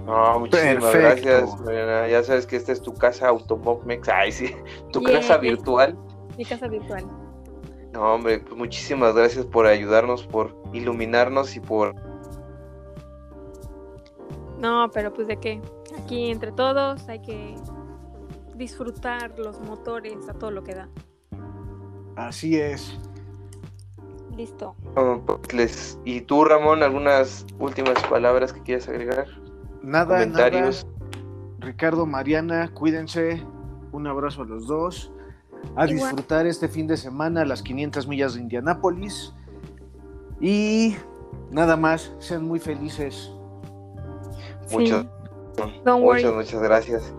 No, 0.07 0.41
muchísimas 0.41 0.93
Perfecto. 0.93 1.29
gracias, 1.29 1.61
Mariana. 1.61 2.09
Ya 2.09 2.23
sabes 2.23 2.47
que 2.47 2.57
esta 2.57 2.73
es 2.73 2.83
tu 2.83 2.93
casa 2.95 3.29
Automob-Mex. 3.29 4.09
Ay, 4.09 4.33
sí, 4.33 4.55
tu 4.93 5.03
casa 5.03 5.39
virtual. 5.39 5.97
Mi 6.37 6.45
casa 6.45 6.67
virtual. 6.67 7.05
No, 7.93 8.15
hombre, 8.15 8.41
pues 8.41 8.57
muchísimas 8.57 9.15
gracias 9.15 9.45
por 9.45 9.67
ayudarnos, 9.67 10.27
por 10.27 10.57
iluminarnos 10.73 11.55
y 11.57 11.61
por... 11.61 11.95
No, 14.59 14.91
pero 14.93 15.13
pues 15.13 15.27
de 15.27 15.37
qué. 15.37 15.61
Aquí 16.03 16.31
entre 16.31 16.53
todos 16.53 17.07
hay 17.09 17.21
que 17.21 17.55
disfrutar 18.55 19.39
los 19.39 19.61
motores 19.61 20.29
a 20.29 20.33
todo 20.35 20.51
lo 20.51 20.65
que 20.65 20.75
da. 20.75 20.89
Así 22.17 22.59
es. 22.59 22.99
Listo. 24.37 24.75
oh, 24.97 25.21
pues, 25.27 25.53
les... 25.53 25.99
¿Y 26.05 26.23
tú, 26.23 26.45
Ramón, 26.45 26.83
algunas 26.83 27.45
últimas 27.59 28.03
palabras 28.05 28.53
que 28.53 28.63
quieras 28.63 28.89
agregar? 28.89 29.27
Nada, 29.83 30.19
Comentarios. 30.19 30.85
nada. 30.85 30.93
Ricardo, 31.59 32.07
Mariana, 32.07 32.71
cuídense. 32.73 33.43
Un 33.93 34.07
abrazo 34.07 34.43
a 34.43 34.45
los 34.45 34.67
dos. 34.67 35.13
A 35.77 35.87
Igual. 35.87 35.89
disfrutar 35.89 36.47
este 36.47 36.69
fin 36.69 36.87
de 36.87 36.97
semana 36.97 37.45
las 37.45 37.63
500 37.63 38.07
millas 38.09 38.35
de 38.35 38.41
Indianápolis. 38.41 39.33
Y 40.41 40.97
nada 41.51 41.77
más, 41.77 42.13
sean 42.19 42.47
muy 42.47 42.59
felices. 42.59 43.33
Muchas, 44.73 45.07
muchas, 45.85 46.35
muchas 46.35 46.63
gracias. 46.63 47.15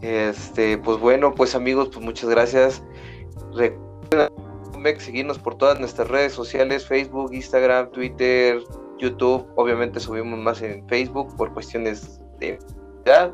Este, 0.00 0.78
pues 0.78 0.98
bueno, 0.98 1.34
pues 1.34 1.54
amigos, 1.54 1.88
pues 1.92 2.04
muchas 2.04 2.28
gracias. 2.28 2.82
Recuerden 3.54 4.30
seguirnos 4.98 5.38
por 5.38 5.56
todas 5.56 5.80
nuestras 5.80 6.08
redes 6.08 6.32
sociales, 6.32 6.86
Facebook, 6.86 7.32
Instagram, 7.32 7.90
Twitter, 7.90 8.62
YouTube. 8.98 9.46
Obviamente 9.56 10.00
subimos 10.00 10.38
más 10.38 10.62
en 10.62 10.86
Facebook 10.88 11.34
por 11.36 11.52
cuestiones 11.52 12.20
de 12.38 12.58
edad. 13.04 13.32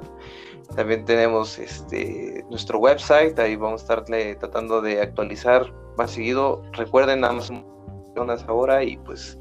También 0.77 1.05
tenemos 1.05 1.59
este 1.59 2.45
nuestro 2.49 2.78
website, 2.78 3.39
ahí 3.39 3.57
vamos 3.57 3.82
a 3.82 3.85
estar 3.85 4.05
tratando 4.39 4.81
de 4.81 5.01
actualizar 5.01 5.73
más 5.97 6.12
seguido. 6.12 6.62
Recuerden, 6.73 7.20
nada 7.20 7.35
más 7.35 7.53
unas 8.16 8.45
ahora 8.45 8.82
y 8.82 8.97
pues 8.99 9.39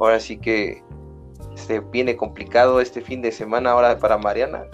ahora 0.00 0.20
sí 0.20 0.38
que 0.38 0.82
este, 1.54 1.80
viene 1.80 2.16
complicado 2.16 2.80
este 2.80 3.00
fin 3.00 3.22
de 3.22 3.32
semana 3.32 3.72
ahora 3.72 3.98
para 3.98 4.18
Mariana. 4.18 4.64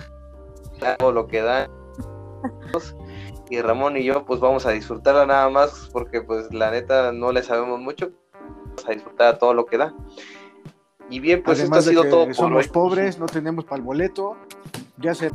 Todo 0.98 1.12
lo 1.12 1.26
que 1.26 1.42
da. 1.42 1.70
Y 3.50 3.60
Ramón 3.60 3.96
y 3.98 4.04
yo 4.04 4.24
pues 4.24 4.40
vamos 4.40 4.64
a 4.64 4.70
disfrutarla 4.70 5.26
nada 5.26 5.50
más 5.50 5.90
porque 5.92 6.22
pues 6.22 6.52
la 6.52 6.70
neta 6.70 7.12
no 7.12 7.30
le 7.30 7.42
sabemos 7.42 7.78
mucho. 7.78 8.10
Vamos 8.32 8.88
a 8.88 8.92
disfrutar 8.92 9.38
todo 9.38 9.52
lo 9.52 9.66
que 9.66 9.76
da. 9.76 9.94
Y 11.10 11.20
bien, 11.20 11.42
pues 11.42 11.60
esto 11.60 11.76
ha 11.76 11.82
sido 11.82 12.04
todo. 12.04 12.32
Somos 12.34 12.68
pobres, 12.68 13.18
no 13.18 13.26
tenemos 13.26 13.64
para 13.64 13.76
el 13.76 13.82
boleto. 13.82 14.36
Ya 14.96 15.14
se 15.14 15.30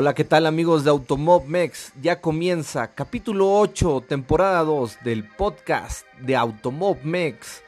Hola, 0.00 0.14
¿qué 0.14 0.24
tal 0.24 0.46
amigos 0.46 0.82
de 0.82 0.88
Automob 0.88 1.44
Mex? 1.44 1.92
Ya 2.00 2.22
comienza 2.22 2.94
capítulo 2.94 3.52
8, 3.52 4.04
temporada 4.08 4.64
2 4.64 4.96
del 5.04 5.28
podcast 5.28 6.06
de 6.18 6.36
Automob 6.36 6.96
Mex. 7.02 7.60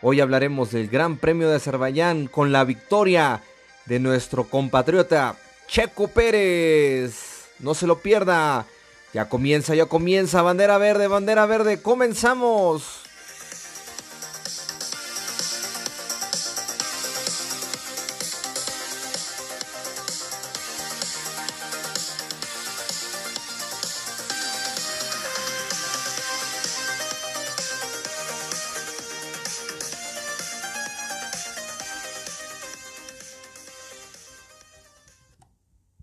Hoy 0.00 0.20
hablaremos 0.20 0.70
del 0.70 0.86
Gran 0.86 1.16
Premio 1.16 1.50
de 1.50 1.56
Azerbaiyán 1.56 2.28
con 2.28 2.52
la 2.52 2.62
victoria 2.62 3.42
de 3.86 3.98
nuestro 3.98 4.44
compatriota 4.44 5.34
Checo 5.66 6.06
Pérez. 6.06 7.48
No 7.58 7.74
se 7.74 7.88
lo 7.88 7.98
pierda. 7.98 8.64
Ya 9.12 9.28
comienza, 9.28 9.74
ya 9.74 9.86
comienza. 9.86 10.40
Bandera 10.40 10.78
verde, 10.78 11.08
bandera 11.08 11.46
verde. 11.46 11.82
Comenzamos. 11.82 13.01